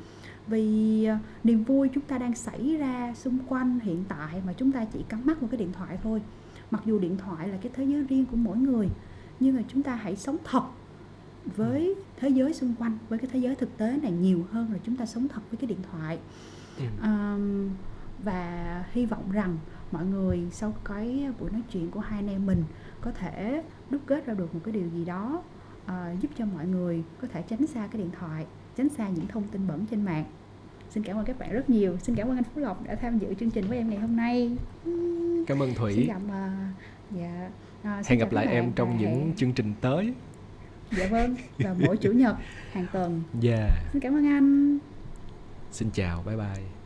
Vì 0.47 1.05
à, 1.05 1.18
niềm 1.45 1.64
vui 1.64 1.89
chúng 1.95 2.05
ta 2.05 2.18
đang 2.18 2.34
xảy 2.34 2.76
ra 2.76 3.14
xung 3.14 3.39
quanh 3.49 3.80
hiện 3.80 4.05
tại 4.09 4.43
mà 4.47 4.53
chúng 4.53 4.72
ta 4.72 4.84
chỉ 4.84 5.05
cắm 5.09 5.26
mắt 5.26 5.41
vào 5.41 5.49
cái 5.49 5.59
điện 5.59 5.72
thoại 5.72 5.99
thôi. 6.03 6.22
Mặc 6.70 6.82
dù 6.84 6.99
điện 6.99 7.16
thoại 7.16 7.49
là 7.49 7.57
cái 7.62 7.72
thế 7.74 7.84
giới 7.84 8.03
riêng 8.03 8.26
của 8.26 8.36
mỗi 8.36 8.57
người 8.57 8.89
nhưng 9.41 9.57
mà 9.57 9.62
chúng 9.68 9.82
ta 9.82 9.95
hãy 9.95 10.16
sống 10.16 10.36
thật 10.45 10.62
với 11.57 11.95
thế 12.16 12.28
giới 12.28 12.55
xung 12.55 12.74
quanh 12.78 12.99
với 13.09 13.18
cái 13.18 13.30
thế 13.32 13.39
giới 13.39 13.55
thực 13.55 13.76
tế 13.76 13.99
này 14.03 14.12
nhiều 14.12 14.47
hơn 14.51 14.72
là 14.72 14.78
chúng 14.84 14.97
ta 14.97 15.07
sống 15.07 15.28
thật 15.28 15.41
với 15.51 15.59
cái 15.59 15.68
điện 15.68 15.78
thoại. 15.93 16.18
Um, 17.03 17.70
và 18.24 18.84
hy 18.93 19.07
vọng 19.07 19.32
rằng 19.32 19.59
mọi 19.93 20.07
người 20.07 20.49
sau 20.51 20.74
cái 20.84 21.28
buổi 21.41 21.51
nói 21.51 21.62
chuyện 21.72 21.91
của 21.91 22.01
hai 22.01 22.18
anh 22.18 22.28
em 22.28 22.47
mình 22.47 22.64
có 23.09 23.13
thể 23.21 23.63
đúc 23.91 24.01
kết 24.07 24.27
ra 24.27 24.35
được 24.35 24.55
một 24.55 24.61
cái 24.65 24.73
điều 24.73 24.89
gì 24.89 25.05
đó 25.05 25.43
ờ, 25.87 26.15
giúp 26.21 26.29
cho 26.39 26.45
mọi 26.45 26.67
người 26.67 27.03
có 27.23 27.29
thể 27.33 27.43
tránh 27.43 27.67
xa 27.67 27.89
cái 27.93 28.03
điện 28.03 28.11
thoại 28.21 28.47
tránh 28.77 28.89
xa 28.89 29.09
những 29.09 29.27
thông 29.27 29.49
tin 29.49 29.67
bẩn 29.69 29.85
trên 29.91 30.05
mạng. 30.05 30.25
Xin 30.91 31.03
cảm 31.03 31.17
ơn 31.17 31.25
các 31.25 31.39
bạn 31.39 31.53
rất 31.53 31.71
nhiều. 31.71 31.99
Xin 31.99 32.15
cảm 32.17 32.29
ơn 32.29 32.37
anh 32.37 32.45
phú 32.45 32.61
lộc 32.61 32.87
đã 32.87 32.95
tham 32.95 33.19
dự 33.19 33.35
chương 33.35 33.51
trình 33.51 33.67
với 33.69 33.79
em 33.79 33.91
ngày 33.91 33.99
hôm 33.99 34.17
nay. 34.17 34.57
Cảm 35.47 35.63
ơn 35.63 35.69
xin 35.69 35.79
thủy. 35.79 36.07
gặp 36.09 36.21
ờ, 36.31 36.49
dạ. 37.11 37.51
Ờ, 37.85 38.03
xin 38.03 38.11
hẹn 38.11 38.19
chào 38.19 38.19
gặp 38.19 38.25
các 38.31 38.33
lại 38.37 38.47
bạn 38.47 38.55
em 38.55 38.65
và 38.67 38.73
trong 38.77 38.99
những 38.99 39.11
hẹn- 39.15 39.35
chương 39.37 39.53
trình 39.53 39.75
tới. 39.81 40.15
Dạ 40.99 41.07
vâng 41.11 41.35
vào 41.59 41.77
mỗi 41.87 41.97
chủ 41.97 42.13
nhật 42.13 42.37
hàng 42.73 42.87
tuần. 42.93 43.23
Yeah 43.43 43.71
xin 43.93 44.01
cảm 44.03 44.15
ơn 44.15 44.27
anh. 44.27 44.79
Xin 45.71 45.91
chào 45.91 46.23
bye 46.27 46.37
bye 46.37 46.78